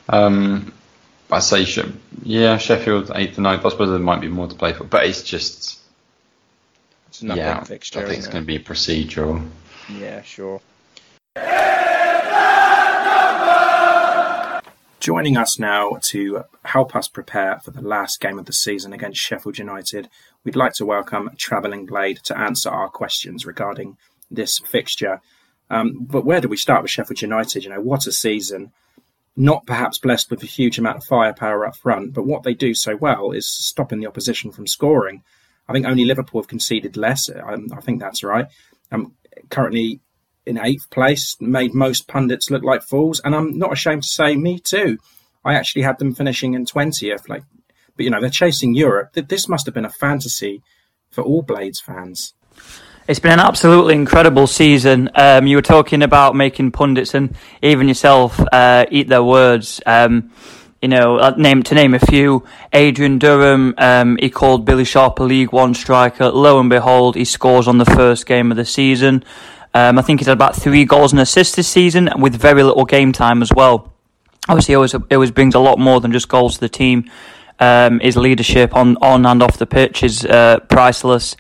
Um, 0.09 0.73
I 1.33 1.39
say, 1.41 1.65
She- 1.65 1.83
yeah, 2.23 2.59
Sheffield 2.59 3.11
eighth 3.15 3.37
and 3.39 3.45
ninth. 3.45 3.65
I 3.65 3.69
suppose 3.71 3.91
there 3.91 3.99
might 3.99 4.21
be 4.21 4.29
more 4.29 4.47
to 4.49 4.55
play 4.55 4.73
for, 4.73 4.85
but 4.85 5.07
it's 5.07 5.23
just 5.23 5.79
It's 7.09 7.23
another 7.23 7.41
yeah. 7.41 7.65
fixture. 7.65 8.01
I 8.01 8.03
think 8.03 8.19
it's 8.19 8.21
isn't 8.29 8.33
going 8.33 8.45
to 8.45 8.47
be 8.47 8.59
procedural. 8.59 9.49
Yeah, 9.89 10.23
sure. 10.23 10.61
Joining 15.01 15.39
us 15.39 15.59
now 15.59 15.97
to 16.03 16.45
help 16.63 16.95
us 16.95 17.09
prepare 17.09 17.59
for 17.61 17.71
the 17.71 17.81
last 17.81 18.21
game 18.21 18.39
of 18.39 18.45
the 18.45 18.53
season 18.53 18.93
against 18.93 19.19
Sheffield 19.19 19.57
United, 19.59 20.11
we'd 20.45 20.57
like 20.57 20.75
to 20.75 20.85
welcome 20.85 21.31
Travelling 21.39 21.87
Blade 21.87 22.19
to 22.25 22.39
answer 22.39 22.69
our 22.69 22.91
questions 22.91 23.47
regarding 23.47 23.97
this 24.31 24.59
fixture. 24.59 25.23
Um, 25.71 26.01
but 26.01 26.27
where 26.27 26.43
do 26.43 26.49
we 26.49 26.59
start 26.59 26.83
with 26.83 26.91
Sheffield 26.91 27.23
United? 27.23 27.65
You 27.65 27.71
know, 27.71 27.81
what 27.81 28.07
a 28.07 28.13
season. 28.13 28.73
Not 29.41 29.65
perhaps 29.65 29.99
blessed 29.99 30.31
with 30.31 30.43
a 30.43 30.47
huge 30.59 30.79
amount 30.79 30.99
of 30.99 31.05
firepower 31.05 31.67
up 31.67 31.75
front, 31.75 32.13
but 32.13 32.27
what 32.27 32.43
they 32.43 32.53
do 32.53 32.75
so 32.75 32.95
well 32.95 33.31
is 33.31 33.49
stopping 33.49 33.99
the 33.99 34.07
opposition 34.07 34.53
from 34.53 34.67
scoring. 34.67 35.23
I 35.67 35.73
think 35.73 35.87
only 35.87 36.05
Liverpool 36.05 36.43
have 36.43 36.49
conceded 36.49 36.95
less. 36.99 37.31
Um, 37.31 37.69
I 37.75 37.81
think 37.81 38.01
that's 38.01 38.23
right. 38.23 38.49
Um, 38.93 39.15
currently 39.49 40.01
in 40.45 40.59
eighth 40.59 40.91
place, 40.91 41.37
made 41.41 41.73
most 41.73 42.07
pundits 42.07 42.51
look 42.51 42.63
like 42.63 42.83
fools, 42.83 43.19
and 43.25 43.35
I'm 43.35 43.57
not 43.57 43.73
ashamed 43.73 44.03
to 44.03 44.09
say, 44.09 44.37
me 44.37 44.59
too. 44.59 44.99
I 45.43 45.55
actually 45.55 45.83
had 45.83 45.99
them 45.99 46.15
finishing 46.15 46.53
in 46.53 46.67
twentieth, 46.67 47.27
like, 47.27 47.45
but 47.97 48.05
you 48.05 48.11
know 48.11 48.21
they're 48.21 48.29
chasing 48.29 48.75
Europe. 48.75 49.15
This 49.15 49.49
must 49.49 49.65
have 49.65 49.75
been 49.75 49.87
a 49.87 49.91
fantasy 49.91 50.63
for 51.11 51.23
all 51.25 51.41
Blades 51.41 51.81
fans. 51.81 52.35
It's 53.11 53.19
been 53.19 53.33
an 53.33 53.41
absolutely 53.41 53.97
incredible 53.97 54.47
season. 54.47 55.11
Um, 55.17 55.49
you 55.49 55.57
were 55.57 55.63
talking 55.63 56.05
about 56.05 56.37
making 56.37 56.71
pundits 56.71 57.13
and 57.13 57.35
even 57.61 57.89
yourself 57.89 58.39
uh, 58.53 58.87
eat 58.89 59.09
their 59.09 59.25
words. 59.25 59.81
Um, 59.85 60.31
you 60.81 60.87
know, 60.87 61.19
uh, 61.19 61.35
name 61.37 61.65
to 61.65 61.75
name 61.75 61.93
a 61.95 61.99
few. 61.99 62.47
Adrian 62.73 63.19
Durham, 63.19 63.75
um, 63.79 64.17
he 64.19 64.31
called 64.31 64.65
Billy 64.65 64.85
Sharp 64.85 65.19
a 65.19 65.25
League 65.25 65.51
One 65.51 65.75
striker. 65.75 66.29
Lo 66.29 66.61
and 66.61 66.71
behold, 66.71 67.17
he 67.17 67.25
scores 67.25 67.67
on 67.67 67.79
the 67.79 67.85
first 67.85 68.27
game 68.27 68.53
of 68.53 68.57
the 68.57 68.65
season. 68.65 69.25
Um, 69.75 69.99
I 69.99 70.03
think 70.03 70.21
he's 70.21 70.29
had 70.29 70.35
about 70.35 70.55
three 70.55 70.85
goals 70.85 71.11
and 71.11 71.21
assists 71.21 71.57
this 71.57 71.67
season 71.67 72.11
with 72.17 72.37
very 72.37 72.63
little 72.63 72.85
game 72.85 73.11
time 73.11 73.43
as 73.43 73.51
well. 73.53 73.93
Obviously, 74.49 74.75
it 74.75 74.77
always, 74.77 74.95
it 74.95 75.13
always 75.13 75.33
brings 75.33 75.57
a 75.57 75.59
lot 75.59 75.81
more 75.81 76.01
than 76.01 76.13
just 76.13 76.29
goals 76.29 76.55
to 76.55 76.61
the 76.61 76.69
team. 76.69 77.11
Um, 77.59 77.99
his 77.99 78.17
leadership 78.17 78.77
on, 78.77 78.99
on 79.03 79.27
and 79.27 79.43
off 79.43 79.59
the 79.59 79.67
pitch 79.67 80.05
is 80.05 80.25
uh, 80.25 80.61
priceless. 80.69 81.35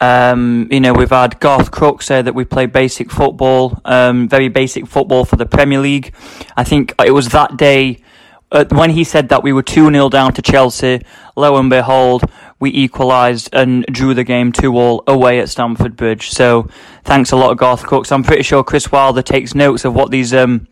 Um, 0.00 0.68
you 0.70 0.80
know, 0.80 0.94
we've 0.94 1.10
had 1.10 1.40
Garth 1.40 1.70
Crooks 1.70 2.06
say 2.06 2.22
that 2.22 2.34
we 2.34 2.44
play 2.44 2.66
basic 2.66 3.10
football, 3.10 3.80
um, 3.84 4.28
very 4.28 4.48
basic 4.48 4.86
football 4.86 5.24
for 5.24 5.36
the 5.36 5.46
Premier 5.46 5.78
League. 5.78 6.14
I 6.56 6.64
think 6.64 6.94
it 7.04 7.10
was 7.10 7.28
that 7.28 7.58
day 7.58 8.02
uh, 8.50 8.64
when 8.70 8.90
he 8.90 9.04
said 9.04 9.28
that 9.28 9.42
we 9.42 9.52
were 9.52 9.62
2 9.62 9.90
0 9.90 10.08
down 10.08 10.32
to 10.32 10.42
Chelsea. 10.42 11.02
Lo 11.36 11.56
and 11.56 11.68
behold, 11.68 12.24
we 12.58 12.70
equalised 12.70 13.50
and 13.52 13.84
drew 13.86 14.14
the 14.14 14.24
game 14.24 14.52
2 14.52 14.74
all 14.74 15.04
away 15.06 15.38
at 15.38 15.48
Stamford 15.48 15.96
Bridge. 15.96 16.30
So 16.30 16.68
thanks 17.04 17.30
a 17.30 17.36
lot, 17.36 17.56
Garth 17.58 17.84
Crooks. 17.84 18.10
I'm 18.10 18.24
pretty 18.24 18.42
sure 18.42 18.64
Chris 18.64 18.90
Wilder 18.90 19.22
takes 19.22 19.54
notes 19.54 19.84
of 19.84 19.94
what 19.94 20.10
these 20.10 20.32
um, 20.32 20.66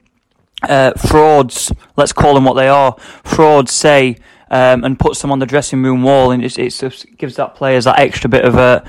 uh, 0.62 0.92
frauds, 0.94 1.72
let's 1.96 2.12
call 2.12 2.34
them 2.34 2.44
what 2.44 2.54
they 2.54 2.68
are, 2.68 2.96
frauds 3.24 3.72
say, 3.72 4.16
um, 4.50 4.84
and 4.84 4.98
puts 4.98 5.20
them 5.22 5.30
on 5.30 5.38
the 5.38 5.46
dressing 5.46 5.82
room 5.82 6.02
wall, 6.02 6.30
and 6.30 6.44
it, 6.44 6.50
just 6.50 7.06
gives 7.16 7.36
that 7.36 7.54
players 7.54 7.84
that 7.84 7.98
extra 7.98 8.28
bit 8.28 8.44
of 8.44 8.56
a 8.56 8.84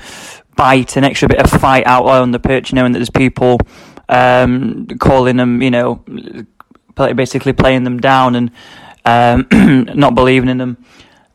bite, 0.56 0.96
an 0.96 1.04
extra 1.04 1.28
bit 1.28 1.38
of 1.38 1.50
fight 1.50 1.86
out 1.86 2.06
on 2.06 2.30
the 2.30 2.38
pitch, 2.38 2.72
knowing 2.72 2.92
that 2.92 2.98
there's 2.98 3.10
people 3.10 3.58
um, 4.08 4.86
calling 4.98 5.36
them, 5.36 5.62
you 5.62 5.70
know, 5.70 6.04
basically 6.94 7.52
playing 7.52 7.84
them 7.84 7.98
down 7.98 8.34
and 8.34 8.50
um, 9.04 9.46
not 9.96 10.14
believing 10.14 10.48
in 10.48 10.58
them. 10.58 10.84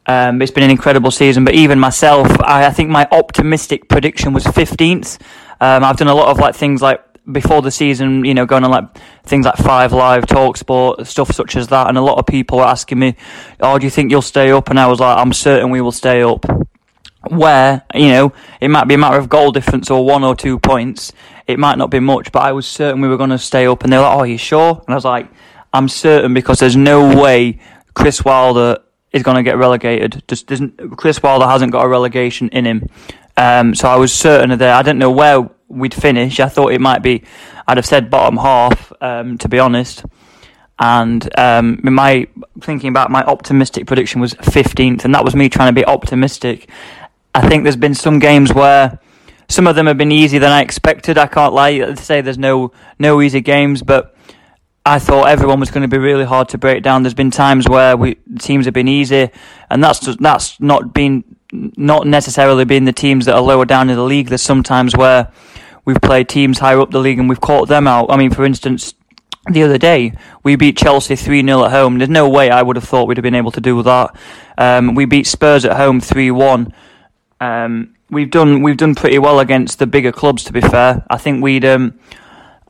Um, 0.08 0.42
it's 0.42 0.52
been 0.52 0.64
an 0.64 0.70
incredible 0.70 1.10
season, 1.10 1.46
but 1.46 1.56
even 1.56 1.80
myself, 1.80 2.28
I, 2.42 2.68
I 2.68 2.70
think 2.70 2.90
my 2.90 3.08
optimistic 3.12 3.90
prediction 3.90 4.34
was 4.34 4.44
15th. 4.44 5.20
Um, 5.60 5.84
I've 5.84 5.98
done 5.98 6.08
a 6.08 6.14
lot 6.14 6.28
of 6.28 6.38
like 6.38 6.54
things 6.54 6.82
like 6.82 7.04
before 7.32 7.62
the 7.62 7.72
season, 7.72 8.24
you 8.26 8.34
know, 8.34 8.46
going 8.46 8.64
on 8.64 8.72
like 8.72 8.98
things 9.24 9.46
like 9.46 9.58
Five 9.58 9.92
Live, 9.94 10.26
Talk 10.26 10.58
Sport, 10.58 11.06
stuff 11.08 11.32
such 11.32 11.56
as 11.56 11.68
that, 11.70 11.88
and 11.88 11.98
a 11.98 12.02
lot 12.02 12.18
of 12.18 12.26
people 12.26 12.60
were 12.60 12.66
asking 12.66 13.00
me, 13.00 13.16
"Oh, 13.60 13.78
do 13.80 13.86
you 13.86 13.90
think 13.90 14.12
you'll 14.12 14.22
stay 14.22 14.52
up?" 14.52 14.70
And 14.70 14.80
I 14.80 14.88
was 14.88 15.00
like, 15.00 15.18
"I'm 15.18 15.34
certain 15.34 15.70
we 15.70 15.82
will 15.82 15.92
stay 15.92 16.22
up." 16.22 16.46
Where 17.28 17.82
you 17.96 18.10
know 18.10 18.34
it 18.62 18.68
might 18.68 18.88
be 18.88 18.94
a 18.94 18.98
matter 19.00 19.18
of 19.18 19.30
goal 19.30 19.52
difference 19.52 19.90
or 19.90 20.06
one 20.06 20.24
or 20.24 20.36
two 20.36 20.60
points, 20.60 21.12
it 21.48 21.58
might 21.58 21.78
not 21.78 21.90
be 21.90 22.00
much, 22.00 22.32
but 22.32 22.44
I 22.44 22.52
was 22.52 22.68
certain 22.68 23.02
we 23.02 23.08
were 23.08 23.18
going 23.18 23.32
to 23.32 23.40
stay 23.40 23.66
up. 23.66 23.84
And 23.84 23.92
they 23.92 23.98
were 23.98 24.04
like, 24.04 24.18
"Oh, 24.20 24.24
you 24.24 24.38
sure?" 24.38 24.82
And 24.86 24.94
I 24.94 24.96
was 24.96 25.06
like, 25.06 25.28
"I'm 25.74 25.90
certain 25.90 26.34
because 26.34 26.60
there's 26.60 26.76
no 26.76 27.20
way 27.20 27.60
Chris 27.96 28.24
Wilder 28.24 28.78
is 29.12 29.24
going 29.24 29.38
to 29.38 29.44
get 29.44 29.58
relegated. 29.58 30.22
Just 30.28 30.52
Chris 30.98 31.24
Wilder 31.24 31.48
hasn't 31.48 31.72
got 31.72 31.86
a 31.86 31.88
relegation 31.88 32.50
in 32.50 32.66
him. 32.66 32.90
Um, 33.38 33.74
so 33.74 33.88
I 33.88 33.96
was 33.96 34.14
certain 34.14 34.52
of 34.52 34.60
that. 34.60 34.78
I 34.78 34.84
didn't 34.84 35.00
know 35.00 35.12
where 35.12 35.50
we'd 35.68 35.94
finish. 35.94 36.40
I 36.40 36.48
thought 36.48 36.74
it 36.74 36.82
might 36.82 37.02
be. 37.02 37.24
I'd 37.68 37.78
have 37.78 37.86
said 37.86 38.10
bottom 38.10 38.38
half, 38.38 38.92
um, 39.02 39.38
to 39.40 39.50
be 39.50 39.60
honest. 39.60 40.06
And 40.78 41.28
um, 41.40 41.80
my 41.84 42.28
thinking 42.62 42.90
about 42.90 43.10
my 43.10 43.24
optimistic 43.24 43.88
prediction 43.88 44.20
was 44.20 44.34
15th, 44.34 45.06
and 45.06 45.16
that 45.16 45.24
was 45.24 45.36
me 45.36 45.50
trying 45.50 45.74
to 45.74 45.80
be 45.80 45.86
optimistic. 45.86 46.70
I 47.34 47.48
think 47.48 47.64
there's 47.64 47.78
been 47.78 47.96
some 47.96 48.20
games 48.20 48.54
where 48.54 49.00
some 49.48 49.68
of 49.68 49.76
them 49.76 49.88
have 49.88 49.98
been 49.98 50.12
easier 50.12 50.40
than 50.40 50.52
I 50.52 50.62
expected. 50.62 51.18
I 51.18 51.28
can't 51.28 51.54
lie. 51.54 51.70
I'd 51.70 52.00
say 52.00 52.22
there's 52.22 52.38
no 52.38 52.72
no 53.00 53.22
easy 53.22 53.42
games, 53.42 53.84
but 53.84 54.16
I 54.86 55.00
thought 55.00 55.30
everyone 55.30 55.60
was 55.60 55.72
going 55.72 55.82
to 55.82 55.88
be 55.88 55.98
really 55.98 56.26
hard 56.26 56.50
to 56.50 56.58
break 56.58 56.84
down. 56.84 57.04
There's 57.04 57.14
been 57.14 57.32
times 57.32 57.68
where 57.68 57.98
we 57.98 58.16
teams 58.40 58.66
have 58.66 58.74
been 58.74 58.88
easy, 58.88 59.30
and 59.70 59.84
that's 59.84 60.00
just, 60.00 60.20
that's 60.22 60.60
not 60.60 60.94
been 60.94 61.35
not 61.78 62.08
necessarily 62.08 62.66
being 62.66 62.86
the 62.86 62.94
teams 62.94 63.26
that 63.26 63.36
are 63.36 63.42
lower 63.42 63.66
down 63.66 63.90
in 63.90 63.96
the 63.96 64.04
league. 64.04 64.30
There's 64.30 64.42
sometimes 64.42 64.96
where 64.96 65.32
we've 65.86 66.02
played 66.02 66.30
teams 66.30 66.60
higher 66.60 66.80
up 66.80 66.92
the 66.92 67.00
league 67.00 67.20
and 67.20 67.30
we've 67.30 67.42
caught 67.42 67.68
them 67.68 67.88
out. 67.88 68.08
I 68.10 68.18
mean, 68.18 68.32
for 68.32 68.46
instance, 68.46 68.94
the 69.50 69.64
other 69.64 69.78
day 69.78 70.14
we 70.44 70.56
beat 70.56 70.78
Chelsea 70.78 71.16
three 71.16 71.44
0 71.44 71.66
at 71.66 71.72
home. 71.72 71.98
There's 71.98 72.10
no 72.10 72.28
way 72.28 72.50
I 72.50 72.62
would 72.62 72.76
have 72.76 72.86
thought 72.86 73.08
we'd 73.08 73.18
have 73.18 73.24
been 73.24 73.36
able 73.36 73.52
to 73.52 73.62
do 73.62 73.82
that. 73.84 74.16
Um, 74.58 74.96
we 74.96 75.06
beat 75.06 75.28
Spurs 75.28 75.66
at 75.66 75.78
home 75.78 76.02
three 76.02 76.32
one. 76.32 76.74
Um, 77.40 77.96
we've 78.10 78.32
done 78.32 78.62
we've 78.62 78.78
done 78.78 78.96
pretty 78.96 79.20
well 79.20 79.40
against 79.40 79.80
the 79.80 79.88
bigger 79.88 80.12
clubs. 80.12 80.44
To 80.46 80.54
be 80.54 80.62
fair, 80.62 81.06
I 81.10 81.18
think 81.18 81.44
we'd. 81.44 81.66
Um, 81.66 82.00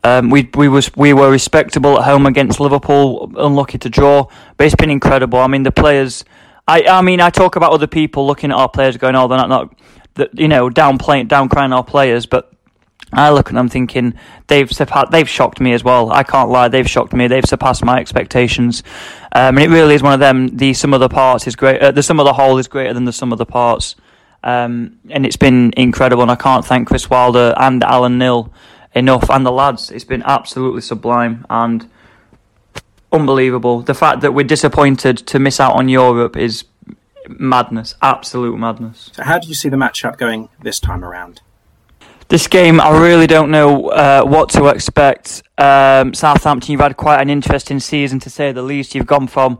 um, 0.04 0.30
we 0.30 0.50
we 0.54 0.68
was 0.68 0.96
we 0.96 1.14
were 1.14 1.32
respectable 1.32 1.98
at 1.98 2.06
home 2.06 2.28
against 2.28 2.60
Liverpool, 2.60 3.32
unlucky 3.38 3.80
to 3.80 3.90
draw, 3.90 4.28
but 4.56 4.66
it's 4.66 4.76
been 4.76 4.92
incredible. 4.92 5.40
I 5.40 5.48
mean, 5.48 5.64
the 5.64 5.72
players. 5.72 6.24
I 6.68 6.84
I 6.84 7.02
mean, 7.02 7.22
I 7.22 7.30
talk 7.30 7.56
about 7.56 7.72
other 7.72 7.88
people 7.88 8.26
looking 8.26 8.52
at 8.52 8.58
our 8.58 8.70
players, 8.70 8.98
going, 8.98 9.16
"Oh, 9.16 9.28
they're 9.28 9.38
not 9.38 9.50
not," 9.50 9.74
the, 10.16 10.30
you 10.34 10.48
know, 10.48 10.70
downplaying, 10.70 11.28
downcrying 11.28 11.76
our 11.76 11.84
players. 11.84 12.26
But 12.26 12.52
I 13.14 13.30
look 13.30 13.50
at 13.50 13.54
them 13.54 13.70
thinking 13.70 14.16
they've 14.48 14.68
surpa- 14.68 15.12
they've 15.12 15.30
shocked 15.30 15.60
me 15.60 15.74
as 15.74 15.84
well. 15.84 16.12
I 16.12 16.24
can't 16.24 16.50
lie, 16.50 16.68
they've 16.68 16.90
shocked 16.90 17.14
me. 17.14 17.28
They've 17.28 17.46
surpassed 17.46 17.86
my 17.86 18.00
expectations, 18.00 18.84
um, 19.32 19.58
and 19.58 19.60
it 19.60 19.70
really 19.70 19.96
is 19.96 20.04
one 20.04 20.14
of 20.14 20.20
them. 20.20 20.48
The 20.58 20.74
sum 20.74 20.94
of 20.94 21.00
the 21.00 21.10
parts 21.10 21.48
is 21.48 21.56
great. 21.56 21.82
Uh, 21.82 21.92
the 21.92 22.04
sum 22.04 22.20
of 22.20 22.26
the 22.26 22.34
whole 22.34 22.58
is 22.58 22.68
greater 22.68 22.94
than 22.94 23.06
the 23.06 23.14
sum 23.14 23.32
of 23.32 23.38
the 23.38 23.46
parts, 23.46 23.96
um, 24.44 24.98
and 25.10 25.26
it's 25.26 25.38
been 25.38 25.72
incredible. 25.78 26.24
And 26.24 26.32
I 26.32 26.36
can't 26.36 26.66
thank 26.66 26.88
Chris 26.88 27.10
Wilder 27.10 27.54
and 27.58 27.84
Alan 27.84 28.18
Knill 28.18 28.52
enough, 28.94 29.30
and 29.30 29.46
the 29.46 29.52
lads. 29.52 29.92
It's 29.92 30.06
been 30.06 30.24
absolutely 30.24 30.82
sublime 30.82 31.46
and 31.50 31.88
unbelievable. 33.16 33.82
The 33.82 33.94
fact 33.94 34.22
that 34.22 34.34
we're 34.34 34.46
disappointed 34.46 35.18
to 35.18 35.40
miss 35.40 35.60
out 35.60 35.74
on 35.74 35.90
Europe 35.90 36.38
is 36.38 36.66
madness, 37.28 37.96
absolute 38.02 38.58
madness. 38.58 39.10
So, 39.14 39.24
how 39.24 39.40
do 39.40 39.48
you 39.48 39.56
see 39.56 39.70
the 39.70 39.78
matchup 39.78 40.18
going 40.18 40.50
this 40.62 40.80
time 40.80 41.04
around? 41.04 41.42
This 42.28 42.48
game, 42.48 42.82
I 42.82 42.98
really 43.00 43.28
don't 43.28 43.52
know 43.52 43.90
uh, 43.90 44.24
what 44.24 44.50
to 44.52 44.68
expect. 44.68 45.44
Um, 45.60 46.14
Southampton, 46.16 46.72
you've 46.72 46.82
had 46.82 46.98
quite 46.98 47.22
an 47.22 47.30
interesting 47.30 47.80
season 47.80 48.20
to 48.22 48.32
say 48.32 48.52
the 48.52 48.64
least. 48.64 48.96
You've 48.96 49.06
gone 49.06 49.28
from, 49.28 49.60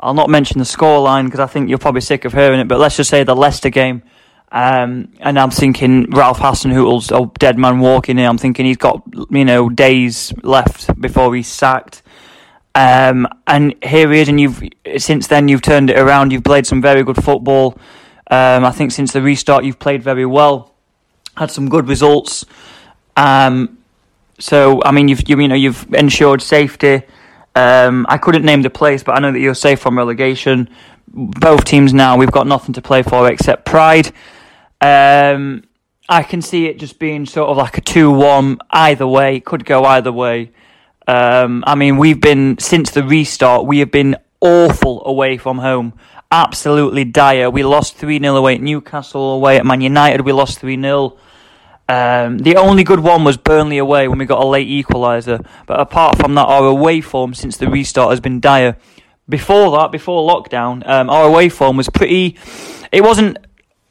I'll 0.00 0.14
not 0.14 0.30
mention 0.30 0.58
the 0.58 0.64
scoreline 0.64 1.26
because 1.26 1.40
I 1.40 1.46
think 1.46 1.68
you're 1.68 1.76
probably 1.76 2.00
sick 2.00 2.24
of 2.24 2.32
hearing 2.32 2.60
it, 2.60 2.68
but 2.68 2.78
let's 2.78 2.96
just 2.96 3.10
say 3.10 3.24
the 3.24 3.36
Leicester 3.36 3.68
game. 3.68 4.02
Um, 4.50 5.12
and 5.20 5.38
I'm 5.38 5.50
thinking 5.50 6.08
Ralph 6.10 6.38
Hasenhüttl's 6.38 7.10
a 7.10 7.30
dead 7.38 7.58
man 7.58 7.80
walking 7.80 8.18
in. 8.18 8.24
I'm 8.24 8.38
thinking 8.38 8.64
he's 8.64 8.78
got, 8.78 9.02
you 9.28 9.44
know, 9.44 9.68
days 9.68 10.32
left 10.42 10.98
before 10.98 11.34
he's 11.34 11.48
sacked. 11.48 12.02
Um, 12.78 13.26
and 13.48 13.74
here 13.82 14.12
he 14.12 14.20
is, 14.20 14.28
and 14.28 14.40
you've 14.40 14.62
since 14.98 15.26
then 15.26 15.48
you've 15.48 15.62
turned 15.62 15.90
it 15.90 15.98
around. 15.98 16.32
You've 16.32 16.44
played 16.44 16.64
some 16.64 16.80
very 16.80 17.02
good 17.02 17.16
football. 17.16 17.76
Um, 18.30 18.64
I 18.64 18.70
think 18.70 18.92
since 18.92 19.12
the 19.12 19.20
restart, 19.20 19.64
you've 19.64 19.80
played 19.80 20.00
very 20.00 20.24
well, 20.24 20.74
had 21.36 21.50
some 21.50 21.68
good 21.68 21.88
results. 21.88 22.44
Um, 23.16 23.78
so 24.38 24.80
I 24.84 24.92
mean, 24.92 25.08
you've 25.08 25.28
you, 25.28 25.40
you 25.40 25.48
know 25.48 25.56
you've 25.56 25.92
ensured 25.92 26.40
safety. 26.40 27.02
Um, 27.56 28.06
I 28.08 28.16
couldn't 28.16 28.44
name 28.44 28.62
the 28.62 28.70
place, 28.70 29.02
but 29.02 29.16
I 29.16 29.18
know 29.18 29.32
that 29.32 29.40
you're 29.40 29.54
safe 29.54 29.80
from 29.80 29.98
relegation. 29.98 30.68
Both 31.08 31.64
teams 31.64 31.92
now, 31.92 32.16
we've 32.16 32.30
got 32.30 32.46
nothing 32.46 32.74
to 32.74 32.82
play 32.82 33.02
for 33.02 33.28
except 33.28 33.64
pride. 33.64 34.12
Um, 34.80 35.64
I 36.08 36.22
can 36.22 36.40
see 36.42 36.66
it 36.66 36.78
just 36.78 37.00
being 37.00 37.26
sort 37.26 37.48
of 37.48 37.56
like 37.56 37.76
a 37.76 37.80
two-one 37.80 38.58
either 38.70 39.06
way. 39.06 39.36
It 39.36 39.44
could 39.44 39.64
go 39.64 39.84
either 39.84 40.12
way. 40.12 40.52
Um, 41.08 41.64
I 41.66 41.74
mean, 41.74 41.96
we've 41.96 42.20
been 42.20 42.58
since 42.58 42.90
the 42.90 43.02
restart. 43.02 43.64
We 43.64 43.78
have 43.78 43.90
been 43.90 44.16
awful 44.42 45.02
away 45.06 45.38
from 45.38 45.58
home, 45.58 45.94
absolutely 46.30 47.04
dire. 47.04 47.48
We 47.48 47.64
lost 47.64 47.96
three 47.96 48.18
0 48.18 48.36
away 48.36 48.56
at 48.56 48.60
Newcastle, 48.60 49.32
away 49.32 49.56
at 49.56 49.64
Man 49.64 49.80
United. 49.80 50.20
We 50.20 50.32
lost 50.32 50.58
three 50.58 50.78
0 50.78 51.16
um, 51.88 52.38
The 52.38 52.56
only 52.56 52.84
good 52.84 53.00
one 53.00 53.24
was 53.24 53.38
Burnley 53.38 53.78
away 53.78 54.06
when 54.06 54.18
we 54.18 54.26
got 54.26 54.42
a 54.42 54.46
late 54.46 54.68
equaliser. 54.68 55.44
But 55.66 55.80
apart 55.80 56.18
from 56.18 56.34
that, 56.34 56.44
our 56.44 56.66
away 56.66 57.00
form 57.00 57.32
since 57.32 57.56
the 57.56 57.70
restart 57.70 58.10
has 58.10 58.20
been 58.20 58.38
dire. 58.38 58.76
Before 59.30 59.78
that, 59.78 59.90
before 59.90 60.28
lockdown, 60.30 60.86
um, 60.86 61.08
our 61.08 61.24
away 61.24 61.48
form 61.48 61.78
was 61.78 61.88
pretty. 61.88 62.36
It 62.92 63.02
wasn't. 63.02 63.38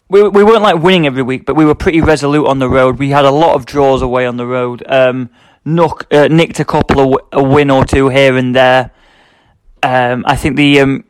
We, 0.08 0.22
we 0.22 0.44
weren't 0.44 0.62
like 0.62 0.84
winning 0.84 1.08
every 1.08 1.24
week, 1.24 1.48
but 1.48 1.56
we 1.56 1.66
were 1.66 1.76
pretty 1.76 2.00
resolute 2.00 2.46
on 2.46 2.60
the 2.60 2.70
road. 2.70 3.00
We 3.00 3.10
had 3.10 3.26
a 3.26 3.32
lot 3.32 3.56
of 3.56 3.66
draws 3.66 4.04
away 4.04 4.28
on 4.28 4.38
the 4.38 4.46
road. 4.46 4.84
Um, 4.88 5.32
Nook, 5.68 6.08
uh, 6.14 6.30
nicked 6.30 6.62
a 6.62 6.66
couple 6.66 7.16
of 7.16 7.22
a 7.34 7.44
win 7.44 7.70
or 7.70 7.84
two 7.84 8.08
here 8.08 8.38
and 8.38 8.56
there. 8.56 8.92
Um, 9.84 10.24
I 10.26 10.38
think 10.38 10.56
the 10.56 10.80
um, 10.80 11.04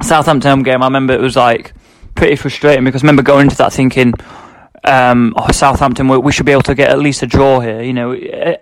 Southampton 0.00 0.48
home 0.48 0.62
game, 0.62 0.82
I 0.82 0.86
remember 0.86 1.12
it 1.14 1.20
was 1.20 1.34
like 1.34 1.74
pretty 2.14 2.36
frustrating 2.36 2.84
because 2.84 3.02
I 3.02 3.06
remember 3.06 3.22
going 3.22 3.46
into 3.46 3.56
that 3.56 3.72
thinking, 3.72 4.14
um, 4.84 5.34
oh, 5.36 5.50
Southampton, 5.50 6.06
we, 6.06 6.16
we, 6.16 6.30
should 6.30 6.46
be 6.46 6.52
able 6.52 6.62
to 6.62 6.76
get 6.76 6.90
at 6.90 7.00
least 7.00 7.24
a 7.24 7.26
draw 7.26 7.58
here. 7.58 7.82
You 7.82 7.92
know, 7.92 8.12
eh, 8.12 8.56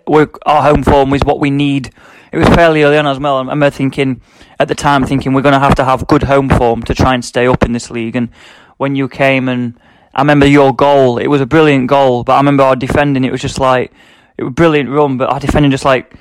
our 0.46 0.62
home 0.62 0.82
form 0.82 1.12
is 1.12 1.22
what 1.22 1.38
we 1.38 1.50
need. 1.50 1.90
It 2.32 2.38
was 2.38 2.48
fairly 2.48 2.82
early 2.82 2.96
on 2.96 3.06
as 3.06 3.18
well. 3.18 3.36
I 3.36 3.40
remember 3.40 3.68
thinking 3.68 4.22
at 4.58 4.68
the 4.68 4.74
time, 4.74 5.04
thinking 5.04 5.34
we're 5.34 5.42
going 5.42 5.52
to 5.52 5.60
have 5.60 5.74
to 5.74 5.84
have 5.84 6.06
good 6.06 6.22
home 6.22 6.48
form 6.48 6.82
to 6.84 6.94
try 6.94 7.14
and 7.14 7.22
stay 7.22 7.46
up 7.46 7.62
in 7.62 7.72
this 7.72 7.90
league. 7.90 8.16
And 8.16 8.30
when 8.78 8.96
you 8.96 9.08
came 9.08 9.50
and 9.50 9.78
I 10.14 10.22
remember 10.22 10.46
your 10.46 10.74
goal, 10.74 11.18
it 11.18 11.26
was 11.26 11.42
a 11.42 11.46
brilliant 11.46 11.88
goal, 11.88 12.24
but 12.24 12.32
I 12.32 12.38
remember 12.38 12.62
our 12.62 12.76
defending, 12.76 13.24
it 13.24 13.32
was 13.32 13.42
just 13.42 13.60
like 13.60 13.92
it 14.36 14.44
was 14.44 14.50
a 14.50 14.54
brilliant 14.54 14.90
run, 14.90 15.16
but 15.16 15.30
our 15.30 15.40
defender 15.40 15.68
just 15.68 15.84
like 15.84 16.14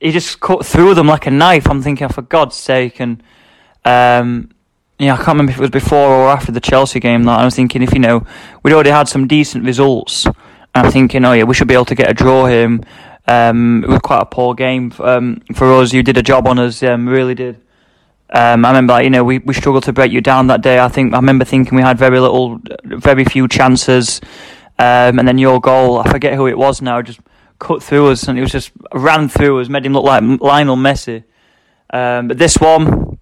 he 0.00 0.12
just 0.12 0.40
cut 0.40 0.64
through 0.64 0.94
them 0.94 1.06
like 1.06 1.26
a 1.26 1.30
knife. 1.30 1.68
I'm 1.68 1.82
thinking, 1.82 2.08
for 2.08 2.22
God's 2.22 2.56
sake, 2.56 3.00
and 3.00 3.22
um, 3.84 4.50
yeah, 4.98 5.14
I 5.14 5.16
can't 5.16 5.28
remember 5.28 5.52
if 5.52 5.58
it 5.58 5.62
was 5.62 5.70
before 5.70 6.08
or 6.08 6.28
after 6.28 6.52
the 6.52 6.60
Chelsea 6.60 7.00
game 7.00 7.24
that 7.24 7.38
I 7.38 7.44
was 7.44 7.54
thinking 7.54 7.82
if 7.82 7.92
you 7.92 7.98
know 7.98 8.26
we'd 8.62 8.72
already 8.72 8.90
had 8.90 9.08
some 9.08 9.26
decent 9.26 9.64
results. 9.64 10.26
I'm 10.74 10.90
thinking, 10.90 11.24
oh 11.24 11.32
yeah, 11.32 11.44
we 11.44 11.54
should 11.54 11.68
be 11.68 11.74
able 11.74 11.86
to 11.86 11.94
get 11.94 12.10
a 12.10 12.14
draw 12.14 12.46
here. 12.46 12.78
Um, 13.28 13.82
it 13.82 13.88
was 13.88 13.98
quite 14.00 14.22
a 14.22 14.26
poor 14.26 14.54
game 14.54 14.92
um, 15.00 15.40
for 15.54 15.72
us. 15.72 15.92
You 15.92 16.02
did 16.02 16.16
a 16.16 16.22
job 16.22 16.46
on 16.46 16.58
us, 16.58 16.82
um, 16.82 17.08
really 17.08 17.34
did. 17.34 17.60
Um, 18.30 18.64
I 18.64 18.68
remember, 18.68 19.00
you 19.02 19.10
know, 19.10 19.24
we, 19.24 19.38
we 19.38 19.54
struggled 19.54 19.84
to 19.84 19.92
break 19.92 20.12
you 20.12 20.20
down 20.20 20.48
that 20.48 20.60
day. 20.60 20.78
I 20.78 20.88
think 20.88 21.14
I 21.14 21.16
remember 21.16 21.44
thinking 21.44 21.76
we 21.76 21.82
had 21.82 21.96
very 21.96 22.20
little, 22.20 22.60
very 22.84 23.24
few 23.24 23.48
chances, 23.48 24.20
um, 24.78 25.18
and 25.18 25.26
then 25.26 25.38
your 25.38 25.60
goal. 25.60 25.98
I 25.98 26.10
forget 26.10 26.34
who 26.34 26.46
it 26.46 26.58
was 26.58 26.82
now. 26.82 27.00
Just 27.02 27.20
cut 27.58 27.82
through 27.82 28.08
us, 28.08 28.28
and 28.28 28.38
it 28.38 28.42
was 28.42 28.52
just 28.52 28.70
ran 28.92 29.28
through 29.28 29.60
us, 29.60 29.68
made 29.68 29.86
him 29.86 29.92
look 29.92 30.04
like 30.04 30.22
Lionel 30.40 30.76
Messi. 30.76 31.24
Um, 31.90 32.28
but 32.28 32.38
this 32.38 32.56
one, 32.56 33.18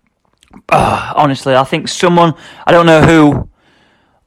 uh, 0.69 1.13
honestly, 1.17 1.55
I 1.55 1.65
think 1.65 1.89
someone 1.89 2.35
I 2.67 2.73
don't 2.73 2.87
know 2.87 3.03
who. 3.03 3.49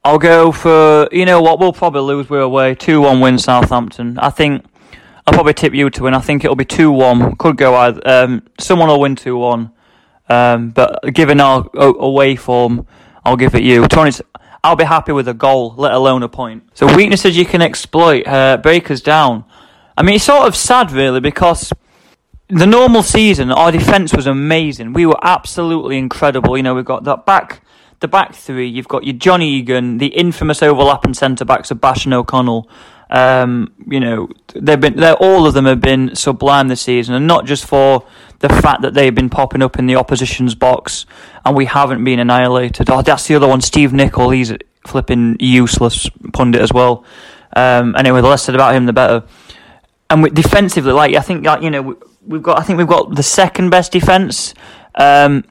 I'll 0.04 0.20
go 0.20 0.54
for 0.54 1.10
you 1.12 1.26
know 1.26 1.42
what 1.42 1.60
we'll 1.60 1.74
probably 1.74 2.02
lose. 2.02 2.30
We're 2.30 2.42
away 2.42 2.76
two 2.76 3.02
one 3.02 3.20
win 3.20 3.38
Southampton. 3.38 4.18
I 4.20 4.30
think 4.30 4.66
I'll 5.26 5.34
probably 5.34 5.54
tip 5.54 5.74
you 5.74 5.90
to 5.90 6.04
win. 6.04 6.14
I 6.14 6.22
think 6.22 6.46
it'll 6.46 6.56
be 6.56 6.66
two 6.66 6.92
one. 6.92 7.36
Could 7.36 7.58
go 7.58 7.76
either. 7.76 8.02
Um, 8.06 8.44
someone 8.60 8.88
will 8.88 9.02
win 9.02 9.16
two 9.16 9.38
one. 9.38 9.72
Um, 10.30 10.70
but 10.70 11.14
given 11.14 11.40
our 11.40 11.70
away 11.76 12.36
form, 12.36 12.86
I'll 13.26 13.38
give 13.38 13.56
it 13.56 13.64
you. 13.64 13.88
Tony's 13.88 14.22
I'll 14.64 14.76
be 14.76 14.84
happy 14.84 15.12
with 15.12 15.28
a 15.28 15.34
goal, 15.34 15.74
let 15.78 15.94
alone 15.94 16.24
a 16.24 16.30
point. 16.30 16.64
So 16.74 16.94
weaknesses 16.96 17.38
you 17.38 17.46
can 17.46 17.62
exploit, 17.62 18.28
uh, 18.28 18.58
break 18.58 18.90
us 18.92 19.02
down. 19.02 19.46
I 19.98 20.04
mean, 20.04 20.16
it's 20.16 20.26
sort 20.26 20.48
of 20.48 20.56
sad, 20.56 20.92
really, 20.92 21.20
because 21.20 21.74
the 22.50 22.68
normal 22.68 23.02
season, 23.02 23.52
our 23.52 23.72
defence 23.72 24.14
was 24.14 24.28
amazing. 24.28 24.94
We 24.94 25.08
were 25.08 25.18
absolutely 25.24 25.98
incredible. 25.98 26.56
You 26.56 26.64
know, 26.64 26.76
we've 26.76 26.86
got 26.86 27.04
that 27.06 27.26
back, 27.26 27.62
the 28.00 28.08
back 28.08 28.36
three. 28.36 28.68
You've 28.68 28.88
got 28.88 29.04
your 29.06 29.16
Johnny 29.16 29.50
Egan, 29.56 29.98
the 29.98 30.08
infamous 30.08 30.62
overlapping 30.62 31.16
centre 31.16 31.46
backs 31.46 31.72
of 31.72 31.82
Bash 31.82 32.06
and 32.06 32.14
O'Connell. 32.14 32.70
Um, 33.10 33.74
you 33.88 34.00
know, 34.00 34.30
they've 34.54 34.80
been, 34.80 34.98
they're, 34.98 35.16
all 35.16 35.48
of 35.48 35.56
them 35.56 35.66
have 35.66 35.82
been 35.82 36.16
sublime 36.16 36.68
this 36.68 36.82
season, 36.82 37.16
and 37.16 37.26
not 37.26 37.46
just 37.46 37.66
for 37.66 38.06
the 38.40 38.50
fact 38.50 38.84
that 38.84 38.94
they've 38.94 39.16
been 39.16 39.30
popping 39.30 39.64
up 39.64 39.80
in 39.80 39.88
the 39.88 39.96
opposition's 39.96 40.54
box 40.54 41.08
and 41.44 41.56
we 41.56 41.66
haven't 41.66 42.04
been 42.04 42.20
annihilated. 42.20 42.90
Oh, 42.90 43.02
that's 43.02 43.28
the 43.28 43.34
other 43.36 43.48
one, 43.48 43.62
Steve 43.62 43.94
Nicol. 43.94 44.30
He's 44.30 44.54
flipping 44.86 45.38
useless 45.40 46.08
pundit 46.34 46.62
as 46.62 46.72
well. 46.72 47.04
Um, 47.56 47.96
anyway, 47.98 48.22
the 48.22 48.28
less 48.28 48.44
said 48.44 48.54
about 48.54 48.76
him, 48.76 48.86
the 48.86 48.94
better 48.94 49.24
and 50.10 50.24
we, 50.24 50.30
defensively, 50.30 50.94
like 50.94 51.16
I 51.16 51.22
think, 51.22 51.46
like 51.46 51.62
you 51.62 51.70
know, 51.70 51.98
we've 52.26 52.44
got 52.44 52.60
I 52.60 52.64
think 52.64 52.78
we've 52.78 52.88
got 52.88 53.16
the 53.16 53.24
second 53.24 53.70
best 53.70 53.92
defense. 53.92 54.54
Um, 54.96 55.44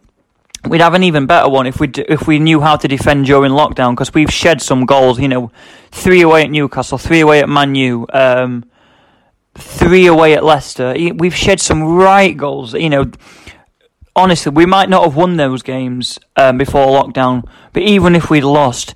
we'd 0.69 0.81
have 0.81 0.95
an 0.95 1.03
even 1.03 1.27
better 1.27 1.49
one 1.49 1.67
if 1.67 1.81
we 1.81 1.89
if 2.09 2.27
we 2.27 2.39
knew 2.39 2.61
how 2.61 2.77
to 2.77 2.89
defend 2.89 3.27
during 3.27 3.53
lockdown 3.53 3.93
because 3.93 4.13
we've 4.15 4.33
shed 4.33 4.63
some 4.63 4.87
goals. 4.87 5.19
You 5.21 5.29
know, 5.29 5.51
three 5.91 6.23
away 6.23 6.45
at 6.45 6.51
Newcastle, 6.51 6.99
three 6.99 7.21
away 7.21 7.41
at 7.41 7.49
Man 7.49 7.75
U, 7.75 8.07
um, 8.13 8.65
three 9.55 10.07
away 10.07 10.35
at 10.35 10.45
Leicester. 10.45 10.95
We've 11.15 11.35
shed 11.35 11.61
some 11.61 11.83
right 11.83 12.37
goals. 12.37 12.75
You 12.75 12.91
know, 12.91 13.11
honestly, 14.15 14.51
we 14.53 14.67
might 14.67 14.89
not 14.89 15.05
have 15.05 15.17
won 15.17 15.37
those 15.37 15.63
games 15.63 16.19
um, 16.37 16.59
before 16.59 16.87
lockdown, 16.87 17.47
but 17.73 17.83
even 17.83 18.15
if 18.15 18.31
we'd 18.31 18.45
lost, 18.45 18.95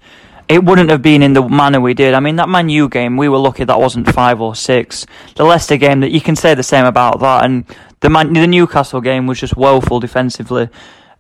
it 0.51 0.65
wouldn't 0.65 0.91
have 0.91 1.01
been 1.01 1.23
in 1.23 1.33
the 1.33 1.49
manner 1.49 1.81
we 1.81 1.95
did. 1.95 2.13
I 2.13 2.19
mean, 2.19 2.35
that 2.37 2.49
Man 2.49 2.69
U 2.69 2.89
game, 2.89 3.17
we 3.17 3.29
were 3.29 3.39
lucky 3.39 3.63
that 3.63 3.79
wasn't 3.79 4.13
five 4.13 4.41
or 4.41 4.57
six. 4.57 5.07
The 5.37 5.45
Leicester 5.45 5.77
game, 5.77 6.01
that 6.01 6.11
you 6.11 6.21
can 6.21 6.35
say 6.35 6.55
the 6.55 6.65
same 6.65 6.87
about 6.87 7.21
that, 7.21 7.45
and 7.45 7.65
the 8.01 8.11
Man, 8.11 8.33
the 8.33 8.49
Newcastle 8.49 9.01
game 9.01 9.29
was 9.29 9.39
just 9.39 9.57
woeful 9.57 10.01
defensively. 10.01 10.69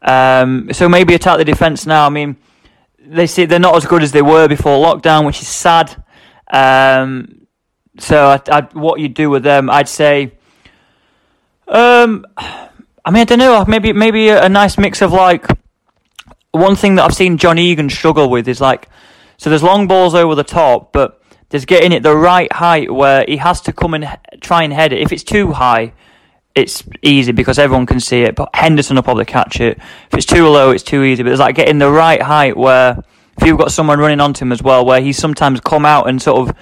Um, 0.02 0.72
so 0.72 0.88
maybe 0.88 1.14
attack 1.14 1.38
the 1.38 1.44
defence 1.44 1.86
now. 1.86 2.06
I 2.06 2.08
mean, 2.08 2.36
they 2.98 3.28
see 3.28 3.44
they're 3.44 3.60
not 3.60 3.76
as 3.76 3.86
good 3.86 4.02
as 4.02 4.10
they 4.10 4.20
were 4.20 4.48
before 4.48 4.84
lockdown, 4.84 5.24
which 5.24 5.40
is 5.40 5.48
sad. 5.48 6.02
Um, 6.52 7.46
so 7.98 8.30
I, 8.30 8.40
I, 8.50 8.60
what 8.72 8.98
you 8.98 9.08
do 9.08 9.30
with 9.30 9.44
them, 9.44 9.70
I'd 9.70 9.88
say. 9.88 10.32
Um, 11.68 12.26
I 12.36 13.10
mean, 13.12 13.20
I 13.20 13.24
don't 13.24 13.38
know. 13.38 13.64
Maybe 13.64 13.92
maybe 13.92 14.28
a, 14.30 14.46
a 14.46 14.48
nice 14.48 14.76
mix 14.76 15.02
of 15.02 15.12
like. 15.12 15.46
One 16.52 16.74
thing 16.74 16.96
that 16.96 17.04
I've 17.04 17.14
seen 17.14 17.38
John 17.38 17.60
Egan 17.60 17.88
struggle 17.90 18.28
with 18.28 18.48
is 18.48 18.60
like 18.60 18.88
so 19.40 19.48
there's 19.48 19.62
long 19.62 19.86
balls 19.86 20.14
over 20.14 20.34
the 20.34 20.44
top, 20.44 20.92
but 20.92 21.18
there's 21.48 21.64
getting 21.64 21.92
it 21.92 22.02
the 22.02 22.14
right 22.14 22.52
height 22.52 22.92
where 22.92 23.24
he 23.26 23.38
has 23.38 23.62
to 23.62 23.72
come 23.72 23.94
and 23.94 24.06
try 24.42 24.64
and 24.64 24.70
head 24.70 24.92
it. 24.92 25.00
If 25.00 25.12
it's 25.12 25.22
too 25.22 25.52
high, 25.52 25.94
it's 26.54 26.84
easy 27.00 27.32
because 27.32 27.58
everyone 27.58 27.86
can 27.86 28.00
see 28.00 28.20
it, 28.20 28.34
but 28.34 28.50
Henderson 28.52 28.96
will 28.96 29.02
probably 29.02 29.24
catch 29.24 29.58
it. 29.58 29.78
If 29.78 30.12
it's 30.12 30.26
too 30.26 30.46
low, 30.46 30.72
it's 30.72 30.82
too 30.82 31.04
easy. 31.04 31.22
But 31.22 31.32
it's 31.32 31.40
like 31.40 31.54
getting 31.54 31.78
the 31.78 31.90
right 31.90 32.20
height 32.20 32.54
where 32.54 33.02
if 33.40 33.46
you've 33.46 33.56
got 33.56 33.72
someone 33.72 33.98
running 33.98 34.20
onto 34.20 34.44
him 34.44 34.52
as 34.52 34.62
well, 34.62 34.84
where 34.84 35.00
he's 35.00 35.16
sometimes 35.16 35.58
come 35.62 35.86
out 35.86 36.06
and 36.06 36.20
sort 36.20 36.46
of 36.46 36.54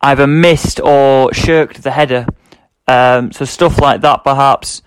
either 0.00 0.26
missed 0.26 0.80
or 0.80 1.30
shirked 1.34 1.82
the 1.82 1.90
header. 1.90 2.24
Um, 2.88 3.32
so 3.32 3.44
stuff 3.44 3.78
like 3.78 4.00
that, 4.00 4.24
perhaps. 4.24 4.80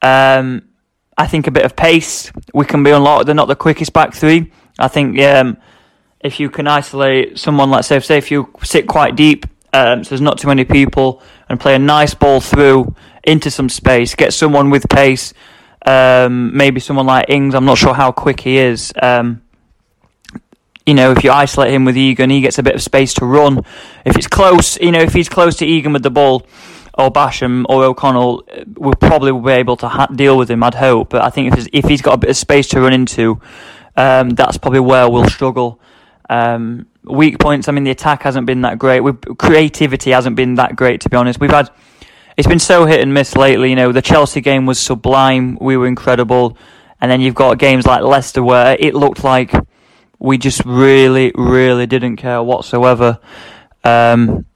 Um, 0.00 0.68
I 1.16 1.26
think 1.26 1.48
a 1.48 1.50
bit 1.50 1.64
of 1.64 1.74
pace 1.74 2.30
we 2.54 2.64
can 2.66 2.84
be 2.84 2.92
unlocked. 2.92 3.26
They're 3.26 3.34
not 3.34 3.48
the 3.48 3.56
quickest 3.56 3.92
back 3.92 4.14
three. 4.14 4.52
I 4.78 4.86
think 4.86 5.20
um, 5.22 5.56
if 6.20 6.40
you 6.40 6.50
can 6.50 6.66
isolate 6.66 7.38
someone, 7.38 7.70
let's 7.70 7.88
say, 7.88 7.98
say 8.00 8.18
if 8.18 8.30
you 8.30 8.52
sit 8.62 8.86
quite 8.86 9.16
deep, 9.16 9.46
um, 9.72 10.02
so 10.02 10.10
there's 10.10 10.20
not 10.20 10.38
too 10.38 10.48
many 10.48 10.64
people, 10.64 11.22
and 11.48 11.60
play 11.60 11.74
a 11.74 11.78
nice 11.78 12.14
ball 12.14 12.40
through 12.40 12.94
into 13.22 13.50
some 13.50 13.68
space, 13.68 14.14
get 14.14 14.32
someone 14.32 14.70
with 14.70 14.88
pace, 14.88 15.32
um, 15.86 16.56
maybe 16.56 16.80
someone 16.80 17.06
like 17.06 17.28
Ings. 17.28 17.54
I'm 17.54 17.64
not 17.64 17.78
sure 17.78 17.94
how 17.94 18.12
quick 18.12 18.40
he 18.40 18.58
is. 18.58 18.92
Um, 19.00 19.42
you 20.86 20.94
know, 20.94 21.12
if 21.12 21.22
you 21.22 21.30
isolate 21.30 21.72
him 21.72 21.84
with 21.84 21.96
Egan, 21.96 22.30
he 22.30 22.40
gets 22.40 22.58
a 22.58 22.62
bit 22.62 22.74
of 22.74 22.82
space 22.82 23.14
to 23.14 23.26
run. 23.26 23.58
If 24.06 24.16
it's 24.16 24.26
close, 24.26 24.80
you 24.80 24.90
know, 24.90 25.02
if 25.02 25.12
he's 25.12 25.28
close 25.28 25.56
to 25.56 25.66
Egan 25.66 25.92
with 25.92 26.02
the 26.02 26.10
ball, 26.10 26.46
or 26.94 27.12
Basham 27.12 27.64
or 27.68 27.84
O'Connell, 27.84 28.42
we'll 28.74 28.94
probably 28.94 29.32
be 29.32 29.52
able 29.52 29.76
to 29.76 29.88
ha- 29.88 30.06
deal 30.06 30.36
with 30.36 30.50
him. 30.50 30.64
I'd 30.64 30.74
hope, 30.74 31.10
but 31.10 31.22
I 31.22 31.30
think 31.30 31.56
if 31.56 31.68
if 31.72 31.84
he's 31.84 32.02
got 32.02 32.14
a 32.14 32.16
bit 32.16 32.30
of 32.30 32.36
space 32.36 32.68
to 32.68 32.80
run 32.80 32.92
into, 32.92 33.40
um, 33.96 34.30
that's 34.30 34.58
probably 34.58 34.80
where 34.80 35.08
we'll 35.08 35.28
struggle. 35.28 35.80
Um, 36.28 36.86
weak 37.04 37.38
points. 37.38 37.68
I 37.68 37.72
mean, 37.72 37.84
the 37.84 37.90
attack 37.90 38.22
hasn't 38.22 38.46
been 38.46 38.60
that 38.62 38.78
great. 38.78 39.00
We've, 39.00 39.18
creativity 39.38 40.10
hasn't 40.10 40.36
been 40.36 40.56
that 40.56 40.76
great, 40.76 41.00
to 41.02 41.08
be 41.08 41.16
honest. 41.16 41.40
We've 41.40 41.50
had 41.50 41.70
it's 42.36 42.46
been 42.46 42.60
so 42.60 42.86
hit 42.86 43.00
and 43.00 43.12
miss 43.12 43.34
lately. 43.34 43.70
You 43.70 43.76
know, 43.76 43.92
the 43.92 44.02
Chelsea 44.02 44.40
game 44.40 44.64
was 44.64 44.78
sublime. 44.78 45.58
We 45.60 45.76
were 45.76 45.86
incredible, 45.86 46.56
and 47.00 47.10
then 47.10 47.20
you've 47.20 47.34
got 47.34 47.58
games 47.58 47.84
like 47.86 48.02
Leicester 48.02 48.42
where 48.42 48.76
it 48.78 48.94
looked 48.94 49.24
like 49.24 49.52
we 50.20 50.38
just 50.38 50.64
really, 50.64 51.32
really 51.34 51.86
didn't 51.86 52.16
care 52.16 52.42
whatsoever. 52.42 53.18
Um, 53.82 54.46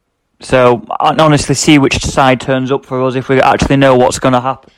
so 0.41 0.85
I 1.01 1.15
honestly 1.19 1.55
see 1.55 1.79
which 1.79 1.99
side 1.99 2.41
turns 2.41 2.71
up 2.71 2.85
for 2.85 3.03
us 3.03 3.15
if 3.15 3.29
we 3.29 3.41
actually 3.41 3.77
know 3.77 3.97
what's 3.97 4.19
going 4.19 4.35
to 4.35 4.41
happen. 4.41 4.73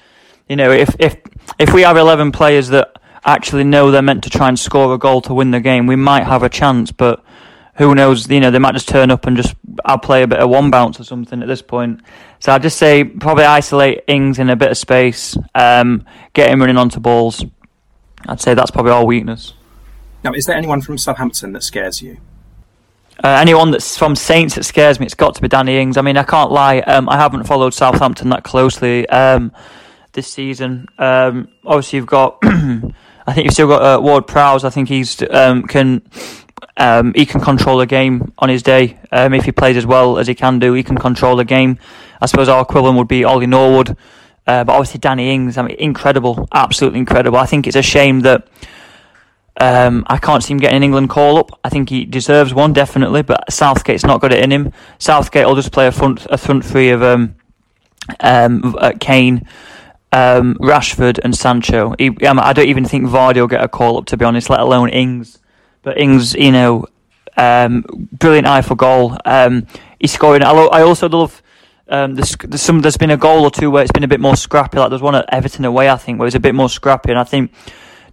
You 0.49 0.57
know, 0.57 0.71
if 0.71 0.95
if 0.99 1.17
if 1.59 1.75
we 1.75 1.83
have 1.83 1.97
eleven 1.97 2.33
players 2.33 2.69
that 2.69 2.97
actually 3.25 3.65
know 3.65 3.91
they're 3.91 4.03
meant 4.03 4.25
to 4.25 4.31
try 4.31 4.49
and 4.49 4.59
score 4.59 4.95
a 4.95 4.99
goal 4.99 5.21
to 5.23 5.35
win 5.35 5.51
the 5.51 5.61
game, 5.61 5.87
we 5.87 5.97
might 5.97 6.25
have 6.25 6.43
a 6.43 6.49
chance. 6.49 6.93
But 6.93 7.25
who 7.77 7.95
knows? 7.95 8.29
You 8.29 8.41
know, 8.41 8.51
they 8.51 8.59
might 8.59 8.75
just 8.75 8.89
turn 8.89 9.11
up 9.11 9.27
and 9.27 9.37
just 9.37 9.55
I'll 9.85 9.99
play 9.99 10.23
a 10.23 10.27
bit 10.27 10.39
of 10.39 10.51
one 10.51 10.71
bounce 10.71 11.01
or 11.01 11.05
something 11.05 11.43
at 11.43 11.49
this 11.49 11.63
point. 11.63 12.01
So 12.39 12.53
I'd 12.53 12.63
just 12.63 12.79
say 12.79 13.05
probably 13.05 13.45
isolate 13.45 14.05
Ings 14.07 14.39
in 14.39 14.51
a 14.51 14.57
bit 14.57 14.71
of 14.71 14.79
space, 14.79 15.37
um, 15.55 16.05
get 16.33 16.51
him 16.51 16.61
running 16.61 16.77
onto 16.77 17.01
balls. 17.01 17.45
I'd 18.27 18.41
say 18.41 18.55
that's 18.55 18.71
probably 18.71 18.93
our 18.93 19.05
weakness. 19.05 19.55
Now, 20.23 20.33
is 20.33 20.47
there 20.47 20.57
anyone 20.57 20.81
from 20.81 20.97
Southampton 20.97 21.53
that 21.53 21.63
scares 21.63 22.01
you? 22.01 22.17
Uh, 23.23 23.29
anyone 23.41 23.71
that's 23.71 23.97
from 23.97 24.17
Saints 24.17 24.55
that 24.55 24.65
scares 24.65 24.99
me, 24.99 25.07
it's 25.07 25.15
got 25.15 25.35
to 25.35 25.43
be 25.43 25.49
Danny 25.49 25.79
Ings. 25.79 25.97
I 25.97 26.03
mean, 26.03 26.17
I 26.17 26.23
can't 26.25 26.51
lie, 26.51 26.81
um, 26.81 27.09
I 27.09 27.17
haven't 27.17 27.45
followed 27.45 27.75
Southampton 27.75 28.31
that 28.31 28.43
closely 28.43 29.09
um, 29.09 29.53
this 30.13 30.27
season. 30.27 30.89
Um, 30.99 31.49
obviously, 31.65 31.99
you've 31.99 32.07
got, 32.07 32.43
I 33.27 33.33
think 33.33 33.47
you've 33.47 33.55
still 33.55 33.69
got 33.69 33.83
uh, 33.83 34.01
Ward 34.01 34.27
Prowse. 34.27 34.65
I 34.65 34.71
think 34.71 34.89
he's 34.89 35.23
um, 35.31 35.63
can 35.65 36.03
um, 36.77 37.13
he 37.15 37.25
can 37.27 37.41
control 37.41 37.81
a 37.81 37.87
game 37.87 38.33
on 38.39 38.49
his 38.49 38.63
day 38.63 38.99
um, 39.13 39.33
if 39.35 39.45
he 39.45 39.53
plays 39.53 39.77
as 39.77 39.87
well 39.87 40.19
as 40.19 40.27
he 40.27 40.35
can 40.35 40.59
do. 40.59 40.75
He 40.75 40.83
can 40.83 40.97
control 40.97 41.39
a 41.41 41.45
game. 41.45 41.79
I 42.21 42.27
suppose 42.27 42.49
our 42.49 42.63
equivalent 42.63 42.99
would 42.99 43.09
be 43.09 43.25
Ollie 43.25 43.47
Norwood, 43.47 43.97
uh, 44.47 44.65
but 44.65 44.73
obviously 44.73 44.99
Danny 45.01 45.33
Ings. 45.33 45.57
I 45.57 45.63
mean, 45.63 45.77
incredible, 45.79 46.49
absolutely 46.53 47.01
incredible. 47.01 47.39
I 47.39 47.47
think 47.47 47.67
it's 47.67 47.77
a 47.77 47.83
shame 47.83 48.21
that. 48.21 48.49
Um, 49.57 50.05
I 50.09 50.19
can't 50.19 50.43
see 50.43 50.53
him 50.53 50.59
getting 50.59 50.79
an 50.79 50.83
England 50.83 51.11
call 51.11 51.39
up. 51.39 51.61
I 51.63 51.69
think 51.69 51.89
he 51.89 52.05
deserves 52.05 52.53
one 52.53 52.73
definitely, 52.73 53.23
but 53.23 53.53
Southgate's 53.53 54.05
not 54.05 54.21
got 54.21 54.33
it 54.33 54.43
in 54.43 54.51
him. 54.51 54.73
Southgate 54.99 55.47
will 55.47 55.55
just 55.55 55.71
play 55.71 55.87
a 55.87 55.93
front 55.93 56.27
a 56.29 56.37
front 56.37 56.65
three 56.65 56.91
of 56.91 57.05
um, 57.05 57.37
um, 58.19 58.75
uh, 58.79 58.93
Kane, 58.99 59.47
um, 60.15 60.55
Rashford, 60.61 61.19
and 61.25 61.37
Sancho. 61.37 61.95
He, 61.99 62.17
I 62.25 62.53
don't 62.53 62.69
even 62.69 62.85
think 62.85 63.07
Vardy 63.07 63.37
will 63.37 63.49
get 63.49 63.65
a 63.65 63.69
call 63.69 63.99
up 63.99 64.07
to 64.07 64.17
be 64.17 64.25
honest, 64.25 64.49
let 64.49 64.61
alone 64.61 64.89
Ings. 64.91 65.41
But 65.83 65.99
Ings, 65.99 66.35
you 66.35 66.53
know, 66.53 66.87
um, 67.37 67.85
brilliant 68.13 68.47
eye 68.47 68.63
for 68.63 68.77
goal. 68.77 69.19
Um, 69.25 69.67
he's 69.99 70.13
scoring. 70.13 70.45
I, 70.45 70.53
lo- 70.53 70.69
I 70.69 70.83
also 70.83 71.09
love. 71.09 71.43
Um, 71.89 72.17
some. 72.23 72.81
There's 72.81 72.97
been 72.97 73.11
a 73.11 73.17
goal 73.17 73.45
or 73.45 73.51
two 73.51 73.71
where 73.71 73.83
it's 73.83 73.93
been 73.93 74.05
a 74.05 74.09
bit 74.09 74.21
more 74.21 74.37
scrappy. 74.37 74.79
Like 74.79 74.89
there's 74.91 75.03
one 75.03 75.17
at 75.17 75.27
Everton 75.31 75.65
away, 75.65 75.91
I 75.91 75.97
think, 75.97 76.19
where 76.19 76.27
it's 76.27 76.37
a 76.37 76.41
bit 76.41 76.55
more 76.55 76.71
scrappy, 76.71 77.11
and 77.11 77.19
I 77.19 77.25
think 77.25 77.53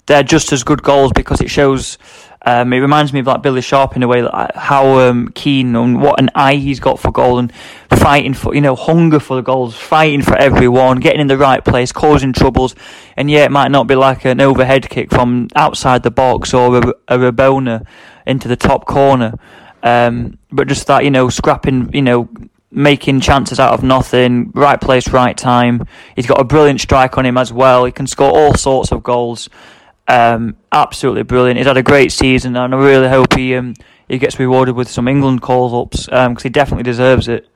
they're 0.08 0.24
just 0.24 0.52
as 0.52 0.64
good 0.64 0.82
goals 0.82 1.12
because 1.16 1.40
it 1.40 1.50
shows. 1.50 1.98
Um, 2.44 2.74
it 2.74 2.80
reminds 2.80 3.14
me 3.14 3.20
of 3.20 3.28
like 3.28 3.44
Billy 3.44 3.62
Sharp 3.62 3.96
in 3.96 4.02
a 4.02 4.08
way, 4.08 4.24
like 4.24 4.56
how 4.56 4.98
um, 5.00 5.30
keen 5.36 5.76
and 5.76 6.02
what 6.02 6.20
an 6.20 6.32
eye 6.34 6.56
he's 6.56 6.80
got 6.80 7.00
for 7.00 7.12
goal 7.12 7.38
and 7.38 7.54
fighting 8.02 8.34
for, 8.34 8.56
you 8.56 8.62
know, 8.62 8.76
hunger 8.76 9.20
for 9.20 9.36
the 9.36 9.44
goals, 9.44 9.76
fighting 9.76 10.22
for 10.22 10.36
everyone, 10.36 11.00
getting 11.00 11.22
in 11.22 11.28
the 11.28 11.38
right 11.38 11.64
place, 11.64 11.92
causing 11.92 12.34
troubles. 12.34 12.76
And 13.16 13.30
yeah, 13.30 13.46
it 13.46 13.52
might 13.52 13.70
not 13.70 13.88
be 13.88 13.96
like 13.96 14.26
an 14.26 14.42
overhead 14.42 14.90
kick 14.90 15.12
from 15.12 15.48
outside 15.56 16.04
the 16.04 16.12
box 16.12 16.54
or 16.54 16.78
a, 16.78 16.94
a 17.08 17.18
Rabona 17.18 17.86
into 18.26 18.48
the 18.48 18.56
top 18.56 18.86
corner, 18.86 19.38
um, 19.84 20.38
but 20.52 20.68
just 20.68 20.88
that, 20.88 21.04
you 21.04 21.12
know, 21.12 21.30
scrapping, 21.30 21.94
you 21.94 22.02
know, 22.02 22.30
making 22.72 23.20
chances 23.20 23.60
out 23.60 23.74
of 23.74 23.84
nothing, 23.84 24.52
right 24.56 24.80
place, 24.80 25.10
right 25.10 25.38
time. 25.38 25.86
He's 26.16 26.28
got 26.28 26.40
a 26.40 26.44
brilliant 26.44 26.82
strike 26.82 27.18
on 27.18 27.26
him 27.26 27.38
as 27.38 27.52
well. 27.54 27.86
He 27.86 27.92
can 27.92 28.08
score 28.08 28.32
all 28.32 28.56
sorts 28.56 28.92
of 28.92 29.04
goals. 29.04 29.50
Um, 30.08 30.56
absolutely 30.72 31.24
brilliant. 31.24 31.58
He's 31.58 31.68
had 31.68 31.78
a 31.78 31.84
great 31.84 32.12
season, 32.12 32.56
and 32.56 32.74
I 32.74 32.78
really 32.78 33.10
hope 33.10 33.34
he 33.36 33.56
um, 33.56 33.76
he 34.08 34.18
gets 34.18 34.40
rewarded 34.40 34.76
with 34.76 34.90
some 34.90 35.08
England 35.08 35.42
calls 35.42 35.74
ups 35.74 36.06
because 36.06 36.28
um, 36.28 36.38
he 36.42 36.50
definitely 36.50 36.84
deserves 36.84 37.28
it. 37.28 37.51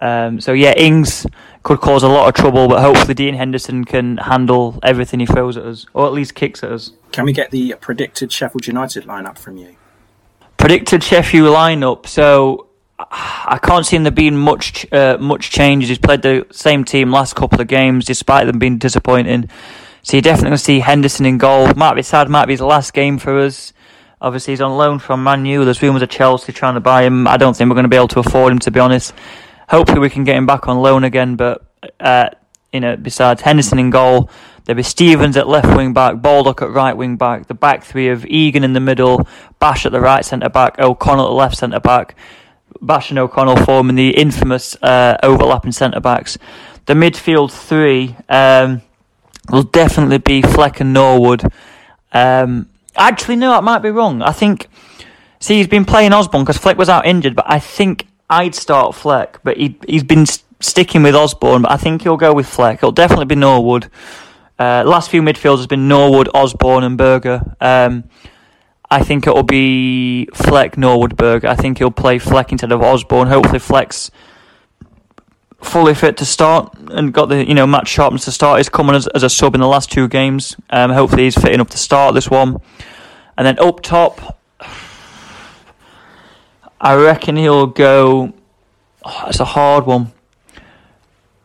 Um, 0.00 0.40
so 0.40 0.52
yeah, 0.52 0.74
Ings 0.76 1.26
could 1.62 1.80
cause 1.80 2.02
a 2.02 2.08
lot 2.08 2.28
of 2.28 2.34
trouble, 2.34 2.68
but 2.68 2.80
hopefully 2.80 3.14
Dean 3.14 3.34
Henderson 3.34 3.84
can 3.84 4.18
handle 4.18 4.78
everything 4.82 5.20
he 5.20 5.26
throws 5.26 5.56
at 5.56 5.64
us, 5.64 5.86
or 5.94 6.06
at 6.06 6.12
least 6.12 6.34
kicks 6.34 6.62
at 6.62 6.70
us. 6.70 6.92
Can 7.12 7.24
we 7.24 7.32
get 7.32 7.50
the 7.50 7.74
predicted 7.80 8.32
Sheffield 8.32 8.66
United 8.66 9.04
lineup 9.04 9.38
from 9.38 9.56
you? 9.56 9.76
Predicted 10.58 11.02
Sheffield 11.02 11.54
lineup. 11.54 12.06
So 12.06 12.66
I 12.98 13.58
can't 13.62 13.84
see 13.84 13.98
there 13.98 14.10
being 14.10 14.36
much 14.36 14.90
uh, 14.92 15.18
much 15.18 15.50
changes. 15.50 15.88
He's 15.88 15.98
played 15.98 16.22
the 16.22 16.46
same 16.50 16.84
team 16.84 17.10
last 17.10 17.34
couple 17.34 17.60
of 17.60 17.66
games, 17.66 18.04
despite 18.04 18.46
them 18.46 18.58
being 18.58 18.78
disappointing. 18.78 19.48
So 20.02 20.16
you're 20.16 20.22
definitely 20.22 20.50
going 20.50 20.58
to 20.58 20.64
see 20.64 20.80
Henderson 20.80 21.26
in 21.26 21.36
goal. 21.36 21.72
Might 21.74 21.94
be 21.94 22.02
sad, 22.02 22.28
might 22.28 22.46
be 22.46 22.52
his 22.52 22.60
last 22.60 22.92
game 22.94 23.18
for 23.18 23.38
us. 23.38 23.72
Obviously, 24.20 24.52
he's 24.52 24.60
on 24.60 24.76
loan 24.76 24.98
from 24.98 25.24
Man 25.24 25.44
U. 25.44 25.64
There's 25.64 25.82
rumours 25.82 26.02
of 26.02 26.08
Chelsea 26.08 26.52
trying 26.52 26.74
to 26.74 26.80
buy 26.80 27.02
him. 27.02 27.26
I 27.26 27.36
don't 27.36 27.56
think 27.56 27.68
we're 27.68 27.74
going 27.74 27.84
to 27.84 27.90
be 27.90 27.96
able 27.96 28.08
to 28.08 28.20
afford 28.20 28.52
him, 28.52 28.58
to 28.60 28.70
be 28.70 28.80
honest. 28.80 29.12
Hopefully, 29.68 30.00
we 30.00 30.10
can 30.10 30.24
get 30.24 30.36
him 30.36 30.46
back 30.46 30.68
on 30.68 30.78
loan 30.78 31.04
again. 31.04 31.36
But 31.36 31.64
uh, 32.00 32.30
you 32.72 32.80
know, 32.80 32.96
besides 32.96 33.42
Henderson 33.42 33.78
in 33.78 33.90
goal, 33.90 34.30
there'll 34.64 34.76
be 34.76 34.82
Stevens 34.82 35.36
at 35.36 35.48
left 35.48 35.74
wing 35.76 35.92
back, 35.92 36.20
Baldock 36.20 36.62
at 36.62 36.70
right 36.70 36.96
wing 36.96 37.16
back, 37.16 37.46
the 37.46 37.54
back 37.54 37.84
three 37.84 38.08
of 38.08 38.24
Egan 38.26 38.64
in 38.64 38.72
the 38.72 38.80
middle, 38.80 39.26
Bash 39.58 39.86
at 39.86 39.92
the 39.92 40.00
right 40.00 40.24
centre 40.24 40.48
back, 40.48 40.78
O'Connell 40.78 41.26
at 41.26 41.28
the 41.28 41.34
left 41.34 41.56
centre 41.56 41.80
back. 41.80 42.16
Bash 42.82 43.10
and 43.10 43.18
O'Connell 43.18 43.56
forming 43.56 43.96
the 43.96 44.10
infamous 44.10 44.76
uh, 44.82 45.16
overlapping 45.22 45.72
centre 45.72 46.00
backs. 46.00 46.36
The 46.84 46.94
midfield 46.94 47.50
three. 47.50 48.14
Um, 48.28 48.82
will 49.50 49.62
definitely 49.62 50.18
be 50.18 50.42
Fleck 50.42 50.80
and 50.80 50.92
Norwood. 50.92 51.44
Um, 52.12 52.68
actually, 52.96 53.36
no, 53.36 53.52
I 53.52 53.60
might 53.60 53.80
be 53.80 53.90
wrong. 53.90 54.22
I 54.22 54.32
think, 54.32 54.68
see, 55.40 55.56
he's 55.56 55.68
been 55.68 55.84
playing 55.84 56.12
Osborne 56.12 56.44
because 56.44 56.58
Fleck 56.58 56.78
was 56.78 56.88
out 56.88 57.06
injured, 57.06 57.36
but 57.36 57.46
I 57.48 57.58
think 57.58 58.06
I'd 58.28 58.54
start 58.54 58.94
Fleck, 58.94 59.40
but 59.44 59.56
he, 59.56 59.78
he's 59.88 60.04
been 60.04 60.26
st- 60.26 60.44
sticking 60.60 61.02
with 61.02 61.14
Osborne, 61.14 61.62
but 61.62 61.70
I 61.70 61.76
think 61.76 62.02
he'll 62.02 62.16
go 62.16 62.32
with 62.32 62.46
Fleck. 62.46 62.78
It'll 62.78 62.92
definitely 62.92 63.26
be 63.26 63.36
Norwood. 63.36 63.90
Uh, 64.58 64.82
last 64.86 65.10
few 65.10 65.22
midfielders 65.22 65.58
has 65.58 65.66
been 65.66 65.86
Norwood, 65.88 66.28
Osborne, 66.34 66.82
and 66.82 66.96
Berge. 66.96 67.40
Um, 67.60 68.04
I 68.90 69.02
think 69.02 69.26
it 69.26 69.34
will 69.34 69.42
be 69.42 70.26
Fleck, 70.34 70.78
Norwood, 70.78 71.16
Berge. 71.16 71.44
I 71.44 71.54
think 71.54 71.78
he'll 71.78 71.90
play 71.90 72.18
Fleck 72.18 72.52
instead 72.52 72.72
of 72.72 72.82
Osborne. 72.82 73.28
Hopefully, 73.28 73.58
Fleck's 73.58 74.10
fully 75.60 75.94
fit 75.94 76.16
to 76.18 76.24
start 76.24 76.76
and 76.90 77.12
got 77.12 77.28
the 77.28 77.46
you 77.46 77.54
know 77.54 77.66
match 77.66 77.88
sharpness 77.88 78.24
to 78.24 78.32
start. 78.32 78.58
He's 78.58 78.68
coming 78.68 78.94
as, 78.94 79.06
as 79.08 79.22
a 79.22 79.30
sub 79.30 79.54
in 79.54 79.60
the 79.60 79.66
last 79.66 79.90
two 79.90 80.08
games. 80.08 80.56
Um, 80.70 80.90
hopefully 80.90 81.24
he's 81.24 81.34
fit 81.34 81.52
enough 81.52 81.70
to 81.70 81.78
start 81.78 82.14
this 82.14 82.30
one. 82.30 82.58
And 83.36 83.46
then 83.46 83.58
up 83.58 83.82
top, 83.82 84.38
I 86.80 86.94
reckon 86.96 87.36
he'll 87.36 87.66
go. 87.66 88.32
Oh, 89.04 89.24
it's 89.28 89.40
a 89.40 89.44
hard 89.44 89.86
one. 89.86 90.12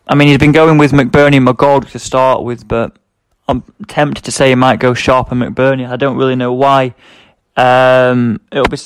I 0.08 0.16
mean, 0.16 0.28
he's 0.28 0.38
been 0.38 0.52
going 0.52 0.78
with 0.78 0.92
McBurnie 0.92 1.38
and 1.38 1.48
McGoldrick 1.48 1.92
to 1.92 2.00
start 2.00 2.44
with, 2.44 2.68
but 2.68 2.98
I'm 3.48 3.64
tempted 3.88 4.26
to 4.26 4.32
say 4.32 4.50
he 4.50 4.56
might 4.56 4.80
go 4.80 4.94
Sharp 4.94 5.32
and 5.32 5.42
McBurnie. 5.42 5.90
I 5.90 5.96
don't 5.96 6.18
really 6.18 6.36
know 6.36 6.54
why. 6.54 6.96
Um, 7.56 8.42
it'll 8.52 8.68
be. 8.68 8.78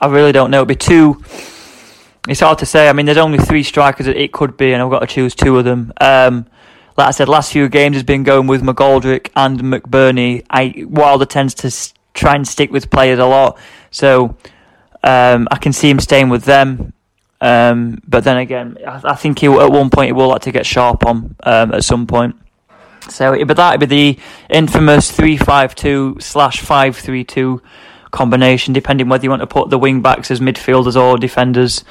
I 0.00 0.06
really 0.06 0.32
don't 0.32 0.50
know. 0.50 0.58
It'll 0.58 0.66
be 0.66 0.76
two 0.76 1.22
it's 2.28 2.40
hard 2.40 2.58
to 2.58 2.66
say. 2.66 2.88
I 2.88 2.92
mean, 2.92 3.06
there's 3.06 3.18
only 3.18 3.38
three 3.38 3.62
strikers 3.62 4.06
that 4.06 4.16
it 4.16 4.32
could 4.32 4.56
be, 4.56 4.72
and 4.72 4.82
I've 4.82 4.90
got 4.90 5.00
to 5.00 5.06
choose 5.06 5.34
two 5.34 5.58
of 5.58 5.64
them. 5.64 5.92
Um, 6.00 6.46
like 6.96 7.08
I 7.08 7.10
said, 7.10 7.28
last 7.28 7.52
few 7.52 7.68
games 7.68 7.96
has 7.96 8.02
been 8.02 8.22
going 8.22 8.46
with 8.46 8.62
McGoldrick 8.62 9.30
and 9.34 9.60
McBurnie. 9.60 10.44
I 10.50 10.84
Wilder 10.86 11.24
tends 11.24 11.54
to 11.54 11.94
try 12.12 12.34
and 12.34 12.46
stick 12.46 12.70
with 12.70 12.90
players 12.90 13.18
a 13.18 13.24
lot, 13.24 13.58
so 13.90 14.36
um, 15.02 15.48
I 15.50 15.56
can 15.58 15.72
see 15.72 15.90
him 15.90 16.00
staying 16.00 16.28
with 16.28 16.44
them. 16.44 16.92
Um, 17.40 18.00
but 18.06 18.24
then 18.24 18.36
again, 18.36 18.78
I, 18.86 19.00
I, 19.04 19.14
think 19.14 19.38
he 19.38 19.46
at 19.46 19.70
one 19.70 19.90
point 19.90 20.08
he 20.08 20.12
will 20.12 20.28
like 20.28 20.42
to 20.42 20.52
get 20.52 20.66
sharp 20.66 21.06
on 21.06 21.36
um, 21.44 21.72
at 21.72 21.84
some 21.84 22.06
point. 22.06 22.34
So, 23.08 23.44
but 23.44 23.56
that 23.56 23.78
would 23.78 23.88
be 23.88 24.14
the 24.14 24.18
infamous 24.50 25.10
three-five-two 25.12 26.16
slash 26.20 26.60
five-three-two 26.60 27.62
combination, 28.10 28.74
depending 28.74 29.08
whether 29.08 29.22
you 29.22 29.30
want 29.30 29.40
to 29.40 29.46
put 29.46 29.70
the 29.70 29.78
wing 29.78 30.02
backs 30.02 30.32
as 30.32 30.40
midfielders 30.40 31.00
or 31.00 31.16
defenders. 31.16 31.84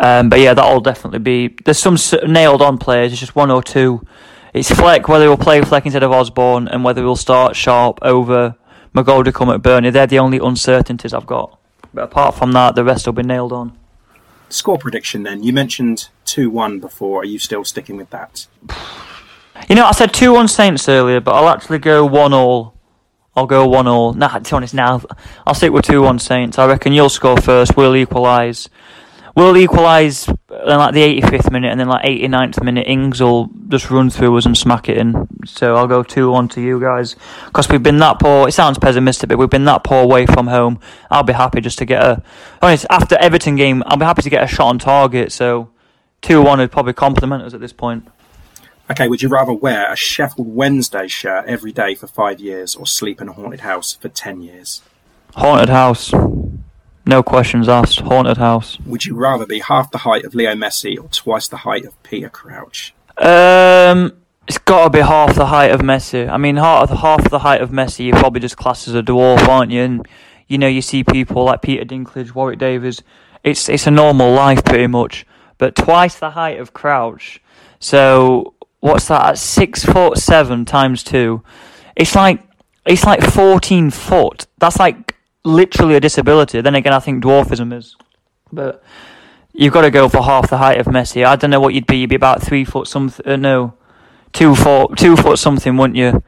Um, 0.00 0.28
but 0.28 0.40
yeah, 0.40 0.54
that'll 0.54 0.80
definitely 0.80 1.20
be. 1.20 1.56
There's 1.64 1.78
some 1.78 1.96
nailed 2.26 2.60
on 2.60 2.78
players. 2.78 3.12
It's 3.12 3.20
just 3.20 3.36
one 3.36 3.52
or 3.52 3.62
two. 3.62 4.04
It's 4.52 4.70
Fleck 4.70 5.08
whether 5.08 5.26
he'll 5.26 5.36
play 5.36 5.62
Fleck 5.62 5.86
instead 5.86 6.02
of 6.02 6.10
Osborne, 6.10 6.66
and 6.66 6.82
whether 6.82 7.02
he'll 7.02 7.16
start 7.16 7.54
Sharp 7.54 8.00
over 8.02 8.56
come 9.32 9.50
at 9.50 9.62
Burnley. 9.62 9.90
They're 9.90 10.06
the 10.06 10.18
only 10.18 10.38
uncertainties 10.38 11.12
I've 11.12 11.26
got. 11.26 11.57
But 11.98 12.04
apart 12.04 12.36
from 12.36 12.52
that, 12.52 12.76
the 12.76 12.84
rest 12.84 13.06
will 13.06 13.12
be 13.12 13.24
nailed 13.24 13.52
on. 13.52 13.76
Score 14.50 14.78
prediction 14.78 15.24
then. 15.24 15.42
You 15.42 15.52
mentioned 15.52 16.10
2 16.26 16.48
1 16.48 16.78
before. 16.78 17.22
Are 17.22 17.24
you 17.24 17.40
still 17.40 17.64
sticking 17.64 17.96
with 17.96 18.10
that? 18.10 18.46
You 19.68 19.74
know, 19.74 19.84
I 19.84 19.90
said 19.90 20.14
2 20.14 20.32
1 20.32 20.46
Saints 20.46 20.88
earlier, 20.88 21.18
but 21.18 21.34
I'll 21.34 21.48
actually 21.48 21.80
go 21.80 22.06
1 22.06 22.32
all. 22.32 22.72
I'll 23.34 23.48
go 23.48 23.66
1 23.66 23.88
all. 23.88 24.12
Nah, 24.12 24.28
to 24.38 24.48
be 24.48 24.54
honest, 24.54 24.74
now 24.74 25.02
I'll 25.44 25.54
stick 25.54 25.72
with 25.72 25.86
2 25.86 26.00
1 26.00 26.20
Saints. 26.20 26.56
I 26.56 26.68
reckon 26.68 26.92
you'll 26.92 27.08
score 27.08 27.36
first, 27.36 27.76
we'll 27.76 27.96
equalise. 27.96 28.68
We'll 29.38 29.56
equalise 29.56 30.26
in 30.26 30.34
like 30.48 30.94
the 30.94 31.20
85th 31.20 31.52
minute, 31.52 31.70
and 31.70 31.78
then 31.78 31.86
like 31.86 32.04
89th 32.04 32.60
minute, 32.64 32.88
Ings 32.88 33.20
will 33.20 33.48
just 33.68 33.88
run 33.88 34.10
through 34.10 34.36
us 34.36 34.46
and 34.46 34.58
smack 34.58 34.88
it 34.88 34.96
in. 34.96 35.28
So 35.46 35.76
I'll 35.76 35.86
go 35.86 36.02
2 36.02 36.28
1 36.28 36.48
to 36.48 36.60
you 36.60 36.80
guys. 36.80 37.14
Because 37.46 37.68
we've 37.68 37.80
been 37.80 37.98
that 37.98 38.18
poor, 38.18 38.48
it 38.48 38.52
sounds 38.52 38.80
pessimistic, 38.80 39.28
but 39.28 39.38
we've 39.38 39.48
been 39.48 39.64
that 39.66 39.84
poor 39.84 40.02
away 40.02 40.26
from 40.26 40.48
home. 40.48 40.80
I'll 41.08 41.22
be 41.22 41.34
happy 41.34 41.60
just 41.60 41.78
to 41.78 41.84
get 41.84 42.02
a. 42.02 42.20
Honest, 42.60 42.86
after 42.90 43.14
Everton 43.18 43.54
game, 43.54 43.84
I'll 43.86 43.96
be 43.96 44.04
happy 44.04 44.22
to 44.22 44.28
get 44.28 44.42
a 44.42 44.48
shot 44.48 44.70
on 44.70 44.80
target. 44.80 45.30
So 45.30 45.70
2 46.22 46.42
1 46.42 46.58
would 46.58 46.72
probably 46.72 46.94
compliment 46.94 47.44
us 47.44 47.54
at 47.54 47.60
this 47.60 47.72
point. 47.72 48.08
Okay, 48.90 49.06
would 49.06 49.22
you 49.22 49.28
rather 49.28 49.52
wear 49.52 49.92
a 49.92 49.94
Sheffield 49.94 50.52
Wednesday 50.52 51.06
shirt 51.06 51.44
every 51.46 51.70
day 51.70 51.94
for 51.94 52.08
five 52.08 52.40
years 52.40 52.74
or 52.74 52.88
sleep 52.88 53.20
in 53.20 53.28
a 53.28 53.32
haunted 53.32 53.60
house 53.60 53.94
for 53.94 54.08
10 54.08 54.40
years? 54.40 54.82
Haunted 55.36 55.68
house. 55.68 56.12
No 57.08 57.22
questions 57.22 57.70
asked. 57.70 58.00
Haunted 58.00 58.36
house. 58.36 58.78
Would 58.80 59.06
you 59.06 59.16
rather 59.16 59.46
be 59.46 59.60
half 59.60 59.90
the 59.90 59.96
height 59.96 60.26
of 60.26 60.34
Leo 60.34 60.52
Messi 60.54 61.02
or 61.02 61.08
twice 61.08 61.48
the 61.48 61.56
height 61.56 61.86
of 61.86 62.00
Peter 62.02 62.28
Crouch? 62.28 62.92
Um, 63.16 64.12
it's 64.46 64.58
got 64.58 64.84
to 64.84 64.90
be 64.90 64.98
half 64.98 65.34
the 65.34 65.46
height 65.46 65.70
of 65.70 65.80
Messi. 65.80 66.28
I 66.28 66.36
mean, 66.36 66.56
half 66.56 66.90
half 66.90 67.30
the 67.30 67.38
height 67.38 67.62
of 67.62 67.70
Messi, 67.70 68.08
you're 68.08 68.18
probably 68.18 68.40
just 68.40 68.58
classed 68.58 68.88
as 68.88 68.94
a 68.94 69.00
dwarf, 69.00 69.48
aren't 69.48 69.70
you? 69.70 69.80
And 69.80 70.06
you 70.48 70.58
know, 70.58 70.66
you 70.68 70.82
see 70.82 71.02
people 71.02 71.44
like 71.44 71.62
Peter 71.62 71.82
Dinklage, 71.82 72.34
Warwick 72.34 72.58
Davis. 72.58 73.00
It's 73.42 73.70
it's 73.70 73.86
a 73.86 73.90
normal 73.90 74.30
life 74.34 74.62
pretty 74.62 74.86
much. 74.86 75.24
But 75.56 75.76
twice 75.76 76.18
the 76.18 76.32
height 76.32 76.60
of 76.60 76.74
Crouch. 76.74 77.40
So 77.80 78.52
what's 78.80 79.08
that? 79.08 79.24
At 79.24 79.38
six 79.38 79.82
foot 79.82 80.18
seven 80.18 80.66
times 80.66 81.02
two, 81.02 81.42
it's 81.96 82.14
like 82.14 82.42
it's 82.84 83.04
like 83.04 83.22
fourteen 83.22 83.88
foot. 83.88 84.46
That's 84.58 84.78
like 84.78 85.07
literally 85.48 85.96
a 85.96 86.00
disability. 86.00 86.60
Then 86.60 86.74
again, 86.74 86.92
I 86.92 87.00
think 87.00 87.24
dwarfism 87.24 87.76
is. 87.76 87.96
But 88.52 88.82
you've 89.52 89.72
got 89.72 89.82
to 89.82 89.90
go 89.90 90.08
for 90.08 90.22
half 90.22 90.50
the 90.50 90.58
height 90.58 90.78
of 90.78 90.86
Messi. 90.86 91.24
I 91.24 91.36
don't 91.36 91.50
know 91.50 91.60
what 91.60 91.74
you'd 91.74 91.86
be. 91.86 91.98
You'd 91.98 92.10
be 92.10 92.16
about 92.16 92.42
three 92.42 92.64
foot 92.64 92.86
something. 92.86 93.26
Uh, 93.26 93.36
no, 93.36 93.74
two 94.32 94.54
foot, 94.54 94.96
two 94.96 95.16
foot 95.16 95.38
something, 95.38 95.76
wouldn't 95.76 95.96
you? 95.96 96.22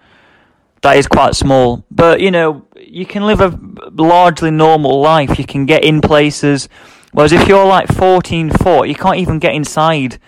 That 0.83 0.97
is 0.97 1.07
quite 1.07 1.37
small. 1.37 1.85
But 1.91 2.21
you 2.21 2.31
know, 2.31 2.67
you 2.77 3.07
can 3.07 3.27
live 3.27 3.41
a 3.41 3.59
largely 3.95 4.51
normal 4.51 5.01
life. 5.01 5.39
You 5.39 5.45
can 5.45 5.67
get 5.67 5.85
in 5.85 6.01
places. 6.01 6.69
Whereas 7.13 7.33
if 7.33 7.49
you're 7.49 7.67
like 7.67 7.89
14 7.89 8.51
foot, 8.51 8.89
you 8.89 8.95
can't 8.95 9.17
even 9.17 9.39
get 9.39 9.55
inside. 9.55 10.19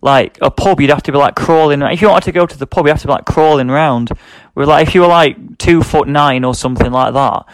Like 0.00 0.36
a 0.42 0.50
pub, 0.50 0.80
you'd 0.80 0.90
have 0.90 1.02
to 1.04 1.12
be 1.12 1.18
like 1.18 1.34
crawling. 1.34 1.80
If 1.80 2.02
you 2.02 2.08
wanted 2.10 2.26
to 2.26 2.32
go 2.32 2.44
to 2.44 2.58
the 2.58 2.66
pub, 2.66 2.84
you 2.84 2.92
have 2.92 3.00
to 3.00 3.06
be 3.06 3.12
like 3.12 3.24
crawling 3.24 3.70
around. 3.70 4.10
Where 4.52 4.66
like 4.66 4.86
if 4.86 4.94
you 4.94 5.00
were 5.00 5.06
like 5.06 5.56
two 5.56 5.82
foot 5.82 6.08
nine 6.08 6.44
or 6.44 6.54
something 6.54 6.92
like 6.92 7.14
that, 7.14 7.46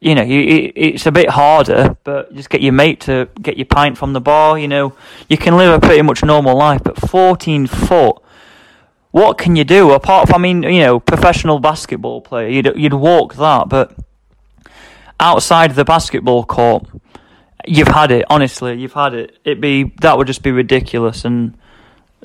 you 0.00 0.14
know, 0.14 0.22
you, 0.22 0.40
it, 0.40 0.72
it's 0.76 1.06
a 1.06 1.12
bit 1.12 1.30
harder, 1.30 1.96
but 2.04 2.32
just 2.34 2.50
get 2.50 2.62
your 2.62 2.72
mate 2.72 3.00
to 3.02 3.28
get 3.40 3.56
your 3.56 3.66
pint 3.66 3.98
from 3.98 4.12
the 4.12 4.20
bar. 4.20 4.58
You 4.58 4.68
know, 4.68 4.94
you 5.28 5.36
can 5.36 5.56
live 5.56 5.74
a 5.74 5.84
pretty 5.84 6.02
much 6.02 6.22
normal 6.22 6.56
life. 6.56 6.82
But 6.84 6.98
14 6.98 7.66
foot, 7.66 8.22
what 9.10 9.38
can 9.38 9.56
you 9.56 9.64
do 9.64 9.90
apart 9.92 10.28
from? 10.28 10.36
I 10.36 10.38
mean, 10.38 10.62
you 10.62 10.80
know, 10.80 11.00
professional 11.00 11.58
basketball 11.58 12.20
player, 12.20 12.48
you'd 12.48 12.72
you'd 12.76 12.94
walk 12.94 13.34
that, 13.36 13.68
but 13.68 13.96
outside 15.18 15.74
the 15.74 15.84
basketball 15.84 16.44
court, 16.44 16.86
you've 17.66 17.88
had 17.88 18.12
it. 18.12 18.24
Honestly, 18.30 18.78
you've 18.78 18.92
had 18.92 19.14
it. 19.14 19.38
It 19.44 19.60
be 19.60 19.92
that 20.00 20.16
would 20.16 20.28
just 20.28 20.42
be 20.42 20.52
ridiculous. 20.52 21.24
And 21.24 21.58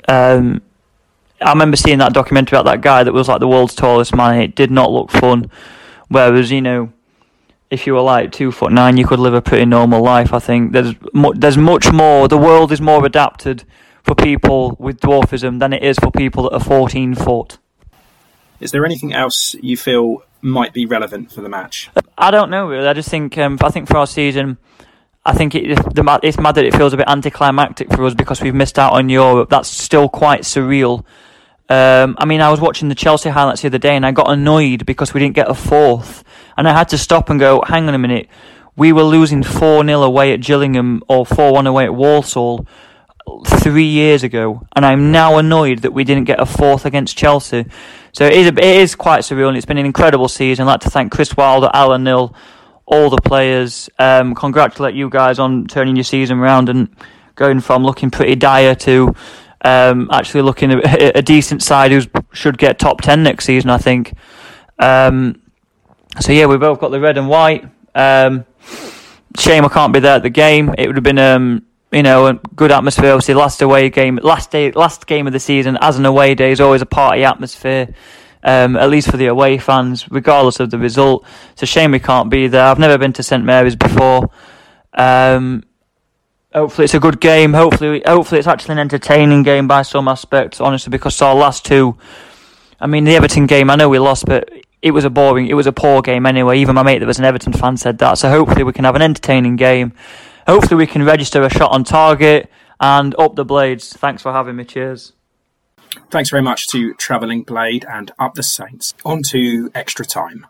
um, 0.06 0.62
I 1.40 1.50
remember 1.50 1.76
seeing 1.76 1.98
that 1.98 2.12
documentary 2.12 2.56
about 2.56 2.70
that 2.70 2.82
guy 2.82 3.02
that 3.02 3.12
was 3.12 3.28
like 3.28 3.40
the 3.40 3.48
world's 3.48 3.74
tallest 3.74 4.14
man. 4.14 4.40
It 4.40 4.54
did 4.54 4.70
not 4.70 4.92
look 4.92 5.10
fun. 5.10 5.50
Whereas 6.08 6.52
you 6.52 6.62
know 6.62 6.92
if 7.74 7.86
you 7.86 7.92
were 7.94 8.00
like 8.00 8.32
two 8.32 8.50
foot 8.50 8.72
nine, 8.72 8.96
you 8.96 9.06
could 9.06 9.18
live 9.18 9.34
a 9.34 9.42
pretty 9.42 9.66
normal 9.66 10.02
life. 10.02 10.32
I 10.32 10.38
think 10.38 10.72
there's 10.72 10.94
mu- 11.12 11.34
there's 11.34 11.58
much 11.58 11.92
more. 11.92 12.28
The 12.28 12.38
world 12.38 12.72
is 12.72 12.80
more 12.80 13.04
adapted 13.04 13.64
for 14.02 14.14
people 14.14 14.76
with 14.78 15.00
dwarfism 15.00 15.58
than 15.60 15.72
it 15.72 15.82
is 15.82 15.98
for 15.98 16.10
people 16.10 16.44
that 16.44 16.52
are 16.52 16.60
14 16.60 17.14
foot. 17.14 17.58
Is 18.60 18.70
there 18.70 18.84
anything 18.84 19.12
else 19.12 19.54
you 19.60 19.76
feel 19.76 20.22
might 20.40 20.72
be 20.72 20.86
relevant 20.86 21.32
for 21.32 21.40
the 21.40 21.48
match? 21.48 21.90
I 22.16 22.30
don't 22.30 22.50
know 22.50 22.66
really. 22.68 22.86
I 22.86 22.92
just 22.92 23.10
think 23.10 23.36
um, 23.38 23.58
I 23.62 23.70
think 23.70 23.88
for 23.88 23.98
our 23.98 24.06
season, 24.06 24.58
I 25.26 25.32
think 25.32 25.54
it, 25.54 25.76
the, 25.94 26.20
it's 26.22 26.38
mad 26.38 26.54
that 26.54 26.64
it 26.64 26.74
feels 26.74 26.92
a 26.92 26.96
bit 26.96 27.08
anticlimactic 27.08 27.90
for 27.92 28.04
us 28.04 28.14
because 28.14 28.40
we've 28.40 28.54
missed 28.54 28.78
out 28.78 28.92
on 28.92 29.08
Europe. 29.08 29.50
That's 29.50 29.68
still 29.68 30.08
quite 30.08 30.42
surreal. 30.42 31.04
Um, 31.68 32.16
I 32.18 32.26
mean, 32.26 32.40
I 32.40 32.50
was 32.50 32.60
watching 32.60 32.88
the 32.88 32.94
Chelsea 32.94 33.30
highlights 33.30 33.62
the 33.62 33.68
other 33.68 33.78
day 33.78 33.96
and 33.96 34.04
I 34.04 34.12
got 34.12 34.30
annoyed 34.30 34.84
because 34.84 35.14
we 35.14 35.20
didn't 35.20 35.34
get 35.34 35.50
a 35.50 35.54
fourth. 35.54 36.24
And 36.56 36.68
I 36.68 36.72
had 36.72 36.90
to 36.90 36.98
stop 36.98 37.30
and 37.30 37.40
go, 37.40 37.62
hang 37.66 37.88
on 37.88 37.94
a 37.94 37.98
minute. 37.98 38.28
We 38.76 38.92
were 38.92 39.02
losing 39.02 39.42
4 39.42 39.84
0 39.84 40.02
away 40.02 40.32
at 40.32 40.40
Gillingham 40.40 41.02
or 41.08 41.24
4 41.24 41.52
1 41.52 41.66
away 41.66 41.84
at 41.84 41.94
Walsall 41.94 42.66
three 43.46 43.86
years 43.86 44.22
ago. 44.22 44.66
And 44.76 44.84
I'm 44.84 45.10
now 45.10 45.38
annoyed 45.38 45.80
that 45.80 45.92
we 45.92 46.04
didn't 46.04 46.24
get 46.24 46.40
a 46.40 46.46
fourth 46.46 46.84
against 46.84 47.16
Chelsea. 47.16 47.66
So 48.12 48.26
it 48.26 48.34
is, 48.34 48.46
a, 48.48 48.52
it 48.52 48.76
is 48.82 48.94
quite 48.94 49.20
surreal 49.20 49.48
and 49.48 49.56
it's 49.56 49.66
been 49.66 49.78
an 49.78 49.86
incredible 49.86 50.28
season. 50.28 50.66
I'd 50.66 50.72
like 50.72 50.80
to 50.82 50.90
thank 50.90 51.12
Chris 51.12 51.36
Wilder, 51.36 51.70
Alan 51.72 52.04
Knill, 52.04 52.34
all 52.86 53.10
the 53.10 53.20
players. 53.20 53.88
Um, 53.98 54.34
congratulate 54.34 54.94
you 54.94 55.08
guys 55.08 55.38
on 55.38 55.66
turning 55.66 55.96
your 55.96 56.04
season 56.04 56.38
around 56.38 56.68
and 56.68 56.94
going 57.34 57.60
from 57.60 57.82
looking 57.82 58.10
pretty 58.10 58.36
dire 58.36 58.74
to 58.76 59.14
um, 59.64 60.08
actually 60.12 60.42
looking 60.42 60.70
a, 60.72 61.12
a, 61.14 61.22
decent 61.22 61.62
side 61.62 61.90
who 61.90 62.02
should 62.32 62.58
get 62.58 62.78
top 62.78 63.00
10 63.00 63.22
next 63.22 63.46
season, 63.46 63.70
I 63.70 63.78
think. 63.78 64.12
Um, 64.78 65.40
so, 66.20 66.32
yeah, 66.32 66.46
we 66.46 66.58
both 66.58 66.78
got 66.78 66.90
the 66.90 67.00
red 67.00 67.16
and 67.16 67.28
white. 67.28 67.64
Um, 67.94 68.44
shame 69.38 69.64
I 69.64 69.68
can't 69.68 69.92
be 69.92 70.00
there 70.00 70.16
at 70.16 70.22
the 70.22 70.30
game. 70.30 70.74
It 70.76 70.86
would 70.86 70.96
have 70.96 71.02
been, 71.02 71.18
um, 71.18 71.64
you 71.90 72.02
know, 72.02 72.26
a 72.26 72.34
good 72.34 72.70
atmosphere. 72.70 73.10
Obviously, 73.10 73.34
last 73.34 73.62
away 73.62 73.88
game, 73.88 74.18
last 74.22 74.50
day, 74.50 74.70
last 74.72 75.06
game 75.06 75.26
of 75.26 75.32
the 75.32 75.40
season 75.40 75.78
as 75.80 75.98
an 75.98 76.04
away 76.04 76.34
day 76.34 76.52
is 76.52 76.60
always 76.60 76.82
a 76.82 76.86
party 76.86 77.24
atmosphere. 77.24 77.88
Um, 78.46 78.76
at 78.76 78.90
least 78.90 79.10
for 79.10 79.16
the 79.16 79.26
away 79.28 79.56
fans, 79.56 80.10
regardless 80.10 80.60
of 80.60 80.70
the 80.70 80.78
result. 80.78 81.24
It's 81.52 81.62
a 81.62 81.66
shame 81.66 81.92
we 81.92 81.98
can't 81.98 82.28
be 82.28 82.46
there. 82.46 82.66
I've 82.66 82.78
never 82.78 82.98
been 82.98 83.14
to 83.14 83.22
St 83.22 83.42
Mary's 83.42 83.74
before. 83.74 84.28
Um, 84.92 85.64
hopefully 86.54 86.84
it's 86.84 86.94
a 86.94 87.00
good 87.00 87.20
game. 87.20 87.52
Hopefully, 87.52 88.02
hopefully 88.06 88.38
it's 88.38 88.48
actually 88.48 88.72
an 88.72 88.78
entertaining 88.78 89.42
game 89.42 89.66
by 89.66 89.82
some 89.82 90.08
aspects. 90.08 90.60
Honestly, 90.60 90.90
because 90.90 91.20
our 91.20 91.34
last 91.34 91.64
two, 91.64 91.96
I 92.80 92.86
mean, 92.86 93.04
the 93.04 93.16
Everton 93.16 93.46
game, 93.46 93.70
I 93.70 93.76
know 93.76 93.88
we 93.88 93.98
lost, 93.98 94.26
but 94.26 94.50
it 94.82 94.92
was 94.92 95.04
a 95.04 95.10
boring, 95.10 95.46
it 95.46 95.54
was 95.54 95.66
a 95.66 95.72
poor 95.72 96.02
game 96.02 96.26
anyway. 96.26 96.58
Even 96.58 96.74
my 96.74 96.82
mate 96.82 96.98
that 96.98 97.06
was 97.06 97.18
an 97.18 97.24
Everton 97.24 97.52
fan 97.52 97.76
said 97.76 97.98
that. 97.98 98.14
So 98.14 98.30
hopefully 98.30 98.64
we 98.64 98.72
can 98.72 98.84
have 98.84 98.96
an 98.96 99.02
entertaining 99.02 99.56
game. 99.56 99.92
Hopefully 100.46 100.76
we 100.76 100.86
can 100.86 101.04
register 101.04 101.42
a 101.42 101.50
shot 101.50 101.72
on 101.72 101.84
target 101.84 102.50
and 102.80 103.14
up 103.18 103.34
the 103.34 103.44
blades. 103.44 103.92
Thanks 103.94 104.22
for 104.22 104.32
having 104.32 104.56
me. 104.56 104.64
Cheers. 104.64 105.12
Thanks 106.10 106.28
very 106.28 106.42
much 106.42 106.66
to 106.68 106.92
Travelling 106.94 107.44
Blade 107.44 107.86
and 107.88 108.10
Up 108.18 108.34
the 108.34 108.42
Saints. 108.42 108.94
On 109.04 109.20
to 109.30 109.70
extra 109.74 110.04
time. 110.04 110.46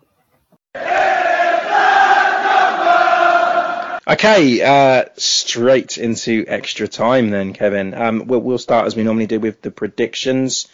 Okay, 4.07 4.61
uh, 4.61 5.07
straight 5.17 5.97
into 5.97 6.45
extra 6.47 6.87
time 6.87 7.31
then, 7.31 7.55
Kevin. 7.55 7.95
Um, 7.95 8.27
we'll, 8.27 8.41
we'll, 8.41 8.59
start 8.59 8.87
as 8.87 8.95
we 8.95 9.03
normally 9.03 9.27
do 9.27 9.41
with 9.41 9.63
the 9.63 9.71
predictions 9.71 10.69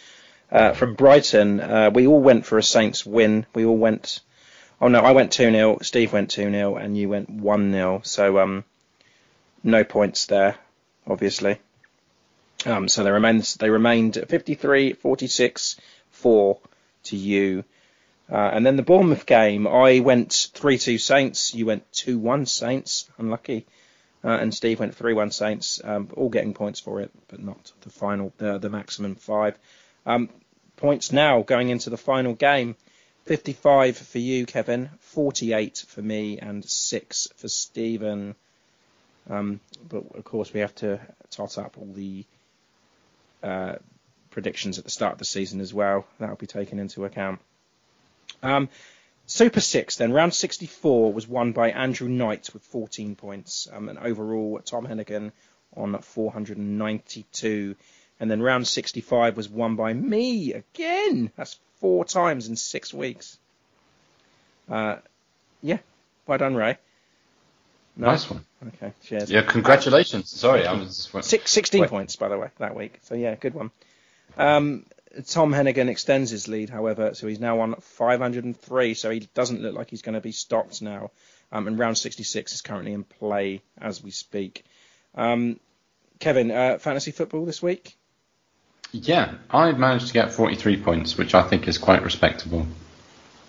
uh, 0.51 0.73
from 0.73 0.95
Brighton. 0.95 1.61
Uh, 1.61 1.91
we 1.93 2.07
all 2.07 2.19
went 2.19 2.45
for 2.45 2.57
a 2.57 2.63
Saints 2.63 3.05
win. 3.05 3.45
We 3.53 3.63
all 3.63 3.77
went. 3.77 4.19
Oh 4.81 4.89
no, 4.89 4.99
I 4.99 5.13
went 5.13 5.31
two 5.31 5.49
0 5.49 5.77
Steve 5.81 6.11
went 6.11 6.29
two 6.29 6.51
0 6.51 6.75
and 6.75 6.97
you 6.97 7.07
went 7.07 7.29
one 7.29 7.71
0 7.71 8.01
So 8.03 8.37
um, 8.39 8.65
no 9.63 9.85
points 9.85 10.25
there, 10.25 10.57
obviously. 11.07 11.57
Um, 12.65 12.89
so 12.89 13.05
they 13.05 13.11
remained 13.11 13.43
they 13.59 13.69
remained 13.69 14.21
53, 14.27 14.91
46, 14.91 15.77
four 16.09 16.59
to 17.03 17.15
you. 17.15 17.63
Uh, 18.31 18.49
and 18.53 18.65
then 18.65 18.77
the 18.77 18.83
Bournemouth 18.83 19.25
game, 19.25 19.67
I 19.67 19.99
went 19.99 20.49
3 20.53 20.77
2 20.77 20.97
Saints, 20.97 21.53
you 21.53 21.65
went 21.65 21.91
2 21.91 22.17
1 22.17 22.45
Saints, 22.45 23.09
unlucky. 23.17 23.65
Uh, 24.23 24.29
and 24.29 24.53
Steve 24.53 24.79
went 24.79 24.95
3 24.95 25.13
1 25.13 25.31
Saints, 25.31 25.81
um, 25.83 26.09
all 26.15 26.29
getting 26.29 26.53
points 26.53 26.79
for 26.79 27.01
it, 27.01 27.11
but 27.27 27.43
not 27.43 27.71
the 27.81 27.89
final, 27.89 28.31
the, 28.37 28.57
the 28.57 28.69
maximum 28.69 29.15
five. 29.15 29.57
Um, 30.05 30.29
points 30.77 31.11
now 31.11 31.41
going 31.41 31.69
into 31.69 31.89
the 31.89 31.97
final 31.97 32.33
game 32.33 32.75
55 33.25 33.97
for 33.97 34.17
you, 34.17 34.45
Kevin, 34.45 34.89
48 34.99 35.85
for 35.87 36.01
me, 36.01 36.39
and 36.39 36.63
6 36.63 37.27
for 37.35 37.47
Stephen. 37.47 38.35
Um, 39.29 39.59
but 39.87 40.03
of 40.15 40.23
course, 40.23 40.53
we 40.53 40.61
have 40.61 40.73
to 40.75 40.99
tot 41.29 41.57
up 41.57 41.77
all 41.77 41.91
the 41.93 42.25
uh, 43.43 43.75
predictions 44.31 44.79
at 44.79 44.85
the 44.85 44.89
start 44.89 45.13
of 45.13 45.19
the 45.19 45.25
season 45.25 45.61
as 45.61 45.73
well. 45.73 46.05
That 46.19 46.29
will 46.29 46.35
be 46.37 46.47
taken 46.47 46.79
into 46.79 47.05
account. 47.05 47.39
Um, 48.43 48.69
Super 49.25 49.61
Six, 49.61 49.95
then 49.95 50.11
round 50.11 50.33
64 50.33 51.13
was 51.13 51.27
won 51.27 51.53
by 51.53 51.71
Andrew 51.71 52.09
Knight 52.09 52.49
with 52.53 52.63
14 52.63 53.15
points, 53.15 53.67
um, 53.71 53.87
and 53.87 53.97
overall 53.97 54.59
Tom 54.65 54.85
Hennigan 54.85 55.31
on 55.75 55.97
492. 55.97 57.75
And 58.19 58.29
then 58.29 58.41
round 58.41 58.67
65 58.67 59.37
was 59.37 59.49
won 59.49 59.75
by 59.75 59.93
me 59.93 60.53
again. 60.53 61.31
That's 61.37 61.57
four 61.79 62.05
times 62.05 62.47
in 62.47 62.55
six 62.55 62.93
weeks. 62.93 63.37
Uh, 64.69 64.97
yeah, 65.61 65.77
well 66.27 66.37
done, 66.37 66.55
Ray. 66.55 66.77
No? 67.95 68.07
Nice 68.07 68.29
one. 68.29 68.45
Okay, 68.67 68.93
cheers. 69.03 69.31
Yeah, 69.31 69.41
congratulations. 69.41 70.29
Sorry, 70.29 70.65
I 70.65 70.73
was 70.73 71.09
Six, 71.21 71.51
16 71.51 71.81
Wait. 71.81 71.89
points, 71.89 72.15
by 72.15 72.29
the 72.29 72.37
way, 72.37 72.49
that 72.59 72.75
week. 72.75 72.99
So, 73.03 73.15
yeah, 73.15 73.35
good 73.35 73.53
one. 73.53 73.71
Um, 74.37 74.85
Tom 75.27 75.51
Hennigan 75.51 75.89
extends 75.89 76.31
his 76.31 76.47
lead, 76.47 76.69
however, 76.69 77.13
so 77.13 77.27
he's 77.27 77.39
now 77.39 77.59
on 77.59 77.75
503, 77.75 78.93
so 78.93 79.09
he 79.09 79.19
doesn't 79.33 79.61
look 79.61 79.75
like 79.75 79.89
he's 79.89 80.01
going 80.01 80.15
to 80.15 80.21
be 80.21 80.31
stopped 80.31 80.81
now. 80.81 81.11
Um, 81.51 81.67
and 81.67 81.77
round 81.77 81.97
66 81.97 82.53
is 82.53 82.61
currently 82.61 82.93
in 82.93 83.03
play 83.03 83.61
as 83.79 84.01
we 84.01 84.11
speak. 84.11 84.63
Um, 85.15 85.59
Kevin, 86.19 86.51
uh, 86.51 86.77
fantasy 86.77 87.11
football 87.11 87.45
this 87.45 87.61
week? 87.61 87.97
Yeah, 88.93 89.33
I've 89.49 89.77
managed 89.77 90.07
to 90.07 90.13
get 90.13 90.31
43 90.33 90.81
points, 90.81 91.17
which 91.17 91.35
I 91.35 91.43
think 91.43 91.67
is 91.67 91.77
quite 91.77 92.03
respectable. 92.03 92.67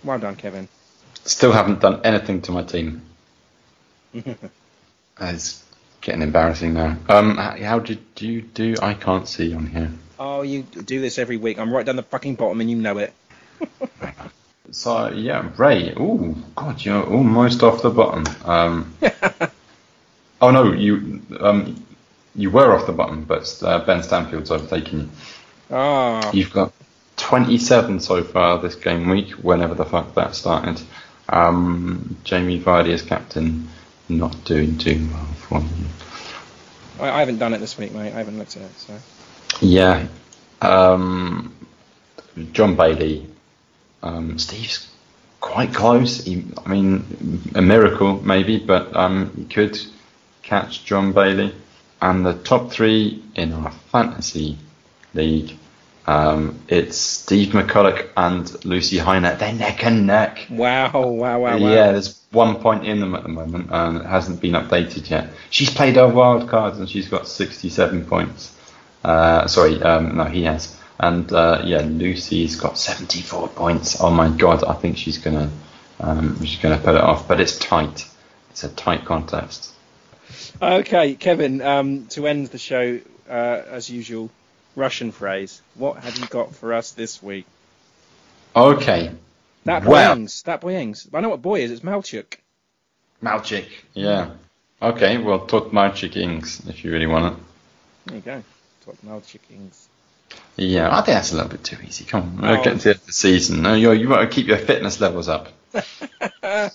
Well 0.02 0.18
done, 0.18 0.36
Kevin. 0.36 0.68
Still 1.24 1.52
haven't 1.52 1.80
done 1.80 2.00
anything 2.04 2.42
to 2.42 2.52
my 2.52 2.62
team. 2.62 3.02
It's 5.20 5.62
getting 6.00 6.22
embarrassing 6.22 6.74
now. 6.74 6.96
Um, 7.08 7.36
how 7.36 7.78
did 7.78 8.00
you 8.18 8.42
do? 8.42 8.74
I 8.82 8.94
can't 8.94 9.28
see 9.28 9.54
on 9.54 9.66
here. 9.66 9.92
Oh, 10.22 10.42
you 10.42 10.62
do 10.62 11.00
this 11.00 11.18
every 11.18 11.36
week. 11.36 11.58
I'm 11.58 11.72
right 11.72 11.84
down 11.84 11.96
the 11.96 12.02
fucking 12.02 12.36
bottom 12.36 12.60
and 12.60 12.70
you 12.70 12.76
know 12.76 12.98
it. 12.98 13.12
So 14.72 15.08
yeah, 15.10 15.50
Ray. 15.58 15.92
Oh 15.98 16.34
God, 16.56 16.82
you're 16.82 17.04
almost 17.04 17.62
off 17.62 17.82
the 17.82 17.90
bottom. 17.90 18.24
Um, 18.46 18.94
oh 20.40 20.50
no, 20.50 20.72
you 20.72 21.20
um, 21.38 21.84
you 22.34 22.50
were 22.50 22.74
off 22.74 22.86
the 22.86 22.94
bottom, 22.94 23.24
but 23.24 23.62
uh, 23.62 23.84
Ben 23.84 24.02
Stanfield's 24.02 24.50
overtaken 24.50 25.00
you. 25.00 25.08
Ah, 25.70 26.30
You've 26.32 26.54
got 26.54 26.72
27 27.18 28.00
so 28.00 28.24
far 28.24 28.60
this 28.60 28.74
game 28.74 29.10
week, 29.10 29.32
whenever 29.32 29.74
the 29.74 29.84
fuck 29.84 30.14
that 30.14 30.34
started. 30.34 30.80
Um, 31.28 32.16
Jamie 32.24 32.58
Vardy 32.58 32.94
as 32.94 33.02
captain, 33.02 33.68
not 34.08 34.44
doing 34.44 34.78
too 34.78 35.06
well 35.12 35.26
for 35.34 35.60
you. 35.60 35.86
I, 36.98 37.10
I 37.10 37.18
haven't 37.20 37.38
done 37.38 37.52
it 37.52 37.58
this 37.58 37.76
week, 37.76 37.92
mate. 37.92 38.14
I 38.14 38.18
haven't 38.18 38.38
looked 38.38 38.56
at 38.56 38.62
it, 38.62 38.78
so. 38.78 38.94
Yeah. 39.62 40.06
Um, 40.60 41.54
John 42.52 42.76
Bailey. 42.76 43.26
Um, 44.02 44.38
Steve's 44.38 44.90
quite 45.40 45.72
close. 45.72 46.24
He, 46.24 46.44
I 46.64 46.68
mean, 46.68 47.42
a 47.54 47.62
miracle 47.62 48.20
maybe, 48.22 48.58
but 48.58 48.94
um, 48.96 49.32
he 49.36 49.44
could 49.44 49.78
catch 50.42 50.84
John 50.84 51.12
Bailey. 51.12 51.54
And 52.00 52.26
the 52.26 52.34
top 52.34 52.72
three 52.72 53.22
in 53.36 53.52
our 53.52 53.70
fantasy 53.70 54.58
league, 55.14 55.56
um, 56.06 56.58
it's 56.66 56.96
Steve 56.96 57.52
McCulloch 57.52 58.08
and 58.16 58.64
Lucy 58.64 58.98
Heiner. 58.98 59.38
They're 59.38 59.52
neck 59.52 59.84
and 59.84 60.06
neck. 60.08 60.46
Wow, 60.50 60.90
wow, 60.92 61.38
wow, 61.38 61.38
wow. 61.38 61.56
Yeah, 61.56 61.92
there's 61.92 62.20
one 62.32 62.56
point 62.56 62.84
in 62.84 62.98
them 62.98 63.14
at 63.14 63.22
the 63.22 63.28
moment, 63.28 63.68
and 63.70 63.98
it 63.98 64.06
hasn't 64.06 64.40
been 64.40 64.54
updated 64.54 65.08
yet. 65.08 65.30
She's 65.50 65.70
played 65.70 65.94
her 65.94 66.08
wild 66.08 66.48
cards, 66.48 66.80
and 66.80 66.90
she's 66.90 67.08
got 67.08 67.28
67 67.28 68.04
points. 68.06 68.52
Uh, 69.04 69.46
sorry, 69.46 69.82
um, 69.82 70.16
no, 70.16 70.24
he 70.24 70.44
has. 70.44 70.78
And 70.98 71.30
uh, 71.32 71.62
yeah, 71.64 71.80
Lucy's 71.80 72.56
got 72.56 72.78
74 72.78 73.48
points. 73.48 74.00
Oh 74.00 74.10
my 74.10 74.28
god, 74.28 74.62
I 74.64 74.74
think 74.74 74.96
she's 74.96 75.18
gonna 75.18 75.50
um, 75.98 76.38
she's 76.44 76.60
gonna 76.60 76.78
put 76.78 76.94
it 76.94 77.00
off. 77.00 77.26
But 77.26 77.40
it's 77.40 77.58
tight. 77.58 78.08
It's 78.50 78.64
a 78.64 78.68
tight 78.68 79.04
contest. 79.04 79.72
Okay, 80.60 81.14
Kevin, 81.14 81.60
um, 81.62 82.06
to 82.08 82.26
end 82.26 82.48
the 82.48 82.58
show, 82.58 83.00
uh, 83.28 83.32
as 83.32 83.90
usual, 83.90 84.30
Russian 84.76 85.10
phrase. 85.10 85.60
What 85.74 86.02
have 86.04 86.18
you 86.18 86.26
got 86.26 86.54
for 86.54 86.72
us 86.74 86.92
this 86.92 87.22
week? 87.22 87.46
Okay. 88.54 89.10
That 89.64 89.84
boy 89.84 89.90
Well- 89.92 90.12
Ings. 90.16 90.42
That 90.42 90.60
boy 90.60 90.76
Ings. 90.76 91.08
I 91.12 91.20
know 91.20 91.30
what 91.30 91.42
boy 91.42 91.60
is. 91.62 91.70
It's 91.70 91.80
Malchuk. 91.80 92.36
Malchik. 93.22 93.66
Yeah. 93.94 94.30
Okay. 94.80 95.18
Well, 95.18 95.46
Tot 95.46 95.70
Malchik 95.72 96.16
Ings, 96.16 96.62
if 96.68 96.84
you 96.84 96.92
really 96.92 97.06
want 97.06 97.34
it. 97.36 97.42
There 98.06 98.16
you 98.16 98.22
go. 98.22 98.42
Top 98.84 98.96
Malchuk 99.06 99.40
Ings. 99.50 99.88
Yeah, 100.56 100.88
I 100.90 100.96
think 101.02 101.16
that's 101.16 101.32
a 101.32 101.36
little 101.36 101.50
bit 101.50 101.62
too 101.64 101.76
easy. 101.86 102.04
Come 102.04 102.22
on, 102.22 102.44
Oh. 102.44 102.50
we're 102.56 102.64
getting 102.64 102.78
to 102.78 102.84
the 102.84 102.90
end 102.90 103.00
of 103.00 103.06
the 103.06 103.12
season. 103.12 103.62
No, 103.62 103.74
you 103.74 103.92
you 103.92 104.08
want 104.08 104.28
to 104.28 104.34
keep 104.34 104.46
your 104.46 104.58
fitness 104.58 105.00
levels 105.00 105.28
up. 105.28 105.48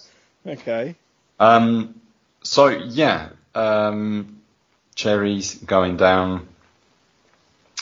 Okay. 0.47 0.95
Um, 1.41 1.99
so 2.41 2.69
yeah, 2.69 3.29
um, 3.53 4.39
cherries 4.95 5.55
going 5.55 5.97
down. 5.97 6.47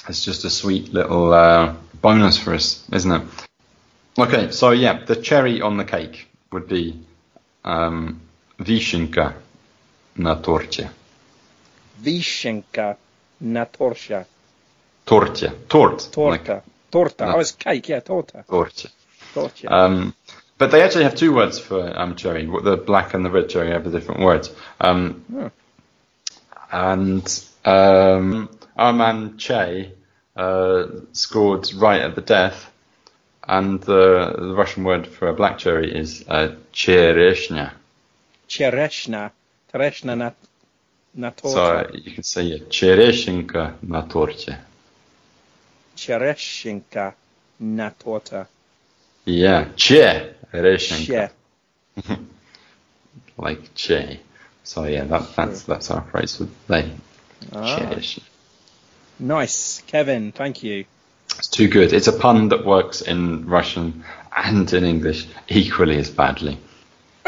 It's 0.09 0.25
just 0.25 0.45
a 0.45 0.49
sweet 0.49 0.91
little 0.91 1.31
uh, 1.31 1.75
bonus 2.01 2.37
for 2.39 2.55
us, 2.55 2.83
isn't 2.91 3.11
it? 3.11 3.21
Okay, 4.17 4.49
so 4.51 4.71
yeah, 4.71 5.03
the 5.05 5.15
cherry 5.15 5.61
on 5.61 5.77
the 5.77 5.85
cake 5.85 6.27
would 6.51 6.67
be 6.67 6.99
um, 7.63 8.19
Vishinka 8.59 9.35
na 10.15 10.35
torcie. 10.35 10.89
Vishenka 12.01 12.97
na 13.39 13.65
torsha. 13.65 14.25
Torcie. 15.05 15.51
Tort. 15.67 16.09
Torta. 16.11 16.63
Torta. 16.91 17.25
No. 17.25 17.35
Oh, 17.35 17.39
it's 17.39 17.51
cake. 17.51 17.89
Yeah, 17.89 17.99
torta. 17.99 18.43
Torta. 18.47 18.89
Um, 19.67 20.13
but 20.57 20.71
they 20.71 20.81
actually 20.81 21.03
have 21.03 21.15
two 21.15 21.33
words 21.33 21.59
for 21.59 21.99
um, 21.99 22.15
cherry. 22.15 22.45
The 22.45 22.77
black 22.77 23.13
and 23.13 23.25
the 23.25 23.29
red 23.29 23.49
cherry 23.49 23.71
have 23.71 23.91
different 23.91 24.21
words. 24.21 24.51
Um, 24.79 25.25
Oh. 25.33 25.51
And 26.71 27.43
um, 27.63 28.49
our 28.75 28.91
man 28.93 29.37
Che 29.37 29.91
uh, 30.35 30.85
scored 31.11 31.73
right 31.73 32.01
at 32.01 32.15
the 32.15 32.21
death. 32.21 32.71
And 33.47 33.79
the, 33.81 34.33
the 34.37 34.55
Russian 34.55 34.83
word 34.83 35.05
for 35.05 35.27
a 35.27 35.33
black 35.33 35.59
cherry 35.59 35.95
is 35.95 36.25
uh, 36.27 36.55
chereshnya. 36.73 37.73
Chereshna. 38.49 39.31
Tereshna 39.71 40.33
na, 41.15 41.31
So 41.37 41.89
you 41.93 42.11
can 42.11 42.23
say 42.23 42.59
chereshinka 42.59 43.75
na 43.81 44.01
torcie. 44.03 44.57
Chereshinka 45.95 47.13
na 47.59 47.89
torta. 47.89 48.47
Yeah, 49.25 49.65
chereshinka. 49.75 51.29
Che. 52.05 52.17
like 53.37 53.73
che. 53.73 54.19
So 54.63 54.83
yeah, 54.83 55.05
that, 55.05 55.35
that's 55.35 55.63
that's 55.63 55.91
our 55.91 56.01
phrase 56.01 56.35
for 56.35 56.47
they. 56.67 56.91
Ah. 57.53 57.95
Nice. 59.19 59.81
Kevin, 59.87 60.31
thank 60.31 60.63
you. 60.63 60.85
It's 61.37 61.47
too 61.47 61.67
good. 61.67 61.93
It's 61.93 62.07
a 62.07 62.13
pun 62.13 62.49
that 62.49 62.65
works 62.65 63.01
in 63.01 63.45
Russian 63.47 64.03
and 64.35 64.71
in 64.73 64.83
English 64.83 65.27
equally 65.47 65.97
as 65.97 66.09
badly. 66.09 66.57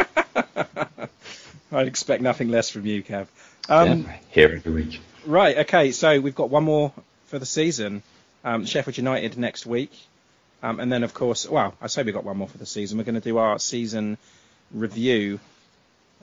I'd 1.72 1.88
expect 1.88 2.22
nothing 2.22 2.50
less 2.50 2.70
from 2.70 2.86
you, 2.86 3.04
Kev. 3.04 3.28
Um, 3.70 4.04
yeah, 4.04 4.18
here 4.30 4.54
every 4.56 4.72
week. 4.72 5.02
Right, 5.26 5.58
okay, 5.60 5.92
so 5.92 6.20
we've 6.20 6.36
got 6.36 6.50
one 6.50 6.64
more 6.64 6.94
for 7.26 7.40
the 7.40 7.46
season. 7.46 8.02
Um, 8.44 8.66
Sheffield 8.66 8.98
United 8.98 9.38
next 9.38 9.66
week. 9.66 9.92
Um, 10.64 10.80
and 10.80 10.92
then, 10.92 11.04
of 11.04 11.14
course, 11.14 11.48
well, 11.48 11.76
I 11.82 11.88
say 11.88 12.04
we've 12.04 12.14
got 12.14 12.24
one 12.24 12.38
more 12.38 12.48
for 12.48 12.58
the 12.58 12.66
season. 12.66 12.98
We're 12.98 13.04
going 13.04 13.16
to 13.16 13.22
do 13.22 13.38
our 13.38 13.60
season 13.60 14.18
review. 14.72 15.40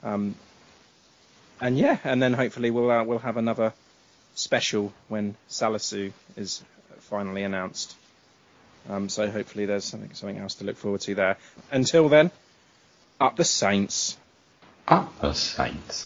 Um, 0.03 0.35
and 1.61 1.77
yeah, 1.77 1.97
and 2.03 2.21
then 2.21 2.33
hopefully 2.33 2.69
we'll 2.69 2.91
uh, 2.91 3.03
we'll 3.03 3.19
have 3.19 3.37
another 3.37 3.73
special 4.35 4.91
when 5.07 5.35
Salisu 5.49 6.11
is 6.35 6.63
finally 6.99 7.43
announced. 7.43 7.95
Um, 8.89 9.09
so 9.09 9.29
hopefully 9.31 9.65
there's 9.65 9.85
something 9.85 10.13
something 10.13 10.37
else 10.37 10.55
to 10.55 10.65
look 10.65 10.77
forward 10.77 11.01
to 11.01 11.15
there. 11.15 11.37
Until 11.71 12.09
then, 12.09 12.29
up 13.19 13.37
the 13.37 13.45
Saints. 13.45 14.17
Up 14.87 15.19
the 15.21 15.33
Saints. 15.33 16.05